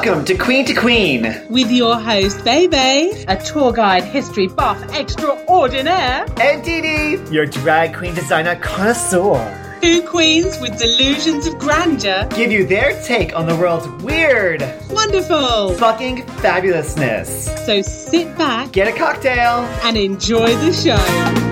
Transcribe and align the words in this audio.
Welcome 0.00 0.24
to 0.26 0.36
Queen 0.36 0.64
to 0.66 0.74
Queen. 0.74 1.22
With 1.50 1.72
your 1.72 1.98
host, 1.98 2.44
Bebe, 2.44 3.24
a 3.26 3.36
tour 3.44 3.72
guide, 3.72 4.04
history 4.04 4.46
buff 4.46 4.80
extraordinaire, 4.94 6.24
And 6.40 6.62
Dee 6.62 6.80
Dee, 6.82 7.32
your 7.34 7.46
drag 7.46 7.96
queen 7.96 8.14
designer 8.14 8.54
connoisseur. 8.60 9.40
two 9.82 10.02
queens 10.02 10.56
with 10.60 10.78
delusions 10.78 11.48
of 11.48 11.58
grandeur. 11.58 12.28
Give 12.36 12.52
you 12.52 12.64
their 12.64 12.92
take 13.02 13.34
on 13.34 13.46
the 13.48 13.56
world's 13.56 13.88
weird, 14.04 14.62
Wonderful! 14.88 15.72
fucking 15.74 16.18
fabulousness. 16.42 17.26
So 17.66 17.82
sit 17.82 18.38
back 18.38 18.70
Get 18.70 18.86
a 18.86 18.96
cocktail. 18.96 19.64
and 19.82 19.96
enjoy 19.96 20.54
the 20.58 20.72
show. 20.72 21.47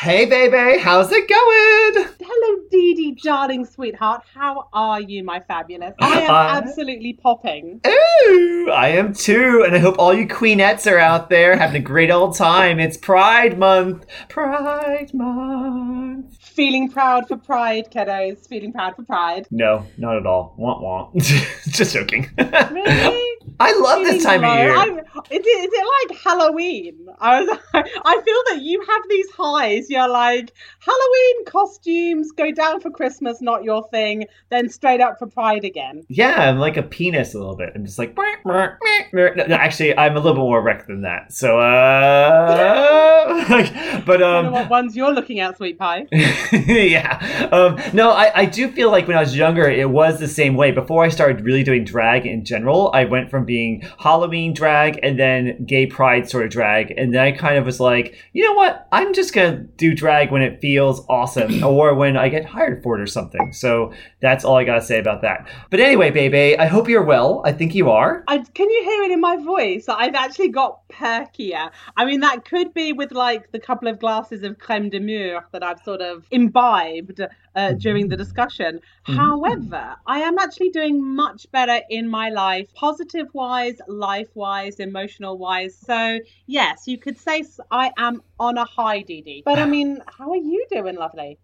Hey, 0.00 0.24
baby, 0.24 0.80
how's 0.80 1.12
it 1.12 1.28
going? 1.28 2.06
Hello, 2.22 2.62
Dee 2.70 2.94
Dee, 2.94 3.18
darling 3.22 3.66
sweetheart. 3.66 4.22
How 4.34 4.68
are 4.72 4.98
you, 4.98 5.22
my 5.22 5.40
fabulous? 5.40 5.92
I 6.00 6.20
am 6.22 6.30
Uh, 6.30 6.48
absolutely 6.56 7.12
popping. 7.12 7.82
Ooh, 7.86 8.70
I 8.72 8.88
am 8.88 9.12
too, 9.12 9.62
and 9.66 9.76
I 9.76 9.78
hope 9.78 9.96
all 9.98 10.14
you 10.14 10.26
queenettes 10.26 10.90
are 10.90 10.96
out 10.98 11.28
there 11.28 11.54
having 11.54 11.82
a 11.82 11.84
great 11.84 12.10
old 12.10 12.34
time. 12.34 12.80
It's 12.80 12.96
Pride 12.96 13.58
Month. 13.58 14.06
Pride 14.30 15.12
Month. 15.12 16.38
Feeling 16.60 16.90
proud 16.90 17.26
for 17.26 17.38
pride, 17.38 17.90
kiddos. 17.90 18.46
Feeling 18.46 18.70
proud 18.70 18.94
for 18.94 19.02
pride. 19.02 19.46
No, 19.50 19.86
not 19.96 20.18
at 20.18 20.26
all. 20.26 20.52
Want 20.58 20.82
want. 20.82 21.16
Just 21.68 21.94
joking. 21.94 22.28
Really? 22.36 23.26
I 23.60 23.72
love 23.78 24.04
this 24.04 24.22
time 24.22 24.44
of 24.44 24.54
year. 24.58 24.74
I'm- 24.74 24.98
Is 24.98 25.04
it, 25.30 25.46
is 25.46 25.70
it 25.72 26.10
like 26.10 26.18
Halloween? 26.22 27.08
I 27.18 27.40
was. 27.40 27.58
I 27.74 28.20
feel 28.22 28.42
that 28.50 28.58
you 28.62 28.80
have 28.86 29.02
these 29.08 29.30
highs. 29.30 29.88
You're 29.90 30.08
like 30.08 30.52
Halloween 30.80 31.44
costumes 31.46 32.30
go 32.32 32.52
down 32.52 32.80
for 32.80 32.90
Christmas, 32.90 33.40
not 33.40 33.64
your 33.64 33.86
thing. 33.88 34.26
Then 34.50 34.68
straight 34.68 35.00
up 35.00 35.18
for 35.18 35.26
Pride 35.26 35.64
again. 35.64 36.04
Yeah, 36.08 36.48
I'm 36.50 36.58
like 36.58 36.76
a 36.76 36.82
penis 36.82 37.34
a 37.34 37.38
little 37.38 37.56
bit. 37.56 37.70
I'm 37.74 37.84
just 37.84 37.98
like, 37.98 38.16
"Meh, 38.16 38.36
meh, 38.44 38.68
meh, 38.84 39.30
meh." 39.34 39.44
No, 39.46 39.54
actually, 39.54 39.96
I'm 39.96 40.12
a 40.12 40.20
little 40.20 40.34
bit 40.34 40.40
more 40.40 40.58
erect 40.58 40.86
than 40.86 41.02
that. 41.02 41.32
So, 41.32 41.58
uh, 41.58 43.44
like, 43.50 43.72
but 44.06 44.16
I 44.16 44.18
don't 44.18 44.44
know 44.44 44.48
um, 44.48 44.52
what 44.52 44.70
ones 44.70 44.96
you're 44.96 45.12
looking 45.12 45.40
at, 45.40 45.56
sweet 45.56 45.78
pie. 45.78 46.06
yeah, 46.66 47.48
um, 47.52 47.78
no, 47.92 48.10
I, 48.10 48.40
I 48.40 48.44
do 48.44 48.68
feel 48.68 48.90
like 48.90 49.06
when 49.06 49.16
I 49.16 49.20
was 49.20 49.36
younger, 49.36 49.68
it 49.68 49.88
was 49.88 50.18
the 50.18 50.26
same 50.26 50.56
way. 50.56 50.72
Before 50.72 51.04
I 51.04 51.08
started 51.08 51.44
really 51.44 51.62
doing 51.62 51.84
drag 51.84 52.26
in 52.26 52.44
general, 52.44 52.90
I 52.92 53.04
went 53.04 53.30
from 53.30 53.44
being 53.44 53.82
Halloween 53.98 54.52
drag 54.52 54.98
and 55.02 55.18
then 55.18 55.64
gay 55.64 55.86
pride 55.86 56.28
sort 56.28 56.44
of 56.44 56.50
drag, 56.50 56.92
and 56.96 57.14
then 57.14 57.22
I 57.22 57.32
kind 57.32 57.56
of 57.56 57.66
was 57.66 57.78
like, 57.78 58.16
you 58.32 58.44
know 58.44 58.54
what? 58.54 58.88
I'm 58.90 59.14
just 59.14 59.32
gonna 59.32 59.58
do 59.58 59.94
drag 59.94 60.32
when 60.32 60.42
it 60.42 60.60
feels 60.60 61.04
awesome, 61.08 61.62
or 61.64 61.94
when 61.94 62.16
I 62.16 62.28
get 62.28 62.44
hired 62.44 62.82
for 62.82 62.98
it 62.98 63.02
or 63.02 63.06
something. 63.06 63.52
So 63.52 63.92
that's 64.20 64.44
all 64.44 64.56
I 64.56 64.64
gotta 64.64 64.82
say 64.82 64.98
about 64.98 65.22
that. 65.22 65.48
But 65.70 65.78
anyway, 65.78 66.10
baby, 66.10 66.58
I 66.58 66.66
hope 66.66 66.88
you're 66.88 67.04
well. 67.04 67.42
I 67.44 67.52
think 67.52 67.74
you 67.74 67.90
are. 67.90 68.24
I, 68.26 68.38
can 68.38 68.68
you 68.68 68.82
hear 68.84 69.02
it 69.04 69.12
in 69.12 69.20
my 69.20 69.36
voice? 69.36 69.88
I've 69.88 70.14
actually 70.14 70.48
got 70.48 70.88
perkier. 70.88 71.70
I 71.96 72.04
mean, 72.04 72.20
that 72.20 72.44
could 72.44 72.74
be 72.74 72.92
with 72.92 73.12
like 73.12 73.52
the 73.52 73.60
couple 73.60 73.88
of 73.88 74.00
glasses 74.00 74.42
of 74.42 74.58
creme 74.58 74.90
de 74.90 74.98
mure 74.98 75.46
that 75.52 75.62
I've 75.62 75.80
sort 75.80 76.00
of 76.00 76.26
imbibed 76.30 77.28
uh, 77.54 77.72
during 77.72 78.08
the 78.08 78.16
discussion. 78.16 78.80
However, 79.02 79.96
I 80.06 80.20
am 80.20 80.38
actually 80.38 80.70
doing 80.70 81.02
much 81.02 81.50
better 81.50 81.80
in 81.88 82.08
my 82.08 82.28
life, 82.30 82.68
positive 82.74 83.26
wise, 83.32 83.78
life 83.88 84.28
wise, 84.34 84.78
emotional 84.78 85.38
wise. 85.38 85.76
So, 85.76 86.20
yes, 86.46 86.86
you 86.86 86.98
could 86.98 87.18
say 87.18 87.44
I 87.70 87.90
am 87.98 88.22
on 88.38 88.56
a 88.56 88.64
high, 88.64 89.00
Dee 89.00 89.22
Dee. 89.22 89.42
But 89.44 89.58
I 89.58 89.66
mean, 89.76 90.02
how 90.18 90.30
are 90.30 90.36
you 90.36 90.64
doing, 90.70 90.96
lovely? 90.96 91.38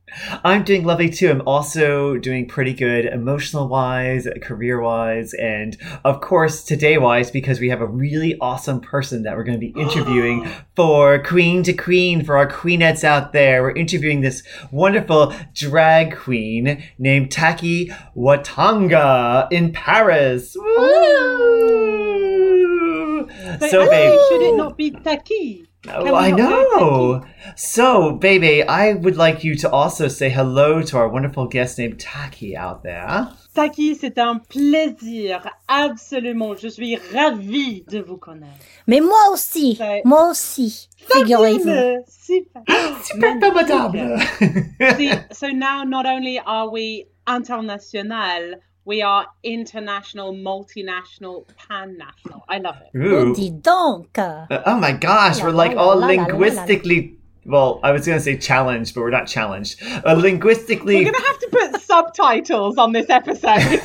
I'm 0.44 0.62
doing 0.62 0.84
lovely 0.84 1.10
too. 1.10 1.30
I'm 1.30 1.42
also 1.46 2.16
doing 2.18 2.46
pretty 2.46 2.72
good 2.72 3.06
emotional 3.06 3.68
wise, 3.68 4.28
career 4.42 4.80
wise, 4.80 5.34
and 5.34 5.76
of 6.04 6.20
course 6.20 6.62
today 6.62 6.98
wise 6.98 7.30
because 7.30 7.58
we 7.58 7.68
have 7.70 7.80
a 7.80 7.86
really 7.86 8.38
awesome 8.41 8.81
person 8.81 9.22
that 9.25 9.36
we're 9.36 9.44
going 9.44 9.58
to 9.60 9.66
be 9.66 9.81
interviewing 9.81 10.48
for 10.75 11.19
Queen 11.22 11.62
to 11.64 11.72
Queen 11.72 12.25
for 12.25 12.36
our 12.36 12.48
queenettes 12.48 13.02
out 13.02 13.32
there. 13.32 13.62
We're 13.62 13.72
interviewing 13.72 14.20
this 14.20 14.42
wonderful 14.70 15.34
drag 15.54 15.95
queen 16.04 16.84
named 16.98 17.30
Taki 17.32 17.90
Watanga 18.16 19.48
in 19.50 19.72
Paris. 19.72 20.56
Woo! 20.56 20.66
So, 23.58 23.82
actually, 23.82 23.88
babe. 23.88 24.18
should 24.28 24.42
it 24.42 24.56
not 24.56 24.76
be 24.76 24.90
Taki? 24.90 25.66
Oh, 25.94 26.14
I 26.14 26.30
know. 26.30 27.22
So, 27.56 28.12
baby, 28.12 28.62
I 28.62 28.94
would 28.94 29.16
like 29.16 29.44
you 29.44 29.54
to 29.56 29.70
also 29.70 30.08
say 30.08 30.28
hello 30.28 30.82
to 30.82 30.97
our 30.98 31.08
wonderful 31.08 31.47
guest 31.47 31.78
named 31.78 31.98
Taki 32.00 32.56
out 32.56 32.82
there. 32.82 33.28
Taki, 33.54 33.94
c'est 33.94 34.19
un 34.19 34.38
plaisir, 34.50 35.41
absolument. 35.69 36.54
Je 36.60 36.69
suis 36.69 36.96
ravie 37.14 37.84
de 37.88 38.00
vous 38.00 38.19
connaître. 38.19 38.52
Mais 38.86 39.00
moi 39.00 39.30
aussi, 39.32 39.76
Ouais. 39.80 40.02
moi 40.04 40.30
aussi, 40.30 40.88
figurez-vous. 41.10 42.04
Super. 42.08 42.62
Super 43.02 43.41
formidable. 43.41 44.19
See, 44.96 45.10
so 45.32 45.48
now 45.48 45.84
not 45.84 46.04
only 46.06 46.38
are 46.44 46.69
we 46.70 47.06
international, 47.26 48.56
we 48.86 49.02
are 49.02 49.26
international, 49.42 50.32
multinational, 50.32 51.44
pan-national. 51.69 52.44
I 52.48 52.58
love 52.58 52.76
it. 52.80 52.97
Ooh. 52.97 53.16
Oh, 53.16 53.34
dis 53.34 53.50
donc. 53.50 54.16
Uh, 54.16 54.47
Oh 54.64 54.78
my 54.78 54.92
gosh, 54.92 55.42
we're 55.42 55.50
like 55.50 55.76
all 55.76 55.97
linguistically. 55.98 57.19
Well, 57.44 57.78
I 57.84 57.92
was 57.92 58.06
going 58.06 58.19
to 58.19 58.25
say 58.25 58.36
challenged, 58.36 58.94
but 58.94 59.02
we're 59.02 59.10
not 59.10 59.28
challenged. 59.28 59.80
Uh, 59.80 60.00
We're 60.16 60.20
going 60.20 60.41
to 60.41 60.46
have 60.48 61.38
to 61.38 61.48
put 61.48 61.80
subtitles 61.80 62.76
on 62.76 62.91
this 62.91 63.08
episode. 63.08 63.84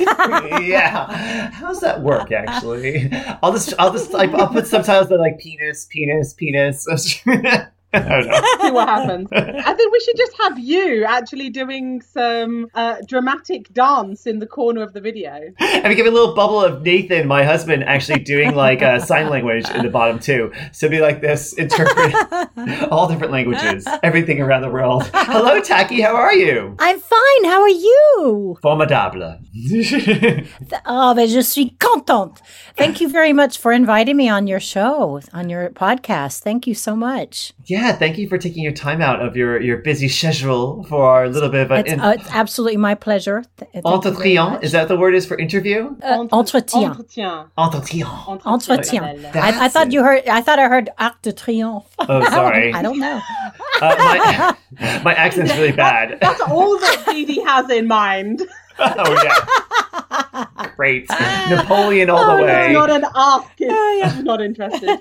yeah. 0.60 1.50
How's 1.50 1.78
that 1.78 2.02
work, 2.02 2.32
actually? 2.32 3.08
I'll 3.40 3.52
just, 3.52 3.72
I'll 3.78 3.92
just, 3.92 4.12
I'll 4.14 4.48
put 4.48 4.66
subtitles 4.66 5.10
that 5.10 5.14
are 5.14 5.18
like 5.18 5.38
penis, 5.38 5.86
penis, 5.88 6.34
penis. 6.34 6.86
I 7.94 8.22
don't. 8.22 8.60
See 8.62 8.70
what 8.70 8.88
happens. 8.88 9.28
I 9.32 9.74
think 9.74 9.92
we 9.92 10.00
should 10.00 10.16
just 10.16 10.32
have 10.38 10.58
you 10.58 11.04
actually 11.04 11.50
doing 11.50 12.00
some 12.00 12.68
uh, 12.74 12.96
dramatic 13.06 13.72
dance 13.72 14.26
in 14.26 14.38
the 14.38 14.46
corner 14.46 14.82
of 14.82 14.92
the 14.94 15.00
video. 15.00 15.52
And 15.82 15.88
we 15.88 15.94
give 15.96 16.06
a 16.06 16.10
little 16.10 16.34
bubble 16.34 16.62
of 16.62 16.82
Nathan, 16.82 17.26
my 17.26 17.42
husband, 17.42 17.82
actually 17.84 18.20
doing 18.20 18.54
like 18.54 18.82
uh, 18.82 19.00
sign 19.00 19.28
language 19.28 19.68
in 19.70 19.82
the 19.82 19.90
bottom 19.90 20.20
too. 20.20 20.52
So 20.70 20.88
be 20.88 21.00
like 21.00 21.20
this, 21.20 21.54
interpret 21.54 22.14
all 22.90 23.08
different 23.08 23.32
languages, 23.32 23.86
everything 24.02 24.40
around 24.40 24.62
the 24.62 24.70
world. 24.70 25.10
Hello, 25.12 25.60
Taki, 25.60 26.00
how 26.00 26.14
are 26.14 26.34
you? 26.34 26.76
I'm 26.78 27.00
fine, 27.00 27.44
how 27.44 27.62
are 27.62 27.68
you? 27.68 28.58
Formidable. 28.62 29.38
Oh, 30.86 31.14
ben, 31.14 31.26
je 31.26 31.42
suis 31.42 31.74
contente. 31.80 32.40
Thank 32.76 33.00
you 33.00 33.08
very 33.08 33.32
much 33.32 33.58
for 33.58 33.72
inviting 33.72 34.16
me 34.16 34.28
on 34.28 34.46
your 34.46 34.60
show, 34.60 35.20
on 35.32 35.50
your 35.50 35.70
podcast. 35.70 36.40
Thank 36.40 36.66
you 36.66 36.74
so 36.74 36.94
much. 36.94 37.52
Yeah, 37.66 37.92
thank 37.92 38.18
you 38.18 38.28
for 38.28 38.38
taking 38.38 38.62
your 38.62 38.72
time 38.72 39.00
out 39.00 39.20
of 39.20 39.36
your, 39.36 39.60
your 39.60 39.78
busy 39.78 40.08
schedule 40.08 40.84
for 40.84 41.04
our 41.08 41.28
little 41.28 41.48
bit 41.48 41.62
of 41.62 41.70
an 41.70 41.80
It's, 41.80 41.92
in- 41.92 42.00
uh, 42.00 42.10
it's 42.18 42.28
absolutely 42.30 42.76
my 42.76 42.94
pleasure. 42.94 43.44
Th- 43.58 43.70
thank 43.72 43.84
you 43.84 43.90
very 43.90 44.34
entretien. 44.36 44.62
Is 44.62 44.72
that 44.72 44.88
the 44.88 44.96
word 44.96 45.14
is 45.14 45.26
for 45.26 45.38
interview? 45.38 45.94
Uh, 46.02 46.24
entretien. 46.32 46.96
Entretien. 46.96 47.50
Entretien. 47.58 48.40
Entretien. 48.42 49.22
That's 49.32 49.36
I, 49.36 49.64
I 49.66 49.68
thought 49.68 49.92
you 49.92 50.02
heard. 50.02 50.26
I 50.28 50.40
thought 50.42 50.58
I 50.58 50.68
heard 50.68 50.90
Arc 50.98 51.22
de 51.22 51.32
Triomphe. 51.32 51.86
Oh, 52.00 52.24
sorry. 52.30 52.72
I 52.72 52.82
don't 52.82 52.98
know. 52.98 53.20
Uh, 53.80 54.54
my, 54.80 54.98
my 55.04 55.14
accent's 55.14 55.52
really 55.54 55.72
bad. 55.86 56.18
That's 56.20 56.40
all 56.40 56.78
that 56.78 57.04
Dee 57.10 57.24
Dee 57.24 57.40
has 57.42 57.70
in 57.70 57.86
mind. 57.86 58.42
oh, 58.78 59.22
yeah. 59.24 60.46
Great. 60.76 61.08
Napoleon 61.50 62.08
all 62.10 62.18
Oh, 62.18 62.36
the 62.36 62.36
no. 62.38 62.44
way. 62.46 62.66
It's 62.66 62.72
not 62.74 62.90
an 62.90 63.04
ask. 63.14 63.48
Oh, 63.60 63.98
yeah. 63.98 64.20
not 64.22 64.40
interested. 64.40 65.00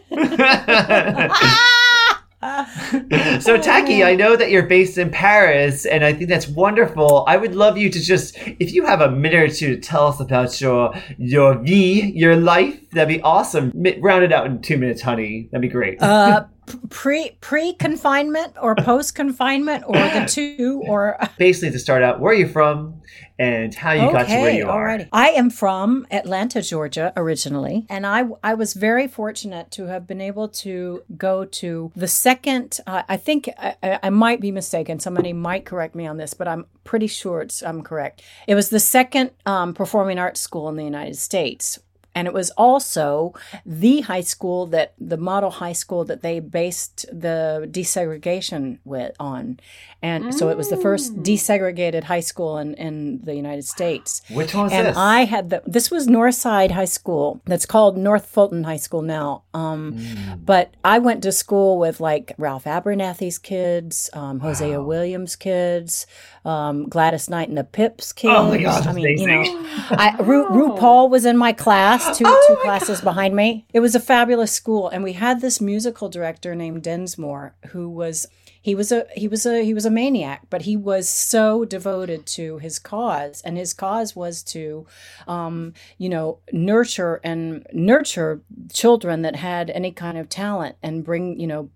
So 3.41 3.57
Taki, 3.57 4.03
I 4.03 4.15
know 4.15 4.35
that 4.35 4.49
you're 4.49 4.65
based 4.65 4.97
in 4.97 5.11
Paris, 5.11 5.85
and 5.85 6.03
I 6.03 6.11
think 6.13 6.29
that's 6.29 6.47
wonderful. 6.47 7.23
I 7.27 7.37
would 7.37 7.53
love 7.53 7.77
you 7.77 7.89
to 7.89 7.99
just, 7.99 8.35
if 8.59 8.73
you 8.73 8.85
have 8.85 9.01
a 9.01 9.11
minute 9.11 9.39
or 9.39 9.47
two, 9.47 9.75
to 9.75 9.81
tell 9.81 10.07
us 10.07 10.19
about 10.19 10.59
your 10.59 10.93
your 11.17 11.55
vie, 11.55 12.11
your 12.15 12.35
life. 12.35 12.89
That'd 12.91 13.15
be 13.15 13.21
awesome. 13.21 13.71
Round 13.99 14.23
it 14.23 14.33
out 14.33 14.47
in 14.47 14.61
two 14.61 14.77
minutes, 14.77 15.01
honey. 15.01 15.49
That'd 15.51 15.61
be 15.61 15.67
great. 15.67 16.01
Uh, 16.01 16.45
pre 16.89 17.37
pre 17.41 17.73
confinement 17.73 18.55
or 18.61 18.75
post 18.75 19.15
confinement 19.15 19.83
or 19.87 19.95
the 19.95 20.25
two 20.29 20.83
or 20.87 21.17
Basically, 21.37 21.71
to 21.71 21.79
start 21.79 22.03
out, 22.03 22.19
where 22.19 22.31
are 22.31 22.35
you 22.35 22.47
from, 22.47 23.01
and 23.39 23.73
how 23.73 23.91
you 23.91 24.11
got 24.11 24.27
to 24.27 24.39
where 24.39 24.51
you 24.51 24.69
are. 24.69 24.87
alrighty. 24.87 25.07
I 25.11 25.29
am 25.29 25.49
from 25.49 26.05
Atlanta, 26.11 26.61
Georgia, 26.61 27.11
originally, 27.15 27.85
and 27.89 28.05
I 28.05 28.25
I 28.43 28.53
was 28.53 28.73
very 28.73 29.07
fortunate 29.07 29.71
to 29.71 29.87
have 29.87 30.05
been 30.07 30.21
able 30.21 30.47
to 30.49 31.03
go 31.17 31.45
to 31.45 31.91
the 31.95 32.07
second. 32.07 32.79
Uh, 32.85 33.03
I 33.09 33.17
think 33.17 33.49
I, 33.57 33.75
I 33.81 33.99
I 34.03 34.09
might 34.09 34.41
be 34.41 34.51
mistaken. 34.51 34.99
Somebody 34.99 35.33
might 35.33 35.65
correct 35.65 35.95
me 35.95 36.05
on 36.05 36.17
this, 36.17 36.33
but 36.33 36.47
I'm 36.47 36.65
pretty 36.83 37.07
sure 37.07 37.41
it's 37.41 37.63
I'm 37.63 37.81
correct. 37.81 38.21
It 38.47 38.55
was 38.55 38.69
the 38.69 38.79
second 38.79 39.31
um, 39.45 39.73
performing 39.73 40.19
arts 40.19 40.39
school 40.41 40.69
in 40.69 40.75
the 40.75 40.83
United 40.83 41.17
States. 41.17 41.79
And 42.13 42.27
it 42.27 42.33
was 42.33 42.49
also 42.51 43.33
the 43.65 44.01
high 44.01 44.21
school 44.21 44.65
that 44.67 44.93
the 44.99 45.17
model 45.17 45.49
high 45.49 45.71
school 45.73 46.03
that 46.05 46.21
they 46.21 46.39
based 46.39 47.05
the 47.11 47.67
desegregation 47.71 48.79
with 48.83 49.15
on. 49.19 49.59
And 50.03 50.33
so 50.33 50.49
it 50.49 50.57
was 50.57 50.69
the 50.69 50.77
first 50.77 51.15
Mm. 51.15 51.23
desegregated 51.23 52.03
high 52.05 52.21
school 52.21 52.57
in, 52.57 52.73
in 52.73 53.21
the 53.23 53.35
United 53.35 53.65
States. 53.65 54.21
Which 54.31 54.53
one 54.55 54.63
was 54.65 54.73
and 54.73 54.87
this? 54.87 54.97
I 54.97 55.25
had 55.25 55.51
the 55.51 55.61
this 55.65 55.91
was 55.91 56.07
Northside 56.07 56.71
High 56.71 56.85
School. 56.85 57.39
That's 57.45 57.65
called 57.67 57.97
North 57.97 58.25
Fulton 58.25 58.63
High 58.63 58.77
School 58.77 59.01
now. 59.03 59.43
Um, 59.53 59.93
Mm. 59.93 60.45
But 60.45 60.73
I 60.83 60.97
went 60.99 61.21
to 61.23 61.31
school 61.31 61.77
with 61.77 61.99
like 61.99 62.33
Ralph 62.37 62.65
Abernathy's 62.65 63.37
kids, 63.37 64.09
um, 64.13 64.39
Hosea 64.39 64.81
Williams' 64.81 65.35
kids, 65.35 66.07
um, 66.45 66.89
Gladys 66.89 67.29
Knight 67.29 67.49
and 67.49 67.57
the 67.57 67.63
Pips 67.63 68.13
kids. 68.13 68.33
Oh 68.35 68.47
my 68.47 68.57
gosh, 68.57 68.85
I 68.85 68.93
mean, 68.93 69.17
you 69.17 69.27
know, 69.27 69.43
I, 69.91 70.15
Ru, 70.19 70.49
Ru 70.49 70.75
Paul 70.75 71.09
was 71.09 71.25
in 71.25 71.37
my 71.37 71.53
class, 71.53 72.17
two 72.17 72.25
Oh 72.27 72.45
two 72.47 72.55
my 72.55 72.61
classes 72.63 73.01
behind 73.01 73.35
me. 73.35 73.65
It 73.73 73.79
was 73.79 73.95
a 73.95 73.99
fabulous 73.99 74.51
school, 74.51 74.89
and 74.89 75.03
we 75.03 75.13
had 75.13 75.41
this 75.41 75.61
musical 75.61 76.09
director 76.09 76.55
named 76.55 76.83
Densmore 76.83 77.53
who 77.67 77.89
was 77.89 78.27
he 78.61 78.75
was 78.75 78.91
a 78.91 79.07
he 79.15 79.27
was 79.27 79.45
a 79.45 79.63
he 79.63 79.73
was 79.73 79.85
a 79.85 79.89
maniac, 79.89 80.43
but 80.49 80.63
he 80.63 80.77
was 80.77 81.09
so 81.09 81.65
devoted 81.65 82.27
to 82.27 82.59
his 82.59 82.77
cause, 82.77 83.41
and 83.41 83.57
his 83.57 83.73
cause 83.73 84.15
was 84.15 84.43
to, 84.43 84.85
um, 85.27 85.73
you 85.97 86.09
know, 86.09 86.37
nurture 86.51 87.19
and 87.23 87.65
nurture 87.73 88.41
children 88.71 89.23
that 89.23 89.35
had 89.35 89.71
any 89.71 89.91
kind 89.91 90.17
of 90.17 90.29
talent 90.29 90.75
and 90.83 91.03
bring 91.03 91.39
you 91.39 91.47
know 91.47 91.69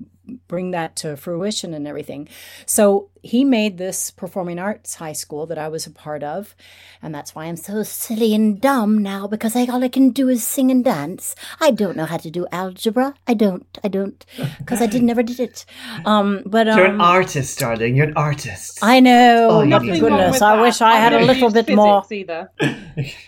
bring 0.47 0.71
that 0.71 0.95
to 0.97 1.15
fruition 1.17 1.73
and 1.73 1.87
everything. 1.87 2.27
So 2.65 3.09
he 3.21 3.43
made 3.43 3.77
this 3.77 4.11
performing 4.11 4.59
arts 4.59 4.95
high 4.95 5.13
school 5.13 5.45
that 5.47 5.57
I 5.57 5.67
was 5.67 5.87
a 5.87 5.91
part 5.91 6.21
of, 6.23 6.55
and 7.01 7.13
that's 7.13 7.33
why 7.33 7.45
I'm 7.45 7.55
so 7.57 7.81
silly 7.83 8.35
and 8.35 8.61
dumb 8.61 8.99
now 8.99 9.25
because 9.27 9.55
I, 9.55 9.65
all 9.65 9.83
I 9.83 9.87
can 9.87 10.11
do 10.11 10.29
is 10.29 10.43
sing 10.43 10.69
and 10.69 10.83
dance. 10.85 11.35
I 11.59 11.71
don't 11.71 11.97
know 11.97 12.05
how 12.05 12.17
to 12.17 12.29
do 12.29 12.45
algebra. 12.51 13.15
I 13.27 13.33
don't. 13.33 13.65
I 13.83 13.87
don't 13.87 14.23
because 14.59 14.81
I 14.81 14.85
did 14.85 15.01
never 15.03 15.23
did 15.23 15.39
it. 15.39 15.65
Um, 16.05 16.43
but 16.45 16.67
um, 16.67 16.77
You're 16.77 16.87
an 16.87 17.01
artist, 17.01 17.57
darling. 17.59 17.95
You're 17.95 18.07
an 18.09 18.17
artist. 18.17 18.79
I 18.83 18.99
know. 18.99 19.47
Oh, 19.49 19.55
but 19.59 19.61
you 19.63 19.69
Nothing 19.69 19.89
need- 19.93 20.01
wrong 20.03 20.11
goodness, 20.19 20.41
I 20.41 20.55
that. 20.55 20.61
wish 20.61 20.81
I 20.81 20.95
had 20.97 21.13
a 21.13 21.25
little 21.25 21.49
bit 21.51 21.69
more. 21.73 22.03
Either. 22.11 22.51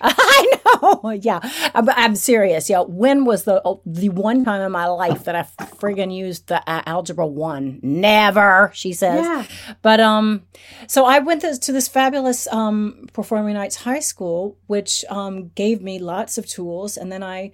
I 0.02 0.52
know. 0.54 0.56
Oh 0.81 1.10
yeah, 1.22 1.40
I'm, 1.74 1.90
I'm 1.90 2.16
serious. 2.16 2.69
Yeah, 2.69 2.81
when 2.81 3.25
was 3.25 3.44
the 3.44 3.62
oh, 3.64 3.81
the 3.86 4.10
one 4.10 4.44
time 4.46 4.62
in 4.62 4.72
my 4.72 4.88
life 4.88 5.24
that 5.25 5.36
I 5.36 5.44
friggin' 5.66 6.14
used 6.14 6.48
the 6.48 6.58
uh, 6.69 6.81
algebra 6.86 7.25
one? 7.25 7.80
Never, 7.81 8.72
she 8.74 8.94
says. 8.94 9.25
Yeah. 9.25 9.46
But 9.81 10.00
um, 10.00 10.44
so 10.88 11.06
I 11.06 11.19
went 11.19 11.42
to, 11.42 11.58
to 11.58 11.72
this 11.72 11.88
fabulous 11.88 12.48
um 12.48 13.08
performing 13.14 13.58
arts 13.58 13.78
high 13.78 14.00
school, 14.00 14.58
which 14.68 15.06
um 15.10 15.50
gave 15.50 15.81
me 15.81 16.00
lots 16.00 16.38
of 16.38 16.46
tools, 16.46 16.98
and 16.98 17.12
then 17.12 17.24
I. 17.24 17.52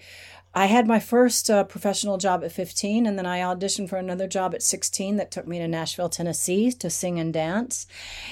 I 0.55 0.67
had 0.67 0.87
my 0.87 0.99
first 0.99 1.49
uh, 1.49 1.63
professional 1.63 2.17
job 2.19 2.43
at 2.43 2.51
15, 2.51 3.07
and 3.07 3.17
then 3.17 3.25
I 3.25 3.39
auditioned 3.39 3.89
for 3.89 3.97
another 3.97 4.27
job 4.27 4.53
at 4.53 4.61
16 4.61 5.15
that 5.17 5.31
took 5.31 5.47
me 5.47 5.57
to 5.57 5.67
Nashville, 5.67 6.09
Tennessee 6.09 6.71
to 6.73 6.89
sing 6.91 7.19
and 7.19 7.33
dance. 7.33 7.87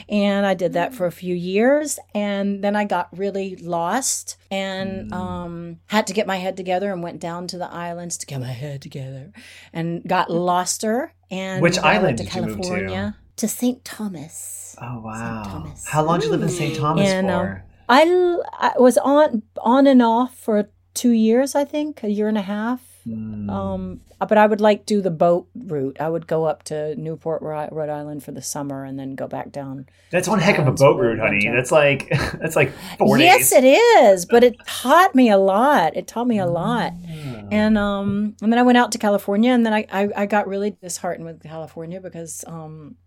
And 0.07 0.45
I 0.45 0.53
did 0.53 0.73
that 0.73 0.93
for 0.93 1.07
a 1.07 1.11
few 1.11 1.33
years. 1.33 1.97
And 2.13 2.63
then 2.63 2.75
I 2.75 2.85
got 2.85 3.09
really 3.17 3.55
lost 3.55 4.37
and 4.51 5.11
um, 5.11 5.79
had 5.87 6.05
to 6.07 6.13
get 6.13 6.27
my 6.27 6.37
head 6.37 6.55
together 6.57 6.91
and 6.91 7.01
went 7.01 7.19
down 7.19 7.47
to 7.47 7.57
the 7.57 7.69
islands 7.71 8.17
to 8.19 8.25
get 8.27 8.39
my 8.39 8.51
head 8.51 8.81
together 8.83 9.31
and 9.73 10.03
got 10.07 10.29
loster. 10.29 11.13
And 11.31 11.61
Which 11.61 11.79
I 11.79 11.95
island 11.95 12.17
to 12.19 12.23
did 12.25 12.35
you 12.35 12.41
move 12.41 12.49
to? 12.57 12.61
California 12.61 13.17
to 13.37 13.47
St. 13.47 13.83
Thomas. 13.83 14.75
oh 14.79 14.99
wow. 14.99 15.43
Thomas. 15.45 15.87
How 15.87 16.03
long 16.03 16.19
did 16.19 16.25
you 16.25 16.31
live 16.33 16.43
in 16.43 16.49
St. 16.49 16.75
Thomas 16.75 17.09
And, 17.09 17.31
um, 17.31 17.45
for? 17.47 17.63
I, 17.89 18.03
l- 18.03 18.43
I 18.53 18.73
was 18.77 18.97
on 18.99 19.43
on 19.61 19.87
and 19.87 20.01
off 20.01 20.35
for 20.35 20.69
two 20.93 21.11
years, 21.11 21.55
I 21.55 21.65
think, 21.65 22.03
a 22.03 22.09
year 22.09 22.27
and 22.27 22.37
a 22.37 22.43
half. 22.43 22.81
Hmm. 23.03 23.49
Um, 23.49 24.01
but 24.19 24.37
I 24.37 24.45
would 24.45 24.61
like 24.61 24.85
do 24.85 25.01
the 25.01 25.09
boat 25.09 25.47
route. 25.55 25.97
I 25.99 26.07
would 26.07 26.27
go 26.27 26.45
up 26.45 26.63
to 26.63 26.95
Newport, 26.95 27.41
Rhode 27.41 27.89
Island 27.89 28.23
for 28.23 28.31
the 28.31 28.41
summer, 28.41 28.85
and 28.85 28.99
then 28.99 29.15
go 29.15 29.27
back 29.27 29.51
down. 29.51 29.87
That's 30.11 30.27
one 30.27 30.39
heck 30.39 30.59
of 30.59 30.67
a 30.67 30.71
boat 30.71 30.99
route, 30.99 31.17
honey. 31.17 31.47
That's 31.47 31.71
like 31.71 32.09
that's 32.39 32.55
like 32.55 32.71
four 32.99 33.17
yes, 33.17 33.49
days. 33.49 33.63
it 33.63 33.65
is. 33.65 34.25
But 34.25 34.43
it 34.43 34.55
taught 34.67 35.15
me 35.15 35.29
a 35.31 35.37
lot. 35.37 35.97
It 35.97 36.07
taught 36.07 36.27
me 36.27 36.37
a 36.37 36.45
lot. 36.45 36.91
Hmm. 36.93 37.47
And 37.51 37.77
um, 37.77 38.35
and 38.41 38.53
then 38.53 38.59
I 38.59 38.63
went 38.63 38.77
out 38.77 38.91
to 38.91 38.99
California, 38.99 39.51
and 39.51 39.65
then 39.65 39.73
I 39.73 39.87
I, 39.91 40.09
I 40.15 40.25
got 40.27 40.47
really 40.47 40.77
disheartened 40.81 41.25
with 41.25 41.41
California 41.41 41.99
because 41.99 42.45
um, 42.47 42.97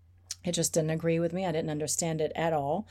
it 0.43 0.51
just 0.51 0.73
didn't 0.73 0.91
agree 0.91 1.19
with 1.19 1.31
me. 1.31 1.45
I 1.45 1.51
didn't 1.51 1.71
understand 1.71 2.21
it 2.21 2.31
at 2.35 2.51
all. 2.51 2.87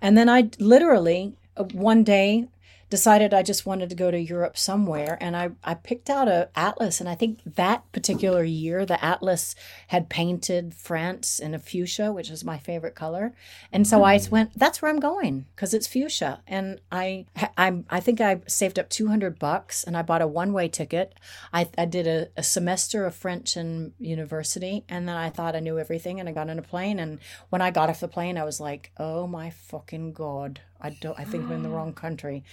And 0.00 0.16
then 0.16 0.28
I 0.28 0.50
literally 0.58 1.34
uh, 1.56 1.64
one 1.64 2.04
day 2.04 2.48
decided 2.88 3.34
I 3.34 3.42
just 3.42 3.66
wanted 3.66 3.88
to 3.90 3.96
go 3.96 4.10
to 4.10 4.18
Europe 4.18 4.56
somewhere 4.56 5.18
and 5.20 5.36
I, 5.36 5.50
I 5.64 5.74
picked 5.74 6.08
out 6.08 6.28
a 6.28 6.48
atlas 6.54 7.00
and 7.00 7.08
I 7.08 7.14
think 7.14 7.40
that 7.44 7.90
particular 7.92 8.44
year 8.44 8.86
the 8.86 9.02
atlas 9.04 9.54
had 9.88 10.08
painted 10.08 10.74
France 10.74 11.38
in 11.38 11.54
a 11.54 11.58
fuchsia 11.58 12.12
which 12.12 12.30
is 12.30 12.44
my 12.44 12.58
favorite 12.58 12.94
color. 12.94 13.32
And 13.72 13.86
so 13.86 14.04
I 14.04 14.16
mm. 14.16 14.30
went 14.30 14.58
that's 14.58 14.80
where 14.80 14.90
I'm 14.90 15.00
going 15.00 15.46
because 15.54 15.74
it's 15.74 15.86
fuchsia. 15.86 16.40
And 16.46 16.80
I 16.92 17.26
I 17.56 17.82
I 17.90 18.00
think 18.00 18.20
I 18.20 18.40
saved 18.46 18.78
up 18.78 18.88
200 18.88 19.38
bucks 19.38 19.82
and 19.82 19.96
I 19.96 20.02
bought 20.02 20.22
a 20.22 20.26
one-way 20.26 20.68
ticket. 20.68 21.14
I, 21.52 21.68
I 21.76 21.86
did 21.86 22.06
a, 22.06 22.28
a 22.36 22.42
semester 22.42 23.04
of 23.04 23.14
French 23.14 23.56
in 23.56 23.94
university 23.98 24.84
and 24.88 25.08
then 25.08 25.16
I 25.16 25.30
thought 25.30 25.56
I 25.56 25.60
knew 25.60 25.78
everything 25.78 26.20
and 26.20 26.28
I 26.28 26.32
got 26.32 26.50
on 26.50 26.58
a 26.58 26.62
plane 26.62 26.98
and 26.98 27.18
when 27.50 27.62
I 27.62 27.70
got 27.70 27.90
off 27.90 28.00
the 28.00 28.08
plane 28.08 28.38
I 28.38 28.44
was 28.44 28.60
like 28.60 28.92
oh 28.96 29.26
my 29.26 29.50
fucking 29.50 30.12
god 30.12 30.60
I 30.80 30.90
don't 30.90 31.18
I 31.18 31.24
think 31.24 31.46
I'm 31.48 31.56
in 31.56 31.62
the 31.62 31.70
wrong 31.70 31.92
country 31.92 32.44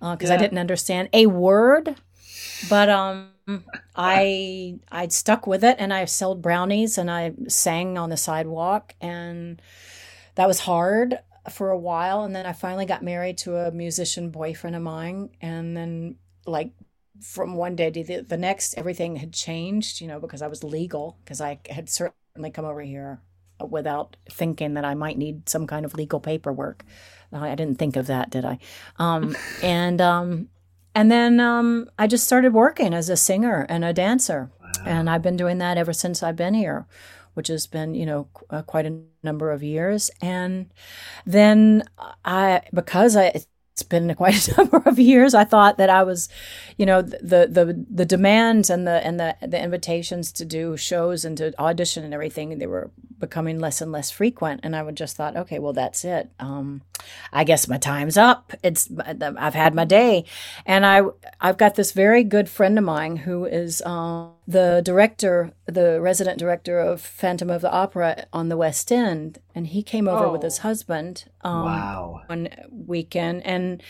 because 0.00 0.30
I 0.30 0.36
Yeah. 0.36 0.38
didn't 0.38 0.58
understand 0.58 1.08
a 1.12 1.26
word 1.26 1.96
but 2.62 2.88
um 2.90 3.30
I 3.96 4.78
I 4.90 5.08
stuck 5.08 5.46
with 5.46 5.64
it 5.64 5.76
and 5.78 5.92
I 5.92 6.04
sold 6.06 6.42
brownies 6.42 6.98
and 6.98 7.10
I 7.10 7.32
sang 7.48 7.98
on 7.98 8.10
the 8.10 8.16
sidewalk 8.16 8.94
and 9.00 9.60
that 10.34 10.46
was 10.48 10.60
hard 10.60 11.18
for 11.50 11.70
a 11.70 11.78
while. 11.78 12.24
And 12.24 12.34
then 12.34 12.46
I 12.46 12.52
finally 12.52 12.86
got 12.86 13.02
married 13.02 13.38
to 13.38 13.56
a 13.56 13.70
musician 13.72 14.30
boyfriend 14.30 14.76
of 14.76 14.82
mine. 14.82 15.30
And 15.40 15.76
then 15.76 16.16
like 16.46 16.72
from 17.22 17.54
one 17.56 17.76
day 17.76 17.90
to 17.90 18.04
the, 18.04 18.20
the 18.22 18.36
next 18.36 18.74
everything 18.78 19.16
had 19.16 19.32
changed 19.32 20.00
you 20.00 20.06
know 20.06 20.20
because 20.20 20.40
I 20.40 20.46
was 20.46 20.62
legal 20.62 21.18
because 21.24 21.40
I 21.40 21.58
had 21.68 21.88
certainly 21.90 22.50
come 22.52 22.64
over 22.64 22.80
here 22.80 23.20
without 23.68 24.16
thinking 24.30 24.74
that 24.74 24.84
I 24.84 24.94
might 24.94 25.18
need 25.18 25.48
some 25.48 25.66
kind 25.66 25.84
of 25.84 25.94
legal 25.94 26.20
paperwork 26.20 26.84
I 27.32 27.54
didn't 27.54 27.78
think 27.78 27.96
of 27.96 28.06
that 28.06 28.30
did 28.30 28.44
I 28.44 28.58
um 28.98 29.36
and 29.62 30.00
um 30.00 30.48
and 30.98 31.12
then 31.12 31.38
um, 31.38 31.88
I 31.96 32.08
just 32.08 32.24
started 32.24 32.52
working 32.52 32.92
as 32.92 33.08
a 33.08 33.16
singer 33.16 33.64
and 33.68 33.84
a 33.84 33.92
dancer. 33.92 34.50
And 34.84 35.08
I've 35.08 35.22
been 35.22 35.36
doing 35.36 35.58
that 35.58 35.78
ever 35.78 35.92
since 35.92 36.24
I've 36.24 36.34
been 36.34 36.54
here, 36.54 36.86
which 37.34 37.46
has 37.46 37.68
been, 37.68 37.94
you 37.94 38.04
know, 38.04 38.26
qu- 38.34 38.46
uh, 38.50 38.62
quite 38.62 38.84
a 38.84 39.00
number 39.22 39.52
of 39.52 39.62
years. 39.62 40.10
And 40.20 40.72
then 41.24 41.84
I, 42.24 42.62
because 42.74 43.16
I, 43.16 43.26
it's 43.26 43.84
been 43.88 44.12
quite 44.16 44.48
a 44.48 44.56
number 44.56 44.82
of 44.86 44.98
years, 44.98 45.34
I 45.34 45.44
thought 45.44 45.78
that 45.78 45.88
I 45.88 46.02
was, 46.02 46.28
you 46.76 46.84
know, 46.84 47.00
the 47.00 47.46
the 47.48 47.84
the 47.88 48.04
demands 48.04 48.68
and 48.68 48.84
the 48.84 49.04
and 49.06 49.20
the 49.20 49.36
the 49.40 49.62
invitations 49.62 50.32
to 50.32 50.44
do 50.44 50.76
shows 50.76 51.24
and 51.24 51.36
to 51.38 51.56
audition 51.60 52.02
and 52.02 52.12
everything, 52.12 52.58
they 52.58 52.66
were 52.66 52.90
becoming 53.20 53.60
less 53.60 53.80
and 53.80 53.92
less 53.92 54.10
frequent. 54.10 54.60
And 54.64 54.74
I 54.74 54.82
would 54.82 54.96
just 54.96 55.16
thought, 55.16 55.36
okay, 55.36 55.60
well, 55.60 55.72
that's 55.72 56.04
it. 56.04 56.30
Um, 56.40 56.82
I 57.32 57.44
guess 57.44 57.68
my 57.68 57.78
time's 57.78 58.16
up. 58.16 58.52
It's 58.62 58.88
I've 59.20 59.54
had 59.54 59.74
my 59.74 59.84
day, 59.84 60.24
and 60.66 60.84
I 60.86 61.02
I've 61.40 61.58
got 61.58 61.74
this 61.74 61.92
very 61.92 62.24
good 62.24 62.48
friend 62.48 62.78
of 62.78 62.84
mine 62.84 63.16
who 63.18 63.44
is 63.44 63.82
um, 63.82 64.32
the 64.46 64.80
director, 64.84 65.52
the 65.66 66.00
resident 66.00 66.38
director 66.38 66.78
of 66.78 67.00
Phantom 67.00 67.50
of 67.50 67.60
the 67.62 67.72
Opera 67.72 68.26
on 68.32 68.48
the 68.48 68.56
West 68.56 68.90
End, 68.92 69.38
and 69.54 69.66
he 69.68 69.82
came 69.82 70.08
over 70.08 70.28
with 70.30 70.42
Oh. 70.42 70.44
his 70.46 70.58
husband 70.58 71.24
um, 71.42 71.64
wow. 71.64 72.22
one 72.26 72.48
weekend 72.70 73.44
and 73.46 73.82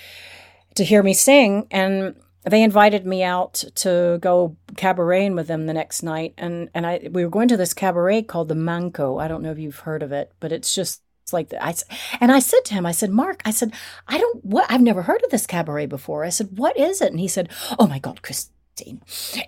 to 0.74 0.84
hear 0.84 1.02
me 1.02 1.12
sing 1.14 1.66
and 1.70 2.14
they 2.44 2.62
invited 2.62 3.04
me 3.04 3.22
out 3.22 3.64
to 3.74 4.16
go 4.20 4.56
cabareting 4.76 5.34
with 5.34 5.48
them 5.48 5.66
the 5.66 5.72
next 5.74 6.02
night 6.02 6.32
and 6.38 6.70
and 6.72 6.86
I 6.86 7.08
we 7.10 7.24
were 7.24 7.30
going 7.30 7.48
to 7.48 7.56
this 7.56 7.74
cabaret 7.74 8.22
called 8.22 8.48
the 8.48 8.54
Manko. 8.54 9.20
I 9.20 9.26
don't 9.28 9.42
know 9.42 9.50
if 9.50 9.58
you've 9.58 9.80
heard 9.80 10.02
of 10.04 10.12
it, 10.12 10.32
but 10.40 10.52
it's 10.52 10.74
just 10.74 11.02
it's 11.28 11.32
like 11.34 11.52
I 11.60 11.74
and 12.20 12.32
I 12.32 12.38
said 12.38 12.64
to 12.66 12.74
him, 12.74 12.86
I 12.86 12.92
said, 12.92 13.10
Mark, 13.10 13.42
I 13.44 13.50
said, 13.50 13.72
I 14.06 14.18
don't 14.18 14.44
what 14.44 14.66
I've 14.70 14.80
never 14.80 15.02
heard 15.02 15.22
of 15.24 15.30
this 15.30 15.46
cabaret 15.46 15.86
before. 15.86 16.24
I 16.24 16.30
said, 16.30 16.56
what 16.56 16.76
is 16.78 17.02
it? 17.02 17.10
And 17.10 17.20
he 17.20 17.28
said, 17.28 17.50
Oh 17.78 17.86
my 17.86 17.98
God, 17.98 18.22
Christine. 18.22 19.02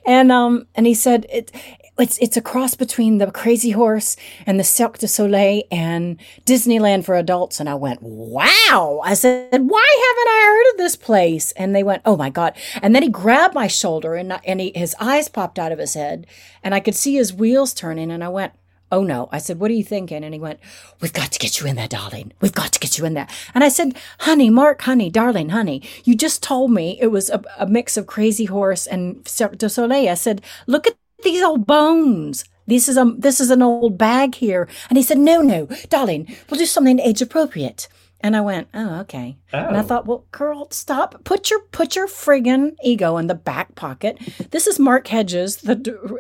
And 0.06 0.30
um 0.30 0.66
and 0.74 0.86
he 0.86 0.94
said 0.94 1.26
it 1.32 1.52
it's 1.98 2.18
it's 2.18 2.36
a 2.36 2.42
cross 2.42 2.74
between 2.74 3.16
the 3.16 3.30
Crazy 3.30 3.70
Horse 3.70 4.16
and 4.46 4.58
the 4.58 4.64
Cirque 4.64 4.98
du 4.98 5.08
Soleil 5.08 5.62
and 5.70 6.18
Disneyland 6.44 7.04
for 7.04 7.14
adults. 7.14 7.60
And 7.60 7.68
I 7.68 7.74
went, 7.74 8.02
wow. 8.02 9.00
I 9.04 9.14
said, 9.14 9.52
why 9.52 9.86
haven't 10.08 10.30
I 10.30 10.44
heard 10.46 10.72
of 10.72 10.78
this 10.78 10.96
place? 10.96 11.52
And 11.52 11.74
they 11.74 11.82
went, 11.82 12.02
oh 12.04 12.16
my 12.16 12.30
God. 12.30 12.54
And 12.82 12.94
then 12.94 13.02
he 13.02 13.08
grabbed 13.08 13.54
my 13.54 13.68
shoulder 13.68 14.14
and, 14.14 14.38
and 14.44 14.60
he, 14.60 14.72
his 14.74 14.94
eyes 15.00 15.28
popped 15.28 15.58
out 15.58 15.72
of 15.72 15.78
his 15.78 15.94
head 15.94 16.26
and 16.62 16.74
I 16.74 16.80
could 16.80 16.94
see 16.94 17.14
his 17.14 17.32
wheels 17.32 17.72
turning. 17.72 18.10
And 18.10 18.24
I 18.24 18.28
went, 18.28 18.52
Oh 18.92 19.02
no. 19.02 19.28
I 19.30 19.38
said, 19.38 19.60
What 19.60 19.70
are 19.70 19.74
you 19.74 19.84
thinking? 19.84 20.24
And 20.24 20.34
he 20.34 20.40
went, 20.40 20.60
We've 21.00 21.12
got 21.12 21.32
to 21.32 21.38
get 21.38 21.60
you 21.60 21.66
in 21.66 21.76
there, 21.76 21.88
darling. 21.88 22.32
We've 22.40 22.52
got 22.52 22.72
to 22.72 22.80
get 22.80 22.98
you 22.98 23.04
in 23.04 23.14
there. 23.14 23.28
And 23.54 23.62
I 23.62 23.68
said, 23.68 23.96
Honey, 24.20 24.50
Mark, 24.50 24.82
honey, 24.82 25.10
darling, 25.10 25.50
honey, 25.50 25.82
you 26.04 26.14
just 26.14 26.42
told 26.42 26.72
me 26.72 26.98
it 27.00 27.08
was 27.08 27.30
a, 27.30 27.42
a 27.58 27.66
mix 27.66 27.96
of 27.96 28.06
Crazy 28.06 28.46
Horse 28.46 28.86
and 28.86 29.26
Cirque 29.26 29.58
du 29.58 29.68
Soleil. 29.68 30.10
I 30.10 30.14
said, 30.14 30.42
Look 30.66 30.86
at 30.86 30.96
these 31.22 31.42
old 31.42 31.66
bones. 31.66 32.44
This 32.66 32.88
is 32.88 32.96
a 32.96 33.04
this 33.16 33.40
is 33.40 33.50
an 33.50 33.62
old 33.62 33.98
bag 33.98 34.34
here. 34.34 34.68
And 34.88 34.96
he 34.96 35.02
said, 35.02 35.18
No, 35.18 35.40
no, 35.40 35.68
darling, 35.88 36.34
we'll 36.48 36.58
do 36.58 36.66
something 36.66 36.98
age 37.00 37.22
appropriate. 37.22 37.88
And 38.22 38.36
I 38.36 38.40
went, 38.42 38.68
oh, 38.74 39.00
okay. 39.00 39.38
And 39.52 39.76
I 39.76 39.80
Oh. 39.80 39.82
thought, 39.82 40.06
well, 40.06 40.26
girl, 40.30 40.68
stop. 40.70 41.24
Put 41.24 41.50
your 41.50 41.60
put 41.72 41.96
your 41.96 42.06
friggin' 42.06 42.76
ego 42.82 43.16
in 43.16 43.28
the 43.28 43.34
back 43.34 43.74
pocket. 43.74 44.18
This 44.50 44.66
is 44.66 44.78
Mark 44.78 45.08
Hedges, 45.08 45.56
the, 45.58 45.74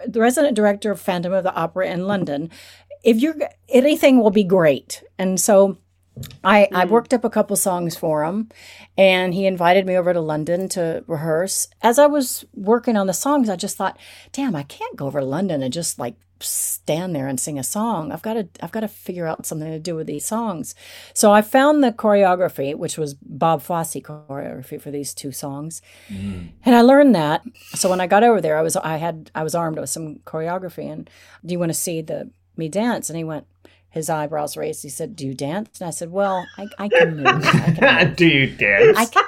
the 0.06 0.20
resident 0.20 0.56
director 0.56 0.90
of 0.90 1.00
Phantom 1.00 1.32
of 1.32 1.44
the 1.44 1.54
Opera 1.54 1.88
in 1.90 2.06
London. 2.06 2.50
If 3.04 3.18
you're 3.20 3.36
anything, 3.68 4.18
will 4.22 4.30
be 4.30 4.44
great. 4.44 5.02
And 5.18 5.38
so 5.40 5.78
I, 6.44 6.68
I 6.72 6.84
mm. 6.84 6.90
worked 6.90 7.14
up 7.14 7.24
a 7.24 7.30
couple 7.30 7.56
songs 7.56 7.96
for 7.96 8.24
him, 8.24 8.48
and 8.98 9.32
he 9.32 9.46
invited 9.46 9.86
me 9.86 9.96
over 9.96 10.12
to 10.12 10.20
London 10.20 10.68
to 10.70 11.04
rehearse. 11.06 11.68
As 11.82 11.98
I 11.98 12.06
was 12.06 12.44
working 12.54 12.96
on 12.96 13.06
the 13.06 13.14
songs, 13.14 13.48
I 13.48 13.56
just 13.56 13.76
thought, 13.76 13.98
damn, 14.32 14.56
I 14.56 14.62
can't 14.64 14.96
go 14.96 15.06
over 15.06 15.20
to 15.20 15.26
London 15.26 15.62
and 15.62 15.72
just 15.72 15.98
like 15.98 16.16
stand 16.42 17.14
there 17.14 17.26
and 17.26 17.38
sing 17.38 17.58
a 17.58 17.64
song. 17.64 18.12
I've 18.12 18.22
got 18.22 18.34
to 18.34 18.48
I've 18.62 18.72
got 18.72 18.80
to 18.80 18.88
figure 18.88 19.26
out 19.26 19.46
something 19.46 19.70
to 19.70 19.78
do 19.78 19.94
with 19.94 20.06
these 20.06 20.24
songs. 20.24 20.74
So 21.14 21.32
I 21.32 21.42
found 21.42 21.82
the 21.82 21.92
choreography, 21.92 22.74
which 22.74 22.98
was 22.98 23.14
Bob 23.14 23.62
Fosse 23.62 23.94
choreography 23.96 24.80
for 24.80 24.90
these 24.90 25.14
two 25.14 25.32
songs. 25.32 25.82
Mm. 26.08 26.50
And 26.64 26.74
I 26.74 26.80
learned 26.82 27.14
that. 27.14 27.42
So 27.74 27.88
when 27.88 28.00
I 28.00 28.06
got 28.06 28.22
over 28.22 28.40
there, 28.40 28.58
I 28.58 28.62
was 28.62 28.76
I 28.76 28.96
had 28.96 29.30
I 29.34 29.42
was 29.42 29.54
armed 29.54 29.78
with 29.78 29.90
some 29.90 30.16
choreography 30.26 30.90
and 30.90 31.08
do 31.44 31.52
you 31.52 31.58
want 31.58 31.70
to 31.70 31.78
see 31.78 32.02
the 32.02 32.30
me 32.56 32.68
dance? 32.68 33.08
And 33.08 33.16
he 33.16 33.24
went 33.24 33.46
his 33.90 34.08
eyebrows 34.08 34.56
raised. 34.56 34.82
He 34.82 34.88
said, 34.88 35.16
"Do 35.16 35.26
you 35.26 35.34
dance?" 35.34 35.80
And 35.80 35.88
I 35.88 35.90
said, 35.90 36.10
"Well, 36.10 36.46
I, 36.56 36.68
I 36.78 36.88
can 36.88 37.16
move. 37.16 37.26
I 37.26 37.74
can, 37.76 38.14
Do 38.16 38.26
you 38.26 38.46
dance? 38.46 38.96
I 38.96 39.04
can 39.06 39.24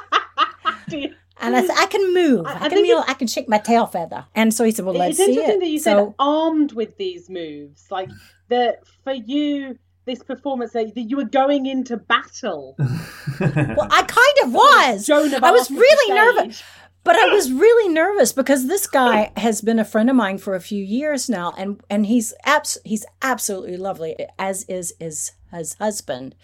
and 1.43 1.57
I 1.57 1.61
said, 1.67 1.77
I 1.79 1.87
can 1.87 2.15
move. 2.15 2.47
I- 2.47 2.53
I, 2.53 2.55
I 2.55 2.59
can 2.61 2.71
think 2.71 2.87
feel, 2.87 3.05
I 3.07 3.15
can 3.15 3.27
shake 3.27 3.49
my 3.49 3.59
tail 3.59 3.87
feather. 3.87 4.27
And 4.35 4.55
so 4.55 4.65
he 4.65 4.71
said, 4.71 4.85
Well, 4.85 4.95
let's 4.95 5.17
see. 5.17 5.25
it's 5.25 5.33
see 5.33 5.39
interesting 5.41 5.57
it. 5.63 5.65
that 5.65 5.71
you 5.71 5.79
so 5.79 6.07
said 6.07 6.15
armed 6.19 6.73
with 6.73 6.97
these 6.97 7.29
moves, 7.29 7.87
like 7.91 8.09
that 8.49 8.81
for 9.05 9.13
you. 9.13 9.79
This 10.05 10.21
performance, 10.21 10.73
that 10.73 10.97
that 10.97 11.03
you 11.03 11.17
were 11.17 11.25
going 11.25 11.67
into 11.67 11.97
battle. 11.97 12.75
well, 13.41 13.89
I 13.89 14.03
kind 14.03 14.37
of 14.47 14.53
was. 14.53 15.09
Of 15.09 15.45
I 15.45 15.53
was 15.53 15.61
Arc 15.63 15.71
of 15.71 15.77
the 15.77 15.81
really 15.81 16.15
nervous. 16.15 16.63
But 17.05 17.15
I 17.17 17.27
was 17.35 17.53
really 17.53 17.93
nervous 17.93 18.33
because 18.33 18.67
this 18.67 18.89
guy 18.89 19.31
has 19.37 19.61
been 19.61 19.79
a 19.79 19.85
friend 19.85 20.11
of 20.11 20.17
mine 20.17 20.39
for 20.39 20.55
a 20.57 20.61
few 20.61 20.83
years 20.83 21.29
now, 21.29 21.53
and 21.57 21.81
and 21.89 22.07
he's 22.07 22.35
abs- 22.45 22.79
he's 22.85 23.05
absolutely 23.23 23.77
lovely, 23.77 24.17
as 24.41 24.65
is 24.65 24.93
his 24.99 25.33
his 25.53 25.75
husband. 25.75 26.35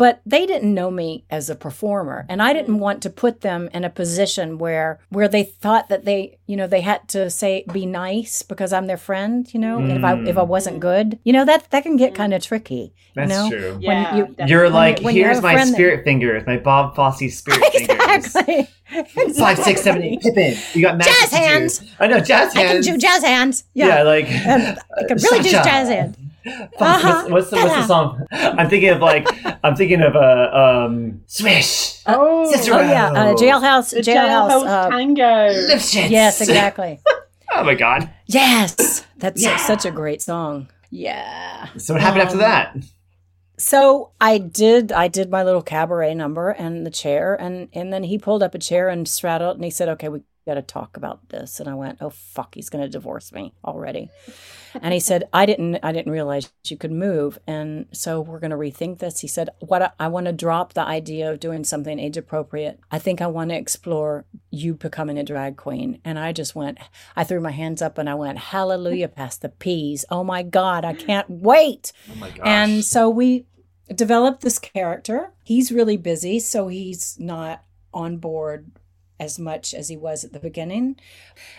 But 0.00 0.22
they 0.24 0.46
didn't 0.46 0.72
know 0.72 0.90
me 0.90 1.24
as 1.28 1.50
a 1.50 1.54
performer, 1.54 2.24
and 2.30 2.40
I 2.40 2.54
didn't 2.54 2.76
mm. 2.76 2.78
want 2.78 3.02
to 3.02 3.10
put 3.10 3.42
them 3.42 3.68
in 3.74 3.84
a 3.84 3.90
position 3.90 4.56
where 4.56 4.98
where 5.10 5.28
they 5.28 5.42
thought 5.42 5.90
that 5.90 6.06
they 6.06 6.38
you 6.46 6.56
know 6.56 6.66
they 6.66 6.80
had 6.80 7.06
to 7.08 7.28
say 7.28 7.66
be 7.70 7.84
nice 7.84 8.40
because 8.40 8.72
I'm 8.72 8.86
their 8.86 8.96
friend, 8.96 9.46
you 9.52 9.60
know. 9.60 9.76
And 9.76 9.92
if 9.92 10.02
I 10.02 10.14
if 10.22 10.38
I 10.38 10.40
mm. 10.40 10.46
wasn't 10.46 10.80
good, 10.80 11.18
you 11.22 11.34
know 11.34 11.44
that 11.44 11.70
that 11.70 11.82
can 11.82 11.98
get 11.98 12.14
mm. 12.14 12.16
kind 12.16 12.32
of 12.32 12.42
tricky. 12.42 12.94
That's 13.14 13.30
you 13.30 13.36
know? 13.36 13.50
true. 13.50 13.78
Yeah, 13.78 14.16
you- 14.16 14.26
definitely. 14.28 14.50
You're 14.50 14.70
like, 14.70 15.00
when 15.00 15.14
here's 15.14 15.36
have 15.36 15.44
a 15.44 15.48
my 15.48 15.52
friend 15.52 15.68
that- 15.68 15.74
spirit 15.74 16.02
fingers, 16.02 16.46
my 16.46 16.56
Bob 16.56 16.96
Fosse 16.96 17.36
spirit 17.36 17.62
fingers. 17.72 18.34
Exactly. 18.34 18.68
Five, 19.34 19.58
six, 19.58 19.82
seven, 19.82 20.02
eight. 20.02 20.22
Pippin. 20.22 20.56
You 20.72 20.80
got 20.80 20.96
magic 20.96 21.12
Jazz 21.12 21.30
hands. 21.30 21.82
I 22.00 22.06
know 22.06 22.20
jazz 22.20 22.54
hands. 22.54 22.56
I 22.56 22.90
can 22.90 22.94
do 22.94 22.96
jazz 22.98 23.22
hands. 23.22 23.64
Yeah, 23.74 23.86
Yeah. 23.86 24.02
like 24.04 24.30
And 24.30 24.78
I 24.96 25.04
can 25.06 25.18
uh, 25.18 25.22
really 25.30 25.42
do 25.42 25.50
jazz 25.50 25.88
hands. 25.90 26.16
What's, 26.44 26.72
Uh-huh. 26.80 27.26
what's, 27.28 27.50
the, 27.50 27.56
what's 27.56 27.74
the 27.74 27.86
song? 27.86 28.26
I'm 28.32 28.68
thinking 28.68 28.90
of 28.90 29.00
like 29.00 29.26
I'm 29.64 29.76
thinking 29.76 30.00
of 30.02 30.14
a 30.14 30.58
um, 30.86 31.22
swish. 31.26 32.00
Oh, 32.06 32.50
Cicero. 32.50 32.78
Oh 32.78 32.80
yeah, 32.80 33.10
uh, 33.12 33.34
jailhouse, 33.34 33.90
the 33.90 34.00
jailhouse. 34.00 34.50
jailhouse 34.50 34.66
Uh, 34.66 34.90
tango. 34.90 35.22
Lipschitz. 35.68 36.10
yes, 36.10 36.40
exactly. 36.40 37.00
Oh 37.52 37.64
my 37.64 37.74
god. 37.74 38.08
yes, 38.26 39.04
that's 39.16 39.42
Yeah. 39.42 39.56
such 39.56 39.84
a 39.84 39.90
great 39.90 40.22
song. 40.22 40.68
Yeah. 40.88 41.66
So 41.78 41.94
what 41.94 42.00
happened 42.00 42.22
after 42.22 42.34
Um, 42.36 42.40
that? 42.42 42.76
So 43.58 44.12
I 44.20 44.38
did. 44.38 44.92
I 44.92 45.08
did 45.08 45.30
my 45.30 45.42
little 45.42 45.60
cabaret 45.60 46.14
number 46.14 46.50
and 46.50 46.86
the 46.86 46.90
chair, 46.90 47.34
and 47.34 47.68
and 47.74 47.92
then 47.92 48.04
he 48.04 48.18
pulled 48.18 48.42
up 48.44 48.54
a 48.54 48.58
chair 48.58 48.88
and 48.88 49.06
straddled, 49.08 49.56
and 49.56 49.64
he 49.64 49.70
said, 49.70 49.88
"Okay, 49.88 50.08
we 50.08 50.20
got 50.46 50.54
to 50.54 50.62
talk 50.62 50.96
about 50.96 51.28
this." 51.30 51.58
And 51.60 51.68
I 51.68 51.74
went, 51.74 51.98
"Oh 52.00 52.10
fuck, 52.10 52.54
he's 52.54 52.70
going 52.70 52.84
to 52.84 52.88
divorce 52.88 53.32
me 53.32 53.52
already." 53.64 54.10
And 54.80 54.92
he 54.92 55.00
said, 55.00 55.28
"I 55.32 55.46
didn't. 55.46 55.78
I 55.82 55.92
didn't 55.92 56.12
realize 56.12 56.50
you 56.64 56.76
could 56.76 56.92
move, 56.92 57.38
and 57.46 57.86
so 57.92 58.20
we're 58.20 58.38
going 58.38 58.50
to 58.50 58.56
rethink 58.56 58.98
this." 58.98 59.20
He 59.20 59.28
said, 59.28 59.50
"What 59.60 59.82
I, 59.82 59.90
I 59.98 60.08
want 60.08 60.26
to 60.26 60.32
drop 60.32 60.72
the 60.72 60.82
idea 60.82 61.30
of 61.30 61.40
doing 61.40 61.64
something 61.64 61.98
age 61.98 62.16
appropriate. 62.16 62.80
I 62.90 62.98
think 62.98 63.20
I 63.20 63.26
want 63.26 63.50
to 63.50 63.56
explore 63.56 64.24
you 64.50 64.74
becoming 64.74 65.18
a 65.18 65.24
drag 65.24 65.56
queen." 65.56 66.00
And 66.04 66.18
I 66.18 66.32
just 66.32 66.54
went. 66.54 66.78
I 67.16 67.24
threw 67.24 67.40
my 67.40 67.52
hands 67.52 67.82
up 67.82 67.98
and 67.98 68.08
I 68.08 68.14
went, 68.14 68.38
"Hallelujah, 68.38 69.08
past 69.20 69.42
the 69.42 69.48
peas! 69.48 70.04
Oh 70.10 70.24
my 70.24 70.42
God, 70.42 70.84
I 70.84 70.94
can't 70.94 71.28
wait!" 71.28 71.92
Oh 72.10 72.16
my 72.16 72.30
gosh. 72.30 72.46
And 72.46 72.84
so 72.84 73.08
we 73.10 73.46
developed 73.94 74.42
this 74.42 74.58
character. 74.58 75.32
He's 75.44 75.72
really 75.72 75.96
busy, 75.96 76.38
so 76.38 76.68
he's 76.68 77.18
not 77.18 77.64
on 77.92 78.18
board 78.18 78.70
as 79.20 79.38
much 79.38 79.74
as 79.74 79.88
he 79.88 79.96
was 79.96 80.24
at 80.24 80.32
the 80.32 80.40
beginning. 80.40 80.96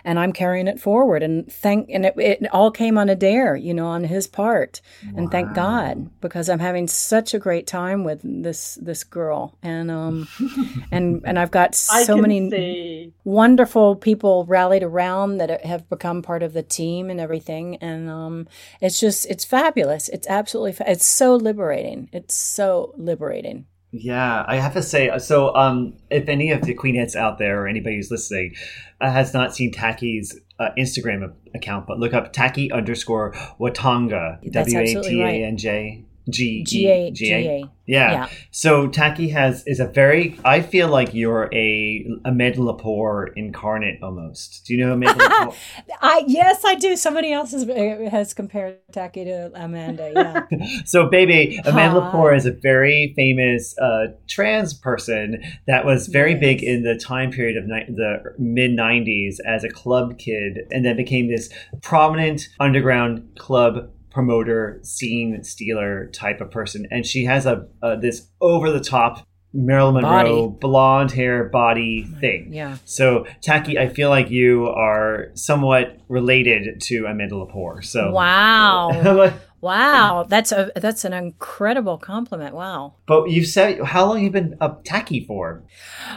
And 0.03 0.19
I'm 0.19 0.33
carrying 0.33 0.67
it 0.67 0.79
forward 0.79 1.23
and 1.23 1.51
thank 1.51 1.89
and 1.89 2.05
it, 2.05 2.15
it 2.17 2.51
all 2.51 2.71
came 2.71 2.97
on 2.97 3.07
a 3.07 3.15
dare, 3.15 3.55
you 3.55 3.73
know, 3.73 3.87
on 3.87 4.03
his 4.03 4.27
part. 4.27 4.81
And 5.15 5.31
thank 5.31 5.53
God 5.53 6.09
because 6.19 6.49
I'm 6.49 6.59
having 6.59 6.87
such 6.87 7.33
a 7.33 7.39
great 7.39 7.67
time 7.67 8.03
with 8.03 8.21
this 8.23 8.75
this 8.81 9.03
girl. 9.03 9.57
And 9.61 9.89
um 9.89 10.27
and 10.91 11.21
and 11.23 11.39
I've 11.39 11.51
got 11.51 11.75
so 11.75 12.17
many 12.17 12.49
see. 12.49 13.13
wonderful 13.23 13.95
people 13.95 14.45
rallied 14.45 14.83
around 14.83 15.37
that 15.37 15.63
have 15.65 15.87
become 15.89 16.21
part 16.21 16.43
of 16.43 16.53
the 16.53 16.63
team 16.63 17.09
and 17.09 17.19
everything 17.19 17.77
and 17.77 18.09
um, 18.09 18.47
it's 18.79 18.99
just 18.99 19.25
it's 19.27 19.45
fabulous 19.45 20.09
it's 20.09 20.27
absolutely 20.27 20.73
fa- 20.73 20.89
it's 20.89 21.05
so 21.05 21.35
liberating 21.35 22.09
it's 22.11 22.35
so 22.35 22.93
liberating 22.97 23.65
Yeah, 23.91 24.45
I 24.47 24.55
have 24.55 24.73
to 24.73 24.81
say. 24.81 25.11
So, 25.19 25.53
um, 25.55 25.93
if 26.09 26.29
any 26.29 26.51
of 26.51 26.61
the 26.61 26.73
queenheads 26.73 27.15
out 27.15 27.37
there 27.37 27.61
or 27.61 27.67
anybody 27.67 27.97
who's 27.97 28.09
listening 28.09 28.55
uh, 29.01 29.11
has 29.11 29.33
not 29.33 29.53
seen 29.53 29.71
Taki's 29.71 30.39
uh, 30.59 30.69
Instagram 30.77 31.33
account, 31.53 31.87
but 31.87 31.99
look 31.99 32.13
up 32.13 32.31
Taki 32.31 32.71
underscore 32.71 33.33
Watanga. 33.59 34.39
W 34.51 34.77
a 34.77 35.23
right. 35.23 35.41
a 35.41 35.43
n 35.43 35.57
j 35.57 36.05
g 36.29 36.63
G 36.63 36.87
A 36.87 37.11
G 37.11 37.31
A. 37.33 37.63
Yeah. 37.87 38.11
Yeah. 38.11 38.29
So 38.51 38.87
Taki 38.87 39.29
has 39.29 39.63
is 39.67 39.79
a 39.81 39.85
very. 39.87 40.39
I 40.45 40.61
feel 40.61 40.87
like 40.87 41.13
you're 41.13 41.49
a 41.53 42.07
Amanda 42.23 42.59
Lepore 42.59 43.33
incarnate 43.35 44.01
almost. 44.01 44.63
Do 44.65 44.73
you 44.73 44.85
know 44.85 44.93
Amanda 44.93 45.23
Lepore? 45.27 45.55
I 46.01 46.23
yes 46.27 46.63
I 46.63 46.75
do 46.75 46.95
somebody 46.95 47.33
else 47.33 47.51
has, 47.51 47.65
has 48.09 48.33
compared 48.33 48.77
Taki 48.93 49.25
to 49.25 49.51
Amanda 49.55 50.11
yeah 50.15 50.67
So, 50.85 51.09
baby, 51.09 51.59
Amanda 51.65 51.99
Hi. 51.99 52.11
Lepore 52.11 52.37
is 52.37 52.45
a 52.45 52.51
very 52.51 53.13
famous 53.17 53.77
uh, 53.79 54.07
trans 54.29 54.73
person 54.73 55.41
that 55.67 55.85
was 55.85 56.07
very 56.07 56.31
Yes. 56.31 56.39
big 56.39 56.63
in 56.63 56.83
the 56.83 56.95
time 56.97 57.31
period 57.31 57.57
of 57.57 57.65
ni- 57.65 57.85
the 57.89 58.23
mid 58.37 58.71
90s 58.71 59.35
as 59.45 59.63
a 59.65 59.69
club 59.69 60.17
kid 60.17 60.59
and 60.71 60.85
then 60.85 60.95
became 60.95 61.27
this 61.29 61.49
prominent 61.81 62.47
underground 62.59 63.27
club 63.37 63.89
promoter, 64.11 64.79
scene 64.83 65.43
stealer 65.43 66.07
type 66.07 66.41
of 66.41 66.51
person. 66.51 66.87
And 66.91 67.05
she 67.05 67.25
has 67.25 67.45
a, 67.45 67.67
a 67.81 67.97
this 67.97 68.27
over 68.39 68.69
the 68.69 68.79
top 68.79 69.25
Marilyn 69.53 69.95
Monroe 69.95 70.47
Body. 70.47 70.57
blonde 70.61 71.11
hair 71.11 71.45
body 71.45 72.07
thing. 72.19 72.53
yeah 72.53 72.77
So, 72.85 73.25
Taki, 73.41 73.77
I 73.77 73.89
feel 73.89 74.09
like 74.09 74.29
you 74.29 74.67
are 74.67 75.27
somewhat 75.33 75.99
related 76.07 76.79
to 76.81 77.05
Amanda 77.05 77.35
Lepore. 77.35 77.83
So, 77.83 78.11
wow 78.11 79.33
wow 79.61 80.25
that's 80.27 80.51
a 80.51 80.71
that's 80.75 81.05
an 81.05 81.13
incredible 81.13 81.97
compliment 81.97 82.53
wow 82.53 82.93
But 83.05 83.29
you've 83.29 83.47
said 83.47 83.81
how 83.81 84.07
long 84.07 84.23
you 84.23 84.29
been 84.29 84.57
up 84.59 84.83
Taki 84.83 85.23
for? 85.25 85.63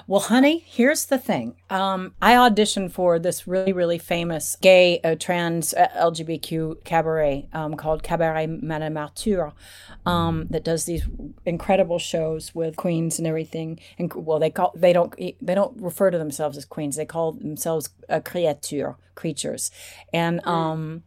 Well, 0.06 0.20
honey, 0.20 0.64
here's 0.66 1.06
the 1.06 1.18
thing. 1.18 1.56
Um, 1.70 2.14
I 2.20 2.34
auditioned 2.34 2.92
for 2.92 3.18
this 3.18 3.46
really, 3.46 3.72
really 3.72 3.98
famous 3.98 4.56
gay 4.60 5.00
uh, 5.02 5.14
trans 5.18 5.74
uh, 5.74 5.88
LGBTQ 5.96 6.84
cabaret 6.84 7.48
um, 7.52 7.74
called 7.74 8.02
Cabaret 8.02 8.46
Madame 8.46 8.96
Arthur 8.96 9.52
um, 10.06 10.46
that 10.50 10.64
does 10.64 10.84
these 10.84 11.06
incredible 11.44 11.98
shows 11.98 12.54
with 12.54 12.76
queens 12.76 13.18
and 13.18 13.26
everything. 13.26 13.78
And 13.98 14.12
well, 14.14 14.38
they 14.38 14.50
call 14.50 14.72
they 14.74 14.92
don't 14.92 15.14
they 15.16 15.54
don't 15.54 15.80
refer 15.80 16.10
to 16.10 16.18
themselves 16.18 16.56
as 16.56 16.64
queens. 16.64 16.96
They 16.96 17.06
call 17.06 17.32
themselves 17.32 17.90
a 18.08 18.20
créature, 18.20 18.96
creatures, 19.14 19.70
and 20.12 20.44
um. 20.46 21.02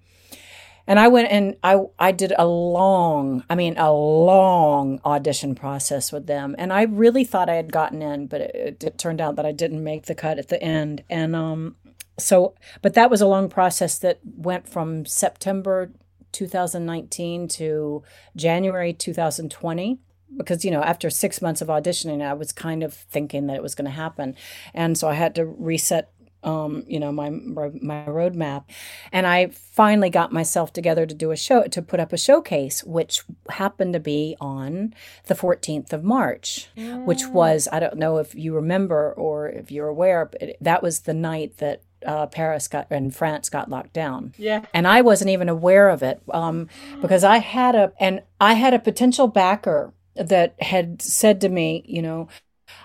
And 0.88 1.00
I 1.00 1.10
went 1.10 1.30
and 1.30 1.58
I 1.64 1.82
I 2.00 2.12
did 2.12 2.34
a 2.38 2.48
long, 2.48 3.44
I 3.50 3.56
mean 3.56 3.78
a 3.78 3.92
long 3.92 5.02
audition 5.04 5.54
process 5.54 6.12
with 6.12 6.28
them, 6.28 6.56
and 6.58 6.72
I 6.72 6.84
really 6.84 7.26
thought 7.26 7.50
I 7.50 7.56
had 7.56 7.72
gotten 7.74 8.02
in, 8.02 8.28
but 8.28 8.42
it, 8.42 8.84
it 8.84 8.98
turned 8.98 9.20
out 9.20 9.36
that 9.36 9.46
I 9.46 9.52
didn't 9.52 9.84
make 9.84 10.06
the 10.06 10.16
cut 10.16 10.40
at 10.40 10.48
the 10.48 10.62
end. 10.64 11.04
And 11.10 11.36
um, 11.36 11.76
so, 12.18 12.56
but 12.82 12.94
that 12.94 13.10
was 13.10 13.22
a 13.22 13.28
long 13.28 13.50
process 13.50 14.00
that 14.00 14.20
went 14.24 14.68
from 14.68 15.06
September 15.06 15.92
2019 16.32 17.48
to 17.48 18.04
January 18.36 18.94
2020 18.94 20.00
because 20.36 20.66
you 20.66 20.72
know 20.72 20.84
after 20.84 21.10
six 21.10 21.42
months 21.42 21.62
of 21.62 21.70
auditioning 21.70 22.22
i 22.22 22.34
was 22.34 22.52
kind 22.52 22.84
of 22.84 22.94
thinking 22.94 23.48
that 23.48 23.56
it 23.56 23.64
was 23.64 23.76
going 23.76 23.86
to 23.86 23.92
happen. 23.92 24.36
And 24.74 24.98
so 24.98 25.08
i 25.08 25.14
had 25.14 25.36
to 25.36 25.46
reset 25.46 26.12
um, 26.44 26.84
you 26.88 27.00
know 27.00 27.12
my 27.12 27.30
my 27.30 28.06
roadmap 28.06 28.66
and 29.12 29.26
i 29.28 29.48
finally 29.48 30.10
got 30.10 30.32
myself 30.32 30.72
together 30.72 31.06
to 31.06 31.14
do 31.14 31.32
a 31.32 31.36
show 31.36 31.64
to 31.64 31.82
put 31.82 32.00
up 32.00 32.14
a 32.14 32.18
showcase 32.18 32.84
which 32.84 33.24
happened 33.50 33.94
to 33.94 34.00
be 34.00 34.36
on 34.40 34.94
the 35.26 35.36
14th 35.36 35.94
of 35.94 36.04
march 36.04 36.70
mm. 36.78 37.06
which 37.06 37.26
was 37.28 37.68
i 37.72 37.80
don't 37.80 37.98
know 37.98 38.18
if 38.18 38.36
you 38.36 38.54
remember 38.54 39.14
or 39.14 39.50
if 39.50 39.72
you're 39.72 39.88
aware 39.88 40.26
but 40.26 40.56
that 40.62 40.84
was 40.84 41.02
the 41.02 41.14
night 41.14 41.58
that 41.58 41.82
uh, 42.06 42.28
Paris 42.28 42.68
got 42.68 42.88
and 42.92 43.16
France 43.16 43.50
got 43.50 43.70
locked 43.70 43.94
down. 43.94 44.34
Yeah. 44.38 44.66
And 44.74 44.88
I 44.88 45.02
wasn't 45.02 45.32
even 45.32 45.50
aware 45.50 45.90
of 45.90 46.04
it 46.04 46.22
um, 46.32 46.70
because 47.02 47.24
I 47.24 47.40
had 47.40 47.76
a 47.76 47.92
and 48.00 48.22
I 48.40 48.54
had 48.54 48.74
a 48.74 48.80
potential 48.80 49.28
backer 49.28 49.94
that 50.16 50.56
had 50.62 51.02
said 51.02 51.42
to 51.42 51.50
me, 51.50 51.84
you 51.88 52.02
know, 52.02 52.28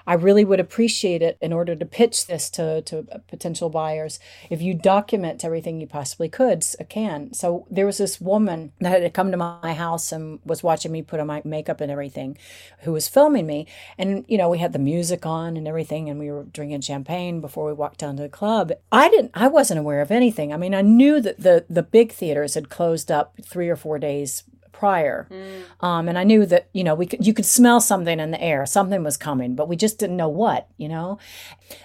I 0.07 0.15
really 0.15 0.45
would 0.45 0.61
appreciate 0.61 1.23
it 1.23 1.39
in 1.41 1.53
order 1.53 1.75
to 1.75 1.87
pitch 1.87 2.27
this 2.27 2.51
to, 2.51 2.83
to 2.83 3.03
potential 3.29 3.71
buyers 3.71 4.19
if 4.51 4.61
you 4.63 4.75
document 4.75 5.45
everything 5.45 5.81
you 5.81 5.87
possibly 5.87 6.29
could 6.29 6.65
uh, 6.81 6.85
can. 6.85 7.33
So 7.33 7.67
there 7.71 7.87
was 7.87 7.99
this 7.99 8.21
woman 8.21 8.73
that 8.81 9.03
had 9.03 9.15
come 9.15 9.31
to 9.31 9.37
my 9.37 9.75
house 9.75 10.13
and 10.13 10.41
was 10.45 10.63
watching 10.63 10.93
me 10.93 11.03
put 11.03 11.21
on 11.21 11.27
my 11.27 11.43
makeup 11.45 11.81
and 11.81 11.91
everything, 11.91 12.37
who 12.81 12.93
was 12.93 13.09
filming 13.09 13.47
me. 13.47 13.67
And 13.99 14.25
you 14.29 14.39
know 14.39 14.49
we 14.49 14.59
had 14.59 14.73
the 14.73 14.79
music 14.79 15.27
on 15.27 15.57
and 15.57 15.69
everything, 15.69 16.09
and 16.09 16.19
we 16.19 16.31
were 16.31 16.45
drinking 16.45 16.83
champagne 16.83 17.41
before 17.41 17.67
we 17.67 17.73
walked 17.73 17.99
down 17.99 18.17
to 18.17 18.23
the 18.23 18.29
club. 18.29 18.73
I 18.91 19.09
didn't. 19.09 19.31
I 19.35 19.49
wasn't 19.49 19.81
aware 19.81 20.01
of 20.01 20.11
anything. 20.11 20.53
I 20.53 20.57
mean, 20.57 20.75
I 20.75 20.83
knew 20.83 21.21
that 21.21 21.41
the 21.41 21.65
the 21.69 21.83
big 21.83 22.13
theaters 22.13 22.55
had 22.55 22.69
closed 22.69 23.11
up 23.11 23.35
three 23.45 23.69
or 23.69 23.77
four 23.77 23.99
days 23.99 24.45
prior. 24.73 25.29
Mm. 25.31 25.63
Um, 25.81 26.09
and 26.09 26.19
I 26.19 26.25
knew 26.25 26.45
that, 26.47 26.69
you 26.73 26.83
know, 26.83 26.95
we 26.95 27.07
could, 27.07 27.25
you 27.27 27.33
could 27.33 27.47
smell 27.47 27.81
something 27.81 28.19
in 28.19 28.31
the 28.31 28.43
air. 28.43 28.67
Something 28.67 29.05
was 29.05 29.17
coming, 29.17 29.55
but 29.55 29.69
we 29.69 29.77
just 29.77 29.99
didn't 29.99 30.17
know 30.17 30.29
what, 30.29 30.69
you 30.77 30.89
know? 30.89 31.19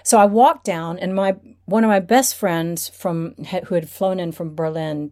So 0.03 0.17
I 0.17 0.25
walked 0.25 0.65
down 0.65 0.97
and 0.97 1.13
my, 1.13 1.35
one 1.65 1.83
of 1.83 1.89
my 1.89 1.99
best 1.99 2.35
friends 2.35 2.89
from, 2.89 3.35
who 3.67 3.75
had 3.75 3.89
flown 3.89 4.19
in 4.19 4.31
from 4.31 4.55
Berlin 4.55 5.11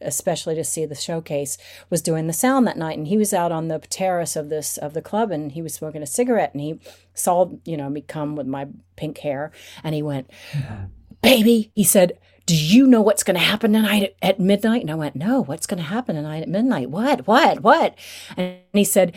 especially 0.00 0.54
to 0.54 0.64
see 0.64 0.84
the 0.84 0.94
showcase 0.94 1.56
was 1.88 2.02
doing 2.02 2.26
the 2.26 2.32
sound 2.32 2.66
that 2.66 2.76
night 2.76 2.98
and 2.98 3.08
he 3.08 3.16
was 3.16 3.32
out 3.32 3.50
on 3.50 3.68
the 3.68 3.78
terrace 3.78 4.36
of 4.36 4.50
this 4.50 4.76
of 4.76 4.92
the 4.92 5.00
club 5.00 5.30
and 5.30 5.52
he 5.52 5.62
was 5.62 5.72
smoking 5.72 6.02
a 6.02 6.06
cigarette 6.06 6.52
and 6.52 6.60
he 6.60 6.78
saw 7.14 7.50
you 7.64 7.76
know 7.76 7.88
me 7.88 8.02
come 8.02 8.36
with 8.36 8.46
my 8.46 8.66
pink 8.96 9.18
hair 9.18 9.50
and 9.82 9.94
he 9.94 10.02
went 10.02 10.30
baby 11.22 11.72
he 11.74 11.82
said 11.82 12.18
do 12.46 12.56
you 12.56 12.86
know 12.86 13.00
what's 13.00 13.22
going 13.22 13.36
to 13.36 13.40
happen 13.40 13.72
tonight 13.72 14.16
at, 14.20 14.38
midnight? 14.38 14.82
And 14.82 14.90
I 14.90 14.94
went, 14.94 15.16
no, 15.16 15.42
what's 15.42 15.66
going 15.66 15.78
to 15.78 15.84
happen 15.88 16.16
tonight 16.16 16.42
at 16.42 16.48
midnight? 16.48 16.90
What, 16.90 17.26
what, 17.26 17.60
what? 17.60 17.96
And 18.36 18.58
he 18.72 18.84
said, 18.84 19.16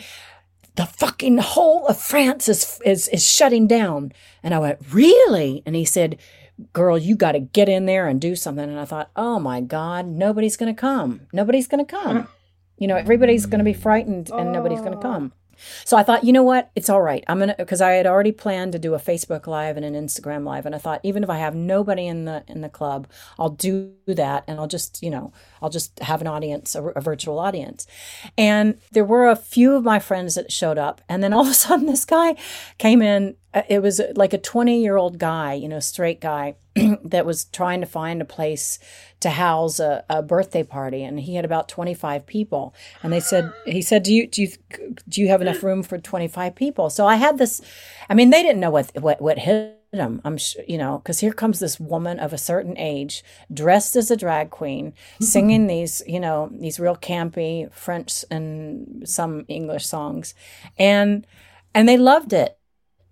the 0.76 0.86
fucking 0.86 1.38
whole 1.38 1.86
of 1.86 2.00
France 2.00 2.48
is, 2.48 2.80
is, 2.84 3.08
is 3.08 3.28
shutting 3.28 3.66
down. 3.66 4.12
And 4.42 4.54
I 4.54 4.58
went, 4.58 4.78
really? 4.92 5.62
And 5.66 5.76
he 5.76 5.84
said, 5.84 6.18
girl, 6.72 6.96
you 6.96 7.16
got 7.16 7.32
to 7.32 7.40
get 7.40 7.68
in 7.68 7.86
there 7.86 8.08
and 8.08 8.20
do 8.20 8.34
something. 8.34 8.68
And 8.68 8.80
I 8.80 8.84
thought, 8.84 9.10
oh 9.16 9.38
my 9.38 9.60
God, 9.60 10.06
nobody's 10.06 10.56
going 10.56 10.74
to 10.74 10.80
come. 10.80 11.22
Nobody's 11.32 11.66
going 11.66 11.84
to 11.84 11.90
come. 11.90 12.28
You 12.78 12.86
know, 12.86 12.96
everybody's 12.96 13.46
going 13.46 13.58
to 13.58 13.64
be 13.64 13.74
frightened 13.74 14.30
and 14.30 14.48
oh. 14.48 14.52
nobody's 14.52 14.80
going 14.80 14.92
to 14.92 15.00
come. 15.00 15.32
So 15.84 15.96
I 15.96 16.02
thought, 16.02 16.24
you 16.24 16.32
know 16.32 16.42
what? 16.42 16.70
It's 16.74 16.88
all 16.88 17.02
right. 17.02 17.24
I'm 17.28 17.38
going 17.38 17.50
to, 17.50 17.56
because 17.58 17.80
I 17.80 17.92
had 17.92 18.06
already 18.06 18.32
planned 18.32 18.72
to 18.72 18.78
do 18.78 18.94
a 18.94 18.98
Facebook 18.98 19.46
Live 19.46 19.76
and 19.76 19.84
an 19.84 19.94
Instagram 19.94 20.44
Live. 20.44 20.66
And 20.66 20.74
I 20.74 20.78
thought, 20.78 21.00
even 21.02 21.22
if 21.22 21.30
I 21.30 21.38
have 21.38 21.54
nobody 21.54 22.06
in 22.06 22.24
the, 22.24 22.44
in 22.48 22.60
the 22.60 22.68
club, 22.68 23.06
I'll 23.38 23.50
do 23.50 23.92
that. 24.06 24.44
And 24.46 24.58
I'll 24.58 24.68
just, 24.68 25.02
you 25.02 25.10
know, 25.10 25.32
I'll 25.62 25.70
just 25.70 25.98
have 26.00 26.20
an 26.20 26.26
audience, 26.26 26.74
a, 26.74 26.82
a 26.84 27.00
virtual 27.00 27.38
audience. 27.38 27.86
And 28.36 28.78
there 28.92 29.04
were 29.04 29.28
a 29.28 29.36
few 29.36 29.74
of 29.74 29.84
my 29.84 29.98
friends 29.98 30.34
that 30.34 30.52
showed 30.52 30.78
up. 30.78 31.00
And 31.08 31.22
then 31.22 31.32
all 31.32 31.42
of 31.42 31.48
a 31.48 31.54
sudden, 31.54 31.86
this 31.86 32.04
guy 32.04 32.36
came 32.78 33.02
in. 33.02 33.36
Uh, 33.54 33.62
it 33.68 33.80
was 33.80 34.00
like 34.14 34.32
a 34.34 34.38
20 34.38 34.82
year 34.82 34.96
old 34.96 35.18
guy, 35.18 35.54
you 35.54 35.68
know, 35.68 35.80
straight 35.80 36.20
guy 36.20 36.54
that 37.04 37.24
was 37.24 37.44
trying 37.46 37.80
to 37.80 37.86
find 37.86 38.20
a 38.20 38.26
place 38.26 38.78
to 39.20 39.30
house 39.30 39.80
a, 39.80 40.04
a, 40.08 40.22
birthday 40.22 40.62
party 40.62 41.02
and 41.02 41.20
he 41.20 41.34
had 41.34 41.44
about 41.44 41.68
25 41.68 42.26
people. 42.26 42.74
And 43.02 43.12
they 43.12 43.20
said 43.20 43.52
he 43.64 43.80
said 43.80 44.02
do 44.02 44.12
you 44.12 44.26
do 44.26 44.42
you 44.42 44.48
do 45.08 45.20
you 45.20 45.28
have 45.28 45.40
enough 45.40 45.62
room 45.62 45.82
for 45.82 45.98
25 45.98 46.54
people? 46.54 46.90
So 46.90 47.06
i 47.06 47.16
had 47.16 47.38
this 47.38 47.60
i 48.08 48.14
mean 48.14 48.30
they 48.30 48.42
didn't 48.42 48.60
know 48.60 48.70
what 48.70 48.90
what, 49.00 49.20
what 49.20 49.38
hit 49.38 49.74
them. 49.92 50.20
i'm 50.24 50.36
sure 50.36 50.62
you 50.68 50.76
know 50.76 50.98
because 50.98 51.20
here 51.20 51.32
comes 51.32 51.58
this 51.58 51.80
woman 51.80 52.18
of 52.18 52.34
a 52.34 52.38
certain 52.38 52.76
age 52.76 53.24
dressed 53.52 53.96
as 53.96 54.10
a 54.10 54.16
drag 54.16 54.50
queen 54.50 54.92
singing 55.20 55.66
these 55.74 56.02
you 56.06 56.20
know 56.20 56.50
these 56.52 56.78
real 56.78 56.96
campy 56.96 57.72
french 57.72 58.24
and 58.30 59.08
some 59.08 59.46
english 59.48 59.86
songs. 59.86 60.34
And 60.78 61.26
and 61.74 61.88
they 61.88 61.96
loved 61.96 62.32
it 62.32 62.57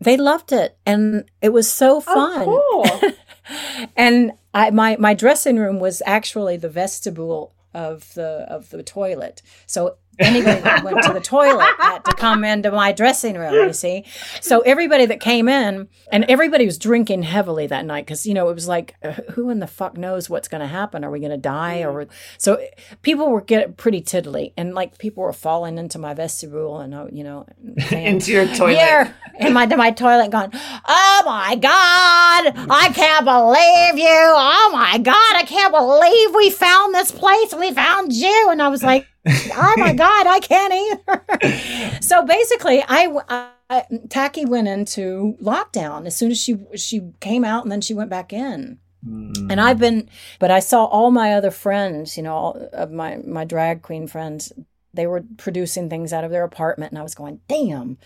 they 0.01 0.17
loved 0.17 0.53
it 0.53 0.77
and 0.85 1.25
it 1.41 1.51
was 1.51 1.71
so 1.71 1.97
oh, 1.97 2.01
fun 2.01 2.45
oh, 2.47 3.01
cool. 3.01 3.87
and 3.97 4.33
I, 4.53 4.71
my 4.71 4.97
my 4.99 5.15
dressing 5.15 5.59
room 5.59 5.81
was 5.81 6.03
actually 6.07 6.57
the 6.57 6.69
vestibule 6.69 7.55
of 7.75 8.15
the 8.15 8.47
of 8.49 8.71
the 8.71 8.83
toilet. 8.83 9.43
So 9.67 9.97
anybody 10.19 10.61
that 10.61 10.83
went 10.85 11.03
to 11.03 11.13
the 11.13 11.21
toilet 11.21 11.69
had 11.79 12.05
to 12.05 12.13
come 12.13 12.45
into 12.45 12.71
my 12.71 12.93
dressing 12.93 13.37
room, 13.37 13.55
you 13.55 13.73
see. 13.73 14.05
So 14.41 14.61
everybody 14.61 15.07
that 15.07 15.21
came 15.21 15.49
in, 15.49 15.89
and 16.11 16.25
everybody 16.29 16.65
was 16.65 16.79
drinking 16.79 17.23
heavily 17.23 17.67
that 17.67 17.85
night 17.85 18.07
because, 18.07 18.27
you 18.27 18.35
know, 18.35 18.49
it 18.49 18.55
was 18.55 18.69
like, 18.69 18.95
uh, 19.03 19.13
who 19.33 19.51
in 19.51 19.61
the 19.61 19.67
fuck 19.67 19.97
knows 19.97 20.31
what's 20.31 20.49
going 20.49 20.61
to 20.61 20.67
happen? 20.67 21.05
Are 21.05 21.11
we 21.11 21.21
going 21.21 21.31
to 21.31 21.37
die? 21.37 21.85
Or 21.85 22.07
so 22.39 22.65
people 23.03 23.31
were 23.31 23.41
getting 23.41 23.75
pretty 23.75 24.01
tiddly, 24.01 24.53
and 24.57 24.75
like 24.75 24.99
people 24.99 25.23
were 25.23 25.33
falling 25.33 25.79
into 25.79 25.99
my 25.99 26.15
vestibule 26.15 26.81
and, 26.81 26.95
uh, 26.95 27.07
you 27.13 27.25
know, 27.25 27.47
saying, 27.89 28.07
into 28.07 28.33
your 28.33 28.47
toilet. 28.55 29.13
In 29.39 29.53
my, 29.53 29.67
my 29.67 29.91
toilet, 29.91 30.31
going, 30.31 30.51
oh 30.55 31.23
my 31.27 31.57
God, 31.57 32.53
I 32.71 32.91
can't 32.95 33.25
believe 33.25 33.99
you. 33.99 34.09
Oh 34.09 34.71
my 34.73 34.99
God, 34.99 35.37
I 35.37 35.45
can't 35.47 35.73
believe 35.73 36.35
we 36.35 36.51
found 36.51 36.95
this 36.95 37.13
place 37.13 37.55
we 37.55 37.73
found 37.73 38.13
you. 38.13 38.49
And 38.51 38.63
I 38.63 38.69
was 38.69 38.83
like, 38.83 39.07
oh 39.27 39.75
my 39.77 39.93
god, 40.05 40.27
I 40.27 40.41
can't 40.41 40.73
either. 40.73 42.01
so 42.01 42.25
basically, 42.25 42.83
I, 42.87 43.51
I 43.71 43.85
Taki 44.09 44.45
went 44.45 44.69
into 44.69 45.37
lockdown 45.43 46.07
as 46.07 46.17
soon 46.17 46.31
as 46.31 46.41
she 46.41 46.59
she 46.75 47.12
came 47.21 47.45
out, 47.45 47.65
and 47.65 47.73
then 47.73 47.81
she 47.81 47.95
went 47.95 48.11
back 48.11 48.33
in. 48.33 48.79
Mm. 49.07 49.51
And 49.51 49.61
I've 49.61 49.79
been, 49.79 50.09
but 50.39 50.51
I 50.51 50.61
saw 50.61 50.85
all 50.85 51.11
my 51.11 51.35
other 51.35 51.51
friends, 51.51 52.17
you 52.17 52.23
know, 52.23 52.35
all 52.35 52.69
of 52.73 52.91
my 52.91 53.19
my 53.25 53.45
drag 53.45 53.83
queen 53.83 54.07
friends. 54.07 54.53
They 54.95 55.07
were 55.07 55.25
producing 55.37 55.91
things 55.91 56.12
out 56.12 56.25
of 56.25 56.31
their 56.31 56.45
apartment, 56.45 56.93
and 56.93 56.99
I 56.99 57.03
was 57.03 57.15
going, 57.15 57.41
"Damn, 57.49 57.99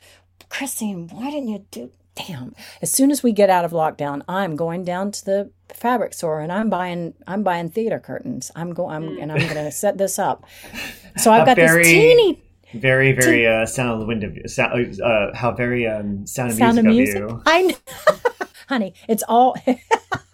Christine, 0.48 1.08
why 1.08 1.30
didn't 1.30 1.48
you 1.48 1.64
do 1.70 1.92
damn 2.16 2.54
as 2.82 2.90
soon 2.90 3.10
as 3.10 3.22
we 3.22 3.30
get 3.30 3.48
out 3.48 3.64
of 3.64 3.70
lockdown 3.70 4.20
i'm 4.28 4.56
going 4.56 4.84
down 4.84 5.12
to 5.12 5.24
the 5.24 5.50
fabric 5.74 6.12
store 6.14 6.40
and 6.40 6.52
i'm 6.52 6.70
buying 6.70 7.14
i'm 7.26 7.42
buying 7.42 7.70
theater 7.70 7.98
curtains. 7.98 8.50
I'm 8.54 8.72
going 8.72 8.94
I'm, 8.94 9.18
and 9.18 9.32
i'm 9.32 9.38
going 9.38 9.54
to 9.54 9.70
set 9.70 9.98
this 9.98 10.18
up. 10.18 10.44
So 11.16 11.32
i've 11.32 11.46
got 11.46 11.56
very, 11.56 11.82
this 11.82 11.92
teeny 11.92 12.42
very 12.74 13.12
very 13.12 13.46
uh 13.46 13.66
sound 13.66 13.90
of 13.94 14.00
the 14.00 14.06
wind 14.06 14.22
of 14.24 14.36
you 14.36 14.46
sound, 14.46 15.00
uh 15.00 15.34
how 15.34 15.50
very 15.52 15.86
um 15.86 16.26
sound 16.26 16.50
of 16.50 16.56
sound 16.56 16.82
music, 16.82 17.22
of, 17.22 17.22
music? 17.22 17.22
of 17.22 17.30
you. 17.30 17.42
I 17.46 17.76
honey 18.68 18.94
it's 19.08 19.24
all 19.28 19.56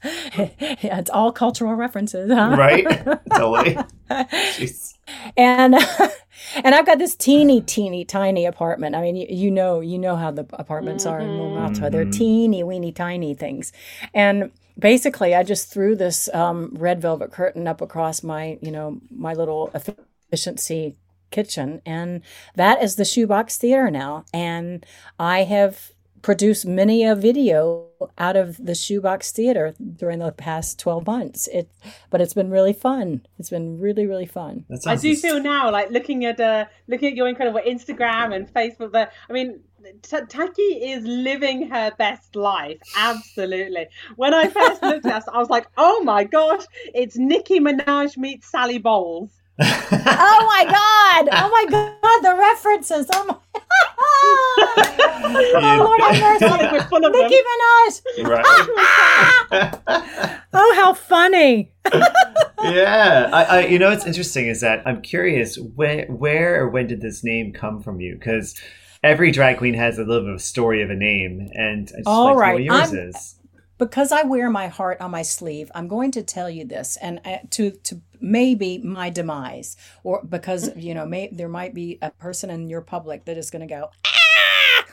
yeah, 0.04 0.98
it's 0.98 1.10
all 1.10 1.32
cultural 1.32 1.74
references, 1.74 2.30
huh? 2.30 2.54
Right? 2.56 2.84
Totally. 3.34 3.76
Jeez. 4.10 4.94
And 5.36 5.74
and 6.54 6.74
I've 6.74 6.86
got 6.86 6.98
this 6.98 7.14
teeny, 7.14 7.60
teeny, 7.60 8.04
tiny 8.04 8.44
apartment. 8.44 8.94
I 8.94 9.00
mean, 9.00 9.16
you, 9.16 9.26
you 9.28 9.50
know, 9.50 9.80
you 9.80 9.98
know 9.98 10.16
how 10.16 10.30
the 10.30 10.46
apartments 10.52 11.04
mm-hmm. 11.04 11.14
are 11.14 11.20
in 11.20 11.36
Montmartre. 11.36 11.82
Mm-hmm. 11.82 11.92
They're 11.92 12.04
teeny, 12.04 12.62
weeny, 12.62 12.92
tiny 12.92 13.34
things. 13.34 13.72
And 14.14 14.52
basically, 14.78 15.34
I 15.34 15.42
just 15.42 15.72
threw 15.72 15.96
this 15.96 16.32
um, 16.34 16.74
red 16.74 17.00
velvet 17.00 17.32
curtain 17.32 17.66
up 17.66 17.80
across 17.80 18.22
my, 18.22 18.58
you 18.60 18.70
know, 18.70 19.00
my 19.10 19.34
little 19.34 19.70
efficiency 19.74 20.96
kitchen, 21.30 21.82
and 21.84 22.22
that 22.54 22.82
is 22.82 22.96
the 22.96 23.04
Shoebox 23.04 23.58
Theater 23.58 23.90
now. 23.90 24.24
And 24.32 24.84
I 25.18 25.44
have 25.44 25.92
produced 26.22 26.66
many 26.66 27.04
a 27.04 27.14
video 27.14 27.87
out 28.18 28.36
of 28.36 28.64
the 28.64 28.74
shoebox 28.74 29.32
theater 29.32 29.74
during 29.96 30.18
the 30.18 30.32
past 30.32 30.78
12 30.78 31.06
months 31.06 31.48
it 31.48 31.70
but 32.10 32.20
it's 32.20 32.34
been 32.34 32.50
really 32.50 32.72
fun 32.72 33.24
it's 33.38 33.50
been 33.50 33.78
really 33.80 34.06
really 34.06 34.26
fun 34.26 34.64
i 34.86 34.96
do 34.96 35.14
feel 35.16 35.40
now 35.42 35.70
like 35.70 35.90
looking 35.90 36.24
at 36.24 36.40
uh 36.40 36.64
looking 36.86 37.08
at 37.08 37.16
your 37.16 37.28
incredible 37.28 37.60
instagram 37.66 38.34
and 38.34 38.52
facebook 38.52 38.92
that 38.92 39.12
i 39.28 39.32
mean 39.32 39.60
T- 40.02 40.26
Taki 40.28 40.62
is 40.62 41.04
living 41.04 41.70
her 41.70 41.92
best 41.96 42.36
life. 42.36 42.78
Absolutely. 42.96 43.86
When 44.16 44.34
I 44.34 44.48
first 44.48 44.82
looked 44.82 45.06
at 45.06 45.14
us, 45.14 45.28
I 45.32 45.38
was 45.38 45.48
like, 45.48 45.68
oh 45.76 46.02
my 46.02 46.24
gosh, 46.24 46.64
it's 46.94 47.16
Nicki 47.16 47.60
Minaj 47.60 48.16
meets 48.16 48.50
Sally 48.50 48.78
Bowles. 48.78 49.30
Oh 49.60 50.44
my 50.46 50.64
god! 50.64 51.28
Oh 51.32 51.48
my 51.50 51.66
god! 51.70 52.22
The 52.22 52.34
references! 52.38 53.06
Oh 53.12 53.24
my! 53.26 53.34
oh 55.60 55.76
Lord 55.84 56.00
have 56.00 56.40
mercy! 56.40 56.68
We're 56.72 56.82
full 56.84 57.04
of 57.04 57.12
Nicki 57.12 57.36
Minaj! 57.36 58.28
Right. 58.28 58.44
oh, 60.52 60.72
how 60.76 60.94
funny! 60.94 61.72
yeah, 62.62 63.30
I, 63.32 63.44
I, 63.44 63.66
you 63.66 63.78
know 63.78 63.90
what's 63.90 64.06
interesting 64.06 64.46
is 64.46 64.60
that 64.60 64.86
I'm 64.86 65.02
curious 65.02 65.56
where, 65.58 66.06
where 66.06 66.62
or 66.62 66.68
when 66.68 66.86
did 66.86 67.00
this 67.00 67.24
name 67.24 67.52
come 67.52 67.82
from 67.82 68.00
you? 68.00 68.14
Because 68.14 68.54
every 69.02 69.30
drag 69.30 69.58
queen 69.58 69.74
has 69.74 69.98
a 69.98 70.04
little 70.04 70.22
bit 70.22 70.30
of 70.30 70.36
a 70.36 70.40
story 70.40 70.82
of 70.82 70.90
a 70.90 70.94
name, 70.96 71.48
and 71.52 71.88
I 71.94 71.98
just 71.98 72.06
All 72.06 72.26
like 72.26 72.36
right, 72.36 72.52
what 72.54 72.62
yours 72.62 72.92
I'm- 72.94 73.08
is. 73.10 73.36
because 73.78 74.12
I 74.12 74.22
wear 74.22 74.50
my 74.50 74.68
heart 74.68 75.00
on 75.00 75.10
my 75.10 75.22
sleeve, 75.22 75.70
I'm 75.74 75.88
going 75.88 76.10
to 76.12 76.22
tell 76.22 76.50
you 76.50 76.64
this, 76.64 76.96
and 77.00 77.20
uh, 77.24 77.38
to 77.50 77.70
to 77.70 78.00
maybe 78.20 78.78
my 78.78 79.10
demise, 79.10 79.76
or 80.04 80.22
because 80.24 80.74
you 80.76 80.94
know, 80.94 81.06
may, 81.06 81.28
there 81.32 81.48
might 81.48 81.74
be 81.74 81.98
a 82.02 82.10
person 82.10 82.50
in 82.50 82.68
your 82.68 82.80
public 82.80 83.24
that 83.24 83.36
is 83.36 83.50
going 83.50 83.66
to 83.66 83.74
go. 83.74 83.90
"Ah!" 84.04 84.84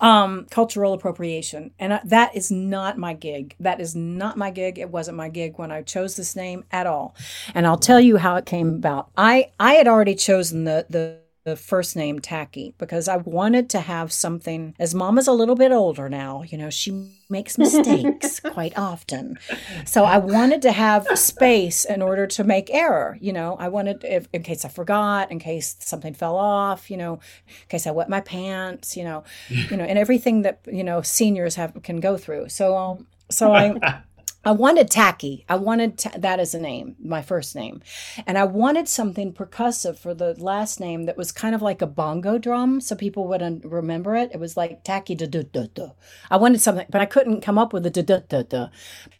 Um, 0.00 0.46
cultural 0.48 0.92
appropriation, 0.92 1.72
and 1.78 1.94
I, 1.94 2.00
that 2.04 2.36
is 2.36 2.52
not 2.52 2.98
my 2.98 3.14
gig. 3.14 3.56
That 3.58 3.80
is 3.80 3.96
not 3.96 4.36
my 4.36 4.50
gig. 4.50 4.78
It 4.78 4.90
wasn't 4.90 5.16
my 5.16 5.28
gig 5.28 5.58
when 5.58 5.72
I 5.72 5.82
chose 5.82 6.14
this 6.14 6.36
name 6.36 6.64
at 6.70 6.86
all, 6.86 7.16
and 7.52 7.66
I'll 7.66 7.78
tell 7.78 8.00
you 8.00 8.16
how 8.16 8.36
it 8.36 8.46
came 8.46 8.68
about. 8.68 9.10
I 9.16 9.50
I 9.58 9.74
had 9.74 9.88
already 9.88 10.14
chosen 10.14 10.64
the 10.64 10.86
the 10.88 11.21
the 11.44 11.56
first 11.56 11.96
name 11.96 12.20
Tacky 12.20 12.74
because 12.78 13.08
I 13.08 13.16
wanted 13.16 13.68
to 13.70 13.80
have 13.80 14.12
something. 14.12 14.74
As 14.78 14.94
Mama's 14.94 15.26
a 15.26 15.32
little 15.32 15.56
bit 15.56 15.72
older 15.72 16.08
now, 16.08 16.42
you 16.42 16.56
know, 16.56 16.70
she 16.70 17.10
makes 17.28 17.58
mistakes 17.58 18.38
quite 18.52 18.78
often. 18.78 19.38
So 19.84 20.04
I 20.04 20.18
wanted 20.18 20.62
to 20.62 20.72
have 20.72 21.06
space 21.18 21.84
in 21.84 22.00
order 22.00 22.26
to 22.28 22.44
make 22.44 22.72
error. 22.72 23.18
You 23.20 23.32
know, 23.32 23.56
I 23.58 23.68
wanted, 23.68 24.04
if, 24.04 24.28
in 24.32 24.42
case 24.42 24.64
I 24.64 24.68
forgot, 24.68 25.32
in 25.32 25.38
case 25.38 25.76
something 25.80 26.14
fell 26.14 26.36
off, 26.36 26.90
you 26.90 26.96
know, 26.96 27.14
in 27.48 27.68
case 27.68 27.86
I 27.86 27.90
wet 27.90 28.08
my 28.08 28.20
pants, 28.20 28.96
you 28.96 29.04
know, 29.04 29.24
you 29.48 29.76
know, 29.76 29.84
and 29.84 29.98
everything 29.98 30.42
that, 30.42 30.60
you 30.70 30.84
know, 30.84 31.02
seniors 31.02 31.56
have 31.56 31.82
can 31.82 31.98
go 31.98 32.16
through. 32.16 32.50
So, 32.50 32.76
um, 32.76 33.06
so 33.30 33.52
I, 33.52 34.02
I 34.44 34.52
wanted 34.52 34.90
tacky. 34.90 35.44
I 35.48 35.56
wanted 35.56 35.98
ta- 35.98 36.18
that 36.18 36.40
as 36.40 36.54
a 36.54 36.60
name, 36.60 36.96
my 37.02 37.22
first 37.22 37.54
name. 37.54 37.80
And 38.26 38.36
I 38.36 38.44
wanted 38.44 38.88
something 38.88 39.32
percussive 39.32 39.98
for 39.98 40.14
the 40.14 40.34
last 40.34 40.80
name 40.80 41.04
that 41.04 41.16
was 41.16 41.30
kind 41.30 41.54
of 41.54 41.62
like 41.62 41.80
a 41.80 41.86
bongo 41.86 42.38
drum 42.38 42.80
so 42.80 42.96
people 42.96 43.28
would 43.28 43.42
un- 43.42 43.62
remember 43.64 44.16
it. 44.16 44.30
It 44.32 44.40
was 44.40 44.56
like 44.56 44.82
tacky 44.82 45.14
da 45.14 45.26
da 45.26 45.42
da 45.42 45.66
da. 45.72 45.90
I 46.30 46.36
wanted 46.38 46.60
something, 46.60 46.86
but 46.90 47.00
I 47.00 47.06
couldn't 47.06 47.42
come 47.42 47.58
up 47.58 47.72
with 47.72 47.86
a 47.86 47.90
da 47.90 48.02
da 48.02 48.20
da 48.28 48.42
da. 48.42 48.68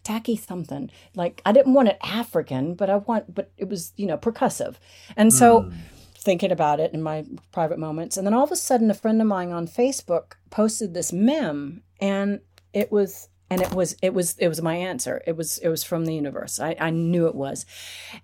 Tacky 0.02 0.36
something. 0.36 0.90
Like 1.14 1.40
I 1.46 1.52
didn't 1.52 1.74
want 1.74 1.88
it 1.88 1.98
African, 2.02 2.74
but 2.74 2.90
I 2.90 2.96
want, 2.96 3.32
but 3.32 3.52
it 3.56 3.68
was, 3.68 3.92
you 3.96 4.06
know, 4.06 4.18
percussive. 4.18 4.76
And 5.16 5.32
so 5.32 5.62
hmm. 5.62 5.76
thinking 6.16 6.50
about 6.50 6.80
it 6.80 6.92
in 6.92 7.02
my 7.02 7.24
private 7.52 7.78
moments. 7.78 8.16
And 8.16 8.26
then 8.26 8.34
all 8.34 8.44
of 8.44 8.50
a 8.50 8.56
sudden, 8.56 8.90
a 8.90 8.94
friend 8.94 9.20
of 9.20 9.28
mine 9.28 9.52
on 9.52 9.68
Facebook 9.68 10.32
posted 10.50 10.94
this 10.94 11.12
meme, 11.12 11.82
and 12.00 12.40
it 12.72 12.90
was. 12.90 13.28
And 13.52 13.60
it 13.60 13.74
was 13.74 13.96
it 14.00 14.14
was 14.14 14.34
it 14.38 14.48
was 14.48 14.62
my 14.62 14.76
answer. 14.76 15.20
It 15.26 15.36
was 15.36 15.58
it 15.58 15.68
was 15.68 15.84
from 15.84 16.06
the 16.06 16.14
universe. 16.14 16.58
I, 16.58 16.74
I 16.80 16.88
knew 16.88 17.26
it 17.26 17.34
was, 17.34 17.66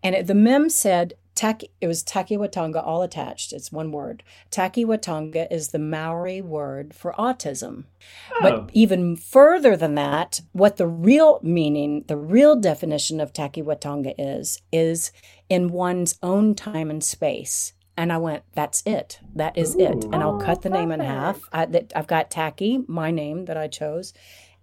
and 0.03 0.15
it, 0.15 0.27
the 0.27 0.35
mem 0.35 0.71
said 0.71 1.13
Taki. 1.35 1.71
It 1.83 1.87
was 1.87 2.03
Takiwatanga, 2.03 2.83
all 2.83 3.03
attached. 3.03 3.53
It's 3.53 3.71
one 3.71 3.93
word. 3.93 4.23
Takiwatanga 4.51 5.47
is 5.51 5.69
the 5.69 5.79
Maori 5.79 6.41
word 6.41 6.95
for 6.95 7.13
autism. 7.19 7.85
Oh. 8.33 8.39
But 8.41 8.71
even 8.73 9.17
further 9.17 9.77
than 9.77 9.97
that, 9.97 10.41
what 10.53 10.79
the 10.79 10.87
real 10.87 11.41
meaning, 11.43 12.07
the 12.09 12.17
real 12.17 12.57
definition 12.57 13.21
of 13.21 13.35
Takiwatanga 13.35 14.15
is, 14.17 14.63
is 14.73 15.13
in 15.51 15.69
one's 15.69 16.19
own 16.23 16.55
time 16.55 16.89
and 16.89 17.05
space. 17.05 17.75
And 17.99 18.13
I 18.13 18.17
went, 18.17 18.45
that's 18.55 18.83
it. 18.87 19.21
That 19.35 19.59
is 19.59 19.75
it. 19.75 20.05
And 20.05 20.17
I'll 20.23 20.41
cut 20.41 20.63
the 20.63 20.71
name 20.71 20.93
in 20.93 21.01
half. 21.01 21.41
I, 21.53 21.67
that, 21.67 21.93
I've 21.97 22.07
got 22.07 22.31
Taki, 22.31 22.85
my 22.87 23.11
name 23.11 23.47
that 23.47 23.57
I 23.57 23.67
chose, 23.67 24.15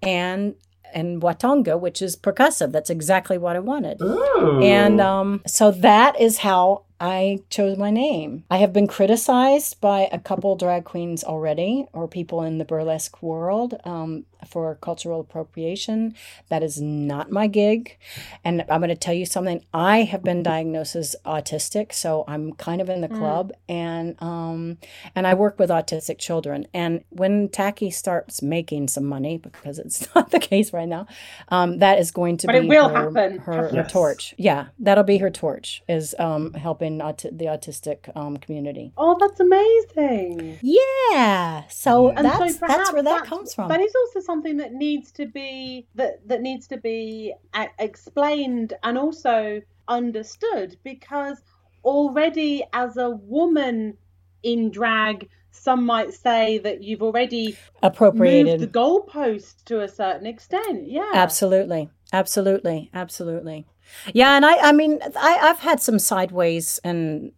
and 0.06 0.56
and 0.94 1.22
Watanga, 1.22 1.80
which 1.80 2.02
is 2.02 2.16
percussive. 2.16 2.72
That's 2.72 2.90
exactly 2.90 3.38
what 3.38 3.56
I 3.56 3.60
wanted. 3.60 4.02
Ooh. 4.02 4.62
And 4.64 5.02
um, 5.02 5.42
so 5.46 5.72
that 5.72 6.20
is 6.20 6.38
how 6.40 6.86
I 7.00 7.40
chose 7.50 7.78
my 7.78 7.92
name. 7.92 8.46
I 8.50 8.58
have 8.58 8.74
been 8.74 8.88
criticized 8.88 9.82
by 9.82 10.08
a 10.12 10.20
couple 10.20 10.56
drag 10.56 10.86
queens 10.86 11.24
already, 11.24 11.86
or 11.94 12.08
people 12.08 12.42
in 12.44 12.58
the 12.58 12.66
burlesque 12.66 13.22
world, 13.22 13.76
um, 13.84 14.26
for 14.48 14.76
cultural 14.76 15.20
appropriation. 15.22 16.16
That 16.50 16.64
is 16.64 16.80
not 16.80 17.32
my 17.32 17.48
gig. 17.48 17.98
And 18.44 18.64
I'm 18.70 18.80
going 18.80 18.90
to 18.90 18.96
tell 18.96 19.14
you 19.14 19.26
something. 19.26 19.64
I 19.74 20.04
have 20.04 20.24
been 20.24 20.44
diagnosed 20.44 20.96
as 20.96 21.16
autistic, 21.26 21.94
so 21.94 22.24
I'm 22.28 22.54
kind 22.54 22.80
of 22.80 22.90
in 22.90 23.02
the 23.02 23.08
club, 23.10 23.52
and 23.68 24.16
um, 24.22 24.78
and 25.16 25.26
I 25.28 25.34
work 25.34 25.60
with 25.60 25.70
autistic 25.72 26.20
children. 26.20 26.68
And 26.74 27.04
when 27.10 27.50
Taki 27.50 27.90
starts 27.92 28.42
making 28.42 28.88
some 28.88 29.06
money, 29.06 29.38
because 29.38 29.80
it's 29.80 30.08
not 30.16 30.32
the 30.32 30.40
case 30.40 30.72
right 30.72 30.88
now, 30.88 31.08
um, 31.50 31.80
that 31.80 32.00
is 32.00 32.12
going 32.12 32.38
to 32.38 32.48
But 32.48 32.54
be 32.54 32.60
it 32.60 32.70
will 32.70 32.90
her, 32.90 33.12
happen. 33.12 33.40
her, 33.40 33.70
her 33.70 33.70
Yes. 33.74 33.92
torch. 33.92 34.36
Yeah, 34.38 34.68
that'll 34.80 35.04
be 35.04 35.18
her 35.18 35.30
torch. 35.32 35.84
Is 35.90 36.14
um, 36.20 36.54
helping 36.54 36.85
aut- 37.02 37.26
the 37.32 37.46
autistic 37.46 38.10
um, 38.16 38.38
community. 38.38 38.92
Oh, 38.98 39.16
that's 39.20 39.40
amazing. 39.40 40.60
Yeah, 40.62 41.64
so 41.68 42.10
And 42.10 42.26
that's 42.26 42.60
so 42.60 42.68
that's 42.68 42.94
where 42.94 43.04
that 43.04 43.10
that's- 43.10 43.30
comes 43.30 43.54
from. 43.54 43.68
That 43.70 43.82
is 43.82 43.94
also 43.96 44.20
something 44.20 44.58
that 44.58 44.74
needs 44.74 45.12
to 45.14 45.26
be 45.26 45.88
that 45.96 46.28
that 46.28 46.42
needs 46.42 46.68
to 46.68 46.78
be 46.78 47.34
uh, 47.54 47.68
explained 47.80 48.74
and 48.84 48.98
also 48.98 49.62
understood 49.88 50.78
because 50.84 51.38
already 51.84 52.64
as 52.74 52.98
a 52.98 53.10
woman 53.12 53.98
in 54.44 54.72
drag, 54.72 55.30
some 55.56 55.86
might 55.86 56.14
say 56.14 56.58
that 56.60 56.84
you've 56.84 57.02
already 57.02 57.48
moved 57.48 57.60
Appropriated. 57.82 58.60
the 58.60 58.68
goalpost 58.68 59.64
to 59.66 59.82
a 59.82 59.88
certain 59.88 60.26
extent. 60.26 60.88
Yeah, 60.88 61.12
Absolutely. 61.14 61.90
Absolutely. 62.14 62.90
Absolutely. 62.94 63.66
Yeah, 64.14 64.36
and 64.36 64.46
I 64.46 64.58
I 64.58 64.72
mean 64.72 65.00
I 65.16 65.38
I've 65.42 65.60
had 65.60 65.82
some 65.82 66.00
sideways 66.00 66.80
and 66.84 67.32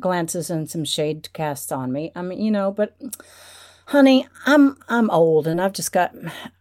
glances 0.00 0.50
and 0.50 0.68
some 0.68 0.84
shade 0.84 1.28
cast 1.32 1.72
on 1.72 1.92
me. 1.92 2.12
I 2.14 2.22
mean, 2.22 2.40
you 2.40 2.50
know, 2.50 2.70
but 2.72 2.96
honey, 3.92 4.26
I'm 4.46 4.78
I'm 4.88 5.10
old 5.10 5.46
and 5.46 5.60
I've 5.60 5.74
just 5.74 5.92
got 5.92 6.14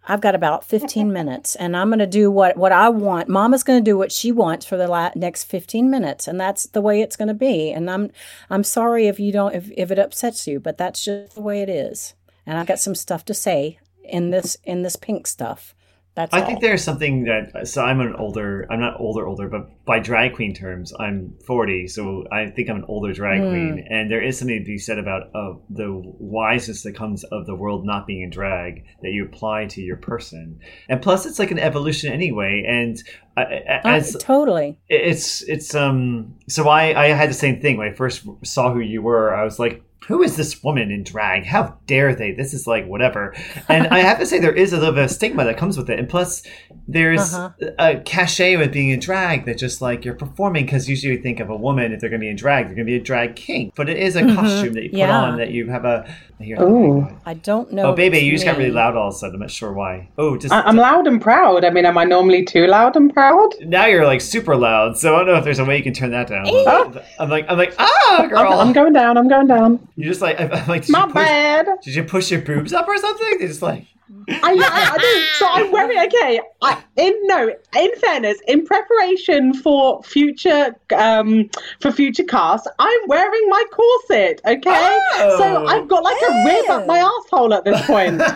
I've 0.06 0.20
got 0.20 0.36
about 0.36 0.66
15 0.66 1.14
minutes 1.20 1.56
and 1.56 1.78
I'm 1.78 1.88
going 1.88 2.00
to 2.00 2.06
do 2.06 2.30
what 2.30 2.58
what 2.58 2.74
I 2.74 2.90
want. 2.90 3.30
Mama's 3.30 3.64
going 3.64 3.84
to 3.84 3.90
do 3.90 3.98
what 3.98 4.12
she 4.12 4.34
wants 4.34 4.66
for 4.66 4.76
the 4.76 4.88
la- 4.88 5.12
next 5.16 5.46
15 5.46 5.90
minutes 5.90 6.28
and 6.28 6.38
that's 6.38 6.66
the 6.66 6.82
way 6.82 7.02
it's 7.02 7.16
going 7.16 7.30
to 7.30 7.34
be. 7.34 7.72
And 7.72 7.90
I'm 7.90 8.12
I'm 8.50 8.66
sorry 8.66 9.08
if 9.08 9.18
you 9.18 9.32
don't 9.32 9.56
if 9.56 9.72
if 9.78 9.92
it 9.92 9.98
upsets 9.98 10.46
you, 10.46 10.60
but 10.60 10.78
that's 10.78 11.06
just 11.06 11.36
the 11.36 11.42
way 11.42 11.62
it 11.62 11.70
is. 11.70 12.14
And 12.46 12.58
I've 12.58 12.68
got 12.68 12.80
some 12.80 12.96
stuff 12.96 13.24
to 13.26 13.34
say 13.34 13.80
in 14.04 14.32
this 14.32 14.58
in 14.66 14.82
this 14.82 14.98
pink 14.98 15.26
stuff. 15.26 15.74
That's 16.14 16.34
I 16.34 16.42
all. 16.42 16.46
think 16.46 16.60
there's 16.60 16.84
something 16.84 17.24
that 17.24 17.68
so 17.68 17.84
I'm 17.84 18.02
an 18.02 18.14
older 18.16 18.68
I'm 18.70 18.82
not 18.82 19.00
older 19.00 19.26
older 19.26 19.48
but 19.48 19.70
by 19.86 20.00
drag 20.00 20.34
queen 20.36 20.54
terms 20.54 20.92
I'm 21.00 21.34
40 21.48 21.88
so 21.88 22.26
I 22.32 22.48
think 22.48 22.70
I'm 22.70 22.76
an 22.78 22.86
older 22.90 23.14
drag 23.14 23.40
Hmm. 23.42 23.50
queen 23.50 23.88
and 23.90 24.12
there 24.12 24.22
is 24.22 24.38
something 24.38 24.60
to 24.60 24.66
be 24.66 24.78
said 24.78 25.00
about 25.00 25.30
uh, 25.34 25.54
the 25.70 25.88
wiseness 26.20 26.84
that 26.84 26.96
comes 26.98 27.24
of 27.24 27.46
the 27.46 27.56
world 27.56 27.86
not 27.86 28.08
being 28.08 28.24
in 28.24 28.30
drag 28.30 28.84
that 29.02 29.12
you 29.12 29.24
apply 29.26 29.68
to 29.68 29.82
your 29.82 29.96
person 29.98 30.60
and 30.90 31.02
plus 31.02 31.26
it's 31.26 31.40
like 31.40 31.52
an 31.52 31.60
evolution 31.60 32.12
anyway 32.12 32.64
and 32.68 33.02
uh, 33.38 33.46
Uh, 33.86 34.02
totally. 34.20 34.78
it's 34.90 35.42
it's 35.44 35.74
um 35.74 36.36
so 36.50 36.68
I 36.68 37.06
I 37.06 37.08
had 37.14 37.30
the 37.30 37.34
same 37.46 37.62
thing 37.62 37.78
when 37.78 37.88
I 37.88 37.94
first 37.94 38.28
saw 38.44 38.74
who 38.74 38.82
you 38.82 39.02
were 39.02 39.34
I 39.34 39.46
was 39.46 39.60
like 39.60 39.82
who 40.08 40.24
is 40.24 40.36
this 40.36 40.64
woman 40.64 40.90
in 40.92 41.04
drag 41.04 41.46
how 41.46 41.78
dare 41.86 42.14
they 42.16 42.32
this 42.32 42.54
is 42.54 42.66
like 42.68 42.86
whatever 42.88 43.34
and 43.70 43.88
I 43.88 44.00
have 44.00 44.20
to 44.20 44.26
say 44.26 44.40
there 44.40 44.52
is 44.54 44.74
a 44.74 44.78
little 44.78 44.94
bit 44.96 45.04
of 45.06 45.12
stigma 45.12 45.46
that 45.46 45.58
comes 45.58 45.78
with 45.78 45.90
it 45.90 46.00
and 46.00 46.10
plus 46.10 46.44
there's 46.88 47.34
Uh-huh. 47.34 47.50
a 47.80 47.98
cachet 48.00 48.58
with 48.58 48.74
being 48.74 48.90
in 48.90 49.00
drag 49.00 49.46
that 49.46 49.58
just 49.58 49.82
like 49.82 50.04
you're 50.04 50.16
performing 50.16 50.66
because 50.66 50.90
usually 50.90 51.14
you 51.16 51.22
think 51.22 51.40
of 51.40 51.50
a 51.50 51.56
woman 51.56 51.94
if 51.94 52.00
they're 52.02 52.10
going 52.10 52.20
to 52.20 52.26
be 52.26 52.30
in 52.30 52.36
drag 52.36 52.66
they're 52.66 52.76
going 52.76 52.88
to 52.88 52.92
be 52.92 52.96
a 52.98 53.02
drag 53.02 53.36
king 53.36 53.72
but 53.76 53.90
it 53.90 53.98
is 53.98 54.16
a 54.16 54.22
costume 54.36 54.74
that 54.74 54.84
you 54.84 54.90
put 54.90 54.98
Mm-hmm. 54.98 54.98
Yeah. 54.98 55.22
on 55.22 55.38
that 55.38 55.52
you 55.52 55.70
have 55.70 55.86
a 55.86 56.14
here, 56.40 56.60
Ooh. 56.60 57.08
I 57.24 57.36
don't 57.36 57.72
know. 57.72 57.84
oh 57.84 57.90
if 57.92 57.96
baby 57.98 58.18
you 58.18 58.32
just 58.32 58.46
got 58.46 58.58
really 58.58 58.72
loud 58.72 58.96
all 58.98 59.10
of 59.10 59.14
a 59.14 59.18
sudden 59.18 59.36
I'm 59.36 59.42
not 59.42 59.52
sure 59.52 59.72
why 59.72 60.10
oh 60.18 60.38
just 60.38 60.52
I- 60.52 60.62
I'm 60.62 60.76
loud 60.76 61.06
and 61.06 61.22
proud. 61.22 61.64
I 61.64 61.70
mean, 61.70 61.86
am 61.86 62.00
I 62.00 62.04
normally 62.04 62.44
too 62.44 62.66
loud 62.66 62.96
and 62.96 63.14
proud? 63.14 63.50
now 63.62 63.86
you're 63.86 64.06
like 64.08 64.22
super 64.22 64.56
loud 64.56 64.98
so 64.98 65.14
I 65.16 65.20
don't 65.20 65.28
know 65.28 65.36
if 65.36 65.44
there's 65.44 65.60
a 65.60 65.66
way 65.66 65.78
you 65.78 65.84
can 65.84 65.94
turn 65.94 66.10
that 66.12 66.28
down 66.28 66.46
Oh. 66.48 67.00
I'm 67.20 67.30
like 67.30 67.46
I'm 67.48 67.58
like 67.60 67.76
ah 67.78 68.26
girl 68.28 68.54
I'm, 68.54 68.68
I'm 68.68 68.74
going 68.74 68.94
down. 68.94 69.18
I'm 69.20 69.28
going 69.28 69.46
down. 69.48 69.88
You 70.02 70.10
just 70.10 70.22
like, 70.22 70.40
I, 70.40 70.46
I'm 70.48 70.68
like, 70.68 70.84
did 70.86 70.92
My 70.92 71.02
you, 71.02 71.06
push, 71.08 71.14
bad. 71.14 71.68
did 71.84 71.96
you 71.96 72.04
push 72.04 72.32
your 72.32 72.42
boobs 72.42 72.74
up 72.74 72.88
or 72.88 72.98
something? 72.98 73.38
They 73.40 73.48
just 73.48 73.62
like, 73.62 73.86
I, 74.30 74.52
I, 74.54 74.94
I 74.94 74.98
do. 74.98 75.26
So 75.40 75.48
I'm 75.48 75.72
wearing 75.72 75.98
okay. 76.08 76.42
I, 76.62 76.84
in 76.98 77.18
no, 77.28 77.54
in 77.78 77.96
fairness, 77.96 78.40
in 78.48 78.66
preparation 78.66 79.54
for 79.54 80.04
future 80.04 80.76
um 80.96 81.50
for 81.80 81.92
future 81.92 82.24
casts, 82.24 82.68
I'm 82.78 83.00
wearing 83.08 83.46
my 83.48 83.64
corset. 83.72 84.42
Okay, 84.46 84.62
Oh. 84.66 85.36
so 85.38 85.66
I've 85.66 85.88
got 85.88 86.04
like 86.04 86.22
a 86.22 86.46
rib 86.46 86.70
up 86.70 86.88
my 86.88 87.00
asshole 87.00 87.54
at 87.54 87.64
this 87.64 87.86
point. 87.86 88.22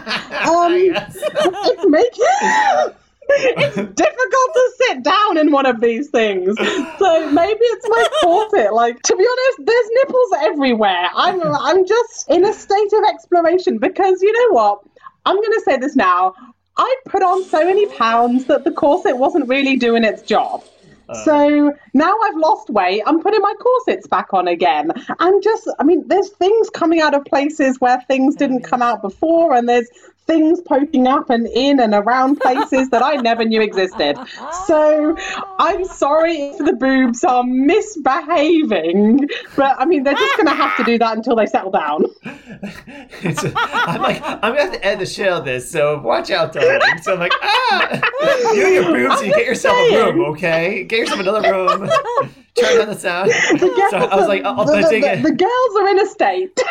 Um, 0.45 0.73
Yes. 0.75 1.17
it's 1.21 1.85
making. 1.87 2.95
It's 3.29 3.75
difficult 3.75 4.53
to 4.53 4.71
sit 4.77 5.03
down 5.03 5.37
in 5.37 5.51
one 5.51 5.65
of 5.65 5.81
these 5.81 6.09
things. 6.09 6.55
So 6.57 7.31
maybe 7.31 7.59
it's 7.59 7.89
my 7.89 8.07
corset. 8.21 8.73
Like 8.73 9.01
to 9.01 9.15
be 9.15 9.27
honest, 9.27 9.65
there's 9.65 9.89
nipples 9.95 10.31
everywhere. 10.39 11.09
I'm 11.15 11.41
I'm 11.43 11.85
just 11.85 12.29
in 12.29 12.45
a 12.45 12.53
state 12.53 12.93
of 12.93 13.03
exploration 13.09 13.77
because 13.77 14.21
you 14.21 14.31
know 14.31 14.55
what? 14.55 14.81
I'm 15.25 15.35
gonna 15.35 15.61
say 15.61 15.77
this 15.77 15.95
now. 15.95 16.33
I 16.77 16.95
put 17.07 17.23
on 17.23 17.43
so 17.45 17.63
many 17.63 17.85
pounds 17.87 18.45
that 18.45 18.63
the 18.63 18.71
corset 18.71 19.17
wasn't 19.17 19.47
really 19.47 19.77
doing 19.77 20.03
its 20.03 20.21
job. 20.21 20.63
Uh. 21.07 21.23
so 21.23 21.73
now 21.93 22.13
I've 22.25 22.35
lost 22.37 22.69
weight. 22.69 23.01
I'm 23.05 23.21
putting 23.21 23.41
my 23.41 23.53
corsets 23.59 24.07
back 24.07 24.33
on 24.33 24.47
again. 24.47 24.91
And 25.19 25.43
just, 25.43 25.69
I 25.79 25.83
mean, 25.83 26.07
there's 26.07 26.29
things 26.29 26.69
coming 26.69 26.99
out 26.99 27.13
of 27.13 27.23
places 27.25 27.79
where 27.79 28.01
things 28.07 28.35
didn't 28.35 28.63
come 28.63 28.81
out 28.81 29.01
before, 29.01 29.53
and 29.53 29.69
there's 29.69 29.87
things 30.27 30.59
poking 30.61 31.07
up 31.07 31.29
and 31.29 31.47
in 31.47 31.79
and 31.79 31.93
around 31.93 32.39
places 32.39 32.89
that 32.89 33.03
I 33.03 33.15
never 33.15 33.45
knew 33.45 33.61
existed. 33.61 34.17
So 34.65 35.15
I'm 35.59 35.85
sorry 35.85 36.35
if 36.37 36.57
the 36.57 36.73
boobs 36.73 37.23
are 37.23 37.43
misbehaving, 37.43 39.27
but 39.55 39.75
I 39.79 39.85
mean, 39.85 40.03
they're 40.03 40.13
just 40.15 40.35
going 40.37 40.47
to 40.47 40.53
have 40.55 40.75
to 40.77 40.83
do 40.83 40.97
that 40.99 41.15
until 41.17 41.35
they 41.35 41.45
settle 41.45 41.71
down. 41.71 42.05
I'm 42.25 44.01
like, 44.01 44.21
I'm 44.23 44.55
have 44.55 44.71
to 44.73 44.85
end 44.85 45.01
the 45.01 45.05
show 45.05 45.41
this, 45.41 45.69
so 45.69 45.99
watch 46.01 46.31
out, 46.31 46.53
darling. 46.53 46.81
So 47.01 47.13
I'm 47.13 47.19
like, 47.19 47.33
ah, 47.41 48.01
you 48.53 48.65
and 48.65 48.73
your 48.73 48.83
boobs, 48.85 49.21
you 49.21 49.29
get 49.33 49.45
yourself 49.45 49.75
a 49.91 50.11
room, 50.11 50.25
okay? 50.31 50.83
Get 50.85 50.99
yourself 50.99 51.19
another 51.19 51.51
room. 51.51 51.89
Turn 52.55 52.77
down 52.77 52.87
the 52.87 52.95
sound. 52.95 53.29
The 53.29 53.59
girls, 53.75 53.91
So 53.91 53.97
I 53.97 54.15
was 54.15 54.27
like, 54.27 54.43
I'll, 54.43 54.59
I'll 54.61 54.65
the, 54.65 54.87
dig 54.89 55.03
the- 55.03 55.29
the 55.29 55.35
girls 55.35 55.75
are 55.81 55.89
in 55.89 55.99
a 55.99 56.05
state. 56.07 56.59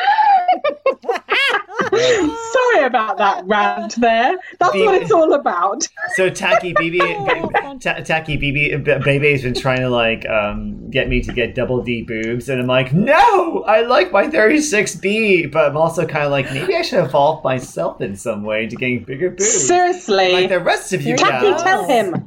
Sorry 1.94 2.84
about 2.86 3.18
that 3.18 3.42
rant 3.46 3.96
there. 4.00 4.36
That's 4.58 4.72
The- 4.72 4.84
what 4.84 5.02
it's 5.02 5.12
all 5.12 5.32
about. 5.34 5.86
So 6.14 6.30
Taki 6.30 6.72
BB, 6.74 6.98
Oh, 7.02 7.78
Ta- 7.78 8.00
Taki 8.00 8.36
BB, 8.38 8.84
B- 8.84 8.98
Baby's 9.04 9.42
been 9.42 9.54
trying 9.54 9.80
to 9.80 9.88
like 9.90 10.28
um, 10.28 10.90
get 10.90 11.08
me 11.08 11.20
to 11.22 11.32
get 11.32 11.54
double 11.54 11.82
D 11.82 12.02
boobs, 12.02 12.48
and 12.48 12.60
I'm 12.60 12.66
like, 12.66 12.92
no, 12.92 13.62
I 13.64 13.82
like 13.82 14.12
my 14.12 14.26
36B, 14.28 15.50
but 15.52 15.70
I'm 15.70 15.76
also 15.76 16.06
kind 16.06 16.24
of 16.24 16.30
like, 16.30 16.50
maybe 16.52 16.74
I 16.74 16.82
should 16.82 17.04
evolve 17.04 17.42
myself 17.44 18.00
in 18.00 18.16
some 18.16 18.42
way 18.42 18.66
to 18.66 18.76
getting 18.76 19.04
bigger 19.04 19.30
boobs, 19.30 19.66
Seriously. 19.66 20.32
like 20.32 20.48
the 20.48 20.60
rest 20.60 20.92
of 20.92 21.02
you 21.02 21.16
Taki, 21.16 21.50
guys. 21.50 21.62
tell 21.62 21.84
him. 21.86 22.26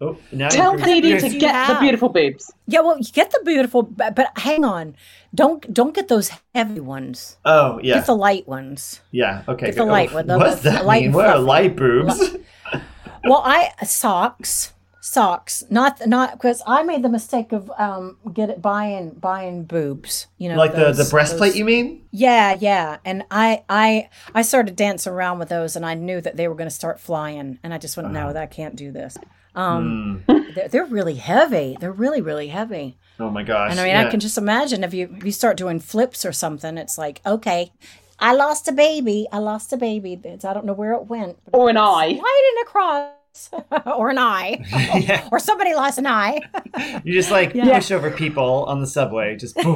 Oh, 0.00 0.16
now 0.30 0.48
Tell 0.48 0.78
you're- 0.78 0.84
Dee 0.84 1.00
Dee 1.00 1.08
you're- 1.08 1.20
to 1.20 1.28
you 1.28 1.40
get 1.40 1.66
the 1.68 1.74
beautiful 1.80 2.08
boobs. 2.08 2.52
Yeah, 2.68 2.80
well, 2.80 2.98
you 2.98 3.10
get 3.12 3.30
the 3.32 3.40
beautiful, 3.44 3.82
but, 3.82 4.14
but 4.14 4.30
hang 4.38 4.64
on, 4.64 4.94
don't 5.34 5.72
don't 5.74 5.92
get 5.94 6.06
those 6.06 6.30
heavy 6.54 6.78
ones. 6.80 7.36
Oh 7.44 7.80
yeah, 7.82 7.94
Get 7.94 8.06
the 8.06 8.14
light 8.16 8.46
ones. 8.46 9.00
yeah. 9.10 9.42
Okay. 9.48 9.66
get 9.66 9.74
the 9.74 9.82
good. 9.84 9.90
light 9.90 10.10
Oh, 10.12 10.14
one, 10.16 10.26
the- 10.28 10.38
What's 10.38 10.62
the 10.62 10.70
that 10.70 10.84
light 10.86 11.02
mean? 11.02 11.12
What 11.12 11.26
are 11.26 11.38
light 11.40 11.74
boobs? 11.74 12.36
Well, 13.24 13.42
I 13.44 13.72
socks, 13.84 14.72
socks, 15.00 15.64
not 15.68 16.06
not 16.06 16.32
because 16.32 16.62
I 16.64 16.84
made 16.84 17.02
the 17.02 17.08
mistake 17.08 17.50
of 17.52 17.68
um 17.76 18.18
get 18.32 18.50
it 18.50 18.62
buying 18.62 19.10
buying 19.10 19.64
boobs. 19.64 20.28
You 20.38 20.50
know, 20.50 20.56
like 20.56 20.76
the 20.76 20.92
the 20.92 21.08
breastplate, 21.10 21.50
those- 21.52 21.58
you 21.58 21.64
mean? 21.64 22.02
Yeah, 22.12 22.56
yeah. 22.60 22.98
And 23.04 23.24
I 23.32 23.64
I 23.68 24.08
I 24.32 24.42
started 24.42 24.76
dancing 24.76 25.12
around 25.12 25.40
with 25.40 25.48
those, 25.48 25.74
and 25.74 25.84
I 25.84 25.94
knew 25.94 26.20
that 26.20 26.36
they 26.36 26.46
were 26.46 26.54
going 26.54 26.68
to 26.70 26.74
start 26.74 27.00
flying, 27.00 27.58
and 27.64 27.74
I 27.74 27.78
just 27.78 27.96
went, 27.96 28.14
Uh-huh. 28.16 28.32
no, 28.32 28.40
I 28.40 28.46
can't 28.46 28.76
do 28.76 28.92
this. 28.92 29.18
Um, 29.58 30.22
Hmm. 30.28 30.38
they're, 30.54 30.68
they're 30.68 30.84
really 30.84 31.16
heavy. 31.16 31.76
They're 31.80 31.92
really 31.92 32.20
really 32.20 32.48
heavy. 32.48 32.96
Oh 33.20 33.30
my 33.30 33.42
gosh. 33.42 33.70
And 33.72 33.80
I 33.80 33.84
mean, 33.84 33.92
yeah. 33.94 34.06
I 34.06 34.10
can 34.10 34.20
just 34.20 34.38
imagine 34.38 34.84
if 34.84 34.94
you 34.94 35.12
if 35.16 35.24
you 35.24 35.32
start 35.32 35.56
doing 35.56 35.80
flips 35.80 36.24
or 36.24 36.32
something, 36.32 36.78
it's 36.78 36.96
like, 36.96 37.20
okay, 37.26 37.72
I 38.20 38.34
lost 38.34 38.68
a 38.68 38.72
baby. 38.72 39.26
I 39.32 39.38
lost 39.38 39.72
a 39.72 39.76
baby. 39.76 40.20
It's, 40.24 40.44
I 40.44 40.52
don't 40.54 40.64
know 40.66 40.72
where 40.72 40.92
it 40.92 41.06
went. 41.06 41.38
Or 41.52 41.68
an 41.70 41.76
eye. 41.76 42.08
sliding 42.08 42.62
across. 42.62 43.10
or 43.86 44.10
an 44.10 44.18
eye. 44.18 44.64
Yeah. 45.00 45.26
or 45.32 45.38
somebody 45.38 45.74
lost 45.74 45.98
an 45.98 46.06
eye. 46.06 46.40
You 47.04 47.12
just 47.12 47.30
like 47.30 47.54
Yeah. 47.54 47.74
push 47.78 47.90
over 47.90 48.10
people 48.10 48.64
on 48.66 48.80
the 48.80 48.86
subway, 48.86 49.36
just 49.36 49.54
boom, 49.56 49.74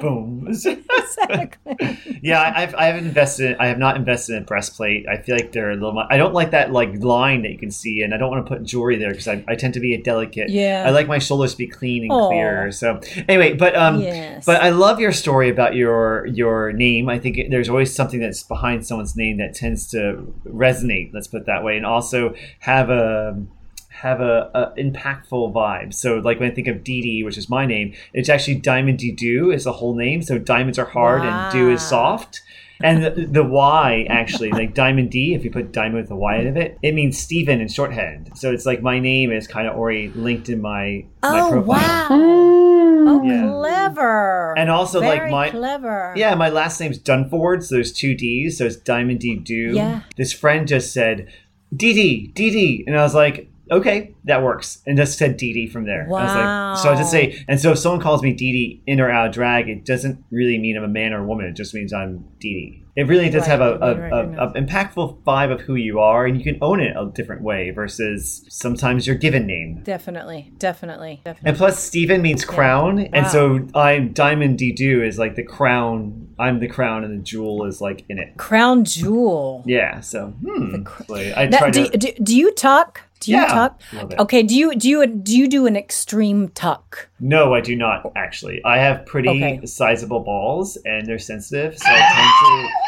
boom. 0.00 0.48
exactly. 0.48 1.98
yeah, 2.22 2.40
I- 2.40 2.62
I've 2.62 2.74
I 2.74 2.84
have 2.86 2.96
invested. 2.96 3.56
I 3.58 3.66
have 3.68 3.78
not 3.78 3.96
invested 3.96 4.36
in 4.36 4.44
breastplate. 4.44 5.06
I 5.08 5.16
feel 5.18 5.36
like 5.36 5.52
they're 5.52 5.70
a 5.70 5.74
little. 5.74 5.98
I 6.10 6.16
don't 6.16 6.34
like 6.34 6.50
that 6.52 6.72
like 6.72 6.94
line 7.02 7.42
that 7.42 7.50
you 7.50 7.58
can 7.58 7.70
see, 7.70 8.02
and 8.02 8.14
I 8.14 8.16
don't 8.18 8.30
want 8.30 8.46
to 8.46 8.48
put 8.54 8.64
jewelry 8.64 8.96
there 8.96 9.10
because 9.10 9.28
I, 9.28 9.44
I 9.48 9.54
tend 9.54 9.74
to 9.74 9.80
be 9.80 9.94
a 9.94 10.02
delicate. 10.02 10.48
Yeah. 10.50 10.84
I 10.86 10.90
like 10.90 11.06
my 11.08 11.18
shoulders 11.18 11.52
to 11.52 11.58
be 11.58 11.66
clean 11.66 12.04
and 12.04 12.12
Aw. 12.12 12.28
clear. 12.28 12.72
So 12.72 13.00
anyway, 13.28 13.54
but 13.54 13.76
um, 13.76 14.00
Yes. 14.00 14.44
but 14.44 14.60
I 14.62 14.70
love 14.70 15.00
your 15.00 15.12
story 15.12 15.48
about 15.50 15.74
your 15.74 16.26
your 16.26 16.72
name. 16.72 17.08
I 17.08 17.18
think 17.18 17.38
it- 17.38 17.50
there's 17.50 17.68
always 17.68 17.94
something 17.94 18.20
that's 18.20 18.42
behind 18.42 18.86
someone's 18.86 19.16
name 19.16 19.38
that 19.38 19.54
tends 19.54 19.88
to 19.90 20.32
resonate. 20.46 21.10
Let's 21.12 21.26
put 21.28 21.42
it 21.42 21.46
that 21.46 21.64
way, 21.64 21.76
and 21.76 21.86
also 21.86 22.34
have 22.60 22.85
a 22.90 23.42
have 23.90 24.20
a, 24.20 24.50
a 24.54 24.80
impactful 24.80 25.52
vibe. 25.54 25.94
So 25.94 26.16
like 26.16 26.38
when 26.38 26.50
I 26.50 26.54
think 26.54 26.68
of 26.68 26.84
Dee 26.84 27.00
Dee, 27.00 27.22
which 27.24 27.38
is 27.38 27.48
my 27.48 27.64
name, 27.64 27.94
it's 28.12 28.28
actually 28.28 28.56
Diamond 28.56 28.98
Dee 28.98 29.12
Doo 29.12 29.50
is 29.50 29.64
the 29.64 29.72
whole 29.72 29.94
name. 29.94 30.22
So 30.22 30.38
diamonds 30.38 30.78
are 30.78 30.84
hard 30.84 31.22
and 31.22 31.52
dew 31.52 31.70
is 31.70 31.82
soft. 31.82 32.42
And 32.82 33.02
the, 33.02 33.10
the 33.10 33.42
Y 33.42 34.04
actually, 34.10 34.50
like 34.50 34.74
Diamond 34.74 35.10
D, 35.10 35.32
if 35.32 35.44
you 35.44 35.50
put 35.50 35.72
diamond 35.72 36.02
with 36.02 36.10
a 36.10 36.16
Y 36.16 36.40
out 36.40 36.46
of 36.46 36.58
it, 36.58 36.76
it 36.82 36.92
means 36.92 37.16
Stephen 37.16 37.62
in 37.62 37.68
shorthand. 37.68 38.32
So 38.36 38.52
it's 38.52 38.66
like 38.66 38.82
my 38.82 38.98
name 39.00 39.32
is 39.32 39.48
kind 39.48 39.66
of 39.66 39.76
already 39.76 40.08
linked 40.08 40.50
in 40.50 40.60
my 40.60 41.06
my 41.22 41.40
oh 41.40 41.50
profile. 41.52 41.64
wow. 41.64 42.08
Mm. 42.10 43.08
Oh, 43.08 43.22
Yeah. 43.24 43.48
clever. 43.48 44.58
And 44.58 44.68
also, 44.68 45.00
like, 45.00 45.30
my- 45.30 45.48
clever. 45.50 46.12
Yeah, 46.16 46.34
my 46.34 46.48
last 46.50 46.78
name's 46.80 46.98
Dunford, 46.98 47.62
so 47.62 47.76
there's 47.76 47.92
two 47.92 48.14
D's, 48.14 48.58
so 48.58 48.66
it's 48.66 48.76
Diamond 48.76 49.20
D 49.20 49.36
Do. 49.36 49.72
Yeah. 49.74 50.00
This 50.16 50.32
friend 50.32 50.66
just 50.68 50.92
said, 50.92 51.28
Dee 51.76 52.32
Dee. 52.34 52.84
And 52.86 52.98
I 52.98 53.02
was 53.02 53.14
like, 53.14 53.50
okay, 53.70 54.14
that 54.24 54.42
works. 54.42 54.82
And 54.86 54.96
just 54.96 55.18
said 55.18 55.36
Dee 55.36 55.66
from 55.66 55.84
there. 55.84 56.04
I 56.04 56.08
was 56.08 56.34
like, 56.34 56.78
so 56.84 56.92
I 56.92 56.96
just 56.96 57.10
say, 57.10 57.44
and 57.48 57.60
so 57.60 57.72
if 57.72 57.78
someone 57.78 58.00
calls 58.00 58.22
me 58.22 58.32
Dee 58.32 58.82
in 58.86 59.00
or 59.00 59.10
out 59.10 59.28
of 59.28 59.34
drag, 59.34 59.68
it 59.68 59.84
doesn't 59.84 60.24
really 60.30 60.58
mean 60.58 60.76
I'm 60.76 60.84
a 60.84 60.88
man 60.88 61.12
or 61.12 61.22
a 61.22 61.26
woman. 61.26 61.46
It 61.46 61.56
just 61.56 61.74
means 61.74 61.92
I'm 61.92 62.24
Dee. 62.38 62.84
It 62.96 63.06
really 63.08 63.28
does 63.28 63.42
Right, 63.42 63.50
have 63.50 63.60
a, 63.60 63.74
a, 63.74 63.94
right, 63.94 64.12
a, 64.38 64.42
a 64.44 64.52
impactful 64.54 65.22
vibe 65.22 65.52
of 65.52 65.60
who 65.60 65.74
you 65.74 66.00
are, 66.00 66.24
and 66.24 66.36
you 66.38 66.42
can 66.42 66.58
own 66.62 66.80
it 66.80 66.96
a 66.96 67.10
different 67.14 67.42
way 67.42 67.70
versus 67.70 68.44
sometimes 68.48 69.06
your 69.06 69.16
given 69.16 69.46
name. 69.46 69.82
Definitely, 69.84 70.52
definitely, 70.58 71.20
definitely. 71.22 71.48
And 71.48 71.56
plus, 71.58 71.78
Stephen 71.78 72.22
means 72.22 72.44
crown, 72.44 72.98
and 72.98 73.24
Wow. 73.26 73.28
so 73.28 73.68
I'm 73.74 74.12
Diamond 74.14 74.56
D 74.58 74.72
Do 74.72 75.02
is 75.02 75.18
like 75.18 75.34
the 75.36 75.42
crown. 75.44 76.28
I'm 76.38 76.60
the 76.60 76.68
crown, 76.68 77.04
and 77.04 77.18
the 77.18 77.22
jewel 77.22 77.64
is 77.66 77.80
like 77.80 78.04
in 78.08 78.18
it. 78.18 78.36
Crown 78.38 78.84
jewel. 78.84 79.62
Yeah. 79.66 80.00
So 80.00 80.28
hmm. 80.28 80.84
Like, 81.08 81.36
I 81.36 81.46
try 81.48 81.70
do, 81.70 81.88
to. 81.88 81.98
do, 81.98 82.12
do 82.22 82.36
you 82.36 82.52
tuck? 82.52 83.02
Do 83.20 83.30
you 83.30 83.38
Yeah, 83.38 83.46
tuck? 83.46 83.80
a 83.90 83.94
little 83.94 84.08
bit. 84.10 84.18
Okay. 84.20 84.42
Do 84.42 84.54
you 84.54 84.74
do 84.74 84.88
you 84.88 85.06
do 85.06 85.36
you 85.36 85.48
do 85.48 85.66
an 85.66 85.76
extreme 85.76 86.48
tuck? 86.48 87.08
No, 87.18 87.54
I 87.54 87.60
do 87.60 87.74
not 87.76 88.12
actually. 88.14 88.60
I 88.64 88.78
have 88.78 89.06
pretty 89.06 89.28
Okay. 89.30 89.60
sizable 89.66 90.20
balls, 90.20 90.76
and 90.84 91.06
they're 91.06 91.18
sensitive, 91.18 91.78
so 91.78 91.86
I 91.88 91.98
tend 91.98 92.30
to. 92.40 92.68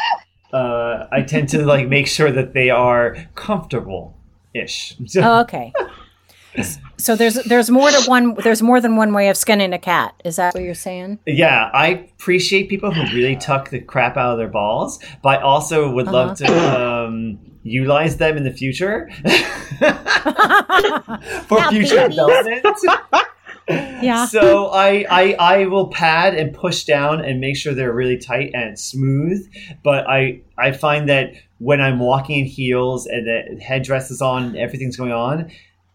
Uh, 0.51 1.07
I 1.11 1.21
tend 1.21 1.47
to 1.49 1.63
like 1.63 1.87
make 1.87 2.07
sure 2.07 2.31
that 2.31 2.53
they 2.55 2.71
are 2.71 3.15
comfortable 3.35 4.17
ish. 4.55 4.95
Oh, 5.17 5.41
okay. 5.41 5.71
So 6.97 7.15
there's 7.15 7.35
there's 7.35 7.69
more 7.69 7.91
to 7.91 8.01
one 8.09 8.33
there's 8.43 8.63
more 8.63 8.81
than 8.81 8.95
one 8.95 9.13
way 9.13 9.29
of 9.29 9.37
skinning 9.37 9.73
a 9.73 9.77
cat. 9.77 10.15
Is 10.25 10.37
that 10.37 10.55
what 10.55 10.63
you're 10.63 10.73
saying? 10.73 11.19
Yeah, 11.27 11.69
I 11.71 11.87
appreciate 12.17 12.67
people 12.67 12.89
who 12.91 13.03
really 13.15 13.35
tuck 13.35 13.69
the 13.69 13.79
crap 13.79 14.17
out 14.17 14.31
of 14.31 14.37
their 14.39 14.47
balls, 14.47 14.97
but 15.21 15.29
I 15.39 15.41
also 15.43 15.91
would 15.91 16.07
love 16.07 16.37
to 16.39 16.47
um, 17.05 17.37
utilize 17.63 18.17
them 18.17 18.37
in 18.37 18.43
the 18.43 18.51
future 18.53 19.09
for 21.47 21.59
Now, 21.59 21.69
future 21.69 21.95
babies. 21.95 22.15
development. 22.15 22.65
Yeah. 24.01 24.25
So 24.25 24.69
I, 24.69 25.05
I 25.11 25.33
I 25.33 25.65
will 25.67 25.89
pad 25.89 26.33
and 26.33 26.51
push 26.55 26.85
down 26.85 27.23
and 27.23 27.39
make 27.39 27.55
sure 27.55 27.75
they're 27.75 27.93
really 27.93 28.17
tight 28.17 28.49
and 28.55 28.79
smooth. 28.79 29.47
But 29.83 30.09
I 30.09 30.41
I 30.57 30.71
find 30.71 31.07
that 31.07 31.33
when 31.59 31.79
I'm 31.79 31.99
walking 31.99 32.39
in 32.39 32.45
heels 32.45 33.05
and 33.05 33.27
the 33.27 33.61
headdress 33.61 34.09
is 34.09 34.23
on, 34.23 34.43
and 34.45 34.57
everything's 34.57 34.97
going 34.97 35.11
on, 35.11 35.51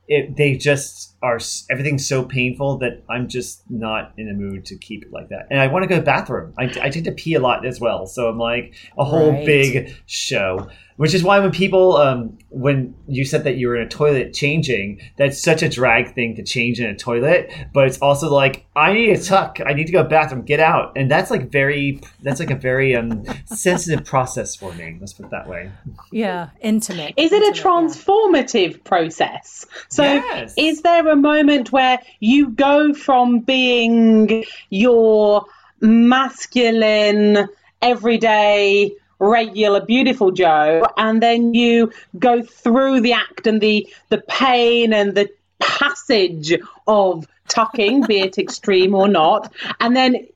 it 0.06 0.36
they 0.36 0.54
just 0.56 1.13
are 1.24 1.38
everything's 1.70 2.06
so 2.06 2.22
painful 2.24 2.78
that 2.78 3.02
I'm 3.08 3.26
just 3.28 3.62
not 3.70 4.12
in 4.18 4.26
the 4.28 4.34
mood 4.34 4.66
to 4.66 4.76
keep 4.76 5.04
it 5.04 5.12
like 5.12 5.30
that. 5.30 5.46
And 5.50 5.58
I 5.58 5.66
want 5.68 5.82
to 5.84 5.86
go 5.88 5.94
to 5.96 6.00
the 6.00 6.04
bathroom. 6.04 6.52
I, 6.58 6.64
I 6.82 6.90
tend 6.90 7.06
to 7.06 7.12
pee 7.12 7.34
a 7.34 7.40
lot 7.40 7.64
as 7.66 7.80
well, 7.80 8.06
so 8.06 8.28
I'm 8.28 8.38
like 8.38 8.74
a 8.98 9.04
whole 9.04 9.32
Right. 9.32 9.46
big 9.46 9.96
show. 10.06 10.68
Which 10.96 11.12
is 11.12 11.24
why 11.24 11.40
when 11.40 11.50
people, 11.50 11.96
um, 11.96 12.38
when 12.50 12.94
you 13.08 13.24
said 13.24 13.42
that 13.42 13.56
you 13.56 13.66
were 13.66 13.74
in 13.74 13.84
a 13.84 13.88
toilet 13.88 14.32
changing, 14.32 15.00
that's 15.16 15.42
such 15.42 15.60
a 15.64 15.68
drag 15.68 16.14
thing 16.14 16.36
to 16.36 16.44
change 16.44 16.78
in 16.78 16.86
a 16.86 16.94
toilet. 16.94 17.50
But 17.72 17.88
it's 17.88 17.98
also 17.98 18.32
like 18.32 18.64
I 18.76 18.92
need 18.92 19.10
a 19.10 19.20
tuck. 19.20 19.58
I 19.66 19.72
need 19.72 19.86
to 19.88 19.92
go 19.92 19.98
to 19.98 20.04
the 20.04 20.08
bathroom. 20.08 20.42
Get 20.44 20.60
out. 20.60 20.92
And 20.96 21.10
that's 21.10 21.32
like 21.32 21.50
very. 21.50 22.00
That's 22.22 22.38
like 22.38 22.52
a 22.52 22.54
very 22.70 22.94
um, 22.94 23.24
sensitive 23.46 24.04
process 24.04 24.54
for 24.54 24.72
me. 24.74 24.96
Let's 25.00 25.14
put 25.14 25.26
it 25.26 25.30
that 25.32 25.48
way. 25.48 25.72
Yeah. 26.12 26.50
Intimate. 26.60 27.14
Is 27.16 27.32
it 27.32 27.42
a 27.42 27.46
Intimate, 27.46 27.56
yeah. 27.56 27.62
transformative 27.64 28.84
process? 28.84 29.66
So, 29.88 30.04
Yes. 30.04 30.54
is 30.56 30.82
there 30.82 31.08
a 31.08 31.13
moment 31.16 31.72
where 31.72 31.98
you 32.20 32.48
go 32.48 32.94
from 32.94 33.40
being 33.40 34.44
your 34.70 35.46
masculine, 35.80 37.48
everyday, 37.82 38.92
regular, 39.18 39.80
beautiful 39.80 40.30
Joe, 40.30 40.86
and 40.96 41.22
then 41.22 41.54
you 41.54 41.92
go 42.18 42.42
through 42.42 43.00
the 43.00 43.12
act 43.12 43.46
and 43.46 43.60
the 43.60 43.86
the 44.08 44.18
pain 44.28 44.92
and 44.92 45.14
the 45.14 45.30
passage 45.60 46.52
of 46.86 47.26
tucking, 47.48 48.02
be 48.06 48.20
it 48.20 48.38
extreme 48.38 48.94
or 48.94 49.08
not. 49.08 49.52
And 49.80 49.96
then 49.96 50.26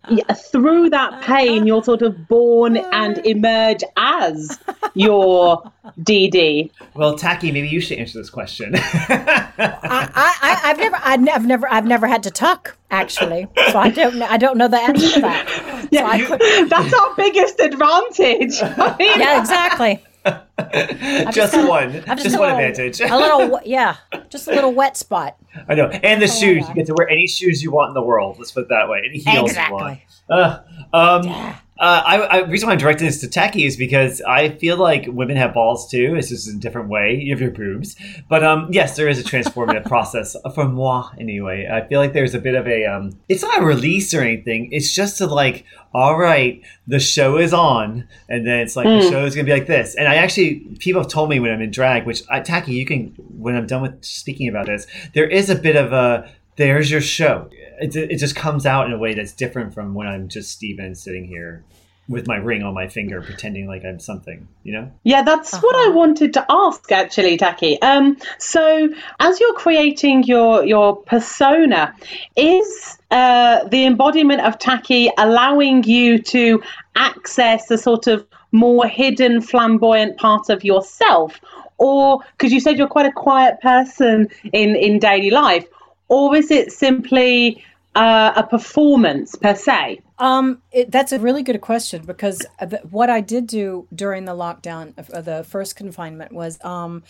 through 0.50 0.90
that 0.90 1.22
pain, 1.22 1.66
you're 1.66 1.82
sort 1.82 2.02
of 2.02 2.28
born 2.28 2.76
and 2.76 3.18
emerge 3.26 3.82
as 3.96 4.58
your 4.94 5.70
DD. 6.00 6.70
Well, 6.94 7.16
Taki, 7.16 7.52
maybe 7.52 7.68
you 7.68 7.80
should 7.80 7.98
answer 7.98 8.18
this 8.18 8.30
question. 8.30 8.72
I, 8.76 9.50
I, 9.58 10.60
I've 10.64 10.78
never, 10.78 10.96
I've 11.02 11.44
never, 11.46 11.68
I've 11.72 11.86
never, 11.86 12.06
had 12.06 12.22
to 12.24 12.30
tuck 12.30 12.76
actually, 12.90 13.46
so 13.70 13.78
I 13.78 13.90
don't, 13.90 14.16
know, 14.16 14.26
I 14.26 14.36
don't 14.38 14.56
know 14.56 14.68
the 14.68 14.78
answer 14.78 15.10
to 15.14 15.20
that. 15.20 15.88
Yeah, 15.90 16.06
I 16.06 16.22
could- 16.24 16.40
that's 16.70 16.94
our 16.94 17.14
biggest 17.16 17.60
advantage. 17.60 18.62
I 18.62 18.96
mean, 18.98 19.20
Yeah, 19.20 19.40
exactly. 19.40 20.02
Just 20.24 21.54
got 21.54 21.68
one. 21.68 21.92
Just, 21.92 22.36
got 22.36 22.40
one 22.40 22.50
advantage. 22.50 23.00
A 23.00 23.16
little, 23.16 23.60
yeah, 23.64 23.96
just 24.28 24.48
a 24.48 24.52
little 24.52 24.72
wet 24.72 24.96
spot. 24.96 25.36
I 25.68 25.74
know. 25.74 25.88
And 25.88 26.20
the 26.20 26.26
shoes. 26.26 26.62
yeah. 26.62 26.68
You 26.68 26.74
get 26.74 26.86
to 26.86 26.94
wear 26.96 27.08
any 27.08 27.26
shoes 27.26 27.62
you 27.62 27.70
want 27.70 27.90
in 27.90 27.94
the 27.94 28.02
world. 28.02 28.36
Let's 28.38 28.52
put 28.52 28.64
it 28.64 28.68
that 28.68 28.88
way. 28.88 29.02
Any 29.04 29.18
heels 29.18 29.56
you 29.56 29.72
want. 29.72 30.00
Uh, 30.28 30.60
um, 30.92 31.54
uh, 31.78 32.02
I, 32.04 32.38
I, 32.38 32.42
the 32.42 32.48
reason 32.48 32.66
why 32.66 32.72
I'm 32.72 32.78
directing 32.78 33.06
this 33.06 33.20
to 33.20 33.28
Taki 33.28 33.64
is 33.64 33.76
because 33.76 34.20
I 34.22 34.48
feel 34.48 34.76
like 34.76 35.06
women 35.06 35.36
have 35.36 35.54
balls 35.54 35.88
too. 35.88 36.16
It's 36.16 36.28
just 36.28 36.48
a 36.48 36.54
different 36.54 36.88
way. 36.88 37.14
You 37.14 37.32
have 37.32 37.40
your 37.40 37.52
boobs. 37.52 37.94
But 38.28 38.42
um, 38.42 38.68
yes, 38.72 38.96
there 38.96 39.08
is 39.08 39.20
a 39.20 39.22
transformative 39.22 39.84
process 39.86 40.36
for 40.54 40.66
moi 40.66 41.10
anyway. 41.20 41.68
I 41.70 41.86
feel 41.86 42.00
like 42.00 42.14
there's 42.14 42.34
a 42.34 42.40
bit 42.40 42.56
of 42.56 42.66
a 42.66 42.84
um, 42.84 43.18
it's 43.28 43.42
not 43.42 43.62
a 43.62 43.64
release 43.64 44.12
or 44.12 44.22
anything. 44.22 44.70
It's 44.72 44.92
just 44.92 45.18
to 45.18 45.26
like, 45.26 45.64
all 45.94 46.18
right, 46.18 46.60
the 46.88 46.98
show 46.98 47.38
is 47.38 47.52
on, 47.52 48.08
and 48.28 48.44
then 48.44 48.58
it's 48.58 48.74
like 48.74 48.86
the 48.86 49.08
show 49.08 49.24
is 49.24 49.36
gonna 49.36 49.46
be 49.46 49.52
like 49.52 49.68
this. 49.68 49.94
And 49.94 50.08
I 50.08 50.16
actually, 50.16 50.76
people 50.80 51.00
have 51.02 51.10
told 51.10 51.30
me 51.30 51.38
when 51.38 51.52
I'm 51.52 51.62
in 51.62 51.70
drag, 51.70 52.06
which 52.06 52.22
I, 52.28 52.40
Taki, 52.40 52.74
you 52.74 52.86
can 52.86 53.14
when 53.38 53.54
I'm 53.54 53.66
done 53.68 53.82
with 53.82 54.04
speaking 54.04 54.48
about 54.48 54.66
this, 54.66 54.88
there 55.14 55.28
is 55.28 55.48
a 55.48 55.54
bit 55.54 55.76
of 55.76 55.92
a 55.92 56.28
there's 56.56 56.90
your 56.90 57.00
show. 57.00 57.48
It, 57.80 57.94
it 57.96 58.16
just 58.18 58.36
comes 58.36 58.66
out 58.66 58.86
in 58.86 58.92
a 58.92 58.98
way 58.98 59.14
that's 59.14 59.32
different 59.32 59.74
from 59.74 59.94
when 59.94 60.06
I'm 60.06 60.28
just 60.28 60.50
Steven 60.50 60.94
sitting 60.94 61.24
here 61.24 61.64
with 62.08 62.26
my 62.26 62.36
ring 62.36 62.62
on 62.62 62.72
my 62.72 62.88
finger, 62.88 63.20
pretending 63.20 63.66
like 63.66 63.84
I'm 63.84 64.00
something, 64.00 64.48
you 64.64 64.72
know? 64.72 64.90
Yeah, 65.04 65.22
that's 65.22 65.58
what 65.58 65.76
I 65.76 65.90
wanted 65.90 66.32
to 66.34 66.46
ask 66.48 66.90
actually, 66.90 67.36
Taki. 67.36 67.80
Um, 67.82 68.16
so 68.38 68.88
as 69.20 69.38
you're 69.38 69.54
creating 69.54 70.24
your 70.24 70.64
your 70.64 70.96
persona, 70.96 71.94
is 72.34 72.98
uh, 73.10 73.64
the 73.64 73.84
embodiment 73.84 74.40
of 74.40 74.58
Taki 74.58 75.10
allowing 75.18 75.84
you 75.84 76.18
to 76.22 76.62
access 76.96 77.70
a 77.70 77.76
sort 77.76 78.06
of 78.06 78.26
more 78.52 78.86
hidden, 78.86 79.42
flamboyant 79.42 80.16
part 80.16 80.48
of 80.48 80.64
yourself? 80.64 81.38
Or 81.76 82.20
because 82.32 82.52
you 82.52 82.60
said 82.60 82.78
you're 82.78 82.88
quite 82.88 83.06
a 83.06 83.12
quiet 83.12 83.60
person 83.60 84.28
in, 84.52 84.74
in 84.74 84.98
daily 84.98 85.30
life, 85.30 85.66
or 86.08 86.36
is 86.36 86.50
it 86.50 86.72
simply 86.72 87.64
uh, 87.94 88.32
a 88.36 88.46
performance 88.46 89.34
per 89.34 89.54
se? 89.54 90.00
Um, 90.18 90.62
it, 90.72 90.90
that's 90.90 91.12
a 91.12 91.18
really 91.18 91.42
good 91.42 91.60
question 91.60 92.04
because 92.04 92.44
uh, 92.60 92.66
what 92.90 93.10
I 93.10 93.20
did 93.20 93.46
do 93.46 93.86
during 93.94 94.24
the 94.24 94.32
lockdown, 94.32 94.96
of 95.10 95.24
the 95.24 95.44
first 95.44 95.76
confinement, 95.76 96.32
was 96.32 96.62
um, 96.64 97.02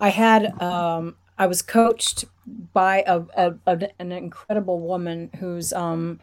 I 0.00 0.08
had 0.10 0.60
um, 0.62 1.16
I 1.38 1.46
was 1.46 1.62
coached 1.62 2.24
by 2.72 3.04
a, 3.06 3.22
a 3.36 3.88
an 3.98 4.12
incredible 4.12 4.80
woman 4.80 5.30
who's 5.38 5.72
um, 5.72 6.20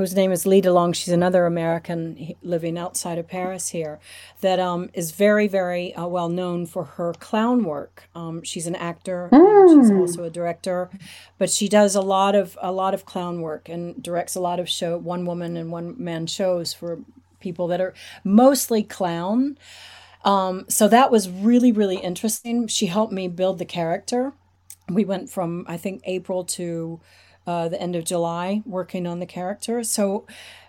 whose 0.00 0.14
name 0.14 0.32
is 0.32 0.46
Lee 0.46 0.62
DeLong. 0.62 0.94
She's 0.94 1.12
another 1.12 1.44
American 1.44 2.34
living 2.42 2.78
outside 2.78 3.18
of 3.18 3.28
Paris 3.28 3.68
here 3.68 4.00
that 4.40 4.58
um, 4.58 4.88
is 4.94 5.10
very, 5.10 5.46
very 5.46 5.94
uh, 5.94 6.06
well 6.06 6.30
known 6.30 6.64
for 6.64 6.84
her 6.84 7.12
clown 7.12 7.64
work. 7.64 8.08
Um, 8.14 8.42
she's 8.42 8.66
an 8.66 8.76
actor. 8.76 9.28
and 9.30 9.82
she's 9.82 9.90
also 9.90 10.24
a 10.24 10.30
director, 10.30 10.88
but 11.36 11.50
she 11.50 11.68
does 11.68 11.94
a 11.94 12.00
lot 12.00 12.34
of 12.34 12.56
a 12.62 12.72
lot 12.72 12.94
of 12.94 13.04
clown 13.04 13.42
work 13.42 13.68
and 13.68 14.02
directs 14.02 14.34
a 14.34 14.40
lot 14.40 14.58
of 14.58 14.70
show 14.70 14.96
one 14.96 15.26
woman 15.26 15.54
and 15.58 15.70
one 15.70 16.02
man 16.02 16.26
shows 16.26 16.72
for 16.72 17.00
people 17.38 17.66
that 17.66 17.82
are 17.82 17.92
mostly 18.24 18.82
clown. 18.82 19.58
Um, 20.24 20.64
so 20.70 20.88
that 20.88 21.10
was 21.10 21.28
really, 21.28 21.72
really 21.72 21.98
interesting. 21.98 22.68
She 22.68 22.86
helped 22.86 23.12
me 23.12 23.28
build 23.28 23.58
the 23.58 23.66
character. 23.66 24.32
We 24.88 25.04
went 25.04 25.28
from 25.28 25.66
I 25.68 25.76
think 25.76 26.00
April 26.06 26.42
to 26.56 27.02
uh, 27.50 27.68
the 27.68 27.80
end 27.80 27.96
of 27.96 28.04
July 28.04 28.62
working 28.64 29.06
on 29.06 29.18
the 29.18 29.26
character. 29.26 29.82
So 29.82 30.26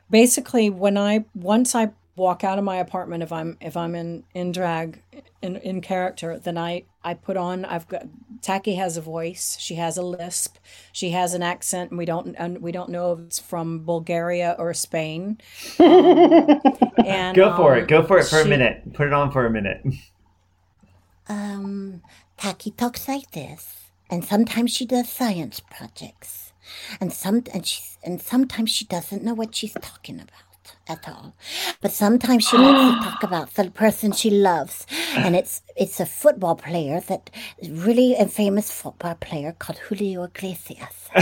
basically, 0.10 0.70
when 0.70 0.98
I 0.98 1.26
once 1.36 1.76
I 1.76 1.91
walk 2.15 2.44
out 2.44 2.58
of 2.58 2.63
my 2.63 2.78
apartment, 2.78 3.24
if 3.24 3.32
I'm 3.32 3.58
if 3.62 3.78
I'm 3.78 3.96
in 3.96 4.24
in 4.34 4.52
drag 4.52 5.02
in 5.41 5.58
in 5.58 5.82
character, 5.82 6.39
then 6.39 6.58
I 6.58 6.84
I 7.04 7.13
put 7.13 7.38
on. 7.38 7.65
I've 7.65 7.88
got 7.88 8.04
Taki 8.41 8.76
has 8.76 8.98
a 8.98 9.02
voice. 9.02 9.58
She 9.60 9.76
has 9.76 9.98
a 9.98 10.02
lisp. 10.02 10.58
She 10.91 11.12
has 11.12 11.34
an 11.34 11.44
accent, 11.44 11.91
and 11.91 11.98
we 11.98 12.06
don't 12.06 12.36
and 12.36 12.62
we 12.62 12.72
don't 12.72 12.89
know 12.89 13.13
if 13.13 13.20
it's 13.20 13.39
from 13.39 13.86
Bulgaria 13.86 14.56
or 14.58 14.74
Spain. 14.74 15.38
Um, 15.80 15.88
and 17.06 17.36
Go 17.36 17.56
for 17.56 17.74
um, 17.74 17.80
it. 17.80 17.88
Go 17.88 18.04
for 18.04 18.17
it 18.20 18.26
for 18.26 18.41
a 18.41 18.46
minute. 18.46 18.94
Put 18.94 19.08
it 19.08 19.13
on 19.13 19.32
for 19.32 19.46
a 19.46 19.50
minute. 19.50 19.82
Um, 21.30 22.02
Taki 22.38 22.72
talks 22.72 23.08
like 23.08 23.32
this, 23.32 23.91
and 24.10 24.26
sometimes 24.26 24.72
she 24.72 24.86
does 24.86 25.08
science 25.10 25.62
projects, 25.62 26.51
and 27.00 27.12
some 27.14 27.44
and 27.54 27.66
she 27.66 27.82
and 28.04 28.22
sometimes 28.22 28.72
she 28.72 28.86
doesn't 28.86 29.24
know 29.24 29.34
what 29.34 29.56
she's 29.56 29.74
talking 29.74 30.16
about 30.16 30.30
at 30.88 31.08
all. 31.08 31.34
But 31.82 31.92
sometimes 31.92 32.48
she 32.48 32.58
likes 32.58 33.06
to 33.06 33.10
talk 33.10 33.24
about 33.24 33.54
the 33.54 33.70
person 33.72 34.12
she 34.12 34.30
loves, 34.30 34.86
and 35.16 35.36
it's 35.36 35.62
it's 35.76 36.00
a 36.00 36.06
football 36.06 36.56
player 36.56 37.00
that 37.02 37.30
really 37.70 38.16
a 38.16 38.28
famous 38.28 38.72
football 38.72 39.16
player 39.16 39.56
called 39.58 39.80
Julio 39.80 40.24
Iglesias. 40.24 41.10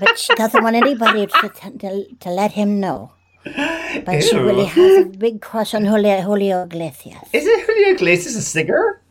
but 0.00 0.18
she 0.18 0.34
doesn't 0.34 0.62
want 0.62 0.76
anybody 0.76 1.26
to, 1.26 1.48
to, 1.78 2.14
to 2.20 2.30
let 2.30 2.52
him 2.52 2.80
know. 2.80 3.12
But 3.44 4.22
she 4.22 4.36
really 4.36 4.66
has 4.66 5.06
a 5.06 5.08
big 5.08 5.40
crush 5.40 5.74
on 5.74 5.84
Julio, 5.84 6.20
Julio 6.20 6.62
Iglesias. 6.64 7.28
Isn't 7.32 7.66
Julio 7.66 7.94
Iglesias 7.94 8.36
a 8.36 8.42
singer? 8.42 9.02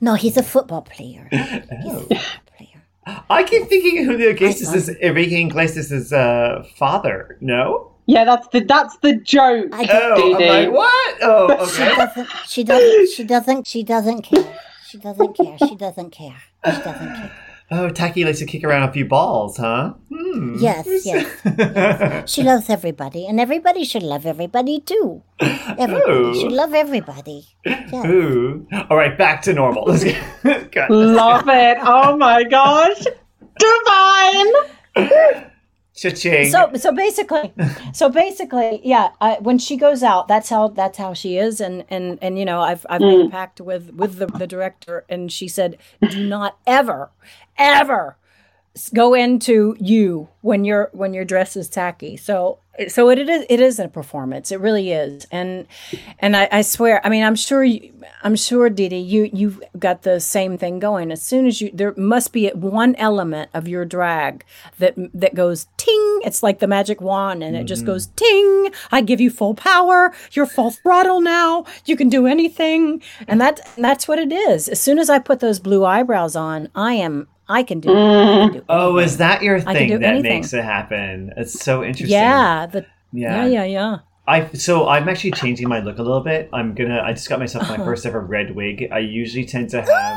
No, 0.00 0.14
he's 0.14 0.36
a 0.36 0.42
football 0.42 0.82
player. 0.82 1.28
Oh. 1.84 2.06
Football 3.08 3.24
player. 3.26 3.40
I 3.40 3.44
keep 3.48 3.68
thinking 3.68 4.04
Julio 4.04 4.30
Iglesias 4.30 4.74
is 4.74 4.88
Enrique 5.00 5.42
Iglesias' 5.44 6.12
uh, 6.12 6.64
father. 6.76 7.36
No? 7.40 7.92
Yeah, 8.06 8.24
that's 8.24 8.48
the 8.48 8.60
that's 8.60 8.96
the 8.98 9.16
joke. 9.16 9.68
I 9.72 9.86
Oh, 9.90 10.14
I'm 10.32 10.38
Dee-dee. 10.38 10.48
like, 10.50 10.70
what? 10.72 11.16
Oh, 11.22 11.52
okay. 11.52 11.66
she 11.66 11.82
okay. 11.82 11.96
doesn't. 11.96 12.28
She 12.46 12.64
doesn't. 12.64 13.08
She 13.10 13.24
doesn't. 13.24 13.66
She 13.66 13.82
doesn't 13.82 14.22
care. 14.22 14.58
She 14.86 14.98
doesn't 14.98 15.34
care. 15.36 15.58
She 15.58 15.74
doesn't 15.76 16.10
care. 16.10 16.36
She 16.64 16.70
doesn't 16.82 17.14
care. 17.14 17.32
Oh, 17.70 17.90
Taki 17.90 18.24
likes 18.24 18.38
to 18.38 18.46
kick 18.46 18.64
around 18.64 18.88
a 18.88 18.92
few 18.92 19.04
balls, 19.04 19.58
huh? 19.58 19.92
Hmm. 20.08 20.56
Yes, 20.58 20.86
yes. 21.04 22.24
She 22.30 22.42
loves 22.42 22.70
everybody, 22.70 23.26
and 23.26 23.38
everybody 23.38 23.84
should 23.84 24.02
love 24.02 24.24
everybody 24.24 24.80
too. 24.80 25.22
Everybody 25.40 26.02
Oh. 26.06 26.32
should 26.34 26.52
love 26.52 26.72
everybody. 26.72 27.44
Yes. 27.66 28.06
Ooh. 28.06 28.66
All 28.88 28.96
right, 28.96 29.16
back 29.18 29.42
to 29.42 29.52
normal. 29.52 29.84
Let's 29.84 30.04
get, 30.04 30.72
got- 30.72 30.90
Love 30.90 31.44
it. 31.48 31.78
Oh 31.82 32.16
my 32.16 32.42
gosh. 32.44 33.04
Divine. 33.58 34.52
Cha-ching. 35.94 36.48
so 36.52 36.70
so 36.76 36.92
basically 36.92 37.52
so 37.92 38.08
basically 38.08 38.80
yeah 38.84 39.08
I, 39.20 39.38
when 39.40 39.58
she 39.58 39.76
goes 39.76 40.04
out 40.04 40.28
that's 40.28 40.48
how 40.48 40.68
that's 40.68 40.96
how 40.96 41.12
she 41.12 41.36
is 41.38 41.60
and 41.60 41.84
and 41.90 42.20
and 42.22 42.38
you 42.38 42.44
know 42.44 42.60
i've 42.60 42.86
i've 42.88 43.00
made 43.00 43.26
a 43.26 43.28
pact 43.28 43.60
with 43.60 43.90
with 43.94 44.18
the, 44.18 44.26
the 44.26 44.46
director 44.46 45.04
and 45.08 45.32
she 45.32 45.48
said 45.48 45.76
do 46.08 46.24
not 46.24 46.56
ever 46.68 47.10
ever 47.58 48.16
go 48.94 49.14
into 49.14 49.76
you 49.80 50.28
when 50.42 50.64
you're 50.64 50.90
when 50.92 51.12
you're 51.12 51.24
dressed 51.24 51.56
as 51.56 51.68
Taki. 51.68 52.16
So 52.16 52.60
so 52.86 53.10
it 53.10 53.18
is 53.18 53.44
it 53.48 53.60
is 53.60 53.80
a 53.80 53.88
performance. 53.88 54.52
It 54.52 54.60
really 54.60 54.92
is. 54.92 55.26
And 55.32 55.66
and 56.20 56.36
i, 56.36 56.48
I 56.52 56.62
swear 56.62 57.04
i 57.04 57.08
mean 57.08 57.24
i'm 57.24 57.34
sure 57.34 57.64
you, 57.64 57.92
i'm 58.22 58.36
sure 58.36 58.70
Didi, 58.70 58.98
you 58.98 59.28
you've 59.32 59.60
got 59.78 60.02
the 60.02 60.20
same 60.20 60.56
thing 60.58 60.78
going. 60.78 61.10
As 61.10 61.22
soon 61.22 61.46
as 61.46 61.60
you 61.60 61.70
there 61.72 61.92
must 61.96 62.32
be 62.32 62.48
one 62.50 62.94
element 62.96 63.50
of 63.52 63.66
your 63.66 63.84
drag 63.84 64.44
that 64.78 64.94
that 65.12 65.34
goes 65.34 65.66
ting. 65.76 66.20
It's 66.24 66.42
like 66.42 66.60
the 66.60 66.68
magic 66.68 67.00
wand 67.00 67.42
and 67.42 67.56
it 67.56 67.64
just 67.64 67.84
goes 67.84 68.06
mm-hmm. 68.06 68.68
ting. 68.68 68.72
I 68.92 69.00
give 69.00 69.20
you 69.20 69.30
full 69.30 69.54
power. 69.54 70.12
You're 70.32 70.46
full 70.46 70.70
throttle 70.70 71.20
now. 71.20 71.64
You 71.84 71.96
can 71.96 72.08
do 72.08 72.26
anything. 72.26 73.02
And 73.26 73.40
that 73.40 73.60
that's 73.76 74.06
what 74.06 74.20
it 74.20 74.32
is. 74.32 74.68
As 74.68 74.80
soon 74.80 74.98
as 74.98 75.10
i 75.10 75.18
put 75.18 75.40
those 75.40 75.58
blue 75.58 75.84
eyebrows 75.84 76.36
on 76.36 76.68
i 76.76 76.92
am 76.92 77.26
i 77.48 77.62
can 77.62 77.80
do, 77.80 77.90
I 77.90 77.94
can 77.94 78.52
do 78.52 78.64
oh, 78.68 78.98
is 78.98 79.16
that 79.18 79.42
your 79.42 79.60
thing 79.60 79.90
that 80.00 80.02
anything. 80.02 80.22
makes 80.40 80.52
it 80.52 80.62
happen? 80.64 81.32
It's 81.36 81.58
so 81.62 81.82
interesting. 81.82 82.10
yeah 82.18 82.66
the 82.66 82.84
Yeah. 83.12 83.44
yeah 83.46 83.46
yeah 83.46 83.64
yeah 83.64 83.96
I 84.26 84.46
so 84.52 84.86
I'm 84.88 85.08
actually 85.08 85.30
changing 85.30 85.68
my 85.70 85.80
look 85.80 85.96
a 85.98 86.02
little 86.02 86.20
bit. 86.20 86.50
I'm 86.52 86.74
gonna. 86.74 87.00
I 87.02 87.14
just 87.14 87.30
got 87.30 87.38
myself 87.38 87.66
my 87.66 87.76
Uh-huh. 87.76 87.84
first 87.86 88.04
ever 88.04 88.20
red 88.20 88.54
wig. 88.54 88.86
I 88.92 88.98
usually 88.98 89.46
tend 89.46 89.70
to 89.70 89.80
have. 89.90 90.16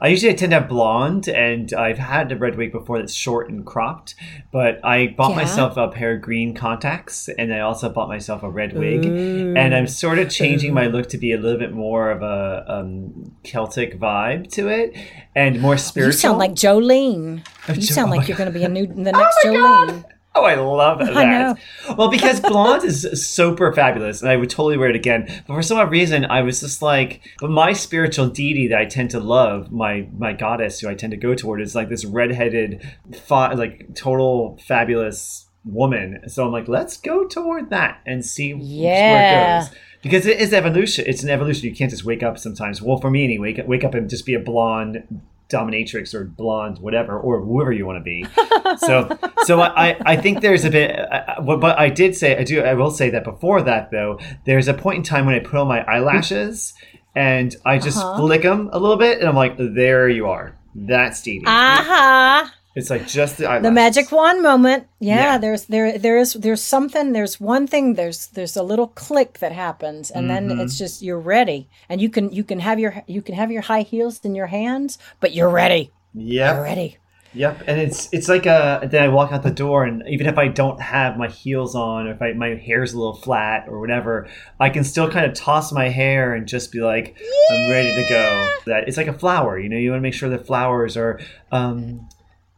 I 0.00 0.08
usually 0.08 0.34
tend 0.34 0.50
to 0.52 0.60
have 0.60 0.68
blonde, 0.68 1.28
and 1.28 1.72
I've 1.72 1.98
had 1.98 2.30
a 2.32 2.36
red 2.36 2.56
wig 2.56 2.72
before 2.72 2.98
that's 2.98 3.12
short 3.14 3.48
and 3.50 3.64
cropped. 3.66 4.14
But 4.52 4.84
I 4.84 5.08
bought 5.16 5.30
Yeah. 5.30 5.36
myself 5.36 5.76
a 5.76 5.88
pair 5.88 6.12
of 6.14 6.22
green 6.22 6.54
contacts, 6.54 7.28
and 7.38 7.52
I 7.52 7.60
also 7.60 7.88
bought 7.88 8.08
myself 8.08 8.42
a 8.42 8.50
red 8.50 8.72
wig. 8.76 9.04
And 9.04 9.74
I'm 9.74 9.86
sort 9.86 10.18
of 10.18 10.30
changing 10.30 10.74
my 10.74 10.86
look 10.86 11.08
to 11.10 11.18
be 11.18 11.32
a 11.32 11.38
little 11.38 11.58
bit 11.58 11.72
more 11.72 12.10
of 12.10 12.22
a 12.22 12.64
um, 12.68 13.32
Celtic 13.42 13.98
vibe 13.98 14.50
to 14.52 14.68
it, 14.68 14.94
and 15.34 15.60
more 15.60 15.76
spiritual. 15.76 16.12
You 16.12 16.18
sound 16.18 16.38
like 16.38 16.52
Jolene. 16.52 17.46
You 17.68 17.74
Jo- 17.74 17.80
sound 17.80 18.12
oh 18.12 18.16
like 18.16 18.28
you're 18.28 18.36
going 18.36 18.52
to 18.52 18.58
be 18.58 18.64
a 18.64 18.68
new 18.68 18.86
the 18.86 19.12
next 19.12 19.36
my 19.44 19.50
Jolene. 19.50 20.04
Oh, 20.38 20.44
I 20.44 20.54
love 20.54 20.98
that. 21.06 21.14
know. 21.14 21.94
Well, 21.96 22.10
because 22.10 22.40
blonde 22.52 22.84
is 22.84 23.02
super 23.26 23.72
fabulous, 23.72 24.22
and 24.22 24.30
I 24.30 24.36
would 24.36 24.50
totally 24.50 24.76
wear 24.76 24.90
it 24.90 24.96
again. 24.96 25.26
But 25.46 25.54
for 25.54 25.62
some 25.62 25.78
odd 25.78 25.90
reason, 25.90 26.24
I 26.26 26.42
was 26.42 26.60
just 26.60 26.80
like, 26.82 27.20
but 27.40 27.50
my 27.50 27.72
spiritual 27.72 28.28
deity 28.28 28.68
that 28.68 28.78
I 28.78 28.84
tend 28.84 29.10
to 29.10 29.20
love, 29.20 29.72
my 29.72 30.06
my 30.16 30.32
goddess 30.32 30.80
who 30.80 30.88
I 30.88 30.94
tend 30.94 31.10
to 31.10 31.16
go 31.16 31.34
toward, 31.34 31.60
is 31.60 31.74
like 31.74 31.88
this 31.88 32.04
redheaded, 32.04 32.82
fa- 33.26 33.52
like 33.56 33.94
total 33.94 34.58
fabulous 34.66 35.46
woman. 35.64 36.20
So 36.28 36.44
I'm 36.46 36.52
like, 36.52 36.68
let's 36.68 36.96
go 36.96 37.26
toward 37.26 37.70
that 37.70 38.00
and 38.06 38.24
see 38.24 38.54
where 38.54 39.62
it 39.62 39.64
goes. 39.66 39.78
Because 40.02 40.26
it 40.26 40.38
is 40.40 40.52
evolution. 40.54 41.04
It's 41.08 41.24
an 41.24 41.30
evolution. 41.30 41.68
You 41.68 41.74
can't 41.74 41.90
just 41.90 42.04
wake 42.04 42.22
up 42.22 42.38
sometimes. 42.38 42.80
Well, 42.80 42.98
for 42.98 43.10
me 43.10 43.24
anyway, 43.24 43.54
wake, 43.54 43.66
wake 43.66 43.84
up 43.84 43.94
and 43.94 44.08
just 44.08 44.24
be 44.24 44.34
a 44.34 44.38
blonde 44.40 45.02
dominatrix 45.48 46.12
or 46.14 46.24
blonde 46.24 46.78
whatever 46.78 47.18
or 47.18 47.40
whoever 47.40 47.72
you 47.72 47.86
want 47.86 47.98
to 47.98 48.02
be 48.04 48.26
so 48.78 49.08
so 49.44 49.60
I, 49.60 49.88
I 49.90 49.96
I 50.12 50.16
think 50.16 50.40
there's 50.42 50.64
a 50.64 50.70
bit 50.70 50.98
uh, 50.98 51.02
uh, 51.38 51.56
but 51.56 51.78
i 51.78 51.88
did 51.88 52.14
say 52.16 52.36
i 52.36 52.44
do 52.44 52.60
i 52.62 52.74
will 52.74 52.90
say 52.90 53.08
that 53.10 53.24
before 53.24 53.62
that 53.62 53.90
though 53.90 54.18
there's 54.44 54.68
a 54.68 54.74
point 54.74 54.98
in 54.98 55.02
time 55.04 55.24
when 55.26 55.34
i 55.34 55.38
put 55.38 55.54
on 55.54 55.66
my 55.66 55.80
eyelashes 55.84 56.74
and 57.14 57.56
i 57.64 57.78
just 57.78 57.96
Uh-huh. 57.98 58.18
flick 58.18 58.42
them 58.42 58.68
a 58.72 58.78
little 58.78 58.96
bit 58.98 59.18
and 59.20 59.28
i'm 59.28 59.34
like 59.36 59.54
there 59.56 60.08
you 60.08 60.26
are 60.26 60.54
that's 60.74 61.22
Dee 61.22 61.38
Dee. 61.38 61.44
Aha! 61.46 62.52
It's 62.78 62.90
like 62.90 63.06
just 63.06 63.36
the. 63.38 63.58
The 63.62 63.70
magic 63.70 64.10
wand 64.12 64.42
moment. 64.42 64.86
Yeah, 65.00 65.16
Yeah. 65.16 65.38
there's 65.38 65.64
there 65.66 65.98
there 65.98 66.16
is 66.18 66.32
there's 66.34 66.62
something. 66.62 67.12
There's 67.12 67.40
one 67.40 67.66
thing. 67.66 67.94
There's 67.94 68.28
there's 68.28 68.56
a 68.56 68.62
little 68.62 68.88
click 68.88 69.38
that 69.40 69.52
happens, 69.52 70.10
and 70.10 70.28
then 70.30 70.48
Mm-hmm. 70.48 70.60
it's 70.60 70.78
just 70.78 71.02
you're 71.02 71.20
ready, 71.36 71.68
and 71.88 72.00
you 72.00 72.08
can 72.08 72.32
you 72.32 72.44
can 72.44 72.60
have 72.60 72.78
your 72.78 72.92
you 73.06 73.22
can 73.22 73.34
have 73.34 73.50
your 73.50 73.62
high 73.62 73.82
heels 73.82 74.20
in 74.24 74.34
your 74.34 74.46
hands, 74.46 74.98
but 75.20 75.34
you're 75.34 75.50
ready. 75.50 75.90
Yep. 76.14 76.54
You're 76.54 76.62
ready. 76.64 76.96
Yep, 77.34 77.64
and 77.68 77.78
it's 77.78 78.08
it's 78.10 78.26
like 78.28 78.46
a 78.46 78.88
then 78.90 79.02
I 79.04 79.08
walk 79.08 79.32
out 79.32 79.42
the 79.42 79.50
door, 79.50 79.84
and 79.84 80.02
even 80.08 80.26
if 80.26 80.38
I 80.38 80.48
don't 80.48 80.80
have 80.80 81.18
my 81.18 81.28
heels 81.28 81.74
on, 81.74 82.06
or 82.08 82.12
if 82.12 82.22
I, 82.22 82.32
my 82.32 82.54
hair's 82.56 82.94
a 82.94 82.98
little 82.98 83.14
flat 83.14 83.66
or 83.68 83.78
whatever, 83.80 84.26
I 84.58 84.70
can 84.70 84.82
still 84.82 85.10
kind 85.10 85.26
of 85.26 85.34
toss 85.34 85.70
my 85.70 85.90
hair 85.90 86.32
and 86.34 86.48
just 86.48 86.72
be 86.72 86.80
like, 86.80 87.16
I'm 87.52 87.70
ready 87.70 87.92
to 88.02 88.08
go. 88.08 88.48
That 88.64 88.88
it's 88.88 88.96
like 88.96 89.08
a 89.08 89.12
flower, 89.12 89.58
you 89.58 89.68
know. 89.68 89.76
You 89.76 89.90
want 89.90 90.00
to 90.00 90.02
make 90.08 90.14
sure 90.14 90.30
the 90.30 90.38
flowers 90.42 90.96
are, 90.96 91.20
um, 91.52 92.08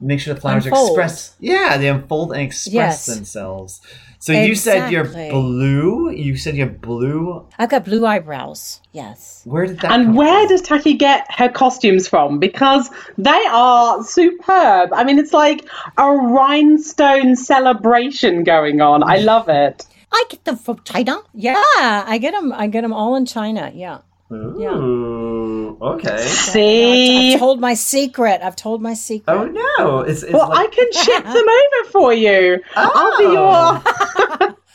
make 0.01 0.21
sure 0.21 0.35
the 0.35 0.41
flowers 0.41 0.67
Unfold. 0.67 0.91
express. 0.91 1.35
Yeah, 1.41 1.77
they 1.77 1.89
unfold 1.89 2.33
and 2.33 2.41
express 2.43 2.73
Yes. 2.75 3.07
themselves. 3.07 3.81
So 4.19 4.33
you 4.35 4.55
said 4.55 4.91
you're 4.93 5.05
blue. 5.05 6.11
You 6.11 6.37
said 6.37 6.55
you're 6.55 6.67
blue. 6.67 7.47
I've 7.59 7.71
got 7.71 7.87
blue 7.87 8.05
eyebrows. 8.05 8.81
Yes. 8.93 9.41
Where 9.47 9.65
did 9.67 9.81
that? 9.81 9.93
And 9.93 10.07
come 10.09 10.15
where 10.15 10.41
from? 10.41 10.49
does 10.49 10.63
Taki 10.63 10.93
get 10.95 11.27
her 11.31 11.49
costumes 11.49 12.07
from? 12.07 12.39
Because 12.39 12.91
they 13.17 13.43
are 13.51 14.03
superb. 14.05 14.93
I 14.93 15.05
mean, 15.05 15.19
it's 15.19 15.33
like 15.33 15.67
a 15.97 16.11
rhinestone 16.13 17.35
celebration 17.37 18.45
going 18.45 18.81
on. 18.83 19.03
I 19.03 19.19
love 19.19 19.49
it. 19.49 19.87
I 20.13 20.25
get 20.29 20.45
them 20.45 20.57
from 20.57 20.81
China. 20.85 21.23
Yeah, 21.33 21.63
I 21.77 22.19
get 22.19 22.33
them. 22.35 22.53
I 22.53 22.67
get 22.67 22.83
them 22.83 22.93
all 22.93 23.17
in 23.17 23.25
China. 23.27 23.71
Yeah. 23.75 23.99
Ooh, 24.33 25.77
okay. 25.81 26.19
See? 26.27 27.35
I've 27.35 27.41
told 27.41 27.61
my 27.61 27.75
secret. 27.75 28.41
I've 28.43 28.57
told 28.57 28.81
my 28.81 28.95
secret. 28.95 29.33
Oh 29.33 29.45
no! 29.47 30.01
It's, 30.01 30.23
it's 30.23 30.33
Well, 30.33 30.49
like, 30.49 30.69
I 30.69 30.75
can 30.75 30.93
ship 31.05 31.25
them 31.25 31.35
over 31.49 31.91
for 31.91 32.13
you. 32.13 32.61
I'll 32.77 33.19
be 33.19 33.25
your. 33.25 33.83
Oh. 33.85 34.57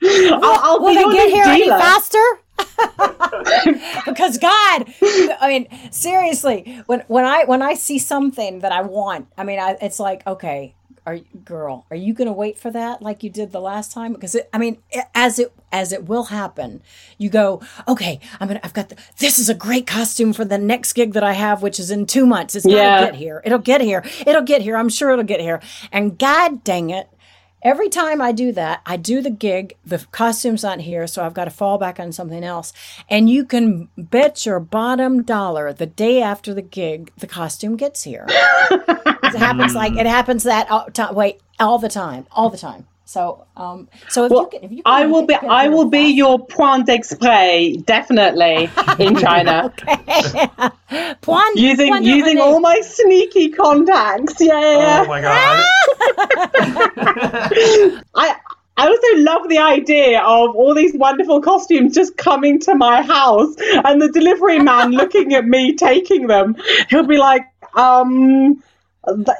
I'll, 0.00 0.44
I'll 0.44 0.80
Will 0.80 0.88
be 0.90 0.94
they 0.94 1.00
your 1.00 1.12
get 1.12 1.26
new 1.28 1.34
here 1.34 1.44
any 1.44 1.68
faster? 1.68 2.18
because 4.06 4.38
God, 4.38 4.92
I 5.40 5.48
mean, 5.48 5.90
seriously, 5.90 6.82
when 6.86 7.00
when 7.08 7.24
I 7.24 7.44
when 7.44 7.62
I 7.62 7.74
see 7.74 7.98
something 7.98 8.60
that 8.60 8.72
I 8.72 8.82
want, 8.82 9.28
I 9.36 9.44
mean, 9.44 9.58
I, 9.58 9.76
it's 9.80 9.98
like, 9.98 10.26
okay, 10.26 10.74
are 11.08 11.14
you, 11.14 11.24
girl, 11.42 11.86
are 11.90 11.96
you 11.96 12.12
going 12.12 12.26
to 12.26 12.34
wait 12.34 12.58
for 12.58 12.70
that 12.70 13.00
like 13.00 13.22
you 13.22 13.30
did 13.30 13.50
the 13.50 13.62
last 13.62 13.92
time? 13.92 14.12
Because 14.12 14.34
it, 14.34 14.46
I 14.52 14.58
mean, 14.58 14.76
it, 14.90 15.06
as 15.14 15.38
it 15.38 15.50
as 15.72 15.90
it 15.90 16.04
will 16.06 16.24
happen, 16.24 16.82
you 17.16 17.30
go, 17.30 17.62
okay, 17.86 18.20
I'm 18.38 18.46
gonna, 18.48 18.60
I've 18.62 18.74
got 18.74 18.90
the, 18.90 18.96
this 19.18 19.38
is 19.38 19.48
a 19.48 19.54
great 19.54 19.86
costume 19.86 20.34
for 20.34 20.44
the 20.44 20.58
next 20.58 20.92
gig 20.92 21.14
that 21.14 21.22
I 21.22 21.32
have, 21.32 21.62
which 21.62 21.80
is 21.80 21.90
in 21.90 22.04
two 22.04 22.26
months. 22.26 22.54
It's 22.54 22.66
Yeah. 22.66 23.00
gonna 23.00 23.12
get 23.12 23.18
here. 23.18 23.40
It'll 23.46 23.58
get 23.58 23.80
here. 23.80 24.04
It'll 24.26 24.42
get 24.42 24.60
here. 24.60 24.76
I'm 24.76 24.90
sure 24.90 25.10
it'll 25.12 25.24
get 25.24 25.40
here. 25.40 25.60
And 25.92 26.18
God 26.18 26.62
dang 26.62 26.90
it. 26.90 27.08
Every 27.62 27.88
time 27.88 28.20
I 28.20 28.30
do 28.30 28.52
that, 28.52 28.82
I 28.86 28.96
do 28.96 29.20
the 29.20 29.30
gig, 29.30 29.74
the 29.84 29.98
costume's 30.12 30.62
not 30.62 30.80
here, 30.80 31.06
so 31.08 31.24
I've 31.24 31.34
got 31.34 31.46
to 31.46 31.50
fall 31.50 31.76
back 31.76 31.98
on 31.98 32.12
something 32.12 32.44
else. 32.44 32.72
And 33.10 33.28
you 33.28 33.44
can 33.44 33.88
bet 33.96 34.46
your 34.46 34.60
bottom 34.60 35.22
dollar 35.22 35.72
the 35.72 35.86
day 35.86 36.22
after 36.22 36.54
the 36.54 36.62
gig, 36.62 37.10
the 37.18 37.26
costume 37.26 37.76
gets 37.76 38.04
here. 38.04 38.26
it 38.30 39.34
happens 39.34 39.74
like 39.74 39.94
it 39.96 40.06
happens 40.06 40.44
that 40.44 40.70
all, 40.70 40.86
ti- 40.86 41.12
wait 41.12 41.40
all 41.58 41.78
the 41.78 41.88
time, 41.88 42.26
all 42.30 42.48
the 42.48 42.58
time. 42.58 42.86
So, 43.10 43.46
um, 43.56 43.88
so 44.10 44.26
if 44.26 44.30
Well, 44.30 44.42
you 44.42 44.48
can, 44.50 44.64
if 44.64 44.70
you 44.70 44.82
can 44.82 44.92
I 44.94 45.06
will 45.06 45.22
be. 45.22 45.32
get- 45.32 45.40
get 45.40 45.50
I 45.50 45.68
will 45.68 45.86
be 45.88 46.02
fast- 46.08 46.16
your 46.16 46.38
point 46.46 46.86
d'exprès, 46.88 47.82
definitely 47.86 48.68
in 48.98 49.16
China, 49.16 49.72
Point- 51.22 51.56
using 51.56 51.88
point 51.92 52.04
using 52.04 52.36
relais. 52.36 52.42
all 52.42 52.60
my 52.60 52.78
sneaky 52.82 53.48
contacts. 53.48 54.34
Yeah, 54.40 54.60
yeah, 54.60 54.78
yeah. 54.78 55.04
Oh 55.04 55.08
my 55.08 55.20
god! 55.22 55.64
I 58.14 58.36
I 58.76 58.86
also 58.86 59.22
love 59.30 59.48
the 59.48 59.58
idea 59.58 60.20
of 60.20 60.54
all 60.54 60.74
these 60.74 60.94
wonderful 60.94 61.40
costumes 61.40 61.94
just 61.94 62.16
coming 62.18 62.60
to 62.60 62.74
my 62.74 63.02
house 63.02 63.54
and 63.58 64.02
the 64.02 64.10
delivery 64.12 64.58
man 64.58 64.92
looking 64.92 65.32
at 65.34 65.46
me 65.46 65.74
taking 65.74 66.26
them. 66.26 66.56
He'll 66.90 67.06
be 67.06 67.16
like, 67.16 67.42
um. 67.74 68.62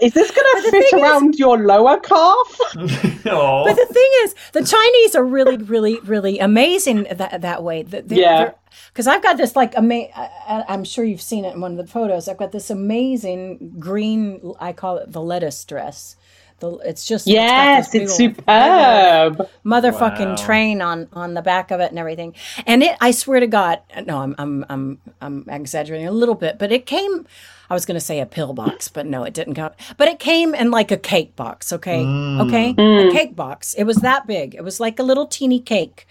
Is 0.00 0.14
this 0.14 0.30
going 0.30 0.46
to 0.56 0.62
fit 0.62 0.70
thing 0.70 0.82
is- 0.82 1.02
around 1.02 1.34
your 1.34 1.58
lower 1.58 1.98
calf? 2.00 2.60
oh. 2.76 3.64
But 3.66 3.74
the 3.76 3.86
thing 3.92 4.10
is, 4.24 4.34
the 4.52 4.64
Chinese 4.64 5.14
are 5.14 5.24
really, 5.24 5.56
really, 5.58 5.98
really 6.00 6.38
amazing 6.38 7.06
that 7.10 7.40
that 7.42 7.62
way. 7.62 7.82
They're- 7.82 8.02
Yeah. 8.08 8.50
Because 8.92 9.06
I've 9.06 9.22
got 9.22 9.36
this 9.36 9.56
like 9.56 9.76
ama- 9.76 10.08
I- 10.14 10.30
I- 10.48 10.64
I'm 10.68 10.84
sure 10.84 11.04
you've 11.04 11.20
seen 11.22 11.44
it 11.44 11.54
in 11.54 11.60
one 11.60 11.72
of 11.72 11.76
the 11.78 11.86
photos. 11.86 12.28
I've 12.28 12.36
got 12.38 12.52
this 12.52 12.70
amazing 12.70 13.74
green. 13.78 14.54
I 14.60 14.72
call 14.72 14.96
it 14.98 15.12
the 15.12 15.20
lettuce 15.20 15.64
dress. 15.64 16.16
The, 16.60 16.72
it's 16.78 17.06
just 17.06 17.26
Yes, 17.26 17.50
got 17.50 17.78
it's 17.78 17.88
this 17.90 17.92
big 17.92 18.08
old 18.08 18.36
superb. 18.36 19.48
motherfucking 19.64 20.30
Wow. 20.30 20.36
train 20.36 20.82
on 20.82 21.08
on 21.12 21.34
the 21.34 21.42
back 21.42 21.70
of 21.70 21.80
it 21.80 21.90
and 21.90 21.98
everything. 21.98 22.34
And 22.66 22.82
it, 22.82 22.96
I 23.00 23.12
swear 23.12 23.40
to 23.40 23.46
God, 23.46 23.80
no, 24.06 24.18
I'm 24.18 24.34
I'm 24.38 24.64
I'm 24.68 24.98
I'm 25.20 25.44
exaggerating 25.48 26.06
a 26.08 26.12
little 26.12 26.34
bit, 26.34 26.58
but 26.58 26.72
it 26.72 26.86
came. 26.86 27.26
I 27.70 27.74
was 27.74 27.84
going 27.86 27.96
to 27.96 28.04
say 28.04 28.20
a 28.20 28.26
pill 28.26 28.54
box, 28.54 28.88
but 28.88 29.06
no, 29.06 29.24
it 29.24 29.34
didn't 29.34 29.54
come. 29.54 29.72
But 29.98 30.08
it 30.08 30.18
came 30.18 30.54
in 30.54 30.70
like 30.70 30.90
a 30.90 30.96
cake 30.96 31.36
box. 31.36 31.72
Okay, 31.72 32.02
mm. 32.02 32.40
okay, 32.46 32.70
a 32.70 32.74
mm. 32.74 33.12
cake 33.12 33.36
box. 33.36 33.74
It 33.74 33.84
was 33.84 33.98
that 33.98 34.26
big. 34.26 34.54
It 34.54 34.64
was 34.64 34.80
like 34.80 34.98
a 34.98 35.02
little 35.02 35.26
teeny 35.26 35.60
cake. 35.60 36.06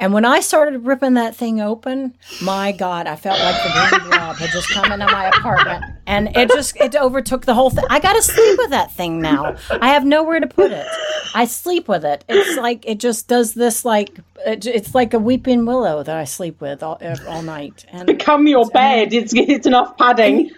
And 0.00 0.12
when 0.12 0.24
I 0.24 0.40
started 0.40 0.86
ripping 0.86 1.14
that 1.14 1.34
thing 1.34 1.60
open, 1.60 2.14
my 2.40 2.70
God, 2.70 3.06
I 3.08 3.16
felt 3.16 3.40
like 3.40 3.62
the 3.62 3.98
green 3.98 4.10
blob 4.10 4.36
had 4.36 4.50
just 4.50 4.70
come 4.70 4.92
into 4.92 5.06
my 5.06 5.26
apartment, 5.26 5.84
and 6.06 6.36
it 6.36 6.48
just 6.50 6.76
it 6.76 6.94
overtook 6.94 7.46
the 7.46 7.54
whole 7.54 7.70
thing. 7.70 7.84
I 7.90 7.98
got 7.98 8.12
to 8.12 8.22
sleep 8.22 8.58
with 8.58 8.70
that 8.70 8.92
thing 8.92 9.20
now. 9.20 9.56
I 9.70 9.88
have 9.88 10.04
nowhere 10.04 10.38
to 10.38 10.46
put 10.46 10.70
it. 10.70 10.86
I 11.34 11.46
sleep 11.46 11.88
with 11.88 12.04
it. 12.04 12.24
It's 12.28 12.56
like 12.58 12.86
it 12.86 13.00
just 13.00 13.26
does 13.26 13.54
this 13.54 13.84
like 13.84 14.20
it, 14.46 14.66
it's 14.66 14.94
like 14.94 15.14
a 15.14 15.18
weeping 15.18 15.66
willow 15.66 16.04
that 16.04 16.16
I 16.16 16.24
sleep 16.24 16.60
with 16.60 16.82
all 16.82 17.00
all 17.26 17.42
night. 17.42 17.84
And 17.90 18.06
Become 18.06 18.46
your 18.46 18.66
bed. 18.66 19.12
It's 19.12 19.32
it's 19.34 19.66
enough 19.66 19.96
padding. 19.98 20.50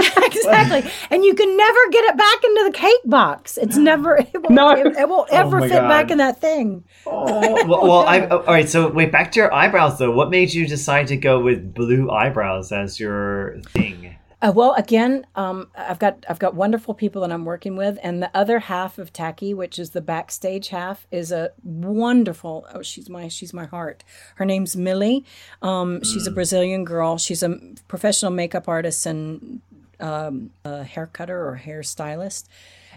exactly, 0.16 0.90
and 1.10 1.24
you 1.24 1.34
can 1.34 1.56
never 1.56 1.78
get 1.90 2.04
it 2.04 2.16
back 2.16 2.44
into 2.44 2.64
the 2.64 2.72
cake 2.72 3.00
box. 3.04 3.56
It's 3.58 3.76
never 3.90 4.16
it 4.16 4.30
won't, 4.34 4.50
No. 4.50 4.70
it, 4.70 4.86
it 4.96 5.08
won't 5.08 5.30
ever 5.30 5.60
my 5.60 5.68
fit 5.68 5.82
back 5.82 6.10
in 6.10 6.18
that 6.18 6.40
thing. 6.40 6.84
Oh, 7.06 7.64
well, 7.68 7.82
well 7.82 8.06
I, 8.06 8.26
all 8.26 8.42
right. 8.44 8.68
So 8.68 8.88
wait, 8.88 9.12
back 9.12 9.32
to 9.32 9.40
your 9.40 9.52
eyebrows 9.52 9.98
though. 9.98 10.10
What 10.10 10.30
made 10.30 10.52
you 10.52 10.66
decide 10.66 11.08
to 11.08 11.16
go 11.16 11.40
with 11.40 11.74
blue 11.74 12.10
eyebrows 12.10 12.72
as 12.72 12.98
your 12.98 13.60
thing? 13.68 14.16
Uh, 14.42 14.50
well, 14.54 14.72
again, 14.76 15.26
um, 15.34 15.68
I've 15.76 15.98
got 15.98 16.24
I've 16.26 16.38
got 16.38 16.54
wonderful 16.54 16.94
people 16.94 17.20
that 17.20 17.30
I'm 17.30 17.44
working 17.44 17.76
with, 17.76 17.98
and 18.02 18.22
the 18.22 18.30
other 18.34 18.58
half 18.58 18.96
of 18.98 19.12
Taki, 19.12 19.52
which 19.52 19.78
is 19.78 19.90
the 19.90 20.00
backstage 20.00 20.68
half, 20.68 21.06
is 21.10 21.30
a 21.30 21.50
wonderful. 21.62 22.66
Oh, 22.72 22.80
she's 22.80 23.10
my 23.10 23.28
she's 23.28 23.52
my 23.52 23.66
heart. 23.66 24.02
Her 24.36 24.46
name's 24.46 24.76
Millie. 24.76 25.26
Um, 25.60 26.02
She's 26.02 26.26
a 26.26 26.30
Brazilian 26.30 26.84
girl. 26.84 27.18
She's 27.18 27.42
a 27.42 27.58
professional 27.86 28.32
makeup 28.32 28.66
artist 28.66 29.04
and 29.04 29.60
um, 30.00 30.50
a 30.64 30.84
hair 30.84 31.06
cutter 31.06 31.48
or 31.48 31.60
hairstylist 31.64 32.48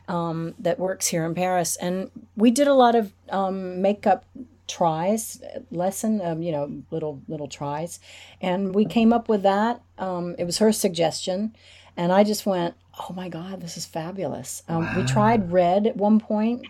um, 0.08 0.56
that 0.60 0.80
works 0.80 1.08
here 1.08 1.26
in 1.26 1.36
Paris, 1.36 1.76
and 1.78 2.12
we 2.36 2.52
did 2.52 2.68
a 2.68 2.74
lot 2.74 2.96
of 2.96 3.14
um, 3.30 3.82
makeup 3.82 4.26
tries 4.68 5.42
lesson, 5.72 6.22
um, 6.22 6.42
you 6.42 6.52
know, 6.52 6.84
little 6.92 7.22
little 7.28 7.48
tries, 7.48 8.00
and 8.42 8.74
we 8.74 8.86
came 8.86 9.14
up 9.14 9.30
with 9.30 9.44
that. 9.44 9.82
Um, 9.98 10.36
it 10.38 10.46
was 10.46 10.58
her 10.58 10.72
suggestion, 10.72 11.56
and 11.96 12.12
I 12.12 12.24
just 12.24 12.46
went, 12.46 12.76
"Oh 13.00 13.14
my 13.14 13.30
God, 13.30 13.62
this 13.62 13.78
is 13.78 13.86
fabulous!" 13.86 14.64
Um, 14.68 14.96
We 14.96 15.04
tried 15.04 15.52
red 15.52 15.88
at 15.88 15.98
one 15.98 16.20
point. 16.20 16.66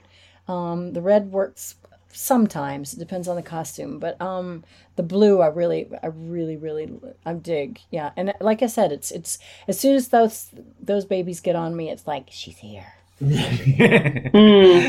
Um, 0.47 0.93
the 0.93 1.01
red 1.01 1.31
works 1.31 1.75
sometimes; 2.13 2.93
it 2.93 2.99
depends 2.99 3.27
on 3.27 3.35
the 3.35 3.41
costume, 3.41 3.99
but 3.99 4.19
um, 4.21 4.63
the 4.95 5.03
blue, 5.03 5.41
I 5.41 5.47
really, 5.47 5.89
I 6.01 6.07
really, 6.07 6.57
really, 6.57 6.91
I 7.25 7.33
dig. 7.33 7.79
Yeah, 7.91 8.11
and 8.15 8.33
like 8.39 8.61
I 8.61 8.67
said, 8.67 8.91
it's 8.91 9.11
it's 9.11 9.39
as 9.67 9.79
soon 9.79 9.95
as 9.95 10.09
those 10.09 10.49
those 10.81 11.05
babies 11.05 11.39
get 11.39 11.55
on 11.55 11.75
me, 11.75 11.89
it's 11.89 12.07
like 12.07 12.27
she's 12.29 12.57
here. 12.57 12.93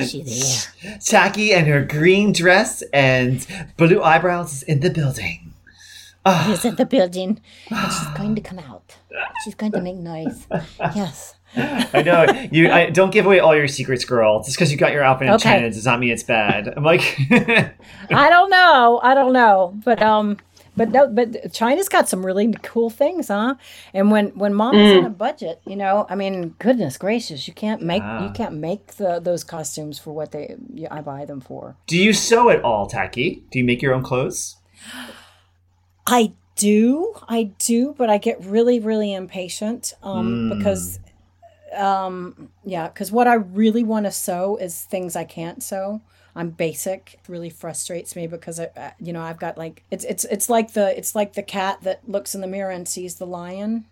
She's 0.05 0.65
here. 0.81 0.99
Taki 1.05 1.53
and 1.53 1.67
her 1.69 1.85
green 1.85 2.33
dress 2.33 2.83
and 2.93 3.47
blue 3.77 4.03
eyebrows 4.03 4.53
is 4.55 4.63
in 4.65 4.81
the 4.81 4.91
building. 4.91 5.53
She's 6.47 6.65
in 6.65 6.77
the 6.77 6.87
building, 6.87 7.41
and 7.71 7.93
she's 7.93 8.09
going 8.17 8.35
to 8.35 8.41
come 8.41 8.59
out. 8.59 8.97
She's 9.45 9.55
going 9.55 9.73
to 9.73 9.81
make 9.81 9.97
noise. 9.97 10.47
Yes. 10.97 11.35
I 11.57 12.03
know 12.03 12.27
you. 12.51 12.71
I, 12.71 12.91
don't 12.91 13.11
give 13.13 13.27
away 13.27 13.39
all 13.39 13.55
your 13.57 13.69
secrets, 13.69 14.05
girl. 14.05 14.43
Just 14.43 14.57
because 14.57 14.73
you 14.73 14.77
got 14.79 14.93
your 14.93 15.03
outfit 15.05 15.29
in 15.29 15.35
Okay. 15.35 15.43
China 15.55 15.71
does 15.71 15.87
not 15.87 16.01
mean 16.01 16.11
it's 16.11 16.23
bad. 16.25 16.73
I'm 16.77 16.83
like, 16.85 17.17
I 17.31 18.29
don't 18.29 18.51
know. 18.51 19.01
I 19.03 19.15
don't 19.15 19.33
know. 19.33 19.75
But 19.85 20.03
um 20.03 20.37
but 20.77 20.91
no 20.91 21.07
but 21.07 21.53
China's 21.53 21.89
got 21.89 22.09
some 22.09 22.27
really 22.27 22.53
cool 22.65 22.91
things, 22.91 23.29
huh? 23.29 23.55
And 23.93 24.11
when 24.11 24.29
when 24.31 24.53
mom 24.55 24.75
is 24.75 24.99
on 24.99 25.05
a 25.05 25.11
budget, 25.11 25.61
you 25.67 25.77
know, 25.77 26.05
I 26.11 26.17
mean, 26.17 26.57
goodness 26.59 26.97
gracious, 26.99 27.47
you 27.47 27.55
can't 27.55 27.81
make 27.83 28.03
Ah. 28.05 28.25
you 28.25 28.31
can't 28.33 28.55
make 28.55 28.95
the 28.97 29.21
those 29.21 29.45
costumes 29.45 29.99
for 30.01 30.13
what 30.13 30.33
they 30.33 30.57
you, 30.75 30.89
I 30.91 31.01
buy 31.03 31.25
them 31.27 31.41
for. 31.41 31.77
do 31.87 31.97
you 31.97 32.13
sew 32.13 32.51
at 32.51 32.63
all, 32.63 32.87
Taki? 32.89 33.45
Do 33.53 33.59
you 33.61 33.65
make 33.65 33.81
your 33.83 33.95
own 33.95 34.03
clothes? 34.03 34.57
I 36.07 36.33
do, 36.57 37.15
I 37.29 37.45
do, 37.59 37.95
but 37.97 38.11
I 38.11 38.19
get 38.19 38.45
really, 38.45 38.79
really 38.81 39.13
impatient 39.15 39.95
um, 40.03 40.51
Mm. 40.51 40.59
because, 40.59 40.99
um, 41.75 42.51
yeah, 42.65 42.89
because 42.89 43.11
what 43.13 43.27
I 43.27 43.35
really 43.35 43.85
want 43.85 44.07
to 44.07 44.11
sew 44.13 44.57
is 44.57 44.83
things 44.83 45.17
I 45.17 45.25
can't 45.25 45.63
sew. 45.63 46.01
I'm 46.37 46.51
basic. 46.51 47.15
It 47.23 47.29
really 47.29 47.51
frustrates 47.51 48.17
me 48.17 48.27
because 48.27 48.59
I, 48.59 48.65
uh, 48.77 48.91
you 48.99 49.13
know, 49.13 49.23
I've 49.23 49.39
got 49.39 49.57
like 49.57 49.85
it's 49.91 50.05
it's 50.05 50.25
it's 50.25 50.49
like 50.49 50.73
the 50.73 50.97
it's 50.99 51.15
like 51.15 51.35
the 51.35 51.43
cat 51.45 51.79
that 51.83 52.09
looks 52.09 52.35
in 52.35 52.41
the 52.41 52.47
mirror 52.49 52.71
and 52.73 52.89
sees 52.89 53.15
the 53.17 53.27
lion, 53.27 53.85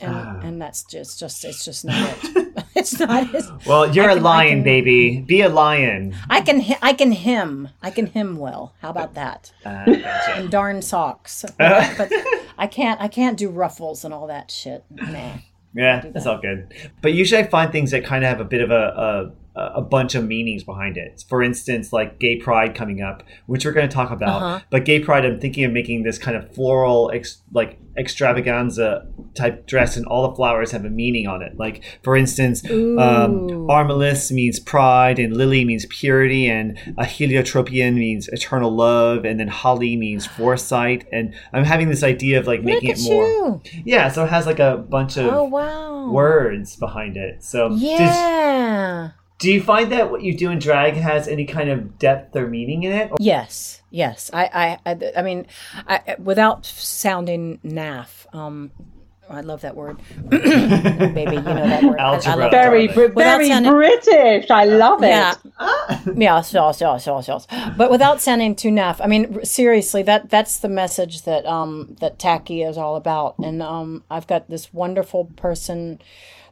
and 0.00 0.14
Ah. 0.14 0.40
and 0.42 0.60
that's 0.60 0.82
just 0.84 1.18
just 1.18 1.42
it's 1.44 1.64
just 1.64 1.86
not 1.86 2.18
it. 2.22 2.52
it's 2.74 2.98
not. 3.00 3.34
It's, 3.34 3.50
Well, 3.66 3.94
you're 3.94 4.10
a 4.10 4.14
can- 4.14 4.18
I 4.26 4.28
lion, 4.28 4.50
can- 4.58 4.62
baby. 4.64 5.20
Be 5.22 5.40
a 5.40 5.48
lion. 5.48 6.14
I 6.28 6.42
can 6.42 6.62
I 6.82 6.92
can 6.92 7.12
hymn. 7.12 7.70
I 7.82 7.90
can 7.90 8.06
hymn 8.08 8.36
well. 8.36 8.74
How 8.82 8.90
about 8.90 9.14
that? 9.14 9.52
Uh, 9.64 9.86
gotcha. 9.86 10.32
and 10.36 10.50
darn 10.50 10.82
socks. 10.82 11.46
But, 11.56 11.94
but 11.98 12.12
I 12.58 12.66
can't 12.66 13.00
I 13.00 13.08
can't 13.08 13.38
do 13.38 13.48
ruffles 13.48 14.04
and 14.04 14.12
all 14.12 14.26
that 14.26 14.50
shit. 14.50 14.84
Nah. 14.90 15.36
Yeah, 15.76 16.00
that's 16.12 16.24
all 16.24 16.40
good. 16.40 16.72
But 17.02 17.12
usually 17.12 17.42
I 17.42 17.46
find 17.46 17.70
things 17.70 17.90
that 17.90 18.04
kind 18.04 18.24
of 18.24 18.30
have 18.30 18.40
a 18.40 18.44
bit 18.44 18.62
of 18.62 18.70
a, 18.70 19.32
a, 19.56 19.80
bunch 19.82 20.14
of 20.14 20.24
meanings 20.24 20.62
behind 20.64 20.96
it. 20.96 21.24
For 21.28 21.42
instance, 21.42 21.92
like 21.92 22.18
gay 22.18 22.36
pride 22.36 22.74
coming 22.74 23.00
up, 23.02 23.22
which 23.46 23.64
we're 23.64 23.72
going 23.72 23.88
to 23.88 23.94
talk 23.94 24.10
about. 24.10 24.42
Uh-huh. 24.42 24.60
But 24.70 24.84
gay 24.84 25.00
pride, 25.00 25.24
I'm 25.24 25.40
thinking 25.40 25.64
of 25.64 25.72
making 25.72 26.02
this 26.02 26.18
kind 26.18 26.36
of 26.36 26.54
floral, 26.54 27.10
ex, 27.14 27.42
like 27.52 27.78
extravaganza 27.96 29.06
type 29.34 29.66
dress, 29.66 29.96
and 29.96 30.04
all 30.06 30.28
the 30.28 30.34
flowers 30.34 30.70
have 30.72 30.84
a 30.84 30.90
meaning 30.90 31.26
on 31.26 31.42
it. 31.42 31.56
Like, 31.58 31.82
for 32.02 32.16
instance, 32.16 32.64
um. 32.70 33.46
Amaryllis 33.70 34.30
means 34.30 34.60
pride, 34.60 35.18
and 35.18 35.36
Lily 35.36 35.64
means 35.64 35.86
purity, 35.86 36.48
and 36.48 36.78
a 36.98 37.04
heliotropian 37.04 37.94
means 37.94 38.28
eternal 38.28 38.70
love, 38.70 39.24
and 39.24 39.38
then 39.40 39.48
Holly 39.48 39.96
means 39.96 40.26
foresight. 40.26 41.06
And 41.12 41.34
I'm 41.52 41.64
having 41.64 41.88
this 41.88 42.02
idea 42.02 42.38
of 42.38 42.46
like 42.46 42.60
Look 42.60 42.66
making 42.82 42.90
it 42.90 43.00
more. 43.02 43.26
you. 43.26 43.62
Yeah, 43.84 44.08
so 44.10 44.24
it 44.24 44.30
has 44.30 44.46
like 44.46 44.58
a 44.58 44.76
bunch 44.76 45.16
of 45.16 45.26
Oh 45.32 45.44
wow. 45.44 46.10
words 46.10 46.76
behind 46.76 47.16
it. 47.16 47.42
So, 47.42 47.70
Yeah. 47.74 49.10
Do 49.38 49.52
you 49.52 49.62
find 49.62 49.92
that 49.92 50.10
what 50.10 50.22
you 50.22 50.36
do 50.36 50.50
in 50.50 50.58
drag 50.58 50.94
has 50.94 51.28
any 51.28 51.44
kind 51.44 51.68
of 51.68 51.98
depth 51.98 52.34
or 52.36 52.46
meaning 52.46 52.84
in 52.84 52.92
it? 52.92 53.12
Yes. 53.20 53.82
Yes. 53.90 54.30
I 54.32 54.78
I 54.84 54.90
I, 54.92 55.12
I 55.18 55.22
mean, 55.22 55.46
I, 55.86 56.16
without 56.18 56.64
sounding 56.64 57.58
naff. 57.64 58.32
Um, 58.34 58.70
I 59.28 59.40
love 59.40 59.62
that 59.62 59.74
word, 59.74 59.96
baby. 60.28 61.34
You 61.34 61.42
know 61.42 61.42
that 61.42 61.82
word. 61.82 61.98
I- 61.98 62.14
I, 62.14 62.34
love 62.36 62.50
Very, 62.52 62.86
Darling. 62.86 63.12
Br- 63.12 63.20
very 63.20 63.48
sounding- 63.48 63.72
British. 63.72 64.48
I 64.52 64.64
love 64.66 65.02
it. 65.02 65.08
Yeah. 65.08 65.34
yes, 66.16 66.54
yes, 66.54 66.80
yes, 66.80 67.06
yes, 67.08 67.26
yes. 67.28 67.46
But 67.76 67.90
without 67.90 68.22
sounding 68.22 68.54
too 68.54 68.68
naff, 68.70 69.00
I 69.02 69.08
mean, 69.08 69.44
seriously, 69.44 70.02
that 70.04 70.30
that's 70.30 70.58
the 70.58 70.68
message 70.68 71.22
that 71.22 71.44
um 71.44 71.96
that 72.00 72.20
Taki 72.20 72.62
is 72.62 72.78
all 72.78 72.94
about. 72.94 73.36
And 73.40 73.62
um, 73.62 74.04
I've 74.08 74.28
got 74.28 74.48
this 74.48 74.72
wonderful 74.72 75.24
person, 75.36 76.00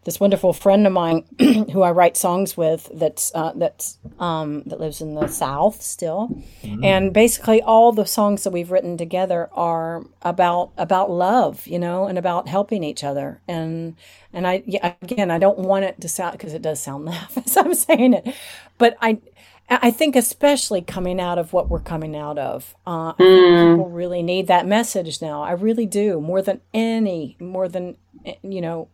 this 0.04 0.20
wonderful 0.20 0.52
friend 0.52 0.86
of 0.86 0.92
mine 0.92 1.24
who 1.38 1.82
I 1.82 1.90
write 1.90 2.16
songs 2.16 2.56
with. 2.56 2.90
That's 2.92 3.32
uh, 3.34 3.52
that's 3.56 3.98
um 4.18 4.62
that 4.66 4.80
lives 4.80 5.00
in 5.00 5.14
the 5.14 5.28
South 5.28 5.82
still, 5.82 6.42
and 6.82 7.12
basically 7.12 7.62
all 7.62 7.92
the 7.92 8.06
songs 8.06 8.44
that 8.44 8.50
we've 8.50 8.70
written 8.70 8.96
together 8.96 9.48
are 9.52 10.04
about 10.22 10.72
about 10.76 11.10
love, 11.10 11.66
you 11.66 11.78
know, 11.78 12.06
and 12.06 12.18
about 12.18 12.48
helping 12.48 12.84
each 12.84 13.02
other. 13.02 13.40
And 13.48 13.96
and 14.32 14.46
I 14.46 14.62
yeah, 14.66 14.94
again, 15.02 15.30
I 15.30 15.38
don't 15.38 15.58
want 15.58 15.84
it 15.84 16.00
to 16.00 16.08
sound 16.08 16.32
because 16.32 16.54
it 16.54 16.62
does 16.62 16.80
sound 16.80 17.04
laugh 17.06 17.36
as 17.36 17.56
I'm 17.56 17.74
saying 17.74 18.14
it, 18.14 18.34
but 18.78 18.96
I. 19.00 19.20
I 19.66 19.92
think 19.92 20.14
especially 20.14 20.82
coming 20.82 21.18
out 21.18 21.38
of 21.38 21.54
what 21.54 21.70
we're 21.70 21.80
coming 21.80 22.14
out 22.14 22.36
of, 22.36 22.74
uh, 22.86 23.12
I 23.12 23.14
think 23.16 23.70
people 23.70 23.88
really 23.88 24.22
need 24.22 24.46
that 24.48 24.66
message 24.66 25.22
now. 25.22 25.42
I 25.42 25.52
really 25.52 25.86
do 25.86 26.20
more 26.20 26.42
than 26.42 26.60
any, 26.74 27.38
more 27.40 27.66
than 27.66 27.96
you 28.42 28.60
know, 28.60 28.88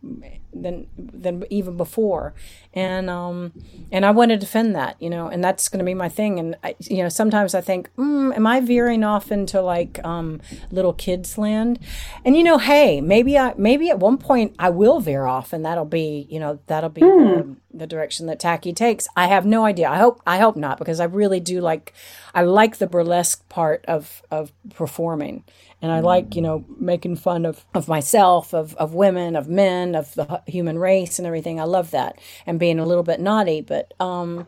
than 0.53 0.87
than 0.97 1.43
even 1.49 1.77
before, 1.77 2.33
and 2.73 3.09
um, 3.09 3.53
and 3.91 4.05
I 4.05 4.11
want 4.11 4.31
to 4.31 4.37
defend 4.37 4.75
that, 4.75 5.01
you 5.01 5.09
know, 5.09 5.27
and 5.27 5.43
that's 5.43 5.69
going 5.69 5.79
to 5.79 5.85
be 5.85 5.93
my 5.93 6.09
thing. 6.09 6.39
And 6.39 6.55
I, 6.63 6.75
you 6.81 7.03
know, 7.03 7.09
sometimes 7.09 7.55
I 7.55 7.61
think, 7.61 7.89
mm, 7.95 8.35
am 8.35 8.45
I 8.45 8.59
veering 8.59 9.03
off 9.03 9.31
into 9.31 9.61
like 9.61 10.03
um, 10.03 10.41
little 10.69 10.93
kids 10.93 11.37
land? 11.37 11.79
And 12.25 12.35
you 12.35 12.43
know, 12.43 12.57
hey, 12.57 12.99
maybe 13.01 13.37
I 13.37 13.53
maybe 13.57 13.89
at 13.89 13.99
one 13.99 14.17
point 14.17 14.55
I 14.59 14.69
will 14.69 14.99
veer 14.99 15.25
off, 15.25 15.53
and 15.53 15.65
that'll 15.65 15.85
be 15.85 16.27
you 16.29 16.39
know 16.39 16.59
that'll 16.67 16.89
be 16.89 17.01
the, 17.01 17.55
the 17.73 17.87
direction 17.87 18.25
that 18.27 18.39
Taki 18.39 18.73
takes. 18.73 19.07
I 19.15 19.27
have 19.27 19.45
no 19.45 19.65
idea. 19.65 19.89
I 19.89 19.97
hope 19.97 20.21
I 20.27 20.39
hope 20.39 20.55
not 20.55 20.77
because 20.77 20.99
I 20.99 21.05
really 21.05 21.39
do 21.39 21.61
like 21.61 21.93
I 22.33 22.43
like 22.43 22.77
the 22.77 22.87
burlesque 22.87 23.47
part 23.49 23.85
of 23.87 24.21
of 24.29 24.51
performing. 24.73 25.43
And 25.81 25.91
I 25.91 25.99
like, 25.99 26.35
you 26.35 26.41
know, 26.41 26.63
making 26.79 27.15
fun 27.15 27.45
of, 27.45 27.65
of 27.73 27.87
myself, 27.87 28.53
of, 28.53 28.75
of 28.75 28.93
women, 28.93 29.35
of 29.35 29.47
men, 29.47 29.95
of 29.95 30.13
the 30.13 30.41
human 30.45 30.77
race 30.77 31.17
and 31.17 31.25
everything. 31.25 31.59
I 31.59 31.63
love 31.63 31.91
that. 31.91 32.19
And 32.45 32.59
being 32.59 32.79
a 32.79 32.85
little 32.85 33.03
bit 33.03 33.19
naughty, 33.19 33.61
but 33.61 33.93
um 33.99 34.47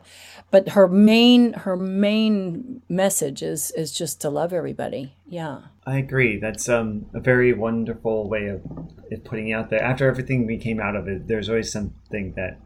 but 0.50 0.70
her 0.70 0.86
main 0.86 1.52
her 1.54 1.76
main 1.76 2.82
message 2.88 3.42
is 3.42 3.72
is 3.72 3.92
just 3.92 4.20
to 4.20 4.30
love 4.30 4.52
everybody. 4.52 5.16
Yeah. 5.26 5.62
I 5.86 5.98
agree. 5.98 6.38
That's 6.38 6.68
um, 6.68 7.06
a 7.12 7.20
very 7.20 7.52
wonderful 7.52 8.28
way 8.28 8.46
of 8.46 8.62
it 9.10 9.24
putting 9.24 9.48
it 9.48 9.52
out 9.52 9.70
there. 9.70 9.82
After 9.82 10.08
everything 10.08 10.46
we 10.46 10.56
came 10.56 10.80
out 10.80 10.96
of 10.96 11.08
it, 11.08 11.26
there's 11.26 11.48
always 11.48 11.70
something 11.70 12.32
that 12.36 12.60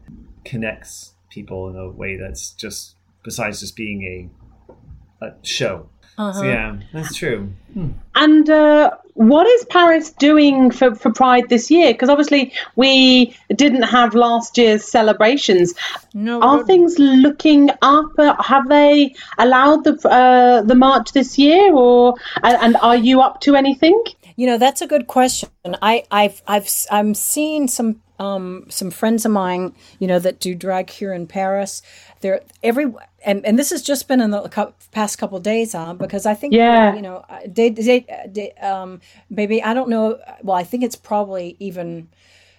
connects 0.45 1.15
people 1.29 1.69
in 1.69 1.75
a 1.75 1.89
way 1.89 2.17
that's 2.17 2.51
just 2.51 2.95
besides 3.23 3.59
just 3.59 3.75
being 3.75 4.31
a, 5.21 5.25
a 5.25 5.33
show. 5.41 5.89
So 6.17 6.43
yeah, 6.43 6.77
that's 6.91 7.15
true. 7.15 7.53
And 8.15 8.49
uh, 8.49 8.91
what 9.13 9.47
is 9.47 9.65
Paris 9.65 10.11
doing 10.11 10.71
for, 10.71 10.95
for 10.95 11.13
Pride 11.13 11.47
this 11.47 11.71
year? 11.71 11.93
Because 11.93 12.09
obviously 12.09 12.51
we 12.75 13.35
didn't 13.55 13.83
have 13.83 14.15
last 14.15 14.57
year's 14.57 14.83
celebrations. 14.83 15.73
No. 16.13 16.41
Are 16.41 16.65
things 16.65 16.99
looking 16.99 17.69
up? 17.81 18.11
Uh, 18.17 18.41
Have 18.41 18.67
they 18.67 19.15
allowed 19.37 19.85
the 19.85 20.09
uh, 20.09 20.61
the 20.63 20.75
march 20.75 21.13
this 21.13 21.37
year, 21.37 21.73
or 21.73 22.15
and, 22.43 22.57
and 22.61 22.77
are 22.77 22.97
you 22.97 23.21
up 23.21 23.39
to 23.41 23.55
anything? 23.55 24.03
You 24.35 24.47
know, 24.47 24.57
that's 24.57 24.81
a 24.81 24.87
good 24.87 25.07
question. 25.07 25.49
I, 25.81 26.05
I've, 26.11 26.41
I've, 26.47 26.69
I'm 26.89 27.13
seeing 27.13 27.67
some, 27.67 28.01
um, 28.19 28.65
some 28.69 28.91
friends 28.91 29.25
of 29.25 29.31
mine, 29.31 29.73
you 29.99 30.07
know, 30.07 30.19
that 30.19 30.39
do 30.39 30.53
drag 30.53 30.89
here 30.89 31.13
in 31.13 31.25
Paris. 31.25 31.81
They're 32.21 32.41
every, 32.61 32.93
and, 33.25 33.45
and 33.45 33.57
this 33.57 33.69
has 33.71 33.81
just 33.81 34.07
been 34.07 34.19
in 34.21 34.31
the 34.31 34.73
past 34.91 35.17
couple 35.17 35.37
of 35.37 35.43
days, 35.43 35.71
huh? 35.73 35.93
Because 35.93 36.25
I 36.25 36.33
think, 36.33 36.53
Yeah. 36.53 36.93
you 36.95 37.01
know, 37.01 37.25
they, 37.47 37.69
they, 37.69 38.05
they, 38.27 38.51
um, 38.53 38.99
maybe 39.29 39.63
I 39.63 39.73
don't 39.73 39.89
know. 39.89 40.19
Well, 40.43 40.57
I 40.57 40.63
think 40.63 40.83
it's 40.83 40.95
probably 40.97 41.55
even 41.59 42.09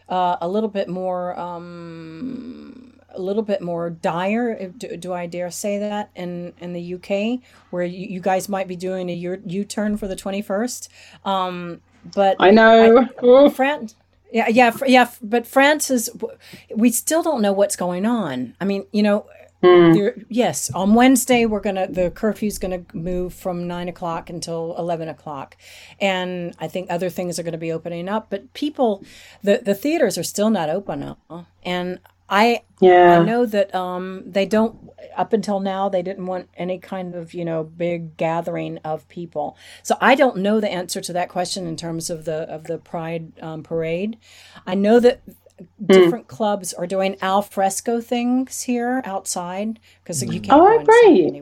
uh, 0.08 0.36
a 0.40 0.48
little 0.48 0.70
bit 0.70 0.88
more, 0.88 1.38
um, 1.38 2.94
a 3.12 3.20
little 3.20 3.42
bit 3.42 3.61
more 3.61 3.90
dire. 3.90 4.68
Do, 4.68 4.96
do 4.96 5.12
I 5.12 5.26
dare 5.26 5.50
say 5.50 5.78
that 5.78 6.11
in 6.14 6.52
in 6.61 6.72
the 6.72 6.94
UK, 6.94 7.40
where 7.70 7.82
you, 7.82 8.06
you 8.06 8.20
guys 8.20 8.48
might 8.48 8.68
be 8.68 8.76
doing 8.76 9.11
a 9.11 9.14
U 9.14 9.64
turn 9.64 9.96
for 9.96 10.06
the 10.06 10.14
twenty 10.16 10.42
first? 10.42 10.88
Um, 11.24 11.80
but 12.14 12.36
I 12.38 12.50
know. 12.50 13.08
Oof. 13.22 13.56
France. 13.56 13.94
Yeah, 14.32 14.48
yeah, 14.48 14.70
fr- 14.70 14.86
yeah. 14.86 15.02
f- 15.02 15.18
But 15.22 15.46
France 15.46 15.90
is. 15.90 16.10
We 16.74 16.90
still 16.90 17.22
don't 17.22 17.42
know 17.42 17.52
what's 17.52 17.76
going 17.76 18.06
on. 18.06 18.54
I 18.60 18.64
mean, 18.64 18.86
you 18.92 19.02
know, 19.02 19.26
There, 19.62 20.14
yes, 20.30 20.70
on 20.70 20.94
Wednesday 20.94 21.44
we're 21.44 21.60
gonna 21.60 21.86
the 21.86 22.10
curfew's 22.10 22.58
gonna 22.58 22.82
move 22.94 23.34
from 23.34 23.66
nine 23.68 23.88
o'clock 23.90 24.30
until 24.30 24.74
eleven 24.78 25.06
o'clock, 25.08 25.54
and 26.00 26.54
I 26.58 26.66
think 26.68 26.90
other 26.90 27.10
things 27.10 27.38
are 27.38 27.42
gonna 27.42 27.58
be 27.58 27.70
opening 27.72 28.08
up. 28.08 28.30
But 28.30 28.54
people, 28.54 29.04
the 29.42 29.60
the 29.62 29.74
theaters 29.74 30.16
are 30.16 30.22
still 30.22 30.48
not 30.48 30.70
open, 30.70 31.02
uh, 31.02 31.42
and 31.62 31.98
I 32.30 32.62
Yeah. 32.80 33.18
I 33.18 33.24
know 33.24 33.44
that 33.46 33.74
um 33.74 34.22
they 34.26 34.46
don't 34.46 34.90
up 35.16 35.32
until 35.32 35.60
now 35.60 35.88
they 35.88 36.02
didn't 36.02 36.26
want 36.26 36.48
any 36.56 36.78
kind 36.78 37.14
of 37.14 37.34
you 37.34 37.44
know 37.44 37.64
big 37.64 38.16
gathering 38.16 38.78
of 38.84 39.08
people. 39.08 39.56
So 39.82 39.96
I 40.00 40.14
don't 40.14 40.38
know 40.38 40.60
the 40.60 40.70
answer 40.70 41.00
to 41.02 41.12
that 41.14 41.28
question 41.28 41.66
in 41.66 41.76
terms 41.76 42.10
of 42.10 42.24
the 42.24 42.42
of 42.48 42.64
the 42.64 42.78
Pride 42.78 43.32
um, 43.42 43.62
parade. 43.62 44.16
I 44.66 44.74
know 44.74 45.00
that 45.00 45.22
different 45.84 46.28
clubs 46.28 46.72
are 46.72 46.86
doing 46.86 47.16
al 47.20 47.42
fresco 47.42 48.00
things 48.00 48.62
here 48.62 49.02
outside 49.04 49.78
because 50.02 50.22
you 50.22 50.40
can't 50.40 50.50
Oh, 50.60 50.66
go 50.66 50.78
inside 50.78 51.34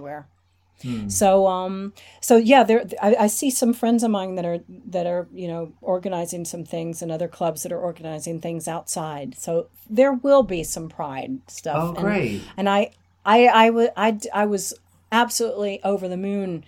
great. 0.80 1.08
So 1.08 1.46
um 1.46 1.92
so 2.20 2.36
yeah 2.36 2.62
there 2.62 2.84
I, 3.02 3.16
I 3.20 3.26
see 3.26 3.50
some 3.50 3.72
friends 3.72 4.02
of 4.02 4.10
mine 4.10 4.36
that 4.36 4.44
are 4.44 4.60
that 4.68 5.06
are 5.06 5.28
you 5.32 5.48
know 5.48 5.72
organizing 5.82 6.44
some 6.44 6.64
things 6.64 7.02
and 7.02 7.10
other 7.10 7.28
clubs 7.28 7.62
that 7.62 7.72
are 7.72 7.80
organizing 7.80 8.40
things 8.40 8.68
outside. 8.68 9.36
So 9.38 9.68
there 9.88 10.12
will 10.12 10.42
be 10.42 10.62
some 10.62 10.88
pride 10.88 11.38
stuff. 11.48 11.76
Oh, 11.78 11.88
and, 11.94 11.98
great. 11.98 12.42
And 12.56 12.68
I 12.68 12.92
I 13.24 13.46
I 13.46 13.70
wa- 13.70 13.94
I 13.96 14.18
I 14.32 14.46
was 14.46 14.74
absolutely 15.10 15.82
over 15.84 16.06
the 16.08 16.16
moon 16.16 16.64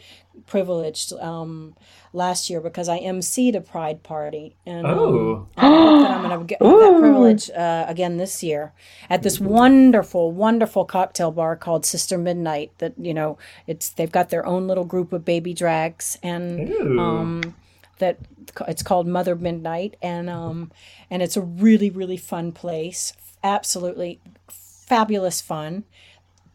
privileged 0.47 1.13
um 1.15 1.75
last 2.13 2.51
year 2.51 2.61
because 2.61 2.89
I 2.89 2.99
emceed 3.01 3.55
a 3.55 3.61
pride 3.61 4.03
party 4.03 4.57
and 4.67 4.87
um, 4.87 4.99
Oh. 4.99 5.49
I 5.57 5.67
hope 5.67 6.03
that 6.03 6.11
I'm 6.11 6.23
going 6.23 6.41
to 6.41 6.45
get 6.45 6.59
that 6.59 6.97
privilege 6.99 7.51
uh, 7.51 7.85
again 7.89 8.17
this 8.17 8.43
year 8.43 8.73
at 9.09 9.23
this 9.23 9.39
wonderful, 9.39 10.33
wonderful 10.33 10.85
cocktail 10.85 11.31
bar 11.31 11.57
called 11.57 11.87
Sister 11.87 12.19
Midnight. 12.19 12.73
That 12.79 12.95
you 12.99 13.15
know, 13.15 13.39
it's 13.67 13.91
they've 13.91 14.11
got 14.11 14.31
their 14.31 14.45
own 14.45 14.67
little 14.67 14.85
group 14.85 15.13
of 15.13 15.25
baby 15.25 15.55
drags, 15.55 16.19
and 16.23 16.73
um, 16.99 17.55
that 17.99 18.19
it's 18.67 18.83
called 18.83 19.07
Mother 19.07 19.37
Midnight, 19.37 19.97
and 20.03 20.29
um, 20.29 20.73
and 21.11 21.23
it's 21.23 21.37
a 21.37 21.43
really, 21.43 21.91
really 21.91 22.17
fun 22.17 22.53
place. 22.53 23.13
Absolutely 23.45 24.21
fabulous 24.49 25.41
fun. 25.41 25.85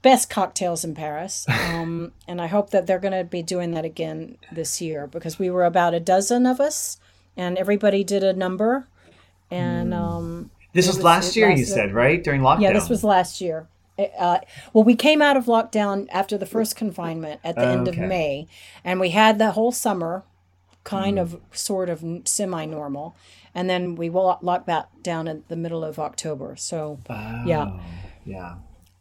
Best 0.05 0.29
cocktails 0.29 0.83
in 0.85 0.93
Paris. 0.93 1.47
Um, 1.49 2.11
and 2.27 2.39
I 2.39 2.45
hope 2.45 2.69
that 2.69 2.85
they're 2.85 2.99
going 2.99 3.17
to 3.17 3.23
be 3.23 3.41
doing 3.41 3.71
that 3.71 3.85
again 3.85 4.37
this 4.51 4.79
year 4.79 5.07
because 5.07 5.39
we 5.39 5.49
were 5.49 5.65
about 5.65 5.95
a 5.95 5.99
dozen 5.99 6.45
of 6.45 6.59
us 6.61 6.99
and 7.35 7.57
everybody 7.57 8.03
did 8.03 8.23
a 8.23 8.31
number. 8.33 8.87
And 9.49 9.95
um, 9.95 10.51
This 10.73 10.85
was 10.85 10.97
was- 10.97 11.03
last 11.03 11.35
year, 11.35 11.49
you 11.49 11.55
lasted- 11.57 11.73
said, 11.73 11.93
right? 11.93 12.23
During 12.23 12.41
lockdown. 12.41 12.61
yeah, 12.61 12.73
this 12.73 12.87
was 12.87 13.03
last 13.03 13.41
year. 13.41 13.67
Uh, 13.97 14.37
well, 14.73 14.83
we 14.83 14.95
came 14.95 15.23
out 15.23 15.37
of 15.37 15.45
lockdown 15.45 16.07
after 16.11 16.37
the 16.37 16.45
first 16.45 16.75
confinement 16.75 17.39
at 17.43 17.55
the 17.55 17.65
end 17.65 17.87
of 17.87 17.97
May, 17.97 18.45
and 18.83 18.99
we 18.99 19.09
had 19.09 19.39
the 19.39 19.51
whole 19.51 19.71
summer 19.71 20.23
kind 20.83 21.17
of 21.17 21.39
sort 21.51 21.89
of 21.89 22.03
semi 22.25 22.65
normal. 22.65 23.15
And 23.55 23.69
then 23.69 23.95
we 23.95 24.09
lo- 24.09 24.37
locked 24.41 24.67
back 24.67 24.87
down 25.01 25.27
in 25.27 25.45
the 25.47 25.55
middle 25.55 25.83
of 25.83 25.97
October. 25.97 26.55
So, 26.57 26.99
yeah. 27.09 27.71
Oh, 27.71 27.79
yeah. 28.25 28.55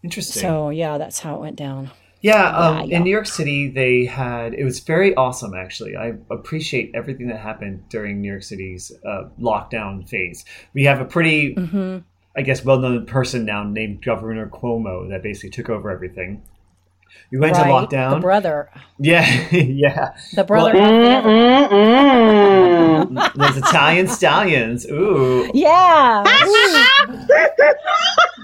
Interesting. 0.04 0.42
So, 0.42 0.70
yeah, 0.70 0.98
that's 0.98 1.18
how 1.18 1.34
it 1.34 1.40
went 1.40 1.56
down. 1.56 1.90
Yeah, 2.20 2.46
um, 2.56 2.76
Yeah, 2.76 2.84
yeah. 2.84 2.96
in 2.96 3.04
New 3.04 3.10
York 3.10 3.26
City, 3.26 3.68
they 3.68 4.04
had 4.06 4.54
it 4.54 4.64
was 4.64 4.80
very 4.80 5.14
awesome. 5.14 5.52
Actually, 5.54 5.96
I 5.96 6.14
appreciate 6.30 6.90
everything 6.94 7.28
that 7.28 7.38
happened 7.40 7.88
during 7.88 8.20
New 8.20 8.30
York 8.30 8.42
City's 8.42 8.92
uh, 9.04 9.24
lockdown 9.40 10.08
phase. 10.08 10.44
We 10.72 10.84
have 10.84 11.00
a 11.00 11.04
pretty, 11.04 11.54
Mm-hmm. 11.54 11.98
I 12.36 12.42
guess, 12.42 12.64
well-known 12.64 13.06
person 13.06 13.44
now 13.44 13.62
named 13.62 14.02
Governor 14.04 14.48
Cuomo 14.48 15.08
that 15.10 15.22
basically 15.22 15.50
took 15.50 15.70
over 15.70 15.90
everything. 15.90 16.42
We 17.34 17.40
went 17.40 17.56
right? 17.56 17.64
to 17.64 17.70
lockdown. 17.96 18.10
The 18.10 18.20
brother. 18.20 18.70
yeah, 19.00 19.48
yeah. 19.50 20.14
The 20.36 20.44
brother. 20.44 20.72
Well. 20.72 21.22
Those 23.34 23.56
Italian 23.56 24.06
stallions. 24.06 24.86
Ooh. 24.88 25.50
Yeah. 25.52 26.22
Ooh. 26.46 26.86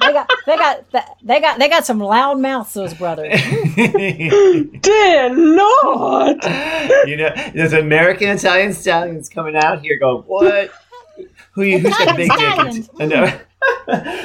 they 0.01 0.13
got 0.13 0.29
they 0.45 0.57
got 0.57 0.85
they 1.23 1.41
got 1.41 1.59
they 1.61 1.69
got 1.69 1.87
some 1.87 2.01
loud 2.01 2.41
mouths 2.41 2.75
those 2.75 2.93
brothers. 2.95 3.33
Dear 3.77 5.37
Lord. 5.37 6.39
you 7.07 7.17
know, 7.17 7.31
there's 7.55 7.75
American 7.75 8.31
Italian 8.31 8.73
stallions 8.73 9.29
coming 9.29 9.55
out 9.55 9.83
here 9.83 10.01
going, 10.01 10.25
what? 10.25 10.73
Who 11.53 11.63
you, 11.63 11.79
who's 11.79 11.97
got 11.97 12.17
big 12.17 12.29
dick? 12.29 12.39
I 12.99 13.07
know. 13.07 13.39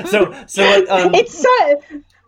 so, 0.10 0.34
so, 0.48 0.88
um, 0.90 1.14
It's 1.14 1.38
so. 1.38 1.82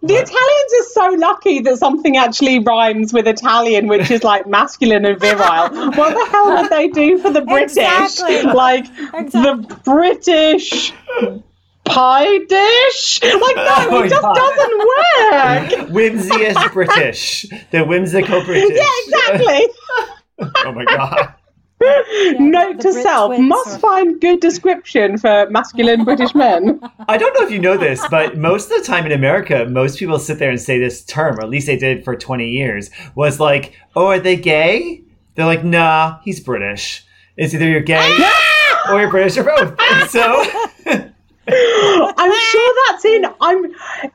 The 0.03 0.13
Italians 0.13 0.73
are 0.79 0.89
so 0.91 1.17
lucky 1.17 1.59
that 1.61 1.77
something 1.77 2.17
actually 2.17 2.59
rhymes 2.59 3.11
with 3.13 3.27
Italian, 3.27 3.87
which 3.87 4.11
is 4.11 4.23
like 4.23 4.45
masculine 4.47 5.05
and 5.05 5.19
virile. 5.19 5.69
What 5.91 6.13
the 6.13 6.27
hell 6.31 6.53
would 6.61 6.69
they 6.69 6.87
do 6.89 7.17
for 7.17 7.31
the 7.31 7.41
British? 7.41 7.77
Exactly. 7.77 8.43
Like 8.43 8.85
Exactly. 9.13 9.41
the 9.41 9.81
British 9.83 10.93
pie 11.85 12.37
dish? 12.37 13.19
Like, 13.23 13.55
no, 13.55 13.75
Oh 13.89 14.03
it 14.03 14.09
just 14.09 14.21
God. 14.21 14.35
doesn't 14.35 15.87
work. 15.87 15.89
whimsiest 15.93 16.73
British. 16.73 17.45
The 17.71 17.83
whimsical 17.83 18.43
British. 18.43 18.77
Yeah, 18.77 18.91
exactly. 19.05 19.67
Oh 20.65 20.71
my 20.71 20.85
god. 20.85 21.33
Note 21.79 22.79
to 22.81 22.91
Brit 22.91 23.03
self: 23.03 23.29
twins 23.29 23.49
must 23.49 23.75
are- 23.75 23.79
find 23.79 24.19
good 24.19 24.39
description 24.39 25.17
for 25.17 25.47
masculine 25.49 26.03
British 26.03 26.33
men. 26.33 26.79
I 27.07 27.17
don't 27.17 27.33
know 27.39 27.45
if 27.45 27.51
you 27.51 27.59
know 27.59 27.77
this, 27.77 28.03
but 28.09 28.37
most 28.37 28.71
of 28.71 28.79
the 28.79 28.83
time 28.83 29.05
in 29.05 29.11
America, 29.11 29.65
most 29.65 29.99
people 29.99 30.17
sit 30.19 30.39
there 30.39 30.49
and 30.49 30.59
say 30.59 30.79
this 30.79 31.03
term, 31.05 31.37
or 31.37 31.43
at 31.43 31.49
least 31.49 31.67
they 31.67 31.77
did 31.77 32.03
for 32.03 32.15
20 32.15 32.49
years, 32.49 32.89
was 33.15 33.39
like, 33.39 33.73
oh, 33.95 34.07
are 34.07 34.19
they 34.19 34.35
gay? 34.35 35.03
They're 35.35 35.45
like, 35.45 35.63
nah, 35.63 36.19
he's 36.23 36.39
British. 36.39 37.05
It's 37.37 37.53
either 37.53 37.67
you're 37.67 37.81
gay 37.81 38.17
or 38.89 38.99
you're 38.99 39.11
British 39.11 39.37
or 39.37 39.43
both. 39.43 39.75
And 39.79 40.09
so, 40.09 40.43
I'm 41.49 42.33
sure 42.33 42.75
that's 42.87 43.05
in. 43.05 43.25
I'm. 43.39 43.65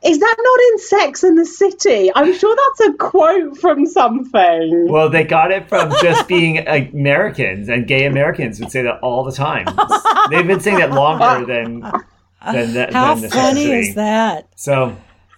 Is 0.03 0.19
that 0.19 0.35
not 0.37 0.59
in 0.71 0.79
Sex 0.79 1.23
and 1.23 1.37
the 1.37 1.45
City? 1.45 2.11
I'm 2.15 2.33
sure 2.33 2.55
that's 2.55 2.89
a 2.89 2.97
quote 2.97 3.57
from 3.57 3.85
something. 3.85 4.87
well, 4.87 5.09
they 5.09 5.23
got 5.23 5.51
it 5.51 5.67
from 5.67 5.91
just 6.01 6.27
being 6.27 6.59
Americans, 6.67 7.69
and 7.69 7.87
gay 7.87 8.05
Americans 8.05 8.59
would 8.59 8.71
say 8.71 8.83
that 8.83 8.99
all 8.99 9.23
the 9.23 9.31
time. 9.31 9.65
They've 10.29 10.45
been 10.45 10.59
saying 10.59 10.77
that 10.77 10.91
longer 10.91 11.45
than 11.45 11.81
than, 12.51 12.73
that, 12.73 12.93
How 12.93 13.15
than 13.15 13.29
funny 13.29 13.65
necessity. 13.65 13.89
is 13.89 13.95
that? 13.95 14.49
So, 14.55 14.95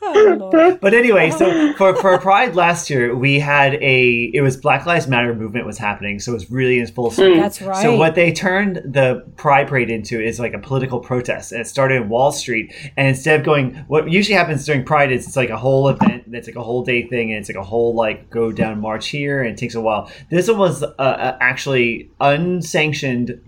Oh, 0.07 0.77
But 0.81 0.93
anyway, 0.93 1.31
so 1.31 1.73
for, 1.77 1.95
for 1.95 2.17
Pride 2.19 2.55
last 2.55 2.89
year, 2.89 3.15
we 3.15 3.39
had 3.39 3.75
a 3.75 4.31
it 4.33 4.41
was 4.41 4.57
Black 4.57 4.85
Lives 4.85 5.07
Matter 5.07 5.33
movement 5.33 5.65
was 5.65 5.77
happening, 5.77 6.19
so 6.19 6.31
it 6.31 6.35
was 6.35 6.51
really 6.51 6.79
in 6.79 6.87
full 6.87 7.11
swing. 7.11 7.37
That's 7.39 7.61
right. 7.61 7.81
So 7.81 7.95
what 7.95 8.15
they 8.15 8.31
turned 8.31 8.77
the 8.85 9.25
Pride 9.37 9.67
Parade 9.67 9.89
into 9.89 10.21
is 10.21 10.39
like 10.39 10.53
a 10.53 10.59
political 10.59 10.99
protest, 10.99 11.51
and 11.51 11.61
it 11.61 11.67
started 11.67 11.95
in 11.95 12.09
Wall 12.09 12.31
Street. 12.31 12.73
And 12.97 13.07
instead 13.07 13.39
of 13.39 13.45
going, 13.45 13.75
what 13.87 14.09
usually 14.09 14.35
happens 14.35 14.65
during 14.65 14.83
Pride 14.83 15.11
is 15.11 15.27
it's 15.27 15.35
like 15.35 15.49
a 15.49 15.57
whole 15.57 15.89
event 15.89 16.31
that's 16.31 16.47
like 16.47 16.55
a 16.55 16.63
whole 16.63 16.83
day 16.83 17.07
thing, 17.07 17.31
and 17.31 17.39
it's 17.39 17.49
like 17.49 17.57
a 17.57 17.63
whole 17.63 17.95
like 17.95 18.29
go 18.29 18.51
down 18.51 18.79
march 18.79 19.07
here, 19.07 19.41
and 19.41 19.51
it 19.51 19.57
takes 19.57 19.75
a 19.75 19.81
while. 19.81 20.11
This 20.29 20.47
one 20.47 20.59
was 20.59 20.83
uh, 20.83 20.87
uh, 20.97 21.37
actually 21.41 22.09
unsanctioned 22.19 23.41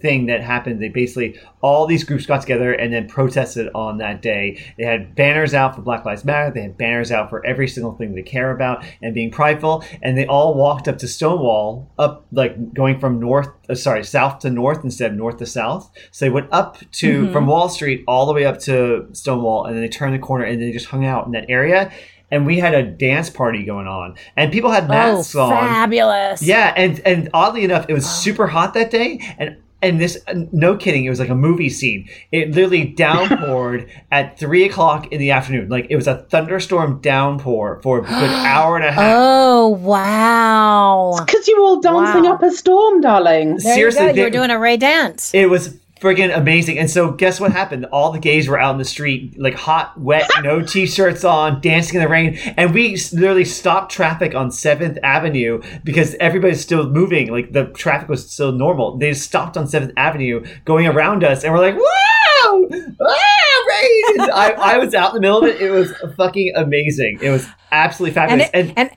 thing 0.00 0.26
that 0.26 0.40
happened. 0.42 0.80
They 0.80 0.88
basically 0.88 1.38
all 1.60 1.86
these 1.86 2.04
groups 2.04 2.24
got 2.26 2.40
together 2.40 2.72
and 2.72 2.92
then 2.92 3.06
protested 3.06 3.68
on 3.74 3.98
that 3.98 4.22
day. 4.22 4.58
They 4.78 4.84
had 4.84 5.14
banners 5.14 5.52
out 5.52 5.74
for 5.76 5.82
Black 5.82 6.04
Lives 6.04 6.24
Matter. 6.24 6.50
They 6.50 6.62
had 6.62 6.78
banners 6.78 7.12
out 7.12 7.28
for 7.30 7.44
every 7.44 7.68
single 7.68 7.92
thing 7.94 8.14
they 8.14 8.22
care 8.22 8.50
about 8.50 8.84
and 9.02 9.14
being 9.14 9.30
prideful. 9.30 9.84
And 10.02 10.16
they 10.16 10.26
all 10.26 10.54
walked 10.54 10.88
up 10.88 10.98
to 10.98 11.08
Stonewall, 11.08 11.90
up 11.98 12.26
like 12.32 12.72
going 12.72 12.98
from 12.98 13.20
north, 13.20 13.48
uh, 13.68 13.74
sorry, 13.74 14.04
south 14.04 14.38
to 14.40 14.50
north 14.50 14.82
instead 14.84 15.10
of 15.12 15.16
north 15.18 15.36
to 15.38 15.46
south. 15.46 15.90
So 16.12 16.24
they 16.24 16.30
went 16.30 16.48
up 16.50 16.78
to 16.92 17.30
from 17.32 17.46
Wall 17.46 17.68
Street 17.68 18.04
all 18.08 18.24
the 18.26 18.32
way 18.32 18.46
up 18.46 18.58
to 18.60 19.06
Stonewall, 19.12 19.66
and 19.66 19.74
then 19.76 19.82
they 19.82 19.88
turned 19.88 20.14
the 20.14 20.18
corner 20.18 20.44
and 20.44 20.60
they 20.62 20.72
just 20.72 20.86
hung 20.86 21.04
out 21.04 21.26
in 21.26 21.32
that 21.32 21.46
area. 21.50 21.92
And 22.30 22.46
we 22.46 22.58
had 22.58 22.74
a 22.74 22.82
dance 22.82 23.28
party 23.30 23.64
going 23.64 23.86
on, 23.86 24.16
and 24.36 24.50
people 24.50 24.70
had 24.70 24.84
Oh, 24.84 24.88
masks 24.88 25.34
on. 25.36 25.50
fabulous. 25.50 26.42
Yeah, 26.42 26.72
and 26.74 27.00
and 27.04 27.28
oddly 27.34 27.62
enough, 27.64 27.84
it 27.88 27.92
was 27.92 28.06
super 28.08 28.46
hot 28.48 28.74
that 28.74 28.90
day, 28.90 29.20
and 29.38 29.56
and 29.84 30.00
this 30.00 30.18
uh, 30.26 30.34
no 30.52 30.76
kidding, 30.76 31.04
it 31.04 31.10
was 31.10 31.20
like 31.20 31.28
a 31.28 31.34
movie 31.34 31.68
scene. 31.70 32.08
It 32.32 32.50
literally 32.50 32.92
downpoured 32.98 33.88
at 34.10 34.38
three 34.38 34.64
o'clock 34.64 35.12
in 35.12 35.20
the 35.20 35.30
afternoon. 35.30 35.68
Like 35.68 35.86
it 35.90 35.96
was 35.96 36.06
a 36.06 36.22
thunderstorm 36.30 37.00
downpour 37.00 37.80
for 37.82 37.98
a 37.98 38.02
good 38.02 38.10
hour 38.30 38.76
and 38.76 38.84
a 38.84 38.92
half. 38.92 39.12
Oh, 39.16 39.68
wow. 39.68 41.14
Because 41.24 41.46
you 41.48 41.56
were 41.60 41.66
all 41.66 41.80
dancing 41.80 42.24
Wow. 42.24 42.34
up 42.34 42.42
a 42.42 42.50
storm, 42.50 43.00
darling. 43.00 43.58
There 43.58 43.74
Seriously, 43.74 44.00
you 44.02 44.06
go. 44.06 44.10
You 44.10 44.14
they- 44.16 44.22
were 44.24 44.30
doing 44.30 44.50
a 44.50 44.58
Ray 44.58 44.76
dance. 44.76 45.32
It 45.34 45.48
was 45.50 45.76
friggin' 46.00 46.36
amazing. 46.36 46.78
And 46.78 46.90
so, 46.90 47.10
guess 47.12 47.40
what 47.40 47.52
happened? 47.52 47.86
All 47.86 48.12
the 48.12 48.18
gays 48.18 48.48
were 48.48 48.58
out 48.58 48.72
in 48.72 48.78
the 48.78 48.84
street, 48.84 49.38
like 49.38 49.54
hot, 49.54 49.98
wet, 49.98 50.28
no 50.42 50.62
t-shirts 50.66 51.24
on, 51.24 51.60
dancing 51.60 51.96
in 51.96 52.02
the 52.02 52.08
rain, 52.08 52.36
and 52.56 52.74
we 52.74 52.96
literally 53.12 53.44
stopped 53.44 53.92
traffic 53.92 54.34
on 54.34 54.50
Seventh 54.50 54.98
Avenue 55.02 55.62
because 55.84 56.14
everybody's 56.16 56.60
still 56.60 56.88
moving. 56.88 57.30
Like 57.30 57.52
the 57.52 57.66
traffic 57.66 58.08
was 58.08 58.30
still 58.30 58.52
normal. 58.52 58.98
They 58.98 59.14
stopped 59.14 59.56
on 59.56 59.66
Seventh 59.66 59.92
Avenue, 59.96 60.44
going 60.64 60.86
around 60.86 61.24
us, 61.24 61.44
and 61.44 61.52
we're 61.52 61.60
like, 61.60 61.76
"Wow, 61.76 62.66
wow, 62.70 63.64
rain! 63.68 64.20
I, 64.32 64.54
I 64.58 64.78
was 64.78 64.94
out 64.94 65.10
in 65.10 65.14
the 65.16 65.20
middle 65.20 65.38
of 65.38 65.44
it. 65.44 65.60
It 65.60 65.70
was 65.70 65.92
fucking 66.16 66.52
amazing. 66.56 67.18
It 67.22 67.30
was 67.30 67.46
absolutely 67.72 68.20
and 68.20 68.42
fabulous. 68.42 68.50
it, 68.52 68.74
and 68.76 68.90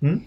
Hmm? 0.00 0.18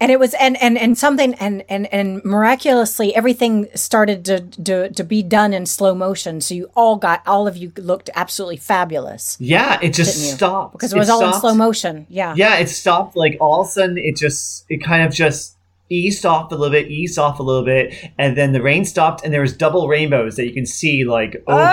And 0.00 0.10
it 0.10 0.18
was 0.18 0.34
and 0.34 0.60
and 0.60 0.76
and 0.76 0.98
something 0.98 1.34
and 1.34 1.64
and 1.68 1.92
and 1.92 2.24
miraculously 2.24 3.14
everything 3.14 3.68
started 3.74 4.24
to 4.24 4.40
to 4.40 4.90
to 4.90 5.04
be 5.04 5.22
done 5.22 5.52
in 5.52 5.66
slow 5.66 5.94
motion. 5.94 6.40
So 6.40 6.54
you 6.54 6.70
all 6.74 6.96
got 6.96 7.22
all 7.26 7.48
of 7.48 7.56
you 7.56 7.72
looked 7.76 8.10
absolutely 8.14 8.58
fabulous 8.58 9.36
yeah, 9.38 9.78
it 9.82 9.94
just 9.94 10.34
stopped 10.34 10.72
because 10.72 10.92
it 10.92 10.98
was 10.98 11.08
all 11.08 11.24
in 11.26 11.32
slow 11.34 11.54
motion. 11.54 12.06
Yeah. 12.08 12.34
Yeah, 12.36 12.58
it 12.58 12.68
stopped. 12.68 13.16
Like 13.16 13.36
all 13.40 13.62
of 13.62 13.68
a 13.68 13.70
sudden, 13.70 13.98
it 13.98 14.16
just 14.16 14.64
it 14.68 14.82
kind 14.82 15.02
of 15.04 15.12
just 15.12 15.55
eased 15.88 16.26
off 16.26 16.50
a 16.50 16.54
little 16.54 16.70
bit, 16.72 16.88
eased 16.90 17.18
off 17.18 17.38
a 17.38 17.42
little 17.42 17.64
bit, 17.64 17.94
and 18.18 18.36
then 18.36 18.52
the 18.52 18.62
rain 18.62 18.84
stopped, 18.84 19.24
and 19.24 19.32
there 19.32 19.40
was 19.40 19.56
double 19.56 19.88
rainbows 19.88 20.36
that 20.36 20.46
you 20.46 20.52
can 20.52 20.66
see 20.66 21.04
like 21.04 21.42
over 21.46 21.64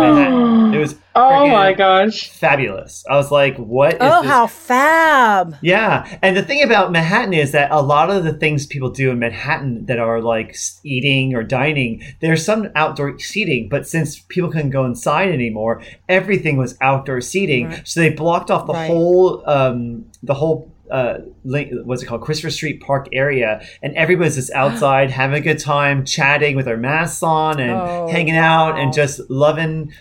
Manhattan. 0.00 0.70
It 0.72 0.78
was 0.78 0.94
Oh 1.14 1.46
my 1.50 1.74
gosh. 1.74 2.30
fabulous. 2.30 3.04
I 3.10 3.16
was 3.16 3.30
like, 3.30 3.56
"What 3.58 3.92
is 3.94 3.98
Oh, 4.00 4.22
this?" 4.22 4.30
how 4.30 4.46
fab! 4.46 5.56
Yeah, 5.60 6.18
and 6.22 6.34
the 6.34 6.42
thing 6.42 6.62
about 6.62 6.90
Manhattan 6.90 7.34
is 7.34 7.52
that 7.52 7.70
a 7.70 7.82
lot 7.82 8.08
of 8.08 8.24
the 8.24 8.32
things 8.32 8.66
people 8.66 8.88
do 8.88 9.10
in 9.10 9.18
Manhattan 9.18 9.84
that 9.86 9.98
are 9.98 10.22
like 10.22 10.56
eating 10.84 11.34
or 11.34 11.42
dining, 11.42 12.02
there's 12.22 12.42
some 12.44 12.70
outdoor 12.74 13.18
seating, 13.18 13.68
but 13.68 13.86
since 13.86 14.20
people 14.20 14.50
couldn't 14.50 14.70
go 14.70 14.86
inside 14.86 15.28
anymore, 15.30 15.82
everything 16.08 16.56
was 16.56 16.78
outdoor 16.80 17.20
seating. 17.20 17.68
Right. 17.68 17.86
So 17.86 18.00
they 18.00 18.08
blocked 18.10 18.50
off 18.50 18.66
the 18.66 18.72
Right. 18.72 18.86
whole 18.86 19.42
um, 19.46 20.06
the 20.22 20.34
whole 20.34 20.71
uh, 20.92 21.18
link, 21.44 21.72
what's 21.84 22.02
it 22.02 22.06
called, 22.06 22.20
Christopher 22.20 22.50
Street 22.50 22.80
Park 22.82 23.08
area, 23.12 23.66
and 23.82 23.94
everybody's 23.96 24.36
just 24.36 24.52
outside 24.52 25.10
having 25.20 25.36
a 25.36 25.40
good 25.40 25.58
time, 25.58 26.04
chatting 26.04 26.54
with 26.54 26.66
their 26.66 26.76
masks 26.76 27.22
on 27.22 27.58
and 27.58 27.72
Oh, 27.72 28.08
hanging 28.08 28.36
out 28.36 28.78
and 28.78 28.92
just 28.92 29.28
loving 29.30 29.92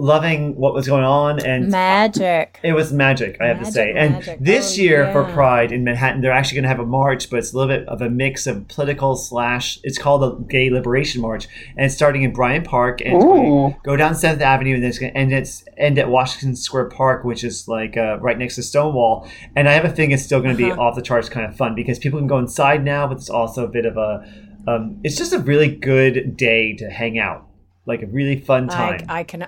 loving 0.00 0.56
what 0.56 0.72
was 0.74 0.86
going 0.86 1.04
on 1.04 1.38
and 1.44 1.68
Magic. 1.68 2.58
it 2.62 2.72
was 2.72 2.92
magic, 2.92 3.36
I 3.40 3.46
have 3.48 3.58
to 3.60 3.70
say. 3.70 3.92
And 3.92 4.14
magic. 4.14 4.38
this 4.40 4.78
Oh, 4.78 4.82
year 4.82 5.12
for. 5.12 5.20
Pride 5.30 5.70
in 5.70 5.84
Manhattan, 5.84 6.22
they're 6.22 6.32
actually 6.32 6.56
going 6.56 6.62
to 6.64 6.68
have 6.70 6.80
a 6.80 6.86
march, 6.86 7.28
but 7.30 7.38
it's 7.38 7.52
a 7.52 7.56
little 7.56 7.68
bit 7.76 7.86
of 7.86 8.00
a 8.00 8.08
mix 8.10 8.46
of 8.46 8.66
political 8.68 9.14
slash. 9.14 9.78
It's 9.84 9.98
called 9.98 10.22
the 10.22 10.30
Gay 10.46 10.70
Liberation 10.70 11.20
March, 11.20 11.46
and 11.76 11.86
it's 11.86 11.94
starting 11.94 12.22
in 12.22 12.32
Bryant 12.32 12.64
Park 12.66 13.00
and 13.04 13.20
going 13.20 13.76
go 13.84 13.96
down 13.96 14.14
Seventh 14.14 14.42
Avenue, 14.42 14.74
and 14.74 14.82
then 14.82 14.88
it's 14.90 14.98
going 14.98 15.12
to 15.12 15.18
end 15.18 15.32
at 15.32 15.46
end 15.76 15.98
at 15.98 16.08
Washington 16.08 16.56
Square 16.56 16.86
Park, 16.86 17.22
which 17.24 17.44
is 17.44 17.68
like 17.68 17.96
uh, 17.96 18.18
right 18.20 18.38
next 18.38 18.56
to 18.56 18.62
Stonewall. 18.62 19.28
And 19.54 19.68
I 19.68 19.72
have 19.72 19.84
a 19.84 19.90
thing 19.90 20.10
it's 20.10 20.22
still 20.24 20.40
going 20.40 20.56
to 20.56 20.62
be 20.62 20.70
Uh-huh. 20.72 20.80
off 20.82 20.96
the 20.96 21.02
charts, 21.02 21.28
kind 21.28 21.46
of 21.46 21.54
fun 21.56 21.74
because 21.74 21.98
people 21.98 22.18
can 22.18 22.26
go 22.28 22.38
inside 22.38 22.82
now, 22.84 23.06
but 23.06 23.18
it's 23.18 23.30
also 23.30 23.64
a 23.64 23.68
bit 23.68 23.84
of 23.86 23.96
a. 23.96 24.24
Um, 24.66 25.00
it's 25.04 25.16
just 25.16 25.32
a 25.32 25.38
really 25.38 25.68
good 25.68 26.36
day 26.36 26.74
to 26.76 26.90
hang 26.90 27.18
out, 27.18 27.46
like 27.86 28.02
a 28.02 28.06
really 28.06 28.40
fun 28.40 28.68
I, 28.70 28.74
time. 28.96 29.06
I 29.08 29.22
can, 29.24 29.46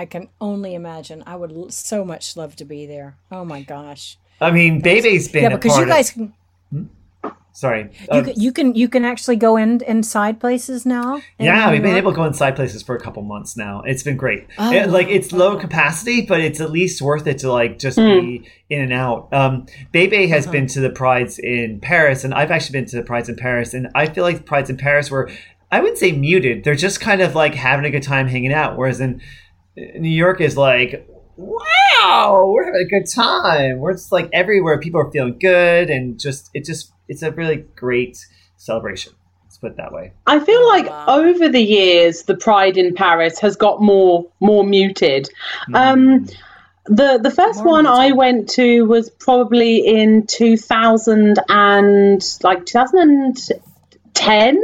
I 0.00 0.06
can 0.06 0.28
only 0.40 0.74
imagine. 0.74 1.22
I 1.26 1.36
would 1.36 1.52
l- 1.52 1.68
so 1.70 2.04
much 2.06 2.34
love 2.36 2.56
to 2.56 2.64
be 2.64 2.86
there. 2.86 3.16
Oh 3.30 3.44
my 3.44 3.60
gosh! 3.62 4.16
I 4.40 4.50
mean, 4.50 4.80
Bebe's 4.80 5.28
been 5.28 5.42
Yeah, 5.42 5.48
a 5.50 5.56
because 5.58 5.72
part 5.72 5.86
you 5.86 5.92
of- 5.92 5.96
guys, 5.96 6.10
can, 6.10 6.32
Sorry. 7.52 7.90
you, 8.00 8.06
Um, 8.10 8.24
can, 8.24 8.40
you 8.40 8.52
can 8.52 8.74
you 8.74 8.88
can 8.88 9.04
actually 9.04 9.36
go 9.36 9.56
in 9.58 9.82
inside 9.86 10.40
places 10.40 10.86
now. 10.86 11.16
in 11.38 11.44
yeah, 11.46 11.70
we've 11.70 11.82
been 11.82 11.96
able 11.96 12.12
to 12.12 12.16
go 12.16 12.24
inside 12.24 12.56
places 12.56 12.82
for 12.82 12.94
a 12.94 13.00
couple 13.00 13.22
months 13.22 13.56
now. 13.56 13.82
It's 13.84 14.02
been 14.02 14.16
great. 14.16 14.46
Oh, 14.58 14.72
It- 14.72 14.88
like 14.88 15.08
it's 15.08 15.32
low 15.32 15.58
capacity, 15.58 16.22
but 16.22 16.40
it's 16.40 16.60
at 16.60 16.70
least 16.70 17.02
worth 17.02 17.26
it 17.26 17.38
to 17.38 17.52
like 17.52 17.78
just 17.78 17.98
be 17.98 18.48
in 18.70 18.80
and 18.80 18.92
out. 18.94 19.28
Um, 19.32 19.66
Bebe 19.92 20.28
has 20.28 20.44
Uh-huh. 20.44 20.52
been 20.52 20.66
to 20.68 20.80
the 20.80 20.90
prides 20.90 21.38
in 21.38 21.80
Paris, 21.80 22.24
and 22.24 22.32
I've 22.32 22.50
actually 22.50 22.78
been 22.78 22.86
to 22.86 22.96
the 22.96 23.02
prides 23.02 23.28
in 23.28 23.36
Paris, 23.36 23.74
and 23.74 23.88
I 23.94 24.06
feel 24.06 24.24
like 24.24 24.38
the 24.38 24.42
prides 24.44 24.70
in 24.70 24.78
Paris 24.78 25.10
were, 25.10 25.28
I 25.70 25.80
wouldn't 25.80 25.98
say 25.98 26.12
muted. 26.12 26.64
They're 26.64 26.74
just 26.74 27.00
kind 27.00 27.20
of 27.20 27.34
like 27.34 27.54
having 27.56 27.84
a 27.84 27.90
good 27.90 28.02
time 28.04 28.28
hanging 28.28 28.52
out, 28.54 28.78
whereas 28.78 29.00
in 29.00 29.20
New 29.76 30.08
York 30.08 30.40
is 30.40 30.56
like. 30.56 31.06
Wow, 31.36 32.50
we're 32.52 32.66
having 32.66 32.82
a 32.86 32.88
good 33.00 33.08
time. 33.08 33.78
We're 33.78 33.94
just 33.94 34.12
like 34.12 34.28
everywhere. 34.32 34.78
People 34.78 35.00
are 35.00 35.10
feeling 35.10 35.38
good, 35.38 35.88
and 35.88 36.20
just 36.20 36.50
it 36.52 36.64
just 36.66 36.92
it's 37.08 37.22
a 37.22 37.30
really 37.30 37.64
great 37.76 38.26
celebration. 38.58 39.14
Let's 39.44 39.56
put 39.56 39.70
it 39.72 39.76
that 39.78 39.90
way. 39.92 40.12
I 40.26 40.38
feel 40.40 40.68
like 40.68 40.86
Wow. 40.86 41.06
over 41.08 41.48
the 41.48 41.62
years, 41.62 42.24
the 42.24 42.36
Pride 42.36 42.76
in 42.76 42.94
Paris 42.94 43.38
has 43.40 43.56
got 43.56 43.80
more 43.80 44.26
more 44.40 44.64
muted. 44.64 45.30
Um, 45.72 46.26
the 46.84 47.18
the 47.22 47.30
first 47.30 47.60
More 47.64 47.72
one 47.72 47.86
I 47.86 48.08
muted. 48.08 48.18
went 48.18 48.48
to 48.50 48.82
was 48.84 49.08
probably 49.08 49.78
in 49.78 50.26
two 50.26 50.58
thousand 50.58 51.38
and 51.48 52.22
like 52.42 52.66
two 52.66 52.72
thousand 52.72 52.98
and 53.00 53.38
ten 54.12 54.62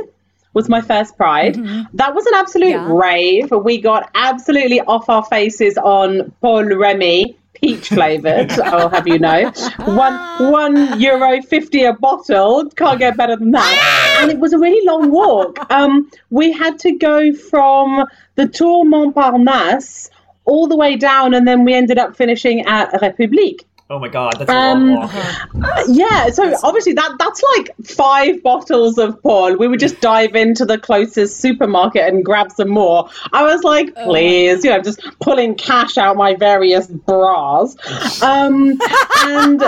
was 0.57 0.69
my 0.69 0.81
first 0.81 1.17
Pride. 1.17 1.55
That 1.95 2.15
was 2.17 2.25
an 2.27 2.35
absolute 2.43 2.71
Yeah. 2.71 2.89
rave. 3.07 3.51
We 3.51 3.75
got 3.91 4.11
absolutely 4.15 4.81
off 4.81 5.09
our 5.09 5.25
faces 5.25 5.77
on 5.79 6.33
Pol 6.41 6.65
Remy. 6.65 7.37
Peach 7.59 7.89
flavored, 7.89 8.51
I'll 8.61 8.91
have 8.97 9.07
you 9.09 9.19
know. 9.19 9.51
One 9.85 10.15
one 10.53 11.01
euro 11.01 11.41
fifty 11.43 11.85
a 11.85 11.93
bottle. 11.95 12.69
Can't 12.81 12.99
get 12.99 13.17
better 13.17 13.37
than 13.37 13.51
that. 13.53 14.19
And 14.21 14.31
it 14.31 14.39
was 14.39 14.53
a 14.53 14.59
really 14.59 14.85
long 14.87 15.11
walk. 15.11 15.59
Um, 15.71 16.11
we 16.31 16.53
had 16.53 16.79
to 16.81 16.93
go 16.93 17.33
from 17.33 18.05
the 18.35 18.47
Tour 18.49 18.85
Montparnasse 18.85 20.11
all 20.45 20.67
the 20.69 20.77
way 20.77 20.97
down, 20.97 21.35
and 21.35 21.47
then 21.49 21.65
we 21.65 21.73
ended 21.75 21.99
up 21.99 22.15
finishing 22.17 22.61
at 22.67 22.93
République. 22.93 23.63
Oh 23.89 24.01
my 24.01 24.09
god, 24.09 24.35
that's 24.37 24.51
a 24.51 24.55
Um, 24.55 24.95
long. 24.95 25.03
Uh-huh. 25.05 25.85
Yeah, 25.89 26.31
so 26.31 26.57
obviously 26.65 26.95
that 26.95 27.13
that's 27.21 27.41
like 27.57 27.71
five 27.85 28.43
bottles 28.43 28.99
of 28.99 29.23
Pol. 29.23 29.57
We 29.57 29.69
would 29.69 29.79
just 29.79 30.01
dive 30.01 30.35
into 30.35 30.65
the 30.65 30.77
closest 30.77 31.39
supermarket 31.41 32.03
and 32.03 32.25
grab 32.25 32.51
some 32.51 32.69
more. 32.69 33.09
I 33.33 33.45
was 33.45 33.63
like, 33.63 33.95
please, 33.95 34.65
you 34.65 34.71
know, 34.71 34.81
just 34.83 35.01
pulling 35.21 35.55
cash 35.55 35.97
out 35.99 36.17
my 36.17 36.35
various 36.35 36.89
bras. 36.89 37.77
Um, 38.23 38.77
and 39.23 39.61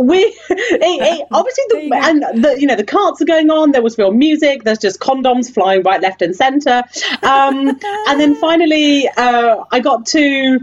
we, 0.00 0.18
it, 0.50 0.80
it, 0.80 1.26
obviously, 1.32 1.64
the, 1.68 2.00
and 2.00 2.44
the 2.44 2.60
you 2.60 2.68
know 2.68 2.76
the 2.76 2.84
carts 2.84 3.20
are 3.22 3.24
going 3.26 3.50
on. 3.50 3.72
There 3.72 3.82
was 3.82 3.98
real 3.98 4.12
music. 4.12 4.62
There's 4.62 4.78
just 4.78 5.00
condoms 5.00 5.52
flying 5.52 5.82
right, 5.82 6.00
left, 6.00 6.22
and 6.22 6.36
center. 6.36 6.84
Um, 7.24 7.76
and 8.06 8.20
then 8.20 8.36
finally, 8.36 9.08
uh, 9.16 9.64
I 9.72 9.80
got 9.80 10.06
to 10.06 10.60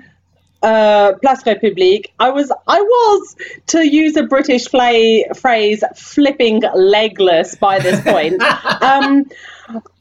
uh, 0.62 1.14
Place 1.22 1.44
République. 1.44 2.08
I 2.20 2.30
was, 2.30 2.52
I 2.68 2.82
was, 2.82 3.36
to 3.68 3.88
use 3.88 4.16
a 4.18 4.24
British 4.24 4.68
fla- 4.68 5.34
phrase, 5.36 5.84
flipping 5.96 6.62
legless 6.74 7.56
by 7.56 7.80
this 7.80 8.02
point. 8.02 8.42
um, 8.82 9.26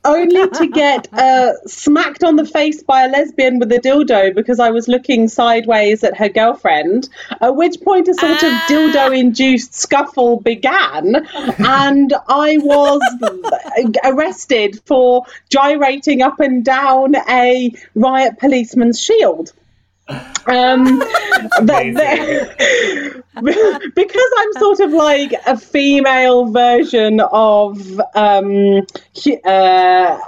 only 0.05 0.49
to 0.49 0.67
get 0.69 1.13
uh, 1.13 1.53
smacked 1.67 2.25
on 2.25 2.37
the 2.37 2.45
face 2.45 2.83
by 2.83 3.05
a 3.05 3.09
lesbian 3.09 3.59
with 3.59 3.71
a 3.73 3.79
dildo 3.79 4.35
because 4.35 4.59
I 4.59 4.71
was 4.71 4.89
looking 4.89 5.29
sideways 5.29 6.03
at 6.03 6.17
her 6.17 6.29
girlfriend. 6.29 7.09
At 7.41 7.55
which 7.57 7.81
point, 7.83 8.09
a 8.09 8.15
sort 8.15 8.43
of 8.43 8.53
dildo-induced 8.69 9.75
scuffle 9.75 10.41
began, 10.41 11.17
and 11.59 12.15
I 12.29 12.57
was 12.59 13.01
arrested 14.05 14.81
for 14.87 15.25
gyrating 15.51 16.23
up 16.23 16.41
and 16.41 16.65
down 16.65 17.17
a 17.29 17.73
riot 17.95 18.39
policeman's 18.39 19.01
shield. 19.01 19.53
Um, 20.47 20.99
because 23.95 24.31
I'm 24.39 24.53
sort 24.55 24.81
of 24.81 24.93
like 24.93 25.33
a 25.47 25.57
female 25.57 26.51
version 26.51 27.21
of, 27.21 28.01
um, 28.15 28.87
uh, 29.45 30.19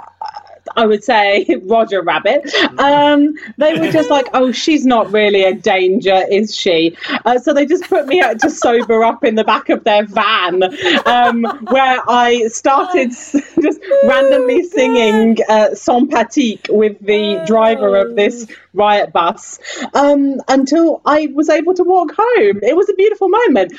I 0.75 0.85
would 0.85 1.03
say 1.03 1.45
Roger 1.63 2.01
Rabbit. 2.01 2.53
Um, 2.77 3.35
they 3.57 3.79
were 3.79 3.91
just 3.91 4.09
like, 4.09 4.27
"Oh, 4.33 4.51
she's 4.51 4.85
not 4.85 5.11
really 5.11 5.43
a 5.43 5.53
danger, 5.53 6.23
is 6.29 6.55
she?" 6.55 6.97
Uh, 7.25 7.39
so 7.39 7.53
they 7.53 7.65
just 7.65 7.83
put 7.89 8.07
me 8.07 8.21
out 8.21 8.39
to 8.39 8.49
sober 8.49 9.03
up 9.03 9.23
in 9.23 9.35
the 9.35 9.43
back 9.43 9.69
of 9.69 9.83
their 9.83 10.05
van, 10.05 10.63
um, 11.05 11.43
where 11.69 11.99
I 12.07 12.47
started 12.47 13.09
just 13.61 13.79
randomly 14.03 14.63
singing 14.63 15.37
uh, 15.47 15.73
"Sympathique" 15.75 16.67
with 16.69 16.99
the 16.99 17.43
driver 17.45 17.95
of 17.97 18.15
this 18.15 18.47
riot 18.73 19.11
bus 19.11 19.59
um, 19.93 20.41
until 20.47 21.01
I 21.05 21.27
was 21.33 21.49
able 21.49 21.73
to 21.75 21.83
walk 21.83 22.11
home. 22.17 22.59
It 22.63 22.75
was 22.75 22.89
a 22.89 22.93
beautiful 22.93 23.29
moment. 23.29 23.73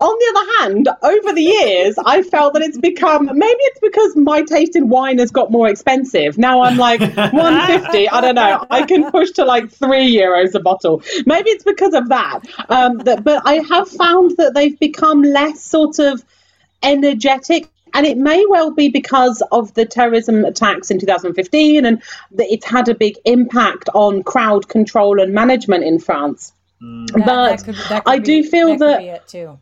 On 0.00 0.08
the 0.18 0.38
other 0.38 0.50
hand, 0.62 0.88
over 1.02 1.34
the 1.34 1.42
years, 1.42 1.96
I 2.06 2.22
felt 2.22 2.54
that 2.54 2.62
it's 2.62 2.78
become 2.78 3.26
maybe 3.26 3.58
it's 3.60 3.80
because 3.80 4.16
my 4.16 4.40
taste 4.42 4.74
in 4.74 4.88
wine 4.88 5.18
has 5.18 5.30
got 5.30 5.50
more 5.50 5.68
expensive. 5.68 6.38
Now 6.38 6.62
I'm 6.62 6.78
like 6.78 7.00
150. 7.00 8.08
I 8.08 8.20
don't 8.22 8.34
know. 8.34 8.66
I 8.70 8.82
can 8.86 9.10
push 9.10 9.30
to 9.32 9.44
like 9.44 9.70
three 9.70 10.10
euros 10.16 10.54
a 10.54 10.60
bottle. 10.60 11.02
Maybe 11.26 11.50
it's 11.50 11.64
because 11.64 11.92
of 11.94 12.08
that. 12.08 12.40
Um, 12.70 12.98
that 12.98 13.24
but 13.24 13.42
I 13.44 13.56
have 13.68 13.88
found 13.90 14.36
that 14.38 14.54
they've 14.54 14.78
become 14.78 15.22
less 15.22 15.62
sort 15.62 15.98
of 15.98 16.24
energetic. 16.82 17.68
And 17.92 18.06
it 18.06 18.16
may 18.16 18.44
well 18.48 18.70
be 18.70 18.88
because 18.88 19.42
of 19.50 19.74
the 19.74 19.84
terrorism 19.84 20.44
attacks 20.44 20.92
in 20.92 21.00
2015, 21.00 21.84
and 21.84 22.00
that 22.32 22.46
it's 22.48 22.64
had 22.64 22.88
a 22.88 22.94
big 22.94 23.16
impact 23.24 23.88
on 23.94 24.22
crowd 24.22 24.68
control 24.68 25.20
and 25.20 25.34
management 25.34 25.82
in 25.84 25.98
France. 25.98 26.52
That- 26.80 27.12
but 27.26 27.26
that 27.26 27.64
could- 27.64 27.74
that 27.88 28.04
could 28.04 28.10
I 28.14 28.18
be- 28.20 28.24
do 28.24 28.44
feel 28.44 28.68
could 28.70 28.80
that 28.80 28.98
be 29.00 29.08
it 29.08 29.26
too. 29.26 29.58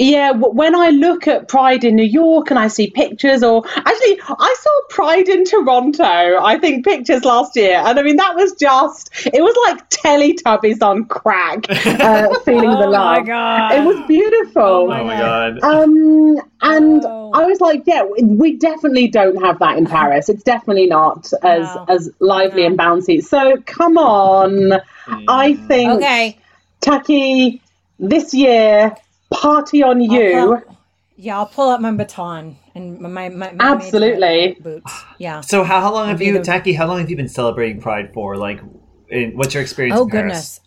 Yeah, 0.00 0.30
when 0.30 0.76
I 0.76 0.90
look 0.90 1.26
at 1.26 1.48
Pride 1.48 1.82
in 1.82 1.96
New 1.96 2.04
York 2.04 2.50
and 2.50 2.58
I 2.58 2.68
see 2.68 2.88
pictures, 2.88 3.42
or 3.42 3.64
actually, 3.74 4.20
I 4.28 4.56
saw 4.60 4.70
Pride 4.90 5.28
in 5.28 5.44
Toronto, 5.44 6.04
I 6.40 6.56
think 6.60 6.84
pictures 6.84 7.24
last 7.24 7.56
year. 7.56 7.74
And 7.84 7.98
I 7.98 8.02
mean, 8.02 8.14
that 8.16 8.36
was 8.36 8.52
just, 8.52 9.10
it 9.26 9.42
was 9.42 9.56
like 9.66 9.90
Teletubbies 9.90 10.82
on 10.82 11.06
crack, 11.06 11.64
uh, 11.68 12.38
feeling 12.44 12.70
the 12.70 12.86
love. 12.86 12.86
Oh 12.86 12.90
my 12.92 13.16
love. 13.16 13.26
God. 13.26 13.72
It 13.72 13.84
was 13.84 14.06
beautiful. 14.06 14.62
Oh 14.62 14.86
my 14.86 15.00
Oh 15.00 15.04
my 15.04 15.18
god. 15.18 15.58
Um, 15.64 16.40
and 16.62 17.04
Oh. 17.04 17.32
I 17.34 17.44
was 17.44 17.60
like, 17.60 17.82
yeah, 17.86 18.04
we- 18.04 18.22
we 18.24 18.56
definitely 18.56 19.08
don't 19.08 19.42
have 19.42 19.58
that 19.58 19.78
in 19.78 19.86
Paris. 19.86 20.28
It's 20.28 20.44
definitely 20.44 20.86
not 20.86 21.32
as 21.42 21.64
No. 21.74 21.84
as 21.88 22.10
lively 22.20 22.62
No. 22.62 22.66
and 22.68 22.78
bouncy. 22.78 23.22
So 23.22 23.56
come 23.66 23.98
on, 23.98 24.80
I 25.28 25.54
think 25.54 25.90
Okay. 26.02 26.38
Taki, 26.80 27.60
this 27.98 28.32
year, 28.32 28.94
party 29.30 29.82
on 29.82 29.96
I'll 30.00 30.02
you. 30.22 30.32
pull- 30.32 30.76
yeah, 31.20 31.36
I'll 31.38 31.46
pull 31.46 31.68
out 31.70 31.82
my 31.82 31.90
baton 31.90 32.56
and 32.76 33.00
my 33.00 33.08
my, 33.08 33.28
my 33.28 33.52
my 33.52 33.72
Absolutely. 33.72 34.56
boots. 34.60 35.02
Yeah. 35.18 35.40
So 35.40 35.64
how, 35.64 35.80
how 35.80 35.92
long 35.92 36.08
have 36.08 36.18
be 36.20 36.26
you, 36.26 36.32
the- 36.34 36.44
Taki? 36.44 36.72
How 36.72 36.86
long 36.86 37.00
have 37.00 37.10
you 37.10 37.16
been 37.16 37.28
celebrating 37.28 37.80
Pride 37.80 38.12
for? 38.14 38.36
Like, 38.36 38.60
in, 39.08 39.36
what's 39.36 39.52
your 39.54 39.62
experience? 39.62 39.98
Oh 39.98 40.04
in 40.04 40.10
Paris? 40.10 40.22
goodness. 40.22 40.60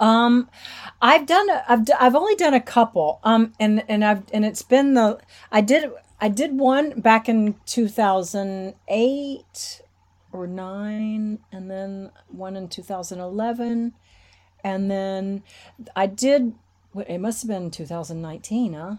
Um, 0.00 0.48
I've 1.02 1.26
done 1.26 1.50
a, 1.50 1.62
I've 1.68 1.84
d- 1.84 1.92
I've 2.00 2.14
only 2.16 2.34
done 2.34 2.54
a 2.54 2.60
couple. 2.60 3.20
Um, 3.24 3.52
and 3.60 3.84
and 3.88 4.02
I've 4.02 4.22
and 4.32 4.46
it's 4.46 4.62
been 4.62 4.94
the 4.94 5.18
I 5.52 5.60
did 5.60 5.90
I 6.18 6.30
did 6.30 6.58
one 6.58 6.98
back 7.00 7.28
in 7.28 7.56
two 7.66 7.86
thousand 7.88 8.74
eight 8.88 9.82
or 10.32 10.46
nine, 10.46 11.40
and 11.52 11.70
then 11.70 12.10
one 12.28 12.56
in 12.56 12.68
two 12.68 12.82
thousand 12.82 13.20
eleven, 13.20 13.92
and 14.64 14.90
then 14.90 15.42
I 15.94 16.06
did. 16.06 16.54
It 17.06 17.18
must 17.18 17.42
have 17.42 17.48
been 17.48 17.70
two 17.70 17.86
thousand 17.86 18.20
nineteen, 18.22 18.74
huh? 18.74 18.96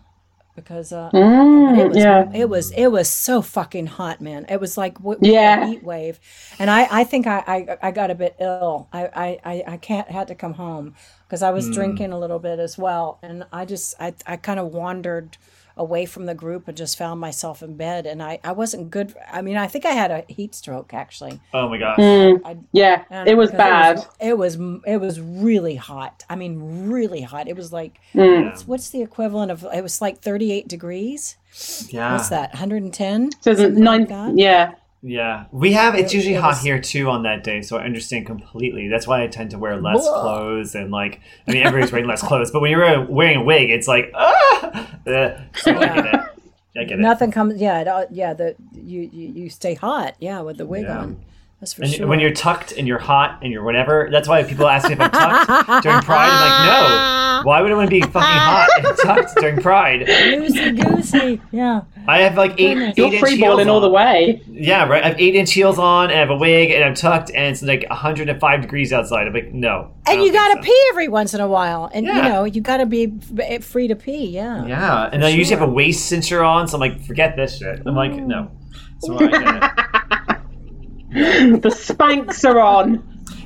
Because 0.56 0.92
uh, 0.94 1.14
Mm, 1.14 1.76
it 1.76 1.89
was, 1.89 2.06
yeah. 2.06 2.26
it 2.34 2.50
was 2.50 2.72
it 2.72 2.88
was 2.88 3.10
so 3.10 3.42
fucking 3.42 3.88
hot, 3.88 4.22
man. 4.22 4.46
It 4.50 4.60
was 4.62 4.78
like 4.78 4.96
w- 4.96 5.20
w- 5.20 5.42
Yeah. 5.42 5.58
heat 5.62 5.84
wave, 5.84 6.20
and 6.60 6.70
I, 6.70 6.88
I 6.92 7.04
think 7.06 7.28
I, 7.28 7.44
I, 7.48 7.78
I 7.89 7.92
got 7.92 8.12
a 8.12 8.16
bit 8.16 8.36
ill. 8.39 8.89
I, 8.94 9.06
I, 9.08 9.39
I, 9.46 9.64
I 9.74 9.78
can't 9.78 10.10
had 10.10 10.28
to 10.30 10.36
come 10.36 10.54
home 10.54 10.96
because 11.28 11.42
I 11.44 11.52
was 11.52 11.70
drinking 11.70 12.12
a 12.14 12.20
little 12.20 12.39
bit 12.39 12.60
as 12.60 12.78
well, 12.78 13.20
and 13.24 13.46
I 13.52 13.66
just 13.66 13.96
I, 14.00 14.14
I 14.26 14.38
kind 14.38 14.60
of 14.60 14.68
wandered 14.68 15.38
away 15.82 16.06
from 16.06 16.26
the 16.28 16.36
group 16.36 16.68
and 16.68 16.78
just 16.78 16.98
found 16.98 17.20
myself 17.20 17.62
in 17.64 17.76
bed, 17.76 18.06
and 18.06 18.22
I, 18.22 18.40
I 18.44 18.52
wasn't 18.52 18.92
good. 18.92 19.14
I 19.32 19.42
mean, 19.42 19.58
I 19.58 19.68
think 19.68 19.86
I 19.86 19.92
had 19.92 20.12
a 20.12 20.24
heat 20.32 20.54
stroke 20.56 20.94
actually. 20.94 21.40
Oh 21.54 21.68
my 21.68 21.78
gosh. 21.78 21.98
Mm, 21.98 22.64
yeah, 22.72 23.04
And 23.10 23.28
it 23.28 23.36
was 23.36 23.52
bad. 23.52 23.98
It 24.20 24.38
was, 24.38 24.56
it 24.56 24.60
was 24.60 24.82
it 24.86 24.98
was 24.98 25.20
really 25.20 25.76
hot. 25.76 26.24
I 26.30 26.36
mean, 26.36 26.90
really 26.92 27.22
hot. 27.22 27.48
It 27.48 27.56
was 27.58 27.74
like 27.74 28.00
Mm. 28.14 28.46
what's, 28.46 28.68
what's 28.68 28.90
the 28.92 29.02
equivalent 29.02 29.52
of? 29.52 29.66
It 29.74 29.82
was 29.82 30.02
like 30.02 30.22
thirty 30.22 30.52
eight 30.52 30.68
degrees. 30.68 31.38
Yeah. 31.90 32.14
What's 32.14 32.30
that? 32.30 32.52
One 32.54 32.60
hundred 32.60 32.84
and 32.84 32.94
ten. 32.94 33.32
So 33.42 33.52
it's 33.52 33.60
nine, 33.78 34.38
yeah. 34.38 34.74
Yeah, 35.04 35.45
we 35.52 35.74
have. 35.74 35.95
It's 35.95 36.14
usually 36.14 36.36
hot 36.36 36.60
here 36.60 36.80
too 36.80 37.10
on 37.10 37.24
that 37.24 37.43
day, 37.43 37.62
so 37.64 37.78
I 37.78 37.84
understand 37.86 38.28
completely. 38.28 38.88
That's 38.88 39.08
why 39.08 39.24
I 39.24 39.28
tend 39.28 39.49
to 39.52 39.58
wear 39.58 39.82
less 39.82 40.02
Blah. 40.08 40.22
clothes 40.22 40.76
and 40.76 40.91
like. 40.91 41.22
I 41.47 41.54
mean, 41.54 41.64
everybody's 41.66 41.91
wearing 41.91 42.08
less 42.08 42.22
clothes, 42.22 42.52
but 42.52 42.62
when 42.62 42.70
you're 42.70 43.06
wearing 43.06 43.38
a 43.38 43.43
wig, 43.43 43.70
it's 43.72 43.88
like 43.88 44.12
ah. 44.14 44.88
Uh, 45.08 45.41
so 45.56 45.72
I 45.76 45.86
get 45.88 46.06
it. 46.06 46.16
I 46.78 46.84
get 46.84 46.91
it. 46.91 46.99
Nothing 46.99 47.32
comes. 47.32 47.60
Yeah, 47.60 47.82
it, 48.02 48.08
yeah. 48.12 48.34
The 48.34 48.56
you, 48.74 49.10
you 49.12 49.28
you 49.43 49.49
stay 49.49 49.74
hot. 49.74 50.16
Yeah, 50.20 50.41
with 50.41 50.58
the 50.58 50.66
wig 50.68 50.84
Yeah. 50.84 50.99
on. 50.99 51.20
That's 51.62 51.74
for 51.74 51.84
And 51.84 51.91
sure. 51.93 52.07
when 52.07 52.20
you're 52.20 52.34
tucked 52.34 52.72
and 52.74 52.88
you're 52.88 52.97
hot 52.99 53.39
and 53.43 53.53
you're 53.53 53.64
whatever, 53.64 54.09
that's 54.12 54.28
why 54.28 54.43
people 54.43 54.68
ask 54.68 54.88
me 54.88 54.93
if 54.95 54.99
I'm 54.99 55.12
tucked 55.12 55.84
during 55.84 56.01
Pride. 56.01 56.28
I'm 56.30 56.41
like, 56.41 57.45
no. 57.45 57.47
Why 57.47 57.62
would 57.62 57.72
I 57.72 57.76
want 57.76 57.88
to 57.89 57.95
be 57.95 58.01
fucking 58.01 58.20
hot 58.20 58.68
and 58.80 58.97
tucked 59.03 59.36
during 59.38 59.57
Pride? 59.62 60.01
loosey 60.01 60.76
goosey. 60.84 61.41
Yeah. 61.51 61.82
I 62.07 62.22
have 62.22 62.36
like 62.36 62.53
eight, 62.59 62.74
Goodness. 62.74 62.89
eight 62.89 62.97
You're 62.97 63.07
inch 63.14 63.20
free 63.20 63.36
heels 63.38 63.41
balling 63.41 63.70
all 63.70 63.76
on. 63.76 63.82
the 63.84 63.89
way. 63.89 64.41
Yeah, 64.47 64.88
right. 64.88 65.03
I 65.03 65.09
have 65.09 65.22
eight 65.22 65.36
inch 65.36 65.53
heels 65.53 65.78
on, 65.78 66.05
and 66.09 66.14
I 66.14 66.20
have 66.20 66.32
a 66.32 66.36
wig, 66.36 66.72
and 66.72 66.84
I'm 66.84 66.95
tucked, 66.95 67.30
and 67.30 67.45
it's 67.45 67.62
like 67.62 67.86
105 67.89 68.62
degrees 68.62 68.91
outside. 68.91 69.28
I'm 69.28 69.34
like, 69.34 69.51
no. 69.53 69.93
And 70.07 70.24
you 70.24 70.32
got 70.34 70.47
to 70.55 70.62
so. 70.62 70.62
pee 70.66 70.86
every 70.89 71.07
once 71.09 71.36
in 71.36 71.41
a 71.41 71.47
while, 71.47 71.91
and 71.93 72.07
you 72.07 72.14
know 72.14 72.43
you 72.43 72.59
got 72.62 72.78
to 72.78 72.88
be 72.88 73.12
free 73.62 73.88
to 73.88 73.95
pee. 73.95 74.30
Yeah. 74.30 74.66
Yeah, 74.66 75.09
and 75.14 75.24
I 75.24 75.30
usually 75.30 75.59
have 75.59 75.68
a 75.68 75.72
waist 75.72 76.12
cincher 76.12 76.43
on, 76.47 76.68
so 76.68 76.76
I'm 76.78 76.82
like, 76.82 77.05
forget 77.05 77.36
this 77.36 77.59
shit. 77.59 77.84
I'm 77.86 77.95
like, 77.95 78.14
no. 78.14 78.49
So 78.99 79.16
I 79.20 79.28
get 79.28 79.64
it. 79.64 79.86
The 81.12 81.70
Spanx 81.70 82.45
are 82.49 82.59
on. 82.59 83.03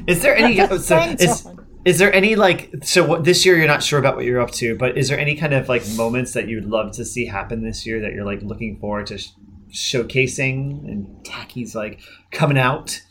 Is 0.07 0.21
there 0.21 0.35
any? 0.35 0.57
so 0.77 0.99
is, 1.19 1.47
is 1.83 1.97
there 1.97 2.13
any 2.13 2.35
like? 2.35 2.71
So 2.83 3.03
what, 3.05 3.23
this 3.23 3.45
year 3.45 3.57
you're 3.57 3.67
not 3.67 3.81
sure 3.81 3.97
about 3.99 4.15
what 4.15 4.25
you're 4.25 4.39
up 4.39 4.51
to, 4.51 4.75
but 4.75 4.97
is 4.97 5.09
there 5.09 5.19
any 5.19 5.35
kind 5.35 5.53
of 5.53 5.67
like 5.67 5.87
moments 5.89 6.33
that 6.33 6.47
you'd 6.47 6.65
love 6.65 6.91
to 6.93 7.05
see 7.05 7.25
happen 7.25 7.63
this 7.63 7.85
year 7.85 7.99
that 8.01 8.13
you're 8.13 8.25
like 8.25 8.41
looking 8.43 8.79
forward 8.79 9.07
to 9.07 9.17
sh- 9.17 9.29
showcasing 9.71 10.85
and 10.85 11.25
Taki's 11.25 11.73
like 11.75 12.01
coming 12.31 12.57
out? 12.57 13.01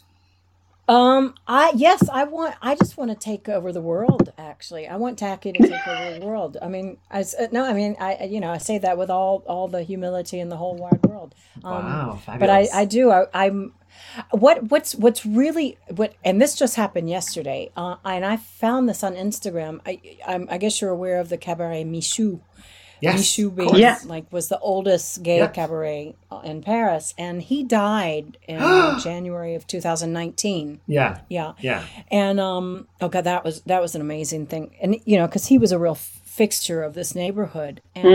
Um. 0.86 1.34
I 1.48 1.72
yes. 1.74 2.08
I 2.08 2.24
want. 2.24 2.54
I 2.62 2.76
just 2.76 2.96
want 2.96 3.10
to 3.10 3.16
take 3.16 3.48
over 3.48 3.72
the 3.72 3.80
world. 3.80 4.32
Actually, 4.38 4.86
I 4.86 4.96
want 4.96 5.18
Taki 5.18 5.52
to 5.52 5.66
take 5.66 5.88
over 5.88 6.18
the 6.20 6.26
world. 6.26 6.58
I 6.62 6.68
mean, 6.68 6.98
I 7.10 7.22
uh, 7.22 7.46
no. 7.50 7.64
I 7.64 7.72
mean, 7.72 7.96
I 7.98 8.24
you 8.24 8.38
know 8.38 8.50
I 8.50 8.58
say 8.58 8.78
that 8.78 8.98
with 8.98 9.10
all 9.10 9.42
all 9.46 9.66
the 9.66 9.82
humility 9.82 10.38
in 10.38 10.48
the 10.48 10.56
whole 10.56 10.76
wide 10.76 11.04
world. 11.06 11.34
Um, 11.64 11.72
Wow, 11.72 12.20
but 12.26 12.50
I. 12.50 12.68
I 12.72 12.84
do 12.84 13.10
I, 13.10 13.26
I'm 13.32 13.72
what 14.30 14.64
what's 14.70 14.94
what's 14.94 15.24
really 15.26 15.76
what 15.94 16.14
and 16.24 16.40
this 16.40 16.54
just 16.54 16.76
happened 16.76 17.08
yesterday 17.10 17.70
uh, 17.76 17.96
and 18.04 18.24
I 18.24 18.36
found 18.36 18.88
this 18.88 19.02
on 19.02 19.14
Instagram 19.14 19.80
I 19.86 20.00
I'm, 20.26 20.46
I 20.50 20.58
guess 20.58 20.80
you're 20.80 20.90
aware 20.90 21.18
of 21.20 21.28
the 21.28 21.36
cabaret 21.38 21.84
Michou 21.84 22.40
Yes. 23.00 23.20
Michou 23.20 23.54
being 23.54 23.74
Yeah. 23.74 23.98
like 24.06 24.32
was 24.32 24.48
the 24.48 24.58
oldest 24.60 25.22
gay 25.22 25.38
Yep. 25.38 25.52
cabaret 25.54 26.14
in 26.44 26.62
Paris 26.62 27.12
and 27.18 27.42
he 27.42 27.62
died 27.64 28.38
in 28.46 28.58
January 29.02 29.54
of 29.56 29.66
2019 29.66 30.80
Yeah. 30.86 31.18
yeah 31.28 31.52
Yeah. 31.60 31.82
and 32.10 32.38
um 32.40 32.86
oh 33.00 33.08
god 33.08 33.24
that 33.24 33.44
was 33.44 33.60
that 33.62 33.82
was 33.82 33.94
an 33.94 34.00
amazing 34.00 34.46
thing 34.46 34.74
and 34.80 34.96
you 35.04 35.16
know 35.18 35.26
because 35.26 35.46
he 35.46 35.58
was 35.58 35.72
a 35.72 35.78
real 35.78 35.96
fixture 35.96 36.82
of 36.82 36.94
this 36.94 37.14
neighborhood 37.14 37.80
and 37.94 38.06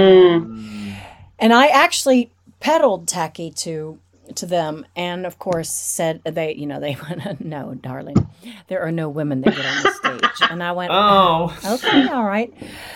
Mm. 0.47 0.95
and 1.39 1.53
I 1.53 1.67
actually 1.67 2.31
peddled 2.59 3.07
Taki 3.07 3.51
to 3.51 3.99
to 4.37 4.45
them. 4.45 4.85
And 4.95 5.25
of 5.25 5.39
course 5.39 5.69
said 5.69 6.21
they 6.23 6.53
you 6.55 6.65
know 6.65 6.79
they 6.79 6.97
went 7.09 7.43
no 7.43 7.73
darling 7.75 8.27
there 8.67 8.81
are 8.81 8.91
no 8.91 9.09
women 9.09 9.41
that 9.41 9.55
get 9.55 9.65
on 9.65 9.83
the 9.83 9.91
stage. 9.91 10.49
And 10.49 10.63
I 10.63 10.71
went 10.71 10.91
Oh. 10.93 11.55
okay 11.65 12.07
all 12.07 12.23
right. 12.23 12.53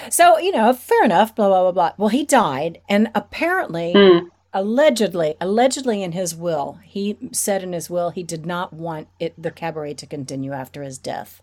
So 0.09 0.37
you 0.39 0.51
know 0.51 0.73
fair 0.73 1.03
enough 1.03 1.35
blah 1.35 1.47
blah 1.47 1.61
blah 1.61 1.71
blah. 1.71 1.91
Well 1.97 2.09
he 2.09 2.25
died. 2.25 2.79
And 2.89 3.09
apparently 3.15 3.93
hmm. 3.95 4.27
allegedly 4.53 5.35
allegedly 5.41 6.03
in 6.03 6.11
his 6.13 6.35
will 6.35 6.79
he 6.83 7.17
said 7.31 7.63
in 7.63 7.73
his 7.73 7.89
will 7.89 8.11
he 8.11 8.23
did 8.23 8.45
not 8.45 8.73
want 8.73 9.07
it 9.19 9.33
the 9.41 9.51
cabaret 9.51 9.95
to 9.95 10.05
continue 10.05 10.51
after 10.51 10.83
his 10.83 10.97
death. 10.97 11.41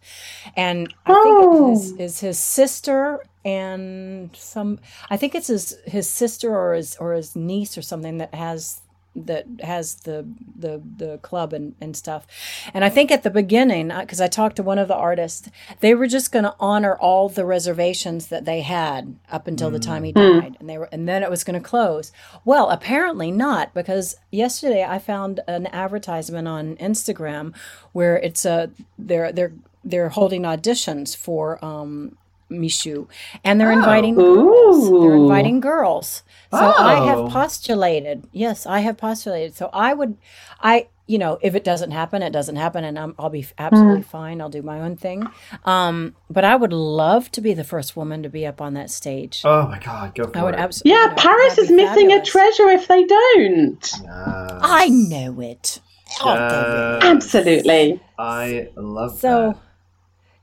And 0.57 0.93
i 1.07 1.13
think 1.13 1.43
it 1.43 1.49
oh. 1.49 1.73
is, 1.73 1.93
is 1.93 2.21
his 2.21 2.39
sister 2.39 3.23
and 3.45 4.37
some 4.37 4.79
i 5.09 5.17
think 5.17 5.35
it's 5.35 5.47
his 5.47 5.79
his 5.87 6.09
sister 6.09 6.55
or 6.55 6.75
his 6.75 6.97
or 6.97 7.15
his 7.15 7.35
niece 7.35 7.79
or 7.79 7.83
something 7.83 8.19
that 8.19 8.35
has 8.35 8.83
that 9.17 9.47
has 9.63 9.95
the 9.97 10.27
the 10.57 10.81
the 10.97 11.19
club 11.19 11.53
and, 11.53 11.75
and 11.81 11.97
stuff. 11.97 12.27
And 12.73 12.85
i 12.85 12.89
think 12.89 13.11
at 13.11 13.23
the 13.23 13.31
beginning 13.31 13.89
because 13.89 14.21
i 14.21 14.29
talked 14.29 14.57
to 14.57 14.63
one 14.63 14.79
of 14.79 14.89
the 14.89 14.95
artists 14.95 15.49
they 15.81 15.95
were 15.95 16.07
just 16.07 16.31
going 16.31 16.45
to 16.45 16.55
honor 16.61 16.95
all 16.97 17.29
the 17.29 17.45
reservations 17.45 18.29
that 18.29 18.45
they 18.45 18.61
had 18.61 19.17
up 19.31 19.47
until 19.47 19.71
the 19.71 19.79
time 19.79 20.05
he 20.05 20.13
died. 20.13 20.57
And 20.61 20.69
they 20.69 20.79
were 20.79 20.89
and 20.93 21.09
then 21.09 21.23
it 21.23 21.31
was 21.31 21.45
going 21.45 21.61
to 21.61 21.69
close. 21.69 22.13
Well 22.45 22.71
apparently 22.71 23.31
not 23.31 23.75
because 23.75 24.17
yesterday 24.31 24.85
i 24.85 24.99
found 24.99 25.41
an 25.49 25.67
advertisement 25.69 26.47
on 26.47 26.77
instagram 26.77 27.55
where 27.93 28.17
it's 28.19 28.45
a 28.45 28.71
they're 28.99 29.33
they're 29.33 29.53
they're 29.83 30.11
holding 30.11 30.43
auditions 30.43 31.17
for 31.17 31.63
um 31.65 32.17
Michou, 32.51 33.07
and 33.45 33.61
they're 33.61 33.73
inviting 33.73 34.15
girls. 34.15 34.91
They're 34.91 35.15
inviting 35.15 35.61
girls. 35.61 36.23
So 36.51 36.59
I 36.59 36.99
Oh. 36.99 37.05
have 37.27 37.33
postulated. 37.33 38.27
Yes, 38.33 38.67
I 38.67 38.81
have 38.81 38.97
postulated. 38.97 39.55
So 39.57 39.71
I 39.73 39.95
would, 39.95 40.17
I 40.61 40.89
you 41.07 41.19
know, 41.19 41.39
if 41.43 41.57
it 41.57 41.65
doesn't 41.65 41.91
happen, 41.91 42.23
it 42.23 42.31
doesn't 42.31 42.55
happen, 42.55 42.85
and 42.85 42.97
I'm, 42.97 43.17
I'll 43.19 43.31
be 43.31 43.45
absolutely 43.59 44.03
fine. 44.03 44.41
I'll 44.41 44.49
do 44.49 44.63
my 44.63 44.79
own 44.81 44.97
thing. 44.97 45.27
Um, 45.65 46.15
but 46.29 46.45
I 46.45 46.55
would 46.55 46.73
love 46.73 47.33
to 47.33 47.41
be 47.41 47.53
the 47.53 47.65
first 47.65 47.97
woman 47.97 48.23
to 48.23 48.29
be 48.29 48.47
up 48.47 48.61
on 48.61 48.75
that 48.75 48.91
stage. 48.91 49.43
Oh 49.45 49.67
my 49.67 49.81
God, 49.81 50.15
go 50.15 50.29
for 50.29 50.39
I 50.39 50.43
would 50.45 50.55
it. 50.55 50.61
absolutely. 50.61 50.93
Yeah, 50.93 51.15
Paris 51.17 51.59
is 51.59 51.69
missing 51.69 52.13
a 52.13 52.25
treasure 52.25 52.69
if 52.69 52.87
they 52.87 53.03
don't. 53.05 53.93
I 54.09 54.89
know 54.89 55.41
it. 55.41 55.81
Oh, 56.23 56.35
Yes. 56.35 57.05
Absolutely. 57.05 58.01
I 58.19 58.69
love 58.77 59.19
So, 59.19 59.55
that. 59.55 59.59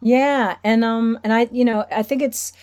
Yeah, 0.02 0.58
and 0.64 0.84
um, 0.84 1.20
and 1.24 1.34
I, 1.34 1.48
you 1.52 1.66
know, 1.66 1.86
I 1.92 2.04
think 2.04 2.22
it's, 2.22 2.54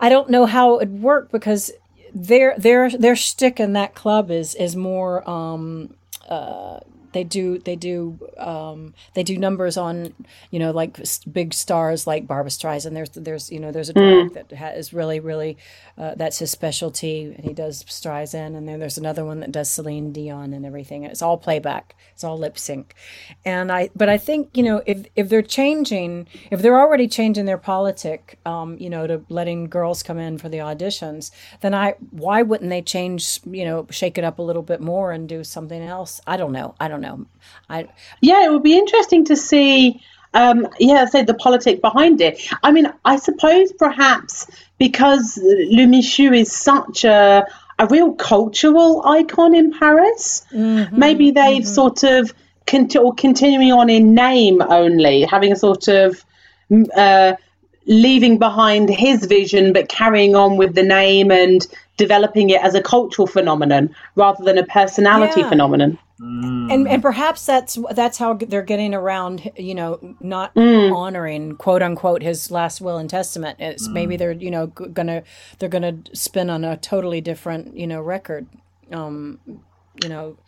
I 0.00 0.08
don't 0.08 0.30
know 0.30 0.46
how 0.46 0.78
it 0.78 0.88
would 0.90 1.02
work 1.02 1.30
because 1.30 1.72
their 2.14 2.54
their 2.58 2.90
their 2.90 3.16
shtick 3.16 3.60
in 3.60 3.72
that 3.74 3.94
club 3.94 4.30
is 4.30 4.54
is 4.54 4.76
more 4.76 5.28
um, 5.28 5.94
uh, 6.28 6.80
they 7.16 7.24
do 7.24 7.58
they 7.58 7.76
do 7.76 8.18
um, 8.36 8.92
they 9.14 9.22
do 9.22 9.38
numbers 9.38 9.78
on 9.78 10.12
you 10.50 10.58
know 10.58 10.70
like 10.70 11.00
big 11.32 11.54
stars 11.54 12.06
like 12.06 12.26
Barbra 12.26 12.50
Streisand. 12.50 12.92
There's 12.92 13.08
there's 13.08 13.50
you 13.50 13.58
know 13.58 13.72
there's 13.72 13.88
a 13.88 13.94
drag 13.94 14.34
that 14.34 14.52
ha- 14.52 14.76
is 14.76 14.92
really 14.92 15.18
really 15.18 15.56
uh, 15.96 16.14
that's 16.14 16.40
his 16.40 16.50
specialty, 16.50 17.32
and 17.34 17.42
he 17.42 17.54
does 17.54 17.82
Streisand, 17.84 18.54
and 18.54 18.68
then 18.68 18.80
there's 18.80 18.98
another 18.98 19.24
one 19.24 19.40
that 19.40 19.50
does 19.50 19.70
Celine 19.70 20.12
Dion 20.12 20.52
and 20.52 20.66
everything. 20.66 21.04
It's 21.04 21.22
all 21.22 21.38
playback, 21.38 21.96
it's 22.12 22.22
all 22.22 22.36
lip 22.36 22.58
sync, 22.58 22.94
and 23.46 23.72
I 23.72 23.88
but 23.96 24.10
I 24.10 24.18
think 24.18 24.54
you 24.54 24.62
know 24.62 24.82
if 24.84 25.06
if 25.16 25.30
they're 25.30 25.40
changing, 25.40 26.28
if 26.50 26.60
they're 26.60 26.78
already 26.78 27.08
changing 27.08 27.46
their 27.46 27.56
politic, 27.56 28.38
um, 28.44 28.76
you 28.78 28.90
know, 28.90 29.06
to 29.06 29.24
letting 29.30 29.68
girls 29.68 30.02
come 30.02 30.18
in 30.18 30.36
for 30.36 30.50
the 30.50 30.58
auditions, 30.58 31.30
then 31.62 31.72
I 31.72 31.94
why 32.10 32.42
wouldn't 32.42 32.68
they 32.68 32.82
change 32.82 33.40
you 33.46 33.64
know 33.64 33.86
shake 33.90 34.18
it 34.18 34.24
up 34.24 34.38
a 34.38 34.42
little 34.42 34.62
bit 34.62 34.82
more 34.82 35.12
and 35.12 35.26
do 35.26 35.42
something 35.44 35.80
else? 35.80 36.20
I 36.26 36.36
don't 36.36 36.52
know. 36.52 36.74
I 36.78 36.88
don't 36.88 37.00
know. 37.00 37.05
I 37.68 37.88
Yeah, 38.20 38.44
it 38.44 38.52
would 38.52 38.62
be 38.62 38.76
interesting 38.76 39.24
to 39.26 39.36
see. 39.36 40.00
Um, 40.34 40.68
yeah, 40.78 41.06
say 41.06 41.22
the 41.22 41.32
politic 41.32 41.80
behind 41.80 42.20
it. 42.20 42.46
I 42.62 42.70
mean, 42.70 42.92
I 43.04 43.16
suppose 43.16 43.72
perhaps 43.72 44.46
because 44.76 45.38
Le 45.42 45.86
Michou 45.86 46.36
is 46.36 46.52
such 46.52 47.04
a 47.04 47.46
a 47.78 47.86
real 47.86 48.12
cultural 48.12 49.06
icon 49.06 49.54
in 49.54 49.72
Paris, 49.78 50.44
maybe 50.98 51.30
they've 51.30 51.66
sort 51.66 52.02
of 52.04 52.32
cont- 52.66 52.96
or 52.96 53.14
continuing 53.14 53.72
on 53.72 53.90
in 53.90 54.14
name 54.14 54.62
only, 54.62 55.22
having 55.22 55.52
a 55.52 55.56
sort 55.56 55.88
of 55.88 56.24
mm, 56.70 56.86
uh, 56.96 57.36
leaving 57.86 58.38
behind 58.38 58.90
his 58.90 59.24
vision, 59.26 59.72
but 59.72 59.88
carrying 59.88 60.34
on 60.34 60.56
with 60.56 60.74
the 60.74 60.82
name 60.82 61.30
and 61.30 61.66
developing 61.96 62.50
it 62.50 62.62
as 62.62 62.74
a 62.74 62.82
cultural 62.82 63.26
phenomenon 63.26 63.94
rather 64.16 64.44
than 64.44 64.58
a 64.58 64.66
personality 64.66 65.40
Yeah. 65.40 65.48
phenomenon. 65.48 65.98
Mm. 66.18 66.72
and 66.72 66.88
and 66.88 67.02
perhaps 67.02 67.44
that's 67.44 67.78
that's 67.92 68.16
how 68.16 68.32
they're 68.32 68.62
getting 68.62 68.94
around 68.94 69.50
you 69.54 69.74
know 69.74 70.16
not 70.18 70.54
mm. 70.54 70.90
honoring 70.90 71.56
quote 71.56 71.82
unquote 71.82 72.22
his 72.22 72.50
last 72.50 72.80
will 72.80 72.96
and 72.96 73.10
testament 73.10 73.58
it's 73.60 73.86
mm. 73.86 73.92
maybe 73.92 74.16
they're 74.16 74.32
you 74.32 74.50
know 74.50 74.66
gonna 74.68 75.24
they're 75.58 75.68
gonna 75.68 75.98
spin 76.14 76.48
on 76.48 76.64
a 76.64 76.78
totally 76.78 77.20
different 77.20 77.76
you 77.76 77.86
know 77.86 78.00
record 78.00 78.46
um 78.92 79.38
you 80.02 80.08
know 80.08 80.38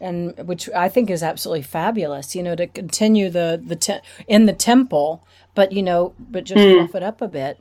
and 0.00 0.36
which 0.44 0.68
i 0.70 0.88
think 0.88 1.08
is 1.08 1.22
absolutely 1.22 1.62
fabulous 1.62 2.34
you 2.34 2.42
know 2.42 2.56
to 2.56 2.66
continue 2.66 3.30
the 3.30 3.62
the 3.64 3.76
te- 3.76 4.00
in 4.26 4.46
the 4.46 4.52
temple 4.52 5.24
but 5.54 5.72
you 5.72 5.82
know 5.82 6.14
but 6.18 6.44
just 6.44 6.62
hmm. 6.62 6.78
fluff 6.78 6.94
it 6.94 7.02
up 7.02 7.20
a 7.20 7.28
bit 7.28 7.58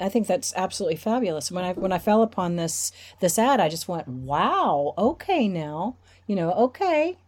I 0.00 0.08
think 0.08 0.26
that's 0.26 0.54
absolutely 0.56 0.96
fabulous. 0.96 1.52
When 1.52 1.62
I 1.62 1.74
when 1.74 1.92
I 1.92 1.98
fell 1.98 2.22
upon 2.22 2.56
this 2.56 2.90
this 3.20 3.38
ad, 3.38 3.60
I 3.60 3.68
just 3.68 3.86
went, 3.86 4.08
"Wow, 4.08 4.94
okay 4.96 5.46
now, 5.46 5.96
you 6.26 6.34
know, 6.34 6.52
okay, 6.52 7.18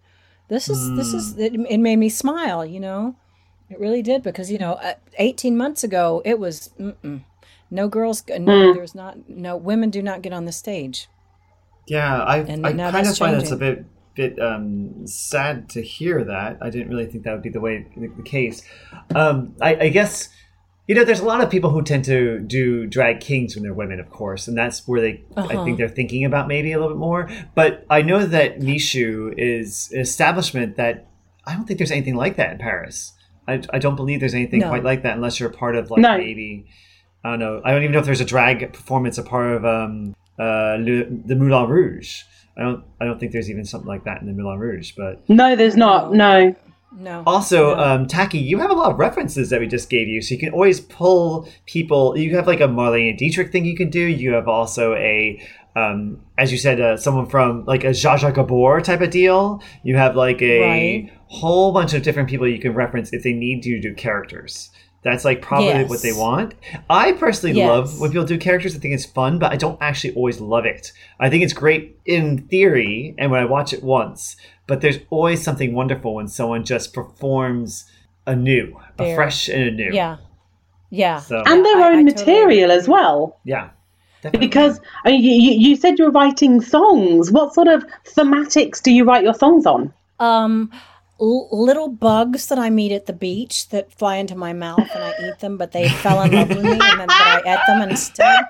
this 0.48 0.68
is 0.68 0.96
this 0.96 1.12
is 1.12 1.34
hmm. 1.34 1.40
it, 1.40 1.54
it 1.72 1.78
made 1.78 1.96
me 1.96 2.08
smile 2.08 2.64
you 2.64 2.80
know? 2.80 3.16
It 3.68 3.80
really 3.80 4.02
did 4.02 4.22
because 4.22 4.50
you 4.50 4.58
know 4.58 4.74
uh, 4.74 4.94
18 5.18 5.56
months 5.56 5.82
ago 5.82 6.22
it 6.24 6.38
was 6.38 6.70
no 7.70 7.88
girls 7.88 8.22
uh, 8.32 8.38
no 8.38 8.70
hmm. 8.70 8.76
there's 8.76 8.94
not 8.94 9.28
no 9.28 9.56
women 9.56 9.90
do 9.90 10.02
not 10.02 10.22
get 10.22 10.32
on 10.32 10.44
the 10.44 10.52
stage. 10.52 11.08
Yeah, 11.88 12.22
I, 12.22 12.38
And 12.38 12.66
I 12.66 12.72
kind 12.90 13.06
of 13.06 13.16
find 13.16 13.36
it's 13.36 13.50
a 13.50 13.56
bit 13.56 13.84
bit 14.16 14.38
um, 14.40 15.06
sad 15.06 15.68
to 15.70 15.82
hear 15.82 16.24
that. 16.24 16.58
I 16.62 16.70
didn't 16.70 16.88
really 16.88 17.06
think 17.06 17.24
that 17.24 17.32
would 17.32 17.42
be 17.42 17.50
the 17.50 17.60
way 17.60 17.86
the, 17.96 18.08
the 18.08 18.22
case. 18.22 18.62
Um, 19.14 19.54
I, 19.60 19.76
I 19.76 19.88
guess 19.90 20.28
you 20.88 20.94
know, 20.94 21.02
there's 21.02 21.18
a 21.18 21.24
lot 21.24 21.40
of 21.42 21.50
people 21.50 21.70
who 21.70 21.82
tend 21.82 22.04
to 22.04 22.38
do 22.38 22.86
drag 22.86 23.18
kings 23.18 23.56
when 23.56 23.64
they're 23.64 23.74
women, 23.74 23.98
of 23.98 24.08
course, 24.08 24.46
and 24.46 24.56
that's 24.56 24.86
where 24.86 25.00
they 25.00 25.24
I 25.36 25.40
Uh-huh. 25.40 25.64
think 25.64 25.78
they're 25.78 25.88
thinking 25.88 26.24
about 26.24 26.46
maybe 26.46 26.70
a 26.72 26.78
little 26.78 26.94
bit 26.94 27.00
more. 27.00 27.28
But 27.56 27.84
I 27.90 28.02
know 28.02 28.24
that 28.24 28.60
Michou 28.60 29.34
is 29.36 29.90
an 29.92 30.00
establishment 30.00 30.76
that 30.76 31.08
I 31.44 31.54
don't 31.54 31.64
think 31.66 31.78
there's 31.78 31.90
anything 31.90 32.14
like 32.14 32.36
that 32.36 32.52
in 32.52 32.58
Paris. 32.58 33.12
I, 33.48 33.62
I 33.72 33.78
don't 33.80 33.96
believe 33.96 34.20
there's 34.20 34.34
anything 34.34 34.60
No. 34.60 34.68
quite 34.68 34.84
like 34.84 35.02
that 35.02 35.16
unless 35.16 35.38
you're 35.40 35.50
a 35.50 35.52
part 35.52 35.74
of 35.76 35.90
like 35.90 36.00
No. 36.00 36.16
maybe 36.18 36.66
I 37.24 37.30
don't 37.30 37.40
know. 37.40 37.60
I 37.64 37.72
don't 37.72 37.82
even 37.82 37.92
know 37.92 37.98
if 37.98 38.04
there's 38.06 38.20
a 38.20 38.24
drag 38.24 38.72
performance 38.72 39.18
a 39.18 39.24
part 39.24 39.50
of 39.56 39.64
um, 39.64 40.14
uh, 40.38 40.76
Le, 40.78 41.04
the 41.24 41.34
Moulin 41.34 41.68
Rouge. 41.68 42.22
I 42.58 42.62
don't. 42.62 42.84
I 43.00 43.04
don't 43.04 43.18
think 43.20 43.32
there's 43.32 43.50
even 43.50 43.64
something 43.64 43.88
like 43.88 44.04
that 44.04 44.20
in 44.20 44.26
the 44.26 44.32
Moulin 44.32 44.58
Rouge. 44.58 44.92
But 44.96 45.28
No, 45.28 45.54
there's 45.56 45.76
not. 45.76 46.12
No. 46.14 46.54
no 46.98 47.22
also, 47.26 47.74
no. 47.74 47.80
um, 47.82 48.06
Taki, 48.06 48.38
you 48.38 48.58
have 48.58 48.70
a 48.70 48.74
lot 48.74 48.92
of 48.92 48.98
references 48.98 49.50
that 49.50 49.60
we 49.60 49.66
just 49.66 49.90
gave 49.90 50.08
you, 50.08 50.22
so 50.22 50.34
you 50.34 50.40
can 50.40 50.52
always 50.52 50.80
pull 50.80 51.48
people. 51.66 52.16
You 52.16 52.34
have 52.36 52.46
like 52.46 52.60
a 52.60 52.68
Marlene 52.68 53.16
Dietrich 53.18 53.52
thing 53.52 53.64
you 53.64 53.76
can 53.76 53.90
do. 53.90 54.00
You 54.00 54.32
have 54.32 54.48
also 54.48 54.94
a, 54.94 55.38
um, 55.74 56.22
as 56.38 56.50
you 56.50 56.56
said, 56.58 56.80
uh, 56.80 56.96
someone 56.96 57.26
from 57.26 57.64
like 57.66 57.84
a 57.84 57.88
Zsa 57.88 58.18
Zsa 58.18 58.32
Gabor 58.34 58.80
type 58.80 59.02
of 59.02 59.10
deal. 59.10 59.62
You 59.82 59.96
have 59.96 60.16
like 60.16 60.40
a 60.40 60.60
Right. 60.60 61.10
whole 61.26 61.72
bunch 61.72 61.92
of 61.92 62.02
different 62.02 62.30
people 62.30 62.48
you 62.48 62.58
can 62.58 62.72
reference 62.72 63.12
if 63.12 63.22
they 63.22 63.32
need 63.34 63.66
you 63.66 63.80
to 63.82 63.88
do 63.90 63.94
characters. 63.94 64.70
That's 65.06 65.24
like 65.24 65.40
probably 65.40 65.68
Yes. 65.68 65.88
what 65.88 66.02
they 66.02 66.12
want. 66.12 66.54
I 66.90 67.12
personally 67.12 67.56
Yes. 67.56 67.68
love 67.68 68.00
when 68.00 68.10
people 68.10 68.26
do 68.26 68.38
characters. 68.38 68.74
I 68.76 68.78
think 68.80 68.92
it's 68.92 69.06
fun, 69.06 69.38
but 69.38 69.52
I 69.52 69.56
don't 69.56 69.78
actually 69.80 70.14
always 70.14 70.40
love 70.40 70.66
it. 70.66 70.90
I 71.20 71.30
think 71.30 71.44
it's 71.44 71.52
great 71.52 71.96
in 72.04 72.24
theory 72.52 73.14
and 73.18 73.30
when 73.30 73.40
I 73.40 73.44
watch 73.56 73.72
it 73.72 73.82
once, 73.84 74.36
but 74.66 74.80
there's 74.80 74.98
always 75.10 75.40
something 75.42 75.70
wonderful 75.74 76.14
when 76.16 76.28
someone 76.28 76.64
just 76.64 76.92
performs 76.92 77.84
anew, 78.26 78.76
a 78.98 79.14
fresh 79.14 79.48
and 79.48 79.62
anew. 79.70 79.90
yeah 79.92 80.16
yeah 80.90 81.18
So 81.20 81.36
And 81.46 81.64
their 81.64 81.76
I- 81.76 81.82
I 81.82 81.86
own 81.90 82.04
totally 82.06 82.12
material 82.12 82.70
agree. 82.70 82.78
as 82.80 82.88
well. 82.88 83.18
yeah. 83.44 83.68
Definitely. 84.22 84.46
Because 84.48 84.80
I 85.04 85.10
mean, 85.10 85.22
you, 85.22 85.34
you 85.46 85.52
you 85.68 85.76
said 85.76 85.98
you're 85.98 86.10
writing 86.20 86.60
songs. 86.60 87.30
What 87.30 87.54
sort 87.54 87.68
of 87.68 87.84
thematics 88.14 88.82
do 88.82 88.90
you 88.90 89.04
write 89.04 89.22
your 89.28 89.34
songs 89.44 89.66
on? 89.66 89.92
um 90.18 90.70
l- 91.20 91.48
little 91.50 91.88
bugs 91.88 92.46
that 92.46 92.58
I 92.58 92.70
meet 92.70 92.92
at 92.92 93.06
the 93.06 93.12
beach 93.12 93.68
that 93.70 93.92
fly 93.92 94.16
into 94.16 94.34
my 94.34 94.52
mouth 94.52 94.88
and 94.94 95.04
I 95.04 95.14
eat 95.28 95.38
them, 95.40 95.56
but 95.56 95.72
they 95.72 95.88
fell 95.88 96.22
in 96.22 96.32
love 96.32 96.48
with 96.48 96.62
me 96.62 96.72
and 96.72 96.80
then 96.80 97.06
but 97.06 97.10
I 97.10 97.42
ate 97.44 97.66
them 97.66 97.88
instead. 97.88 98.44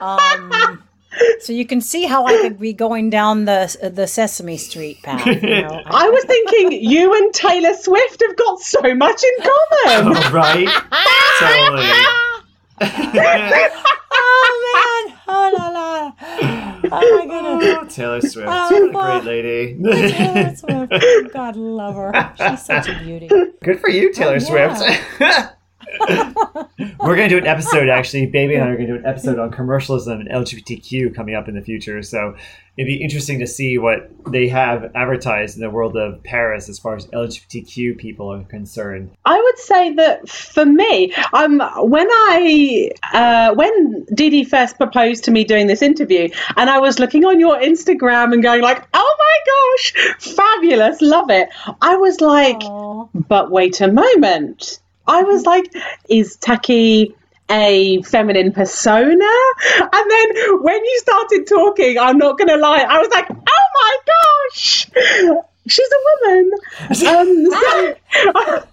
Um, 0.00 0.82
so 1.40 1.52
you 1.52 1.66
can 1.66 1.80
see 1.80 2.04
how 2.04 2.26
I 2.26 2.32
could 2.38 2.58
be 2.58 2.72
going 2.72 3.10
down 3.10 3.44
the 3.44 3.90
the 3.92 4.06
Sesame 4.06 4.56
Street 4.56 5.02
path. 5.02 5.26
You 5.26 5.62
know? 5.62 5.82
I 5.86 6.08
was 6.08 6.24
thinking 6.24 6.82
you 6.82 7.14
and 7.14 7.34
Taylor 7.34 7.74
Swift 7.74 8.22
have 8.26 8.36
got 8.36 8.60
so 8.60 8.94
much 8.94 9.22
in 9.22 9.44
common. 9.44 10.16
Oh, 10.16 10.30
right? 10.32 10.68
totally. 11.38 12.26
Oh 12.80 14.72
man! 14.74 15.18
Oh 15.28 15.50
la 15.56 15.68
la! 15.68 16.12
Oh 16.92 17.24
my 17.26 17.26
goodness! 17.26 17.94
Taylor 17.94 18.20
Swift. 18.20 18.48
Oh, 18.50 18.88
what 18.92 19.16
a 19.18 19.20
great 19.22 19.42
lady. 19.78 20.12
Taylor 20.12 20.56
Swift. 20.56 21.32
God 21.32 21.56
love 21.56 21.94
her. 21.94 22.34
She's 22.36 22.64
such 22.64 22.88
a 22.88 22.98
beauty. 23.00 23.28
Good 23.62 23.80
for 23.80 23.90
you, 23.90 24.12
Taylor 24.12 24.38
Oh, 24.40 24.54
yeah. 24.54 24.74
Swift. 24.74 25.54
We're 27.00 27.16
going 27.16 27.28
to 27.28 27.34
do 27.34 27.38
an 27.38 27.46
episode, 27.46 27.88
actually. 27.88 28.26
Baby 28.26 28.54
and 28.54 28.64
I 28.64 28.68
are 28.68 28.76
going 28.76 28.88
to 28.88 28.94
do 28.94 28.98
an 28.98 29.06
episode 29.06 29.38
on 29.38 29.50
commercialism 29.50 30.20
and 30.20 30.28
LGBTQ 30.28 31.14
coming 31.14 31.34
up 31.34 31.48
in 31.48 31.54
the 31.54 31.62
future. 31.62 32.02
So 32.02 32.36
it'd 32.76 32.86
be 32.86 33.02
interesting 33.02 33.38
to 33.40 33.46
see 33.46 33.78
what 33.78 34.10
they 34.30 34.48
have 34.48 34.90
advertised 34.94 35.56
in 35.56 35.62
the 35.62 35.70
world 35.70 35.96
of 35.96 36.22
Paris 36.22 36.68
as 36.68 36.78
far 36.78 36.96
as 36.96 37.06
LGBTQ 37.08 37.98
people 37.98 38.32
are 38.32 38.42
concerned. 38.44 39.10
I 39.24 39.38
would 39.38 39.58
say 39.58 39.94
that 39.94 40.28
for 40.28 40.64
me, 40.64 41.12
um, 41.32 41.60
when 41.90 42.06
I 42.10 42.90
uh, 43.12 43.54
when 43.54 44.06
Didi 44.14 44.44
first 44.44 44.78
proposed 44.78 45.24
to 45.24 45.30
me 45.30 45.44
doing 45.44 45.66
this 45.66 45.82
interview, 45.82 46.28
and 46.56 46.70
I 46.70 46.78
was 46.78 46.98
looking 46.98 47.24
on 47.24 47.40
your 47.40 47.58
Instagram 47.60 48.32
and 48.32 48.42
going 48.42 48.62
like, 48.62 48.86
"Oh 48.94 49.16
my 49.18 49.36
gosh, 49.52 50.16
fabulous, 50.18 51.00
love 51.02 51.30
it!" 51.30 51.48
I 51.82 51.96
was 51.96 52.20
like, 52.20 52.62
Aw. 52.62 53.08
"But 53.28 53.50
wait 53.50 53.80
a 53.80 53.92
moment." 53.92 54.80
I 55.10 55.22
was 55.22 55.44
like, 55.44 55.72
"Is 56.08 56.36
Taki?" 56.36 57.14
A 57.52 58.00
feminine 58.02 58.52
persona, 58.52 59.32
and 59.80 60.10
then 60.10 60.62
when 60.62 60.84
you 60.84 60.98
started 61.00 61.48
talking, 61.48 61.98
I'm 61.98 62.16
not 62.16 62.38
gonna 62.38 62.56
lie, 62.56 62.82
I 62.88 63.00
was 63.00 63.08
like, 63.10 63.26
"Oh 63.28 63.66
my 63.80 63.96
gosh, 64.06 64.86
she's 65.66 65.88
a 65.88 66.28
woman." 66.28 66.52
Um, 66.90 66.94
so, 66.94 67.96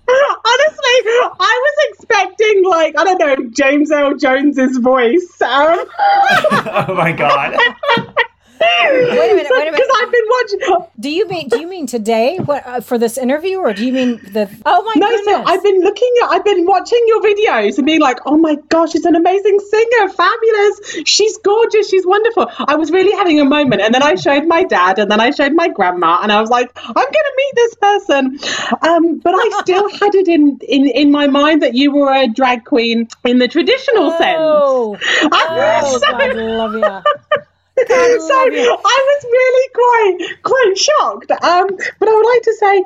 honestly, 0.52 0.98
I 1.40 1.64
was 1.66 1.76
expecting 1.90 2.66
like 2.66 2.98
I 2.98 3.04
don't 3.04 3.20
know 3.20 3.50
James 3.50 3.92
Earl 3.92 4.16
Jones's 4.18 4.78
voice. 4.78 5.42
Um, 5.42 5.80
oh 6.52 6.94
my 6.96 7.14
God. 7.14 7.58
Wait 8.62 9.32
a 9.32 9.36
minute, 9.36 9.48
wait 9.52 9.68
a 9.68 9.72
minute. 9.72 9.74
Because 9.78 9.90
I've 10.02 10.12
been 10.12 10.26
watching. 10.30 10.88
Do 11.00 11.10
you 11.10 11.28
mean 11.28 11.50
do 11.50 11.60
you 11.60 11.68
mean 11.68 11.86
today? 11.88 12.38
What 12.38 12.66
uh, 12.66 12.82
for 12.82 12.98
this 12.98 13.18
interview, 13.18 13.58
or 13.60 13.74
do 13.74 13.86
you 13.86 13.94
mean 13.94 14.18
the? 14.34 14.50
Oh 14.66 14.84
my 14.84 14.94
No, 14.96 15.08
goodness! 15.08 15.26
so 15.36 15.44
I've 15.46 15.64
been 15.64 15.82
looking 15.82 16.12
at, 16.24 16.30
I've 16.30 16.44
been 16.46 16.66
watching 16.66 17.04
your 17.08 17.22
videos 17.22 17.78
and 17.78 17.86
being 17.86 18.02
like, 18.02 18.18
oh 18.26 18.38
my 18.38 18.56
gosh, 18.70 18.92
she's 18.94 19.06
an 19.06 19.16
amazing 19.16 19.60
singer, 19.60 20.10
fabulous. 20.10 21.02
She's 21.06 21.38
gorgeous, 21.40 21.90
she's 21.90 22.06
wonderful. 22.06 22.50
I 22.60 22.76
was 22.76 22.92
really 22.92 23.12
having 23.18 23.40
a 23.40 23.46
moment, 23.46 23.82
and 23.82 23.94
then 23.94 24.04
I 24.04 24.16
showed 24.16 24.46
my 24.48 24.64
dad, 24.64 25.00
and 25.00 25.12
then 25.12 25.20
I 25.20 25.32
showed 25.32 25.54
my 25.54 25.68
grandma, 25.68 26.20
and 26.24 26.32
I 26.32 26.40
was 26.42 26.50
like, 26.50 26.72
I'm 26.76 26.94
going 26.94 27.12
to 27.12 27.34
meet 27.38 27.54
this 27.56 27.76
person. 27.76 28.24
Um, 28.82 29.20
but 29.20 29.34
I 29.36 29.60
still 29.62 29.90
had 30.00 30.16
it 30.16 30.28
in, 30.28 30.58
in 30.68 30.88
in 30.88 31.12
my 31.12 31.28
mind 31.28 31.62
that 31.62 31.76
you 31.76 31.92
were 31.92 32.12
a 32.12 32.28
drag 32.28 32.66
queen 32.66 33.08
in 33.26 33.38
the 33.40 33.48
traditional 33.48 34.12
sense. 34.12 34.38
Oh, 34.40 34.98
oh 35.32 36.00
So- 36.02 36.12
God, 36.12 36.36
love 36.36 36.74
you. 36.76 37.44
so 37.88 37.94
I 37.94 39.00
was 39.08 39.24
really 39.24 39.70
quite 39.74 40.44
quite 40.44 40.78
shocked. 40.78 41.32
Um, 41.32 41.68
but 42.00 42.10
I 42.10 42.14
would 42.14 42.26
like 42.26 42.42
to 42.44 42.56
say, 42.60 42.84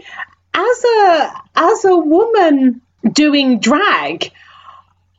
as 0.53 0.83
a 0.83 1.31
as 1.55 1.85
a 1.85 1.97
woman 1.97 2.81
doing 3.13 3.59
drag, 3.59 4.31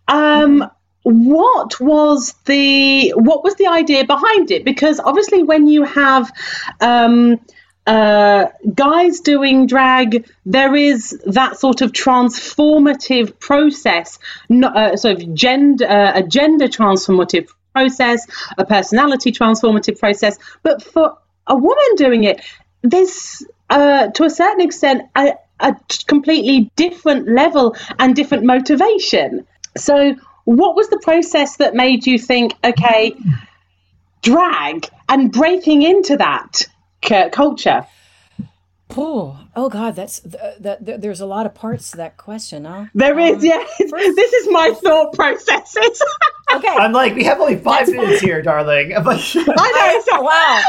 um, 0.09 0.71
what 1.05 1.81
was 1.81 2.35
the 2.45 3.11
what 3.11 3.43
was 3.43 3.55
the 3.57 3.69
idea 3.69 4.05
behind 4.05 4.51
it? 4.51 4.65
Because 4.65 5.01
obviously, 5.01 5.43
when 5.43 5.67
you 5.69 5.85
have 5.85 6.31
um, 6.81 7.41
uh, 7.87 8.47
guys 8.75 9.21
doing 9.21 9.67
drag, 9.67 10.29
there 10.45 10.75
is 10.75 11.19
that 11.27 11.59
sort 11.59 11.81
of 11.81 11.93
transformative 11.93 13.39
process, 13.41 14.19
uh, 14.51 14.97
sort 14.97 15.23
of 15.23 15.35
gender, 15.35 15.87
uh, 15.87 16.13
a 16.17 16.23
gender 16.23 16.69
transformative 16.69 17.49
process, 17.73 18.27
a 18.59 18.65
personality 18.65 19.33
transformative 19.33 19.99
process. 19.99 20.39
But 20.63 20.83
for 20.83 21.17
a 21.47 21.57
woman 21.57 21.95
doing 21.97 22.25
it, 22.25 22.41
there's 22.83 23.45
uh, 23.71 24.09
to 24.09 24.25
a 24.25 24.31
certain 24.31 24.61
extent 24.61 25.03
a, 25.17 25.35
a 25.61 25.75
completely 26.07 26.71
different 26.77 27.29
level 27.29 27.77
and 27.99 28.15
different 28.15 28.45
motivation. 28.45 29.47
So, 29.77 30.15
what 30.45 30.77
was 30.77 30.89
the 30.89 30.99
process 30.99 31.57
that 31.57 31.75
made 31.75 32.07
you 32.07 32.19
think, 32.19 32.55
okay, 32.65 33.15
drag 34.23 34.89
and 35.09 35.33
breaking 35.33 35.83
into 35.83 36.17
that 36.17 36.67
culture? 37.33 37.87
Oh, 38.97 39.39
oh 39.57 39.69
God, 39.69 39.97
that's 39.97 40.21
that, 40.21 40.79
There's 41.01 41.21
a 41.21 41.27
lot 41.27 41.47
of 41.47 41.55
parts 41.55 41.93
to 41.93 41.97
that 41.99 42.17
question, 42.17 42.65
huh? 42.65 42.87
There 42.95 43.19
is, 43.19 43.37
um, 43.37 43.45
yeah. 43.45 43.65
First, 43.89 44.17
this 44.17 44.33
is 44.33 44.49
my 44.51 44.73
thought 44.73 45.15
processes. 45.15 46.03
okay, 46.57 46.69
I'm 46.69 46.93
like, 46.93 47.15
we 47.15 47.25
have 47.25 47.41
only 47.41 47.57
five 47.57 47.87
that's 47.87 47.91
minutes 47.91 48.21
fine. 48.21 48.29
here, 48.29 48.43
darling. 48.43 48.95
I'm 48.95 49.05
like, 49.05 49.21
I 49.37 50.03
know. 50.11 50.23
wow. 50.23 50.63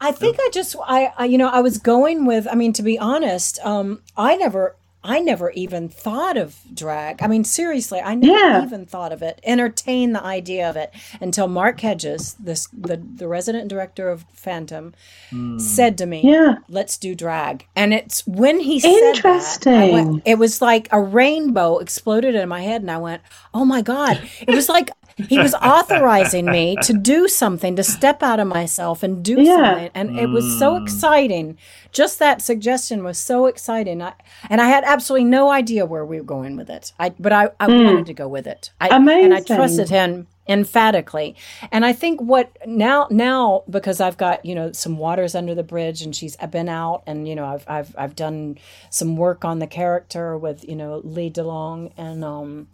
I 0.00 0.12
think 0.12 0.38
I 0.40 0.48
just, 0.52 0.76
I, 0.86 1.12
I, 1.18 1.24
you 1.26 1.36
know, 1.36 1.48
I 1.48 1.60
was 1.60 1.78
going 1.78 2.24
with. 2.24 2.48
I 2.50 2.54
mean, 2.54 2.72
to 2.74 2.82
be 2.82 2.98
honest, 2.98 3.58
um, 3.64 4.02
I 4.16 4.36
never 4.36 4.76
I 5.02 5.20
never 5.20 5.50
even 5.52 5.88
thought 5.88 6.36
of 6.36 6.58
drag. 6.74 7.22
I 7.22 7.26
mean, 7.26 7.42
seriously, 7.44 8.00
I 8.00 8.14
never 8.14 8.38
yeah. 8.38 8.64
even 8.64 8.84
thought 8.84 9.12
of 9.12 9.22
it, 9.22 9.40
entertained 9.44 10.14
the 10.14 10.22
idea 10.22 10.68
of 10.68 10.76
it 10.76 10.92
until 11.22 11.48
Mark 11.48 11.80
Hedges, 11.80 12.36
this 12.38 12.68
the 12.68 12.96
the 12.96 13.26
resident 13.26 13.68
director 13.68 14.10
of 14.10 14.26
Phantom, 14.34 14.94
mm. 15.30 15.58
said 15.58 15.96
to 15.98 16.06
me, 16.06 16.20
"Yeah, 16.22 16.56
let's 16.68 16.98
do 16.98 17.14
drag." 17.14 17.66
And 17.74 17.94
it's 17.94 18.26
when 18.26 18.60
he 18.60 18.78
said 18.78 18.90
that, 18.90 19.92
went, 19.92 20.22
it 20.26 20.38
was 20.38 20.60
like 20.60 20.88
a 20.92 21.00
rainbow 21.00 21.78
exploded 21.78 22.34
in 22.34 22.48
my 22.48 22.60
head, 22.60 22.82
and 22.82 22.90
I 22.90 22.98
went, 22.98 23.22
"Oh 23.54 23.64
my 23.64 23.80
god!" 23.80 24.20
It 24.46 24.54
was 24.54 24.68
like 24.68 24.90
he 25.28 25.38
was 25.38 25.54
authorizing 25.54 26.46
me 26.46 26.76
to 26.82 26.92
do 26.92 27.28
something, 27.28 27.76
to 27.76 27.82
step 27.82 28.22
out 28.22 28.40
of 28.40 28.48
myself 28.48 29.02
and 29.02 29.24
do 29.24 29.40
yeah. 29.40 29.56
something. 29.56 29.90
And 29.94 30.18
it 30.18 30.28
was 30.28 30.58
so 30.58 30.74
mm. 30.74 30.82
exciting. 30.82 31.58
Just 31.92 32.18
that 32.18 32.42
suggestion 32.42 33.02
was 33.02 33.18
so 33.18 33.46
exciting. 33.46 34.00
I, 34.02 34.12
and 34.48 34.60
I 34.60 34.68
had 34.68 34.84
absolutely 34.84 35.24
no 35.24 35.50
idea 35.50 35.86
where 35.86 36.04
we 36.04 36.18
were 36.18 36.24
going 36.24 36.56
with 36.56 36.70
it. 36.70 36.92
I, 36.98 37.10
but 37.10 37.32
I, 37.32 37.50
I 37.58 37.66
mm. 37.66 37.84
wanted 37.84 38.06
to 38.06 38.14
go 38.14 38.28
with 38.28 38.46
it. 38.46 38.70
I, 38.80 38.88
Amazing. 38.96 39.24
And 39.24 39.34
I 39.34 39.40
trusted 39.42 39.88
him 39.88 40.26
emphatically. 40.48 41.36
And 41.70 41.84
I 41.84 41.92
think 41.92 42.20
what 42.20 42.56
now, 42.66 43.06
now, 43.10 43.62
because 43.70 44.00
I've 44.00 44.16
got, 44.16 44.44
you 44.44 44.54
know, 44.54 44.72
some 44.72 44.98
waters 44.98 45.34
under 45.34 45.54
the 45.54 45.62
bridge 45.62 46.02
and 46.02 46.14
she's 46.14 46.36
I've 46.40 46.50
been 46.50 46.68
out 46.68 47.02
and, 47.06 47.28
you 47.28 47.36
know, 47.36 47.44
I've, 47.44 47.64
I've, 47.68 47.94
I've 47.96 48.16
done 48.16 48.58
some 48.90 49.16
work 49.16 49.44
on 49.44 49.60
the 49.60 49.68
character 49.68 50.36
with, 50.36 50.68
you 50.68 50.74
know, 50.74 51.00
Lee 51.04 51.30
DeLong 51.30 51.92
and, 51.96 52.24
um, 52.24 52.68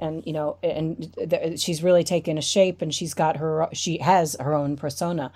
and 0.00 0.26
you 0.26 0.32
know 0.32 0.56
and 0.62 1.14
th- 1.16 1.60
she's 1.60 1.82
really 1.82 2.04
taken 2.04 2.38
a 2.38 2.42
shape 2.42 2.82
and 2.82 2.94
she's 2.94 3.14
got 3.14 3.36
her 3.36 3.68
she 3.72 3.98
has 3.98 4.36
her 4.40 4.54
own 4.54 4.76
persona 4.76 5.32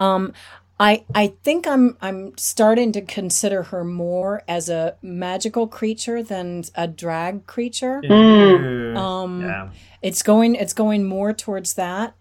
um 0.00 0.32
I 0.78 1.04
I 1.14 1.28
think 1.44 1.66
I'm 1.66 1.96
I'm 2.00 2.36
starting 2.36 2.90
to 2.92 3.00
consider 3.00 3.64
her 3.64 3.84
more 3.84 4.42
as 4.48 4.68
a 4.68 4.96
magical 5.02 5.68
creature 5.68 6.22
than 6.22 6.64
a 6.74 6.88
drag 6.88 7.46
creature. 7.46 8.02
Mm. 8.02 8.96
Um, 8.96 9.42
yeah. 9.42 9.70
it's 10.02 10.22
going 10.22 10.56
it's 10.56 10.72
going 10.72 11.04
more 11.04 11.32
towards 11.32 11.74
that. 11.74 12.14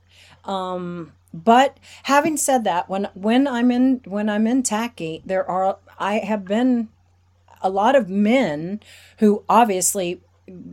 Um, 0.46 1.14
but 1.34 1.78
having 2.04 2.38
said 2.38 2.64
that, 2.66 2.90
when 2.90 3.10
when 3.16 3.48
I'm 3.48 3.72
in 3.72 4.02
when 4.06 4.30
I'm 4.30 4.46
in 4.46 4.62
Taki, 4.62 5.24
there 5.26 5.50
are 5.50 5.78
I 5.98 6.20
have 6.20 6.46
been 6.46 6.90
a 7.62 7.70
lot 7.70 7.96
of 7.96 8.08
men 8.08 8.82
who 9.18 9.44
obviously 9.50 10.22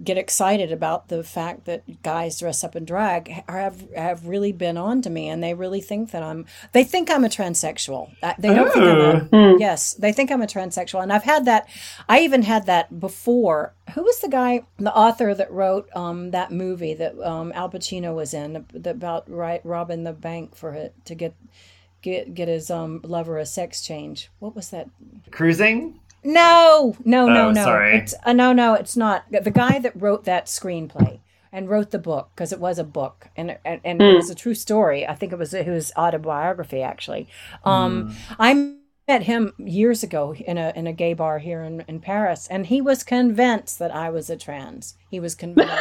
get 0.03 0.19
excited 0.19 0.73
about 0.73 1.09
the 1.09 1.23
fact 1.23 1.65
that 1.67 2.03
guys 2.03 2.41
dress 2.41 2.65
up 2.65 2.75
in 2.75 2.85
drag 2.85 3.29
have 3.49 3.89
have 3.95 4.27
really 4.27 4.51
been 4.51 4.77
on 4.77 5.01
to 5.01 5.09
me 5.09 5.29
and 5.29 5.43
they 5.43 5.55
really 5.55 5.81
think 5.81 6.11
that 6.11 6.23
I'm 6.23 6.45
they 6.73 6.83
think 6.83 7.09
I'm 7.09 7.25
a 7.25 7.29
transsexual. 7.29 8.11
They 8.39 8.53
don't 8.53 8.73
think 8.73 8.85
I'm 8.85 9.01
a, 9.01 9.29
oh. 9.33 9.57
yes, 9.59 9.95
they 9.95 10.13
think 10.13 10.33
I'm 10.33 10.43
a 10.43 10.47
transsexual 10.47 11.03
and 11.03 11.13
I've 11.13 11.23
had 11.23 11.45
that 11.45 11.69
I 12.09 12.21
even 12.21 12.43
had 12.43 12.67
that 12.67 12.99
before. 12.99 13.75
Who 13.95 14.03
was 14.03 14.19
the 14.21 14.29
guy 14.29 14.63
the 14.79 14.95
author 14.95 15.35
that 15.35 15.53
wrote 15.53 15.89
um, 15.95 16.33
that 16.33 16.51
movie 16.51 16.95
that 16.95 17.19
um, 17.21 17.53
Al 17.55 17.71
Pacino 17.71 18.15
was 18.15 18.35
in 18.35 18.67
that 18.73 18.97
about 18.97 19.31
right 19.31 19.61
robbing 19.65 20.03
the 20.03 20.13
bank 20.13 20.57
for 20.57 20.73
it 20.73 20.95
to 21.05 21.15
get 21.15 21.35
get 22.03 22.35
get 22.35 22.49
his 22.49 22.71
um 22.71 23.01
lover 23.05 23.39
a 23.39 23.47
sex 23.47 23.83
change. 23.83 24.31
What 24.41 24.57
was 24.57 24.71
that? 24.71 24.89
Cruising? 25.31 26.01
No, 26.23 26.97
no, 27.05 27.27
no, 27.27 27.49
oh, 27.49 27.51
no. 27.53 27.65
Sorry. 27.65 27.97
It's, 27.97 28.15
uh, 28.25 28.33
no, 28.33 28.53
no, 28.53 28.75
it's 28.75 28.97
not. 28.97 29.25
The 29.31 29.51
guy 29.51 29.79
that 29.79 30.01
wrote 30.01 30.25
that 30.25 30.47
screenplay 30.47 31.21
and 31.53 31.69
wrote 31.69 31.91
the 31.91 31.99
book 31.99 32.31
because 32.35 32.53
it 32.53 32.61
was 32.61 32.79
a 32.79 32.85
book 32.85 33.29
and 33.37 33.59
and, 33.65 33.81
and 33.85 34.01
mm. 34.01 34.13
it 34.13 34.17
was 34.17 34.31
a 34.31 34.35
true 34.35 34.55
story. 34.55 35.07
I 35.07 35.15
think 35.15 35.33
it 35.33 35.39
was 35.39 35.53
his 35.53 35.93
autobiography 35.97 36.83
actually. 36.83 37.29
Um, 37.65 38.11
mm. 38.11 38.15
I 38.39 38.75
met 39.11 39.25
him 39.25 39.53
years 39.59 40.05
ago 40.05 40.33
in 40.35 40.57
a 40.57 40.73
in 40.77 40.87
a 40.87 40.93
gay 40.93 41.15
bar 41.15 41.41
here 41.41 41.63
in, 41.63 41.81
in 41.89 41.99
Paris, 41.99 42.47
and 42.49 42.67
he 42.67 42.81
was 42.81 43.03
convinced 43.03 43.81
that 43.81 43.93
I 43.93 44.09
was 44.09 44.31
a 44.31 44.37
trans. 44.37 44.95
He 45.11 45.19
was 45.19 45.35
convinced, 45.35 45.73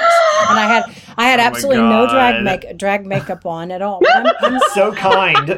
and 0.49 0.57
I 0.57 0.65
had 0.67 0.83
I 1.15 1.25
had 1.29 1.39
oh 1.43 1.43
absolutely 1.43 1.83
no 1.83 2.09
drag 2.09 2.43
make 2.43 2.75
drag 2.75 3.05
makeup 3.05 3.45
on 3.45 3.69
at 3.69 3.83
all. 3.83 4.01
I'm, 4.15 4.25
I'm, 4.41 4.59
so 4.73 4.91
kind, 4.93 5.47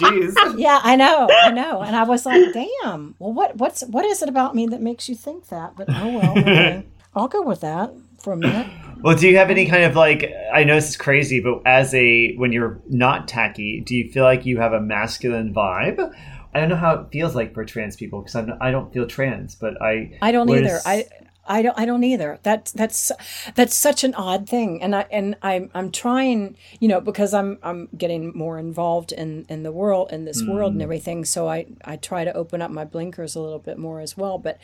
jeez. 0.00 0.34
Yeah, 0.58 0.80
I 0.82 0.96
know, 0.96 1.28
I 1.30 1.52
know, 1.52 1.80
and 1.80 1.94
I 1.94 2.02
was 2.02 2.26
like, 2.26 2.52
damn. 2.52 3.14
Well, 3.20 3.32
what 3.32 3.56
what's 3.56 3.84
what 3.84 4.04
is 4.04 4.20
it 4.20 4.28
about 4.28 4.56
me 4.56 4.66
that 4.66 4.82
makes 4.82 5.08
you 5.08 5.14
think 5.14 5.46
that? 5.46 5.76
But 5.76 5.86
oh 5.90 6.18
well, 6.18 6.38
okay. 6.38 6.84
I'll 7.14 7.28
go 7.28 7.42
with 7.42 7.60
that 7.60 7.92
for 8.18 8.32
a 8.32 8.36
minute. 8.36 8.66
Well, 9.02 9.16
do 9.16 9.28
you 9.28 9.36
have 9.36 9.50
any 9.50 9.66
kind 9.66 9.84
of 9.84 9.94
like? 9.94 10.32
I 10.52 10.64
know 10.64 10.74
this 10.74 10.90
is 10.90 10.96
crazy, 10.96 11.40
but 11.40 11.62
as 11.66 11.94
a 11.94 12.34
when 12.34 12.50
you're 12.52 12.80
not 12.88 13.28
Taki, 13.28 13.80
do 13.80 13.94
you 13.94 14.10
feel 14.10 14.24
like 14.24 14.44
you 14.44 14.58
have 14.58 14.72
a 14.72 14.80
masculine 14.80 15.54
vibe, 15.54 16.12
I 16.54 16.60
don't 16.60 16.68
know 16.68 16.76
how 16.76 16.94
it 16.94 17.08
feels 17.10 17.34
like 17.34 17.54
for 17.54 17.64
trans 17.64 17.96
people 17.96 18.20
because 18.20 18.34
I'm 18.34 18.52
I 18.60 18.70
don't 18.70 18.92
feel 18.92 19.06
trans, 19.06 19.54
but 19.54 19.80
I 19.80 20.18
I 20.20 20.32
don't 20.32 20.50
either. 20.50 20.80
I 20.84 21.06
I 21.46 21.62
don't 21.62 21.78
I 21.78 21.86
don't 21.86 22.04
either. 22.04 22.38
That's 22.42 22.70
that's 22.72 23.10
that's 23.54 23.74
such 23.74 24.04
an 24.04 24.14
odd 24.14 24.48
thing. 24.48 24.82
And 24.82 24.94
I 24.94 25.06
and 25.10 25.36
I'm 25.42 25.70
I'm 25.74 25.90
trying, 25.90 26.56
you 26.78 26.88
know, 26.88 27.00
because 27.00 27.34
I'm 27.34 27.58
I'm 27.62 27.88
getting 27.96 28.36
more 28.36 28.58
involved 28.58 29.12
in 29.12 29.46
in 29.48 29.62
the 29.62 29.72
world 29.72 30.12
in 30.12 30.24
this 30.24 30.42
mm. 30.42 30.52
world 30.52 30.72
and 30.72 30.80
mm. 30.80 30.84
everything. 30.84 31.24
So 31.24 31.48
I 31.48 31.66
I 31.84 31.96
try 31.96 32.24
to 32.24 32.32
open 32.34 32.62
up 32.62 32.70
my 32.70 32.84
blinkers 32.84 33.34
a 33.34 33.40
little 33.40 33.58
bit 33.58 33.78
more 33.78 34.00
as 34.00 34.16
well. 34.16 34.38
But 34.38 34.58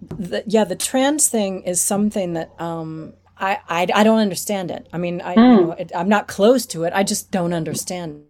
the, 0.00 0.44
yeah, 0.46 0.64
the 0.64 0.76
trans 0.76 1.28
thing 1.28 1.62
is 1.62 1.80
something 1.80 2.34
that 2.34 2.50
um 2.60 3.14
I, 3.40 3.58
I, 3.68 3.86
I 3.94 4.04
don't 4.04 4.18
understand 4.18 4.70
it. 4.70 4.86
I 4.92 4.98
mean, 4.98 5.22
I, 5.22 5.34
mm. 5.34 5.36
you 5.36 5.66
know, 5.66 5.72
it, 5.72 5.92
I'm 5.96 6.10
not 6.10 6.28
close 6.28 6.66
to 6.66 6.84
it. 6.84 6.92
I 6.94 7.02
just 7.02 7.30
don't 7.30 7.54
understand 7.54 8.22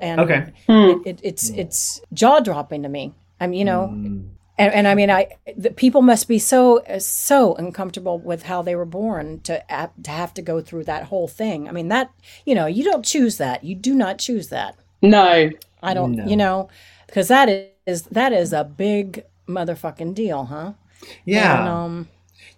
and 0.00 0.20
okay. 0.20 0.52
it, 0.68 1.06
it, 1.06 1.20
it's 1.22 1.50
it's 1.50 2.00
jaw 2.12 2.40
dropping 2.40 2.82
to 2.82 2.88
me. 2.88 3.14
I 3.40 3.46
mean, 3.46 3.58
you 3.58 3.64
know, 3.64 3.88
mm. 3.92 4.28
and, 4.58 4.74
and 4.74 4.88
I 4.88 4.94
mean, 4.94 5.10
I 5.10 5.28
the 5.56 5.70
people 5.70 6.02
must 6.02 6.28
be 6.28 6.38
so 6.38 6.82
so 6.98 7.54
uncomfortable 7.54 8.18
with 8.18 8.44
how 8.44 8.62
they 8.62 8.74
were 8.74 8.84
born 8.84 9.40
to 9.40 9.62
to 10.02 10.10
have 10.10 10.34
to 10.34 10.42
go 10.42 10.60
through 10.60 10.84
that 10.84 11.04
whole 11.04 11.28
thing. 11.28 11.68
I 11.68 11.72
mean, 11.72 11.88
that 11.88 12.12
you 12.44 12.54
know, 12.54 12.66
you 12.66 12.84
don't 12.84 13.04
choose 13.04 13.38
that. 13.38 13.64
You 13.64 13.74
do 13.74 13.94
not 13.94 14.18
choose 14.18 14.48
that. 14.48 14.76
No, 15.02 15.50
I 15.82 15.94
don't. 15.94 16.12
No. 16.12 16.26
You 16.26 16.36
know, 16.36 16.68
because 17.06 17.28
that 17.28 17.48
is 17.86 18.02
that 18.02 18.32
is 18.32 18.52
a 18.52 18.64
big 18.64 19.24
motherfucking 19.48 20.14
deal, 20.14 20.44
huh? 20.46 20.72
Yeah. 21.24 21.60
And, 21.60 21.68
um, 21.68 22.08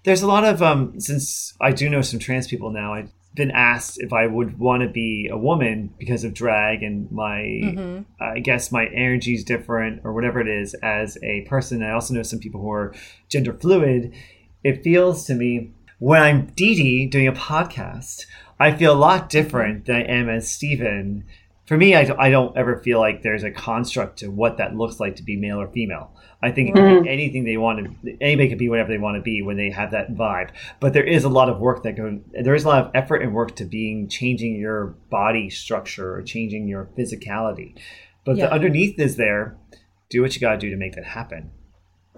there's 0.04 0.22
a 0.22 0.26
lot 0.26 0.44
of 0.44 0.62
um 0.62 0.98
since 1.00 1.54
I 1.60 1.72
do 1.72 1.88
know 1.90 2.02
some 2.02 2.18
trans 2.18 2.46
people 2.46 2.70
now. 2.70 2.94
I 2.94 3.08
been 3.38 3.50
asked 3.50 3.98
if 3.98 4.12
I 4.12 4.26
would 4.26 4.58
want 4.58 4.82
to 4.82 4.88
be 4.88 5.30
a 5.32 5.38
woman 5.38 5.94
because 5.98 6.24
of 6.24 6.34
drag 6.34 6.82
and 6.82 7.10
my, 7.10 7.60
mm-hmm. 7.64 8.02
I 8.22 8.40
guess 8.40 8.70
my 8.70 8.86
energy 8.86 9.32
is 9.32 9.44
different 9.44 10.02
or 10.04 10.12
whatever 10.12 10.40
it 10.40 10.48
is 10.48 10.74
as 10.74 11.16
a 11.22 11.42
person. 11.42 11.82
I 11.82 11.92
also 11.92 12.12
know 12.12 12.22
some 12.22 12.38
people 12.38 12.60
who 12.60 12.70
are 12.70 12.94
gender 13.30 13.54
fluid. 13.54 14.14
It 14.62 14.84
feels 14.84 15.24
to 15.26 15.34
me 15.34 15.72
when 15.98 16.20
I'm 16.20 16.46
Dee 16.48 16.74
Dee 16.74 17.06
doing 17.06 17.26
a 17.26 17.32
podcast, 17.32 18.26
I 18.60 18.72
feel 18.72 18.92
a 18.92 18.98
lot 18.98 19.30
different 19.30 19.86
than 19.86 19.96
I 19.96 20.02
am 20.02 20.28
as 20.28 20.50
Steven 20.50 21.24
for 21.68 21.76
me, 21.76 21.94
I, 21.94 22.10
I 22.18 22.30
don't 22.30 22.56
ever 22.56 22.78
feel 22.78 22.98
like 22.98 23.20
there's 23.20 23.44
a 23.44 23.50
construct 23.50 24.20
to 24.20 24.28
what 24.28 24.56
that 24.56 24.74
looks 24.74 24.98
like 24.98 25.16
to 25.16 25.22
be 25.22 25.36
male 25.36 25.60
or 25.60 25.68
female. 25.68 26.10
I 26.40 26.52
think 26.52 26.74
be 26.74 26.80
anything 26.80 27.44
they 27.44 27.56
want 27.56 27.84
to. 28.02 28.16
Anybody 28.20 28.48
can 28.48 28.58
be 28.58 28.68
whatever 28.68 28.90
they 28.90 28.98
want 28.98 29.16
to 29.16 29.22
be 29.22 29.42
when 29.42 29.56
they 29.56 29.70
have 29.70 29.90
that 29.90 30.14
vibe. 30.14 30.50
But 30.78 30.92
there 30.92 31.02
is 31.02 31.24
a 31.24 31.28
lot 31.28 31.48
of 31.48 31.58
work 31.58 31.82
that 31.82 31.96
goes. 31.96 32.20
There 32.32 32.54
is 32.54 32.64
a 32.64 32.68
lot 32.68 32.84
of 32.86 32.90
effort 32.94 33.22
and 33.22 33.34
work 33.34 33.56
to 33.56 33.64
being 33.64 34.08
changing 34.08 34.54
your 34.56 34.94
body 35.10 35.50
structure 35.50 36.14
or 36.14 36.22
changing 36.22 36.68
your 36.68 36.88
physicality. 36.96 37.76
But 38.24 38.36
Yeah. 38.36 38.46
the 38.46 38.52
underneath 38.52 38.98
is 39.00 39.16
there. 39.16 39.56
Do 40.10 40.22
what 40.22 40.34
you 40.34 40.40
got 40.40 40.52
to 40.52 40.58
do 40.58 40.70
to 40.70 40.76
make 40.76 40.94
that 40.94 41.04
happen. 41.04 41.50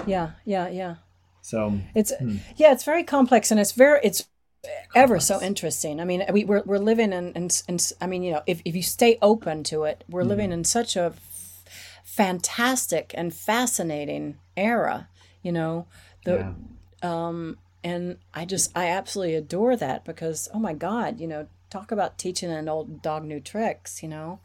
Yeah, 0.06 0.32
yeah, 0.44 0.68
yeah. 0.68 0.97
So 1.40 1.80
It's 1.94 2.12
Hmm. 2.18 2.36
yeah, 2.56 2.72
it's 2.72 2.84
very 2.84 3.05
complex 3.05 3.51
and 3.51 3.59
it's 3.59 3.72
very 3.72 4.01
it's 4.02 4.28
ever 4.94 5.18
so 5.18 5.40
interesting. 5.40 5.98
I 6.01 6.05
mean, 6.05 6.24
we, 6.30 6.44
we're 6.44 6.62
we're 6.66 6.78
living 6.78 7.14
in, 7.14 7.32
and 7.34 7.92
I 8.01 8.06
mean, 8.06 8.22
you 8.22 8.32
know, 8.32 8.42
if 8.47 8.60
if 8.66 8.76
you 8.76 8.82
stay 8.82 9.16
open 9.22 9.64
to 9.64 9.84
it, 9.84 10.05
we're 10.10 10.24
living 10.24 10.52
in 10.52 10.64
such 10.64 10.97
a 10.97 11.14
fantastic 12.10 13.14
and 13.14 13.32
fascinating 13.32 14.36
era. 14.56 15.08
You 15.42 15.52
know, 15.52 15.86
the 16.24 16.54
yeah. 17.02 17.26
Um, 17.26 17.56
and 17.82 18.18
I 18.34 18.44
just 18.44 18.76
I 18.76 18.88
absolutely 18.88 19.36
adore 19.36 19.76
that 19.76 20.04
because 20.04 20.48
oh 20.52 20.58
my 20.58 20.74
god, 20.74 21.20
you 21.20 21.28
know, 21.28 21.46
talk 21.70 21.92
about 21.92 22.18
teaching 22.18 22.50
an 22.50 22.68
old 22.68 23.00
dog 23.00 23.24
new 23.24 23.40
tricks, 23.40 24.02
you 24.02 24.08
know. 24.08 24.40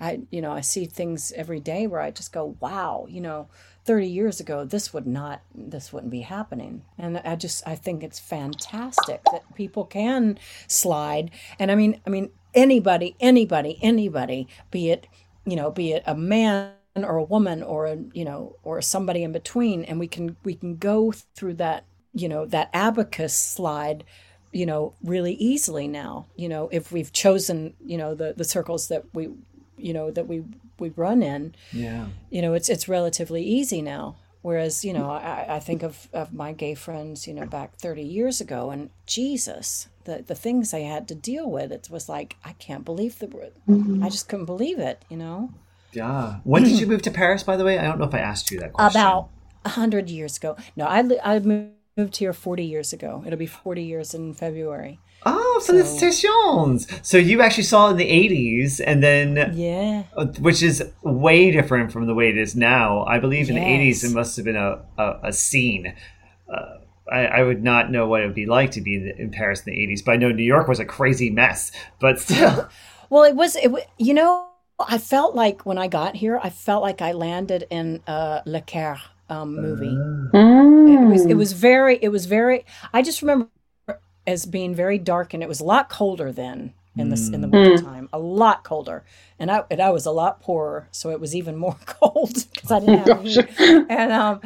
I 0.00 0.22
you 0.30 0.40
know, 0.40 0.50
I 0.50 0.62
see 0.62 0.86
things 0.86 1.30
every 1.36 1.60
day 1.60 1.86
where 1.86 2.00
I 2.00 2.10
just 2.10 2.32
go, 2.32 2.56
wow, 2.58 3.06
you 3.08 3.20
know, 3.20 3.48
30 3.84 4.08
years 4.08 4.40
ago 4.40 4.64
this 4.64 4.92
would 4.94 5.06
not 5.06 5.42
this 5.54 5.92
wouldn't 5.92 6.10
be 6.10 6.22
happening. 6.22 6.82
And 6.98 7.18
I 7.18 7.36
just 7.36 7.62
I 7.68 7.74
think 7.74 8.02
it's 8.02 8.18
fantastic 8.18 9.20
that 9.30 9.54
people 9.54 9.84
can 9.84 10.38
slide. 10.66 11.30
And 11.58 11.70
I 11.70 11.74
mean 11.74 12.00
I 12.06 12.10
mean 12.10 12.30
anybody 12.54 13.14
anybody 13.20 13.78
anybody 13.82 14.48
be 14.70 14.90
it, 14.90 15.06
you 15.44 15.54
know, 15.54 15.70
be 15.70 15.92
it 15.92 16.02
a 16.06 16.14
man 16.16 16.72
or 16.96 17.16
a 17.16 17.24
woman 17.24 17.62
or 17.62 17.86
a 17.86 17.96
you 18.12 18.24
know 18.24 18.56
or 18.62 18.82
somebody 18.82 19.22
in 19.22 19.32
between 19.32 19.84
and 19.84 19.98
we 19.98 20.08
can 20.08 20.36
we 20.44 20.54
can 20.54 20.76
go 20.76 21.12
through 21.34 21.54
that 21.54 21.84
you 22.12 22.28
know 22.28 22.44
that 22.44 22.68
abacus 22.72 23.34
slide 23.34 24.04
you 24.52 24.66
know 24.66 24.94
really 25.02 25.34
easily 25.34 25.88
now. 25.88 26.26
You 26.36 26.48
know 26.48 26.68
if 26.72 26.92
we've 26.92 27.12
chosen 27.12 27.74
you 27.84 27.98
know 27.98 28.14
the 28.14 28.34
the 28.36 28.44
circles 28.44 28.88
that 28.88 29.04
we 29.14 29.30
you 29.76 29.92
know 29.92 30.10
that 30.10 30.26
we 30.26 30.44
we 30.78 30.90
run 30.90 31.22
in 31.22 31.54
Yeah. 31.72 32.06
you 32.30 32.42
know 32.42 32.54
it's 32.54 32.68
it's 32.68 32.88
relatively 32.88 33.42
easy 33.42 33.82
now. 33.82 34.16
Whereas 34.42 34.86
you 34.86 34.94
know 34.94 35.10
i, 35.10 35.56
I 35.56 35.60
think 35.60 35.82
of, 35.82 36.08
of 36.14 36.32
my 36.32 36.52
gay 36.54 36.74
friends 36.74 37.28
you 37.28 37.34
know 37.34 37.44
back 37.44 37.76
30 37.76 38.00
years 38.00 38.40
ago 38.40 38.70
and 38.70 38.88
jesus 39.04 39.90
the, 40.04 40.24
the 40.26 40.34
things 40.34 40.70
they 40.70 40.84
had 40.84 41.06
to 41.08 41.14
deal 41.14 41.50
with 41.50 41.70
it 41.70 41.88
was 41.90 42.08
like 42.08 42.36
i 42.42 42.52
can't 42.54 42.82
believe 42.82 43.18
the 43.18 43.26
mm-hmm. 43.26 44.02
i 44.02 44.08
just 44.08 44.30
couldn't 44.30 44.46
believe 44.46 44.78
it 44.78 45.04
you 45.10 45.18
know 45.18 45.52
Yeah. 45.92 46.36
When 46.44 46.62
did 46.62 46.78
you 46.78 46.86
move 46.86 47.02
to 47.02 47.10
Paris, 47.10 47.42
by 47.42 47.56
the 47.56 47.64
way? 47.64 47.78
I 47.78 47.84
don't 47.84 47.98
know 47.98 48.06
if 48.06 48.14
I 48.14 48.20
asked 48.20 48.50
you 48.50 48.60
that 48.60 48.72
question. 48.72 49.00
about 49.00 49.28
a 49.64 49.70
hundred 49.70 50.08
years 50.10 50.36
ago. 50.36 50.56
No, 50.76 50.86
I 50.86 51.02
I 51.24 51.38
moved 51.40 52.16
here 52.16 52.32
forty 52.32 52.64
years 52.64 52.92
ago. 52.92 53.22
It'll 53.26 53.38
be 53.38 53.46
forty 53.46 53.82
years 53.82 54.14
in 54.14 54.34
February. 54.34 54.98
Oh, 55.26 55.60
felicitations! 55.66 56.86
So 57.06 57.18
you 57.18 57.42
actually 57.42 57.64
saw 57.64 57.88
it 57.88 57.92
in 57.92 57.96
the 57.98 58.10
'80s, 58.10 58.80
and 58.86 59.02
then, 59.02 59.52
Yeah, 59.54 60.04
uh, 60.16 60.26
which 60.38 60.62
is 60.62 60.82
way 61.02 61.50
different 61.50 61.92
from 61.92 62.06
the 62.06 62.14
way 62.14 62.30
it 62.30 62.38
is 62.38 62.56
now. 62.56 63.04
I 63.04 63.18
believe 63.18 63.48
in 63.50 63.56
the 63.56 63.60
'80s 63.60 64.02
Yes. 64.02 64.04
it 64.04 64.14
must 64.14 64.36
have 64.36 64.44
been 64.46 64.56
a 64.56 64.82
a, 64.96 65.20
a 65.24 65.32
scene. 65.32 65.94
Uh, 66.48 66.76
I, 67.12 67.26
I 67.26 67.42
would 67.42 67.62
not 67.62 67.90
know 67.90 68.06
what 68.06 68.22
it 68.22 68.26
would 68.26 68.34
be 68.34 68.46
like 68.46 68.70
to 68.72 68.80
be 68.80 68.94
in, 68.94 69.12
in 69.18 69.30
Paris 69.30 69.60
in 69.66 69.74
the 69.74 69.78
'80s, 69.78 70.04
but 70.04 70.12
I 70.12 70.16
know 70.16 70.30
New 70.32 70.44
York 70.44 70.68
was 70.68 70.78
a 70.80 70.84
crazy 70.86 71.28
mess. 71.28 71.70
But 72.00 72.20
still, 72.20 72.68
Well, 73.10 73.24
it 73.24 73.34
was. 73.36 73.56
It 73.56 73.70
you 73.98 74.14
know, 74.14 74.46
I 74.88 74.98
felt 74.98 75.34
like 75.34 75.66
when 75.66 75.78
I 75.78 75.88
got 75.88 76.16
here, 76.16 76.40
I 76.42 76.50
felt 76.50 76.82
like 76.82 77.02
I 77.02 77.12
landed 77.12 77.66
in 77.70 78.02
a 78.06 78.42
Le 78.46 78.60
Carré 78.60 79.00
um, 79.28 79.56
movie. 79.56 79.96
It 80.92 81.08
was. 81.08 81.26
It 81.26 81.34
was 81.34 81.52
very. 81.52 81.98
It 82.00 82.08
was 82.08 82.26
very. 82.26 82.64
I 82.92 83.02
just 83.02 83.22
remember 83.22 83.48
as 84.26 84.46
being 84.46 84.74
very 84.74 84.98
dark, 84.98 85.34
and 85.34 85.42
it 85.42 85.48
was 85.48 85.60
a 85.60 85.64
lot 85.64 85.88
colder 85.88 86.32
then 86.32 86.74
in 86.96 87.08
this 87.08 87.28
in 87.28 87.40
the 87.40 87.48
winter 87.48 87.82
time. 87.82 88.08
A 88.12 88.18
lot 88.18 88.64
colder, 88.64 89.04
and 89.38 89.50
I 89.50 89.62
and 89.70 89.80
I 89.80 89.90
was 89.90 90.06
a 90.06 90.10
lot 90.10 90.40
poorer, 90.40 90.88
so 90.90 91.10
it 91.10 91.20
was 91.20 91.34
even 91.34 91.56
more 91.56 91.76
cold 91.86 92.34
because 92.52 92.70
I 92.70 92.80
didn't 92.80 93.06
have 93.06 93.22
heat. 93.22 93.86
And 93.88 94.12
um, 94.12 94.40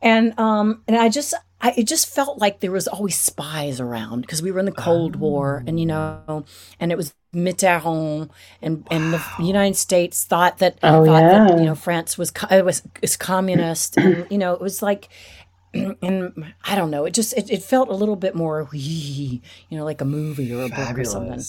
and 0.00 0.38
um, 0.38 0.82
and 0.86 0.96
I 0.96 1.08
just. 1.08 1.34
I, 1.60 1.74
it 1.76 1.88
just 1.88 2.08
felt 2.08 2.38
like 2.38 2.60
there 2.60 2.70
was 2.70 2.86
always 2.86 3.18
spies 3.18 3.80
around 3.80 4.20
because 4.22 4.42
we 4.42 4.52
were 4.52 4.60
in 4.60 4.66
the 4.66 4.72
Cold 4.72 5.16
War, 5.16 5.64
and 5.66 5.80
you 5.80 5.86
know, 5.86 6.44
and 6.78 6.92
it 6.92 6.96
was 6.96 7.14
Mitterrand, 7.34 8.30
and 8.62 8.86
and 8.90 9.12
the 9.14 9.22
United 9.40 9.76
States 9.76 10.24
thought 10.24 10.58
that 10.58 10.78
Oh, 10.82 11.04
thought 11.04 11.30
that 11.30 11.46
yeah. 11.48 11.56
you 11.56 11.64
know 11.64 11.74
France 11.74 12.16
was 12.16 12.32
was 12.50 12.82
is 13.02 13.16
communist, 13.16 13.96
and 13.96 14.26
you 14.30 14.38
know 14.38 14.52
it 14.54 14.60
was 14.60 14.82
like 14.82 15.08
and 15.74 16.54
I 16.64 16.74
don't 16.76 16.90
know. 16.90 17.04
It 17.04 17.12
just 17.14 17.36
it, 17.36 17.50
it 17.50 17.62
felt 17.62 17.88
a 17.88 17.94
little 17.94 18.16
bit 18.16 18.34
more, 18.34 18.68
you 18.72 19.40
know, 19.70 19.84
like 19.84 20.00
a 20.00 20.04
movie 20.04 20.52
or 20.54 20.64
a 20.64 20.68
book 20.68 20.98
or 20.98 21.04
something. 21.04 21.46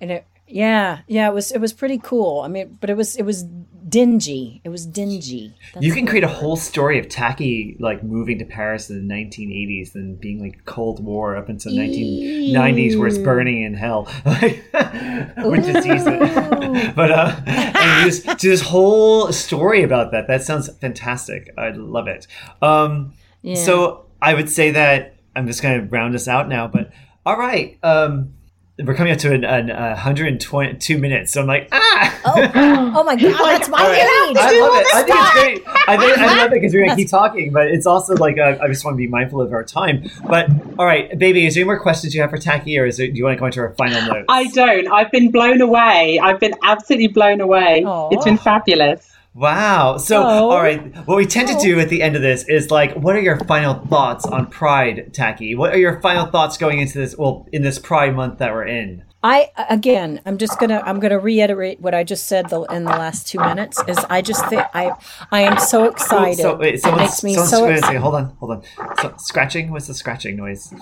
And 0.00 0.10
it, 0.10 0.26
yeah, 0.50 1.00
yeah, 1.06 1.28
it 1.28 1.34
was 1.34 1.52
it 1.52 1.60
was 1.60 1.72
pretty 1.72 1.98
cool. 1.98 2.40
I 2.40 2.48
mean, 2.48 2.76
but 2.80 2.90
it 2.90 2.96
was 2.96 3.16
it 3.16 3.22
was 3.22 3.44
dingy. 3.88 4.60
It 4.64 4.68
was 4.68 4.86
dingy. 4.86 5.54
That's 5.74 5.84
You 5.84 5.92
can 5.92 6.06
create 6.06 6.24
a 6.24 6.28
whole 6.28 6.56
story 6.56 6.98
of 6.98 7.08
Taki 7.08 7.76
like 7.80 8.02
moving 8.02 8.38
to 8.38 8.44
Paris 8.44 8.90
in 8.90 9.06
the 9.06 9.14
1980s 9.14 9.94
and 9.94 10.20
being 10.20 10.40
like 10.40 10.64
Cold 10.64 11.04
War 11.04 11.36
up 11.36 11.48
until 11.48 11.72
1990s 11.72 12.98
where 12.98 13.08
it's 13.08 13.18
burning 13.18 13.62
in 13.62 13.74
hell, 13.74 14.04
which 14.24 15.66
is 15.66 15.84
decent. 15.84 16.20
but 16.96 17.10
uh, 17.10 17.40
and 17.46 18.10
just 18.10 18.38
this 18.40 18.60
whole 18.60 19.32
story 19.32 19.82
about 19.82 20.12
that. 20.12 20.26
That 20.28 20.42
sounds 20.42 20.68
fantastic. 20.78 21.52
I 21.56 21.70
love 21.70 22.08
it. 22.08 22.26
Um, 22.62 23.14
Yeah. 23.42 23.54
So 23.54 24.06
I 24.20 24.34
would 24.34 24.50
say 24.50 24.72
that 24.72 25.16
I'm 25.34 25.46
just 25.46 25.62
going 25.62 25.80
to 25.80 25.86
round 25.88 26.14
us 26.14 26.28
out 26.28 26.48
now. 26.48 26.66
But 26.66 26.92
all 27.24 27.38
right. 27.38 27.78
Um, 27.82 28.34
we're 28.84 28.94
coming 28.94 29.12
up 29.12 29.18
to 29.18 29.32
an, 29.32 29.44
an 29.44 29.70
uh, 29.70 29.90
122 29.94 30.98
minutes, 30.98 31.32
so 31.32 31.40
I'm 31.40 31.46
like, 31.46 31.68
ah! 31.72 32.16
Oh 32.92 33.04
my 33.04 33.16
god, 33.16 33.32
that's 33.38 33.68
my 33.68 33.82
All 33.82 33.88
right. 33.88 34.30
age. 34.30 34.36
I 34.38 34.60
love 34.60 34.72
it. 34.74 34.86
I 34.94 35.02
think 35.02 35.18
it's 35.18 35.32
great. 35.32 35.88
I, 35.88 35.96
think, 35.96 36.18
I 36.18 36.36
love 36.36 36.52
it 36.52 36.60
because 36.60 36.74
we're 36.74 36.84
gonna 36.84 36.96
keep 36.96 37.08
talking, 37.08 37.52
but 37.52 37.68
it's 37.68 37.86
also 37.86 38.14
like 38.14 38.38
uh, 38.38 38.58
I 38.60 38.68
just 38.68 38.84
want 38.84 38.94
to 38.94 38.98
be 38.98 39.06
mindful 39.06 39.40
of 39.40 39.52
our 39.52 39.64
time. 39.64 40.08
But 40.26 40.48
all 40.78 40.86
right, 40.86 41.16
baby, 41.18 41.46
is 41.46 41.54
there 41.54 41.62
any 41.62 41.66
more 41.66 41.80
questions 41.80 42.14
you 42.14 42.20
have 42.20 42.30
for 42.30 42.38
Taki, 42.38 42.78
or 42.78 42.86
is 42.86 42.96
there, 42.96 43.06
do 43.06 43.14
you 43.14 43.24
want 43.24 43.36
to 43.36 43.40
go 43.40 43.46
into 43.46 43.60
our 43.60 43.74
final 43.74 44.02
notes? 44.02 44.26
I 44.28 44.44
don't. 44.48 44.88
I've 44.92 45.10
been 45.10 45.30
blown 45.30 45.60
away. 45.60 46.18
I've 46.18 46.40
been 46.40 46.54
absolutely 46.62 47.08
blown 47.08 47.40
away. 47.40 47.84
Aw. 47.84 48.08
It's 48.12 48.24
been 48.24 48.38
fabulous. 48.38 49.10
Wow. 49.34 49.96
So, 49.96 50.22
Oh. 50.22 50.50
all 50.50 50.60
right, 50.62 50.82
what 51.06 51.16
we 51.16 51.24
tend 51.24 51.48
to 51.48 51.58
do 51.58 51.78
at 51.78 51.88
the 51.88 52.02
end 52.02 52.16
of 52.16 52.22
this 52.22 52.44
is 52.48 52.70
like, 52.70 52.94
what 52.94 53.14
are 53.14 53.20
your 53.20 53.38
final 53.44 53.74
thoughts 53.86 54.26
on 54.26 54.46
Pride, 54.46 55.14
Taki? 55.14 55.54
What 55.54 55.72
are 55.72 55.78
your 55.78 56.00
final 56.00 56.26
thoughts 56.26 56.56
going 56.58 56.80
into 56.80 56.98
this? 56.98 57.16
Well, 57.16 57.46
in 57.52 57.62
this 57.62 57.78
Pride 57.78 58.14
month 58.14 58.38
that 58.38 58.52
we're 58.52 58.66
in. 58.66 59.04
I 59.22 59.50
again, 59.68 60.18
I'm 60.24 60.38
just 60.38 60.58
gonna 60.58 60.82
I'm 60.86 60.98
gonna 60.98 61.18
reiterate 61.18 61.78
what 61.78 61.94
I 61.94 62.04
just 62.04 62.26
said 62.26 62.48
the, 62.48 62.62
in 62.62 62.84
the 62.84 62.90
last 62.90 63.28
two 63.28 63.38
minutes. 63.38 63.78
Is 63.86 63.98
I 64.08 64.22
just 64.22 64.46
think 64.48 64.62
I 64.72 64.92
I 65.30 65.42
am 65.42 65.58
so 65.58 65.84
excited. 65.84 66.38
So 66.40 66.56
wait, 66.56 66.76
it 66.76 66.80
someone's, 66.80 67.02
makes 67.02 67.22
me 67.22 67.34
someone's 67.34 67.50
so 67.50 67.64
wait 67.64 67.68
a 67.68 67.74
excited. 67.74 67.86
second, 67.86 68.00
hold 68.02 68.14
on, 68.14 68.24
hold 68.40 68.50
on. 68.52 68.62
So, 69.02 69.14
scratching? 69.18 69.70
What's 69.72 69.88
the 69.88 69.92
scratching 69.94 70.36
noise? 70.36 70.72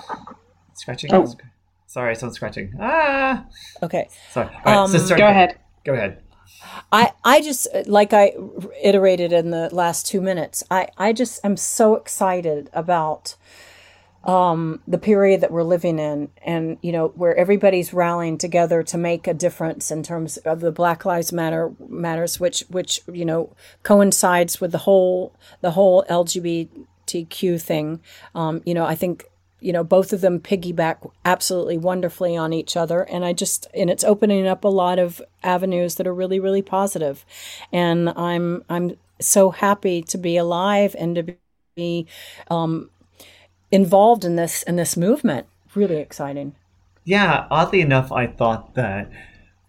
Scratching? 0.74 1.12
Oh. 1.12 1.34
Sorry, 1.88 2.14
someone's 2.14 2.36
scratching. 2.36 2.74
Ah. 2.80 3.44
Okay. 3.82 4.08
Sorry. 4.30 4.46
All 4.64 4.82
right, 4.82 4.88
so 4.88 4.98
Um, 4.98 5.04
start 5.06 5.18
Go 5.18 5.26
ahead. 5.26 5.58
Go 5.84 5.94
ahead. 5.94 6.22
I, 6.92 7.12
I 7.24 7.40
just 7.40 7.68
like 7.86 8.12
I 8.12 8.32
iterated 8.82 9.32
in 9.32 9.50
the 9.50 9.68
last 9.74 10.06
two 10.06 10.20
minutes. 10.20 10.64
I, 10.70 10.88
I 10.96 11.12
just 11.12 11.44
am 11.44 11.56
so 11.56 11.94
excited 11.94 12.70
about 12.72 13.34
um, 14.24 14.80
the 14.86 14.98
period 14.98 15.40
that 15.42 15.50
we're 15.50 15.62
living 15.62 15.98
in, 15.98 16.30
and 16.42 16.78
you 16.82 16.92
know 16.92 17.08
where 17.08 17.36
everybody's 17.36 17.94
rallying 17.94 18.38
together 18.38 18.82
to 18.82 18.98
make 18.98 19.26
a 19.26 19.34
difference 19.34 19.90
in 19.90 20.02
terms 20.02 20.36
of 20.38 20.60
the 20.60 20.72
Black 20.72 21.04
Lives 21.04 21.32
Matter 21.32 21.72
matters, 21.88 22.40
which 22.40 22.64
which 22.68 23.00
you 23.10 23.24
know 23.24 23.54
coincides 23.82 24.60
with 24.60 24.72
the 24.72 24.78
whole 24.78 25.34
the 25.60 25.72
whole 25.72 26.04
LGBTQ 26.10 27.60
thing. 27.60 28.00
Um, 28.34 28.62
you 28.64 28.74
know, 28.74 28.84
I 28.84 28.94
think 28.94 29.24
you 29.60 29.72
know 29.72 29.84
both 29.84 30.12
of 30.12 30.20
them 30.20 30.40
piggyback 30.40 31.10
absolutely 31.24 31.78
wonderfully 31.78 32.36
on 32.36 32.52
each 32.52 32.76
other. 32.76 33.02
And 33.02 33.24
i 33.24 33.32
just 33.32 33.66
and 33.74 33.90
it's 33.90 34.04
opening 34.04 34.46
up 34.46 34.64
a 34.64 34.68
lot 34.68 34.98
of 34.98 35.20
avenues 35.42 35.96
that 35.96 36.06
are 36.06 36.14
really 36.14 36.40
really 36.40 36.62
positive. 36.62 37.24
And 37.72 38.10
i'm 38.10 38.64
i'm 38.68 38.96
so 39.20 39.50
happy 39.50 40.02
to 40.02 40.18
be 40.18 40.36
alive 40.36 40.94
and 40.98 41.14
to 41.16 41.36
be 41.76 42.06
um, 42.50 42.90
involved 43.70 44.24
in 44.24 44.36
this 44.36 44.62
in 44.62 44.76
this 44.76 44.96
movement. 44.96 45.46
Really 45.74 45.96
exciting. 45.96 46.54
Yeah, 47.04 47.46
oddly 47.50 47.80
enough, 47.80 48.12
I 48.12 48.26
thought 48.26 48.74
that 48.74 49.10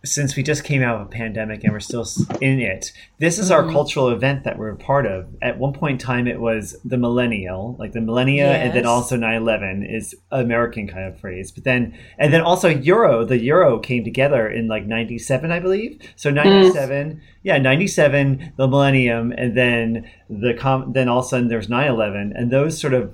since 0.03 0.37
we 0.37 0.43
just 0.43 0.63
came 0.63 0.81
out 0.81 1.01
of 1.01 1.07
a 1.07 1.09
pandemic 1.09 1.63
and 1.63 1.73
we're 1.73 1.79
still 1.81 2.07
in 2.39 2.59
it, 2.59 2.93
this 3.19 3.37
is 3.37 3.51
our 3.51 3.63
mm-hmm. 3.63 3.73
cultural 3.73 4.09
event 4.09 4.45
that 4.45 4.57
we're 4.57 4.69
a 4.69 4.77
part 4.77 5.05
of. 5.05 5.27
At 5.41 5.59
one 5.59 5.73
point 5.73 6.01
in 6.01 6.05
time, 6.05 6.25
it 6.25 6.39
was 6.39 6.77
the 6.85 6.97
millennial, 6.97 7.75
like 7.77 7.91
the 7.91 7.99
millennia, 7.99 8.49
and 8.49 8.73
then 8.73 8.85
also 8.85 9.17
9/11 9.17 9.93
is 9.93 10.15
American 10.31 10.87
kind 10.87 11.05
of 11.05 11.19
phrase. 11.19 11.51
But 11.51 11.65
then, 11.65 11.97
and 12.17 12.33
then 12.33 12.41
also 12.41 12.69
Euro, 12.69 13.25
the 13.25 13.39
Euro 13.39 13.79
came 13.79 14.05
together 14.05 14.47
in 14.47 14.67
like 14.67 14.85
'97, 14.85 15.51
I 15.51 15.59
believe. 15.59 15.99
So 16.15 16.29
'97, 16.29 17.21
yeah, 17.43 17.57
'97, 17.57 18.53
the 18.55 18.67
millennium, 18.67 19.33
and 19.33 19.57
then 19.57 20.09
the 20.29 20.53
com- 20.53 20.93
then 20.93 21.09
all 21.09 21.19
of 21.19 21.25
a 21.25 21.27
sudden 21.27 21.49
there's 21.49 21.67
9/11, 21.67 22.31
and 22.35 22.51
those 22.51 22.79
sort 22.79 22.93
of 22.93 23.13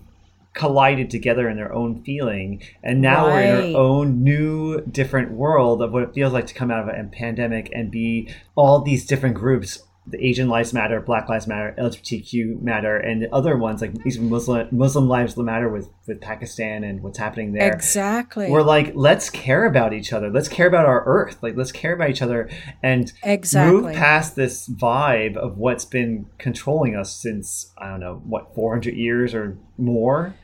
collided 0.56 1.10
together 1.10 1.50
in 1.50 1.58
their 1.58 1.74
own 1.74 2.02
feeling 2.04 2.62
and 2.82 3.02
now 3.02 3.26
we're 3.26 3.42
in 3.42 3.76
our 3.76 3.82
own 3.82 4.24
new 4.24 4.82
different 4.82 5.32
world 5.32 5.82
of 5.82 5.92
what 5.92 6.02
it 6.02 6.14
feels 6.14 6.34
like 6.34 6.48
to 6.48 6.54
come 6.54 6.72
out 6.72 6.88
of 6.88 6.88
a 6.88 7.04
pandemic 7.10 7.70
and 7.74 7.92
be 7.92 8.28
all 8.56 8.82
these 8.82 9.06
different 9.06 9.36
groups 9.36 9.84
the 10.08 10.24
asian 10.24 10.48
lives 10.50 10.72
matter 10.72 11.02
black 11.02 11.28
lives 11.28 11.48
matter 11.48 11.74
lgbtq 11.80 12.62
matter 12.62 12.96
and 12.98 13.24
the 13.24 13.34
other 13.34 13.58
ones 13.58 13.82
like 13.82 13.92
even 14.06 14.30
muslim 14.30 14.68
muslim 14.72 15.08
lives 15.08 15.36
matter 15.36 15.68
with 15.68 15.90
with 16.08 16.22
pakistan 16.22 16.84
and 16.84 17.02
what's 17.02 17.18
happening 17.18 17.54
there 17.54 17.74
Exactly. 17.74 18.50
we're 18.52 18.62
like 18.62 18.92
let's 18.96 19.30
care 19.32 19.66
about 19.66 19.94
each 19.94 20.14
other 20.14 20.30
let's 20.30 20.48
care 20.48 20.68
about 20.68 20.86
our 20.86 21.04
earth 21.06 21.38
like 21.42 21.56
let's 21.58 21.72
care 21.72 21.94
about 21.94 22.10
each 22.12 22.22
other 22.22 22.48
and 22.84 23.12
Exactly. 23.24 23.82
move 23.82 23.94
past 23.94 24.36
this 24.36 24.70
vibe 24.70 25.38
of 25.38 25.58
what's 25.58 25.86
been 25.86 26.28
controlling 26.38 26.96
us 26.96 27.16
since 27.16 27.72
i 27.80 27.90
don't 27.90 28.00
know 28.00 28.22
what 28.26 28.54
400 28.54 28.94
years 28.96 29.34
or 29.34 29.58
more 29.78 30.36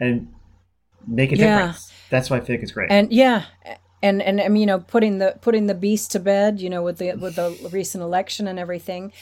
and 0.00 0.32
make 1.06 1.32
a 1.32 1.36
Yeah. 1.36 1.56
difference 1.58 1.92
that's 2.08 2.30
why 2.30 2.38
i 2.38 2.40
think 2.40 2.62
it's 2.62 2.72
great 2.72 2.90
and 2.90 3.12
yeah 3.12 3.44
and 4.02 4.20
and 4.20 4.40
um, 4.40 4.56
you 4.56 4.66
know 4.66 4.80
putting 4.80 5.18
the 5.18 5.38
putting 5.40 5.66
the 5.66 5.74
beast 5.74 6.12
to 6.12 6.20
bed 6.20 6.60
you 6.60 6.68
know 6.68 6.82
with 6.82 6.98
the 6.98 7.14
with 7.14 7.36
the 7.36 7.56
recent 7.72 8.02
election 8.02 8.46
and 8.46 8.58
everything. 8.58 9.12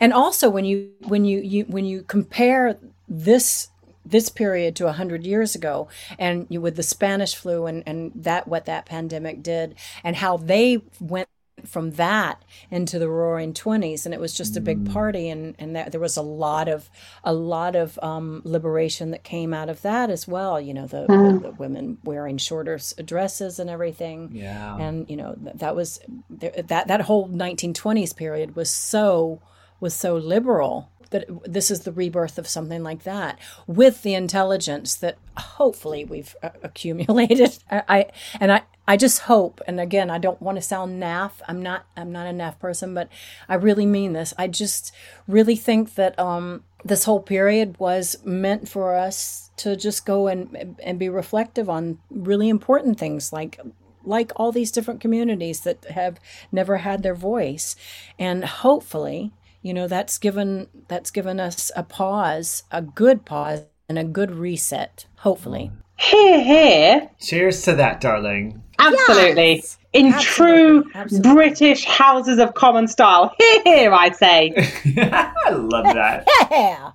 And 0.00 0.12
also 0.12 0.50
when 0.50 0.64
you 0.64 0.90
when 1.06 1.24
you, 1.24 1.40
you 1.40 1.64
when 1.64 1.84
you 1.84 2.02
compare 2.02 2.76
this 3.08 3.68
this 4.04 4.28
period 4.28 4.76
to 4.76 4.84
100 4.84 5.26
years 5.26 5.56
ago 5.56 5.88
and 6.18 6.46
you, 6.48 6.60
with 6.60 6.76
the 6.76 6.82
spanish 6.82 7.34
flu 7.34 7.66
and 7.66 7.82
and 7.86 8.12
that 8.14 8.46
what 8.46 8.64
that 8.66 8.86
pandemic 8.86 9.42
did 9.42 9.74
and 10.04 10.16
how 10.16 10.36
they 10.36 10.80
went 11.00 11.28
from 11.68 11.92
that 11.92 12.44
into 12.70 12.98
the 12.98 13.08
roaring 13.08 13.52
20s 13.52 14.04
and 14.04 14.14
it 14.14 14.20
was 14.20 14.34
just 14.34 14.56
a 14.56 14.60
big 14.60 14.90
party 14.92 15.28
and 15.28 15.54
and 15.58 15.74
that, 15.74 15.92
there 15.92 16.00
was 16.00 16.16
a 16.16 16.22
lot 16.22 16.68
of 16.68 16.90
a 17.24 17.32
lot 17.32 17.76
of 17.76 17.98
um, 18.02 18.42
liberation 18.44 19.10
that 19.10 19.24
came 19.24 19.52
out 19.52 19.68
of 19.68 19.82
that 19.82 20.10
as 20.10 20.26
well 20.28 20.60
you 20.60 20.74
know 20.74 20.86
the, 20.86 21.06
the, 21.06 21.40
the 21.42 21.50
women 21.58 21.98
wearing 22.04 22.38
shorter 22.38 22.78
dresses 23.04 23.58
and 23.58 23.70
everything. 23.70 24.30
Yeah. 24.32 24.76
And 24.76 25.08
you 25.08 25.16
know 25.16 25.34
th- 25.34 25.56
that 25.56 25.76
was 25.76 26.00
that 26.30 26.88
that 26.88 27.00
whole 27.02 27.28
1920s 27.28 28.16
period 28.16 28.56
was 28.56 28.70
so 28.70 29.40
was 29.80 29.94
so 29.94 30.16
liberal 30.16 30.90
that 31.10 31.26
this 31.44 31.70
is 31.70 31.80
the 31.80 31.92
rebirth 31.92 32.36
of 32.38 32.48
something 32.48 32.82
like 32.82 33.04
that 33.04 33.38
with 33.66 34.02
the 34.02 34.14
intelligence 34.14 34.96
that 34.96 35.18
hopefully 35.36 36.04
we've 36.04 36.34
uh, 36.42 36.50
accumulated. 36.62 37.58
I, 37.70 37.82
I 37.88 38.06
and 38.40 38.52
I 38.52 38.62
I 38.88 38.96
just 38.96 39.20
hope 39.20 39.60
and 39.66 39.80
again 39.80 40.10
I 40.10 40.18
don't 40.18 40.40
want 40.40 40.56
to 40.56 40.62
sound 40.62 41.02
naff 41.02 41.32
I'm 41.48 41.60
not 41.60 41.86
I'm 41.96 42.12
not 42.12 42.26
a 42.26 42.30
naff 42.30 42.58
person 42.58 42.94
but 42.94 43.08
I 43.48 43.54
really 43.54 43.86
mean 43.86 44.12
this. 44.12 44.32
I 44.38 44.46
just 44.46 44.92
really 45.26 45.56
think 45.56 45.94
that 45.94 46.18
um 46.18 46.62
this 46.84 47.04
whole 47.04 47.20
period 47.20 47.76
was 47.78 48.16
meant 48.24 48.68
for 48.68 48.94
us 48.94 49.50
to 49.56 49.76
just 49.76 50.06
go 50.06 50.28
and 50.28 50.76
and 50.82 50.98
be 50.98 51.08
reflective 51.08 51.68
on 51.68 51.98
really 52.10 52.48
important 52.48 52.98
things 52.98 53.32
like 53.32 53.58
like 54.04 54.30
all 54.36 54.52
these 54.52 54.70
different 54.70 55.00
communities 55.00 55.62
that 55.62 55.84
have 55.86 56.20
never 56.52 56.76
had 56.78 57.02
their 57.02 57.14
voice. 57.14 57.74
And 58.18 58.44
hopefully 58.44 59.32
you 59.62 59.74
know 59.74 59.88
that's 59.88 60.18
given 60.18 60.68
that's 60.86 61.10
given 61.10 61.40
us 61.40 61.72
a 61.74 61.82
pause 61.82 62.62
a 62.70 62.80
good 62.80 63.24
pause 63.24 63.64
and 63.88 63.98
a 63.98 64.04
good 64.04 64.30
reset 64.30 65.06
hopefully. 65.18 65.72
Here, 65.98 66.40
here. 66.40 67.10
cheers 67.18 67.62
to 67.62 67.74
that 67.74 68.00
darling 68.00 68.62
Absolutely. 68.86 69.54
Yes. 69.56 69.78
In 69.92 70.12
Absolutely. 70.12 70.82
true 70.82 70.90
Absolutely. 70.94 71.32
British 71.32 71.84
Houses 71.84 72.38
of 72.38 72.54
Common 72.54 72.86
style. 72.86 73.34
Here, 73.38 73.62
here, 73.64 73.92
I'd 73.92 74.16
say. 74.16 74.52
i 74.98 75.50
love 75.50 75.84
that 75.84 76.26
yeah 76.50 76.92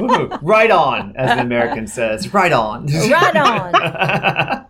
Ooh, 0.00 0.28
right 0.42 0.70
on 0.70 1.14
as 1.16 1.36
the 1.36 1.42
american 1.42 1.86
says 1.86 2.32
right 2.32 2.52
on 2.52 2.86
right 2.86 3.36
on 3.36 4.66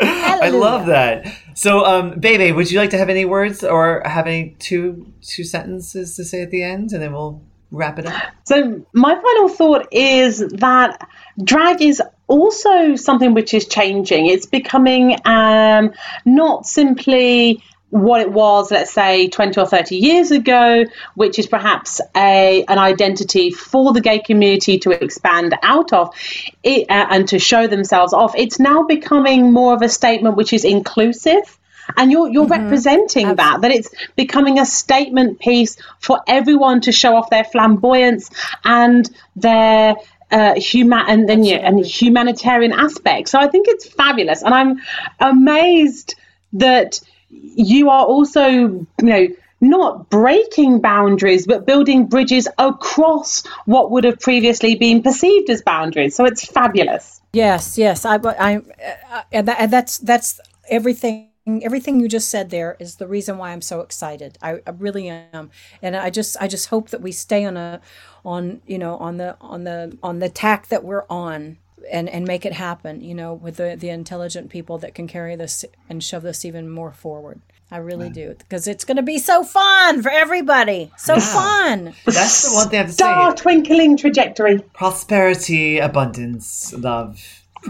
I 0.00 0.50
love 0.50 0.86
that. 0.86 1.26
So, 1.54 1.84
um, 1.84 2.18
Bebe, 2.20 2.52
would 2.52 2.70
you 2.70 2.78
like 2.78 2.90
to 2.90 2.98
have 2.98 3.08
any 3.08 3.24
words 3.24 3.64
or 3.64 4.02
have 4.04 4.26
any 4.26 4.54
two 4.58 5.12
two 5.22 5.44
sentences 5.44 6.16
to 6.16 6.24
say 6.24 6.42
at 6.42 6.50
the 6.50 6.62
end, 6.62 6.92
and 6.92 7.02
then 7.02 7.12
we'll 7.12 7.42
wrap 7.70 7.98
it 7.98 8.06
up? 8.06 8.22
So, 8.44 8.84
my 8.92 9.14
final 9.14 9.48
thought 9.48 9.88
is 9.92 10.38
that 10.58 11.08
drag 11.42 11.80
is 11.80 12.02
also 12.26 12.96
something 12.96 13.34
which 13.34 13.54
is 13.54 13.66
changing. 13.66 14.26
It's 14.26 14.46
becoming 14.46 15.16
um, 15.24 15.92
not 16.24 16.66
simply 16.66 17.62
what 17.90 18.20
it 18.20 18.30
was, 18.30 18.70
let's 18.70 18.92
say, 18.92 19.28
20 19.28 19.60
or 19.60 19.66
30 19.66 19.96
years 19.96 20.30
ago, 20.30 20.84
which 21.14 21.38
is 21.38 21.46
perhaps 21.46 22.00
a 22.16 22.64
an 22.64 22.78
identity 22.78 23.50
for 23.50 23.92
the 23.92 24.00
gay 24.00 24.18
community 24.18 24.78
to 24.80 24.90
expand 24.90 25.54
out 25.62 25.92
of 25.92 26.14
it, 26.62 26.90
uh, 26.90 27.06
and 27.10 27.28
to 27.28 27.38
show 27.38 27.66
themselves 27.66 28.12
off. 28.12 28.34
It's 28.36 28.58
now 28.58 28.82
becoming 28.84 29.52
more 29.52 29.74
of 29.74 29.82
a 29.82 29.88
statement 29.88 30.36
which 30.36 30.52
is 30.52 30.64
inclusive. 30.64 31.58
And 31.96 32.10
you're 32.10 32.28
you're 32.28 32.48
representing 32.48 33.36
that 33.36 33.60
that 33.60 33.70
it's 33.70 33.88
becoming 34.16 34.58
a 34.58 34.66
statement 34.66 35.38
piece 35.38 35.76
for 36.00 36.20
everyone 36.26 36.80
to 36.80 36.90
show 36.90 37.14
off 37.14 37.30
their 37.30 37.44
flamboyance 37.44 38.28
and 38.64 39.08
their 39.36 39.94
uh, 40.30 40.54
human 40.58 41.04
and 41.08 41.28
then 41.28 41.44
yeah, 41.44 41.56
and 41.56 41.84
humanitarian 41.84 42.72
aspect. 42.72 43.28
So 43.28 43.38
I 43.38 43.48
think 43.48 43.68
it's 43.68 43.86
fabulous, 43.86 44.42
and 44.42 44.54
I'm 44.54 44.80
amazed 45.20 46.14
that 46.54 47.00
you 47.30 47.90
are 47.90 48.04
also 48.04 48.46
you 48.46 48.86
know 49.00 49.28
not 49.60 50.10
breaking 50.10 50.80
boundaries 50.80 51.46
but 51.46 51.64
building 51.64 52.06
bridges 52.06 52.46
across 52.58 53.42
what 53.64 53.90
would 53.90 54.04
have 54.04 54.20
previously 54.20 54.74
been 54.74 55.02
perceived 55.02 55.48
as 55.48 55.62
boundaries. 55.62 56.14
So 56.14 56.24
it's 56.26 56.44
fabulous. 56.44 57.20
Yes, 57.32 57.76
yes. 57.76 58.04
I, 58.04 58.16
I, 58.16 58.56
uh, 58.56 59.22
and, 59.32 59.48
that, 59.48 59.60
and 59.60 59.72
that's 59.72 59.98
that's 59.98 60.40
everything. 60.68 61.30
Everything 61.46 62.00
you 62.00 62.08
just 62.08 62.28
said 62.28 62.50
there 62.50 62.76
is 62.80 62.96
the 62.96 63.06
reason 63.06 63.38
why 63.38 63.52
I'm 63.52 63.62
so 63.62 63.80
excited. 63.80 64.36
I, 64.42 64.54
I 64.66 64.70
really 64.70 65.08
am, 65.08 65.50
and 65.80 65.94
I 65.94 66.10
just, 66.10 66.36
I 66.40 66.48
just 66.48 66.70
hope 66.70 66.90
that 66.90 67.00
we 67.00 67.12
stay 67.12 67.44
on 67.44 67.56
a, 67.56 67.80
on 68.26 68.60
you 68.66 68.78
know, 68.78 68.96
on 68.98 69.16
the, 69.16 69.36
on 69.40 69.64
the, 69.64 69.96
on 70.02 70.18
the 70.18 70.28
tack 70.28 70.66
that 70.68 70.84
we're 70.84 71.04
on, 71.08 71.56
and 71.90 72.08
and 72.10 72.26
make 72.26 72.44
it 72.44 72.52
happen. 72.52 73.00
You 73.00 73.14
know, 73.14 73.32
with 73.32 73.56
the 73.56 73.76
the 73.78 73.88
intelligent 73.88 74.50
people 74.50 74.76
that 74.78 74.94
can 74.94 75.06
carry 75.06 75.36
this 75.36 75.64
and 75.88 76.02
shove 76.04 76.22
this 76.24 76.44
even 76.44 76.68
more 76.68 76.92
forward. 76.92 77.40
I 77.68 77.78
really 77.78 78.10
do 78.10 78.34
because 78.38 78.68
it's 78.68 78.84
going 78.84 78.96
to 78.98 79.02
be 79.02 79.18
so 79.18 79.42
fun 79.42 80.00
for 80.00 80.08
everybody. 80.10 80.92
So 80.98 81.18
fun. 81.18 81.94
That's 82.04 82.48
the 82.48 82.54
one 82.54 82.68
thing 82.68 82.78
I 82.78 82.82
have 82.82 82.86
to 82.88 82.92
Star 82.92 83.36
say: 83.36 83.42
twinkling 83.42 83.96
trajectory. 83.96 84.60
prosperity, 84.72 85.78
abundance, 85.78 86.72
love. 86.74 87.20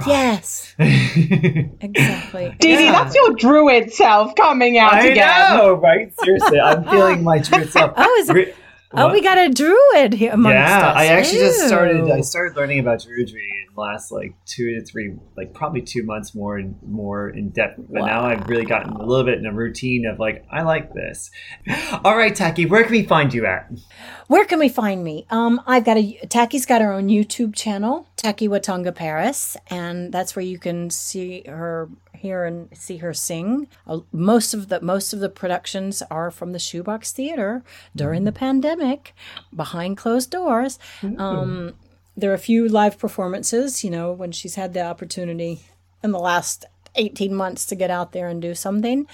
Yes. 0.06 0.74
Exactly. 0.78 2.54
Dee 2.60 2.76
Dee, 2.76 2.84
Yeah. 2.84 2.92
that's 2.92 3.14
your 3.14 3.32
druid 3.34 3.92
self 3.92 4.34
coming 4.34 4.76
out 4.78 4.92
I 4.92 5.06
again. 5.06 5.56
know, 5.56 5.72
right? 5.74 6.12
Seriously, 6.22 6.60
I'm 6.60 6.84
feeling 6.84 7.24
my 7.24 7.38
true 7.38 7.64
self. 7.76 7.92
Oh, 7.96 8.16
is 8.20 8.28
it- 8.30 8.34
Re- 8.34 8.54
Oh, 8.96 9.06
what? 9.06 9.12
we 9.12 9.20
got 9.20 9.38
a 9.38 9.50
druid 9.50 10.14
here 10.14 10.32
amongst 10.32 10.54
yeah, 10.54 10.88
us. 10.88 10.96
I 10.96 11.06
actually 11.06 11.40
just 11.40 11.66
started. 11.66 12.10
I 12.10 12.22
started 12.22 12.56
learning 12.56 12.80
about 12.80 13.00
druidry 13.00 13.55
the 13.76 13.80
last 13.82 14.10
like 14.10 14.34
two 14.44 14.74
to 14.74 14.84
three, 14.84 15.14
like 15.36 15.54
probably 15.54 15.82
two 15.82 16.02
months 16.02 16.34
more 16.34 16.56
and 16.56 16.76
more 16.82 17.28
in 17.28 17.50
depth. 17.50 17.78
But 17.88 18.06
now 18.06 18.26
I've 18.26 18.48
really 18.48 18.64
gotten 18.64 18.92
a 18.92 19.04
little 19.04 19.24
bit 19.24 19.38
in 19.38 19.46
a 19.46 19.52
routine 19.52 20.06
of 20.06 20.18
like, 20.18 20.44
I 20.50 20.62
like 20.62 20.92
this. 20.92 21.30
All 22.04 22.16
right, 22.16 22.34
Taki, 22.34 22.66
where 22.66 22.82
can 22.82 22.92
we 22.92 23.04
find 23.04 23.32
you 23.32 23.46
at? 23.46 23.70
Where 24.26 24.44
can 24.44 24.58
we 24.58 24.68
find 24.68 25.04
me? 25.04 25.26
Um, 25.30 25.60
I've 25.66 25.84
got 25.84 25.96
a 25.96 26.18
Taki's 26.28 26.66
got 26.66 26.80
her 26.80 26.92
own 26.92 27.08
YouTube 27.08 27.54
channel, 27.54 28.08
Taki 28.16 28.48
Watanga 28.48 28.92
Paris, 28.92 29.56
and 29.68 30.12
that's 30.12 30.34
where 30.34 30.44
you 30.44 30.58
can 30.58 30.90
see 30.90 31.44
her, 31.46 31.88
hear 32.12 32.44
and 32.44 32.68
see 32.76 32.96
her 32.96 33.14
sing. 33.14 33.68
Uh, 33.86 34.00
most 34.10 34.52
of 34.52 34.68
the 34.68 34.80
most 34.80 35.12
of 35.12 35.20
the 35.20 35.28
productions 35.28 36.02
are 36.10 36.32
from 36.32 36.52
the 36.52 36.58
Shoebox 36.58 37.12
Theater 37.12 37.62
during 37.94 38.24
the 38.24 38.32
pandemic, 38.32 39.14
behind 39.54 39.96
closed 39.96 40.30
doors. 40.30 40.80
Um, 41.18 41.74
there 42.16 42.30
are 42.30 42.34
a 42.34 42.38
few 42.38 42.68
live 42.68 42.98
performances, 42.98 43.84
you 43.84 43.90
know, 43.90 44.12
when 44.12 44.32
she's 44.32 44.54
had 44.54 44.72
the 44.72 44.82
opportunity 44.82 45.62
in 46.02 46.12
the 46.12 46.18
last 46.18 46.64
18 46.94 47.34
months 47.34 47.66
to 47.66 47.74
get 47.74 47.90
out 47.90 48.12
there 48.12 48.28
and 48.28 48.40
do 48.40 48.54
something. 48.54 49.06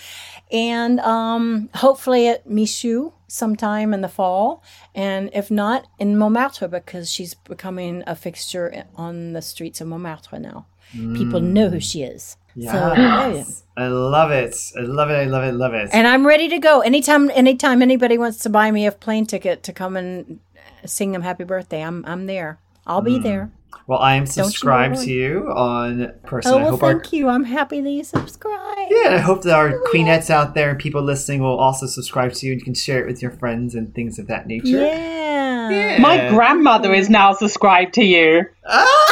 And 0.51 1.01
um, 1.01 1.69
hopefully 1.75 2.29
at 2.29 2.49
Michou 2.49 3.13
sometime 3.27 3.93
in 3.93 4.03
the 4.03 4.09
fall. 4.09 4.63
And 4.95 5.31
if 5.33 5.51
not, 5.51 5.87
in 5.99 6.17
Montmartre 6.17 6.69
because 6.69 7.11
she's 7.11 7.35
becoming 7.35 8.05
a 8.07 8.15
fixture 8.15 8.85
on 8.95 9.33
the 9.33 9.43
streets 9.43 9.81
of 9.81 9.89
Montmartre 9.89 10.39
now. 10.39 10.67
People 10.93 11.41
know 11.41 11.71
who 11.71 11.81
she 11.81 12.03
is. 12.03 12.37
yeah. 12.55 13.45
I 13.79 13.87
love 13.87 14.31
it. 14.31 14.55
I 14.77 14.81
love 14.83 15.09
it. 15.11 15.15
I 15.15 15.25
love 15.25 15.45
it. 15.45 15.55
Love 15.55 15.73
it. 15.73 15.89
And 15.91 16.07
I'm 16.07 16.27
ready 16.27 16.51
to 16.51 16.59
go. 16.59 16.81
Anytime 16.81 17.31
anytime 17.31 17.81
anybody 17.81 18.19
wants 18.19 18.41
to 18.41 18.51
buy 18.51 18.71
me 18.71 18.85
a 18.85 18.93
plane 18.93 19.25
ticket 19.25 19.63
to 19.63 19.73
come 19.73 19.97
and 19.97 20.39
sing 20.85 21.13
them 21.13 21.23
happy 21.23 21.45
birthday, 21.45 21.83
I'm 21.83 22.05
I'm 22.05 22.27
there. 22.27 22.59
I'll 22.87 23.03
be 23.03 23.17
hmm. 23.17 23.23
there. 23.23 23.53
well, 23.87 24.01
I 24.01 24.15
am 24.15 24.27
subscribed 24.27 24.97
worry. 24.97 25.07
to 25.07 25.13
you 25.13 25.53
on 25.53 26.13
person. 26.25 26.53
Oh 26.53 26.57
well, 26.59 26.71
hope 26.71 26.83
our 26.83 26.93
thank 26.95 27.13
you. 27.13 27.29
I'm 27.29 27.45
happy 27.45 27.81
that 27.81 27.91
you 27.91 28.05
subscribe. 28.05 28.89
yeah, 28.91 29.15
I 29.15 29.19
hope 29.19 29.43
that 29.43 29.55
our 29.55 29.79
queenettes 29.91 30.31
out 30.31 30.55
there 30.55 30.71
and 30.71 30.79
people 30.79 31.03
listening 31.03 31.43
will 31.43 31.59
also 31.59 31.87
subscribe 31.87 32.33
to 32.35 32.47
you 32.47 32.53
and 32.53 32.61
you 32.61 32.65
can 32.65 32.75
share 32.75 33.03
it 33.03 33.07
with 33.07 33.23
your 33.23 33.31
friends 33.31 33.75
and 33.75 33.95
things 33.95 34.19
of 34.19 34.27
that 34.29 34.47
nature. 34.47 34.81
Yeah. 34.81 35.23
Yeah. 35.71 35.99
My 36.01 36.29
grandmother 36.29 36.93
is 36.93 37.09
now 37.09 37.33
subscribed 37.33 37.95
to 37.95 38.05
you. 38.05 38.45
Ah! 38.67 39.09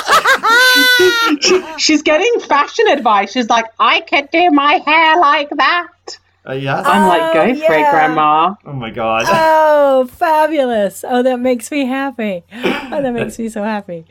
She- 1.41 1.65
she's 1.79 2.03
getting 2.03 2.41
fashion 2.41 2.87
advice. 2.89 3.33
She's 3.33 3.49
like, 3.49 3.67
I 3.79 4.01
can 4.01 4.29
do 4.31 4.51
my 4.51 4.75
hair 4.85 5.19
like 5.19 5.49
that. 5.51 5.89
Uh, 6.51 6.55
yes. 6.55 6.85
I'm 6.87 7.07
like, 7.09 7.33
go 7.33 7.41
Oh, 7.43 7.55
for 7.67 7.73
it. 7.75 7.91
Grandma. 7.91 8.55
oh 8.67 8.73
my 8.73 8.91
god. 8.91 9.25
Oh, 9.29 10.07
fabulous. 10.07 11.05
Oh, 11.07 11.23
that 11.23 11.39
makes 11.41 11.71
me 11.71 11.87
happy. 11.87 12.43
Oh, 12.53 13.03
that 13.03 13.13
makes 13.13 13.39
me 13.39 13.49
so 13.49 13.63
happy. 13.63 14.05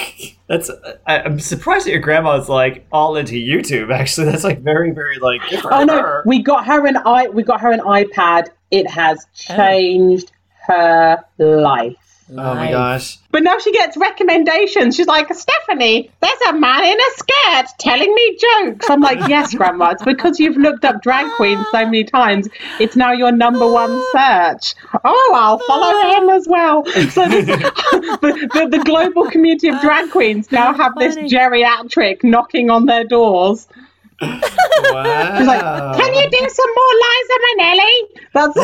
That's. 0.48 0.70
I, 1.06 1.20
I'm 1.20 1.40
surprised 1.40 1.86
that 1.86 1.90
your 1.92 2.00
grandma's 2.00 2.48
like 2.48 2.86
all 2.92 3.16
into 3.16 3.34
YouTube. 3.34 3.92
Actually, 3.92 4.30
that's 4.30 4.44
like 4.44 4.60
very, 4.60 4.90
very 4.92 5.18
like. 5.18 5.40
Good 5.50 5.60
for 5.60 5.74
Oh 5.74 5.84
no, 5.84 6.00
her. 6.00 6.22
we 6.24 6.40
got 6.42 6.66
her 6.66 6.86
an 6.86 6.96
i. 6.98 7.28
We 7.28 7.42
got 7.42 7.60
her 7.60 7.72
an 7.72 7.80
iPad. 7.80 8.48
It 8.70 8.88
has 8.90 9.26
changed 9.34 10.32
her 10.68 11.18
life. 11.38 11.96
Oh 12.28 12.54
my 12.54 12.72
gosh. 12.72 13.18
But 13.30 13.44
now 13.44 13.58
she 13.58 13.70
gets 13.72 13.96
recommendations. 13.96 14.96
She's 14.96 15.06
like, 15.06 15.32
Stephanie, 15.32 16.10
there's 16.20 16.40
a 16.48 16.54
man 16.54 16.84
in 16.84 16.98
a 16.98 17.10
skirt 17.16 17.66
telling 17.78 18.12
me 18.12 18.36
jokes. 18.36 18.90
I'm 18.90 19.00
like, 19.00 19.28
yes, 19.28 19.54
Grandma. 19.58 19.90
It's 19.90 20.02
because 20.02 20.40
you've 20.40 20.56
looked 20.56 20.84
up 20.84 21.02
drag 21.02 21.30
queens 21.36 21.64
so 21.70 21.84
many 21.84 22.02
times. 22.02 22.48
It's 22.80 22.96
now 22.96 23.12
your 23.12 23.30
number 23.30 23.70
one 23.70 24.02
search. 24.10 24.74
Oh, 25.04 25.32
I'll 25.36 25.60
follow 25.60 26.16
him 26.16 26.28
as 26.30 26.48
well. 26.48 26.84
So 26.84 27.28
this, 27.28 27.46
the, 27.46 28.48
the, 28.54 28.68
the 28.76 28.84
global 28.84 29.30
community 29.30 29.68
of 29.68 29.80
drag 29.80 30.10
queens 30.10 30.50
now 30.50 30.74
have 30.74 30.96
this 30.96 31.14
geriatric 31.16 32.24
knocking 32.24 32.70
on 32.70 32.86
their 32.86 33.04
doors. 33.04 33.68
Wow. 34.20 35.38
She's 35.38 35.46
like, 35.46 35.60
can 35.96 36.14
you 36.14 36.28
do 36.30 36.48
some 36.48 36.70
more 36.74 36.94
Liza 37.02 37.38
Minnelli? 37.46 37.94
That's 38.32 38.56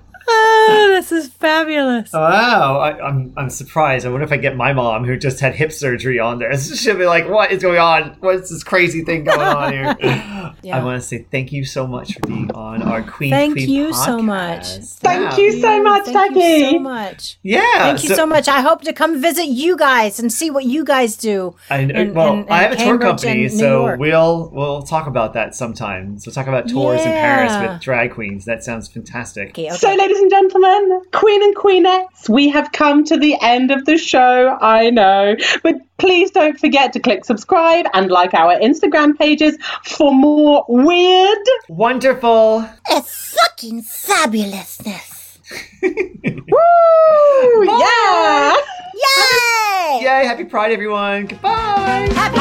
Oh, 0.32 0.86
this 0.94 1.10
is 1.12 1.28
fabulous. 1.28 2.12
Wow, 2.12 2.78
I, 2.78 3.06
I'm 3.06 3.32
I'm 3.36 3.50
surprised. 3.50 4.06
I 4.06 4.10
wonder 4.10 4.24
if 4.24 4.32
I 4.32 4.36
get 4.36 4.56
my 4.56 4.72
mom, 4.72 5.04
who 5.04 5.16
just 5.16 5.40
had 5.40 5.54
hip 5.54 5.72
surgery, 5.72 6.18
on 6.18 6.38
there. 6.38 6.56
She'll 6.58 6.96
be 6.96 7.06
like, 7.06 7.28
"What 7.28 7.50
is 7.50 7.62
going 7.62 7.78
on? 7.78 8.16
What's 8.20 8.50
this 8.50 8.62
crazy 8.62 9.02
thing 9.04 9.24
going 9.24 9.40
on 9.40 9.72
here?" 9.72 9.96
I 10.72 10.84
want 10.84 11.00
to 11.00 11.06
say 11.06 11.26
thank 11.30 11.52
you 11.52 11.64
so 11.64 11.86
much 11.86 12.14
for 12.14 12.20
being 12.26 12.50
on 12.52 12.82
our 12.82 13.02
Queen. 13.02 13.30
Thank 13.30 13.54
Queen 13.54 13.68
you 13.70 13.92
so 13.92 14.18
podcast. 14.18 14.24
much. 14.24 14.66
Thank 14.66 15.20
Yeah. 15.22 15.36
you 15.38 15.60
so 15.60 15.82
much, 15.82 16.04
Thank 16.04 16.34
Ducky. 16.34 16.46
you 16.46 16.70
so 16.72 16.78
much. 16.78 17.38
Yeah, 17.42 17.60
Thank 17.78 18.02
you 18.04 18.14
so, 18.14 18.26
much. 18.26 18.46
I 18.48 18.60
hope 18.60 18.82
to 18.82 18.92
come 18.92 19.20
visit 19.20 19.46
you 19.46 19.76
guys 19.76 20.20
and 20.20 20.32
see 20.32 20.50
what 20.50 20.64
you 20.64 20.84
guys 20.84 21.16
do. 21.16 21.56
I, 21.70 21.78
in- 21.80 22.14
well, 22.14 22.34
in- 22.34 22.50
I 22.50 22.62
have 22.62 22.72
a 22.72 22.80
in 22.82 22.86
tour 22.88 22.98
company, 22.98 23.48
so 23.48 23.96
we'll 23.96 24.50
we'll 24.52 24.82
talk 24.82 25.06
about 25.06 25.32
that 25.34 25.54
sometime. 25.54 26.18
So 26.18 26.30
talk 26.30 26.46
about 26.46 26.68
tours 26.68 27.00
in 27.00 27.06
Paris 27.06 27.52
with 27.70 27.80
drag 27.80 28.12
queens. 28.12 28.44
That 28.44 28.62
sounds 28.62 28.86
fantastic. 28.88 29.50
Okay, 29.50 29.68
okay. 29.68 29.76
So, 29.76 29.94
ladies 29.94 30.19
and 30.20 30.30
gentlemen, 30.30 31.02
Queen 31.12 31.42
and 31.42 31.56
Queenettes, 31.56 32.28
we 32.28 32.48
have 32.50 32.72
come 32.72 33.04
to 33.04 33.16
the 33.16 33.36
end 33.40 33.70
of 33.70 33.84
the 33.86 33.96
show. 33.96 34.56
I 34.60 34.90
know. 34.90 35.36
But 35.62 35.76
please 35.98 36.30
don't 36.30 36.58
forget 36.58 36.92
to 36.92 37.00
click 37.00 37.24
subscribe 37.24 37.86
and 37.94 38.10
like 38.10 38.34
our 38.34 38.58
Instagram 38.58 39.18
pages 39.18 39.56
for 39.84 40.12
more 40.12 40.64
weird. 40.68 41.38
Wonderful. 41.68 42.68
It's 42.88 43.34
fucking 43.34 43.82
fabulousness. 43.82 45.38
Woo! 45.82 47.64
Yeah! 47.64 48.56
Yay! 48.94 50.00
Yay! 50.02 50.26
Happy 50.26 50.44
Pride, 50.44 50.72
everyone. 50.72 51.26
Goodbye. 51.26 52.08
Happy 52.14 52.40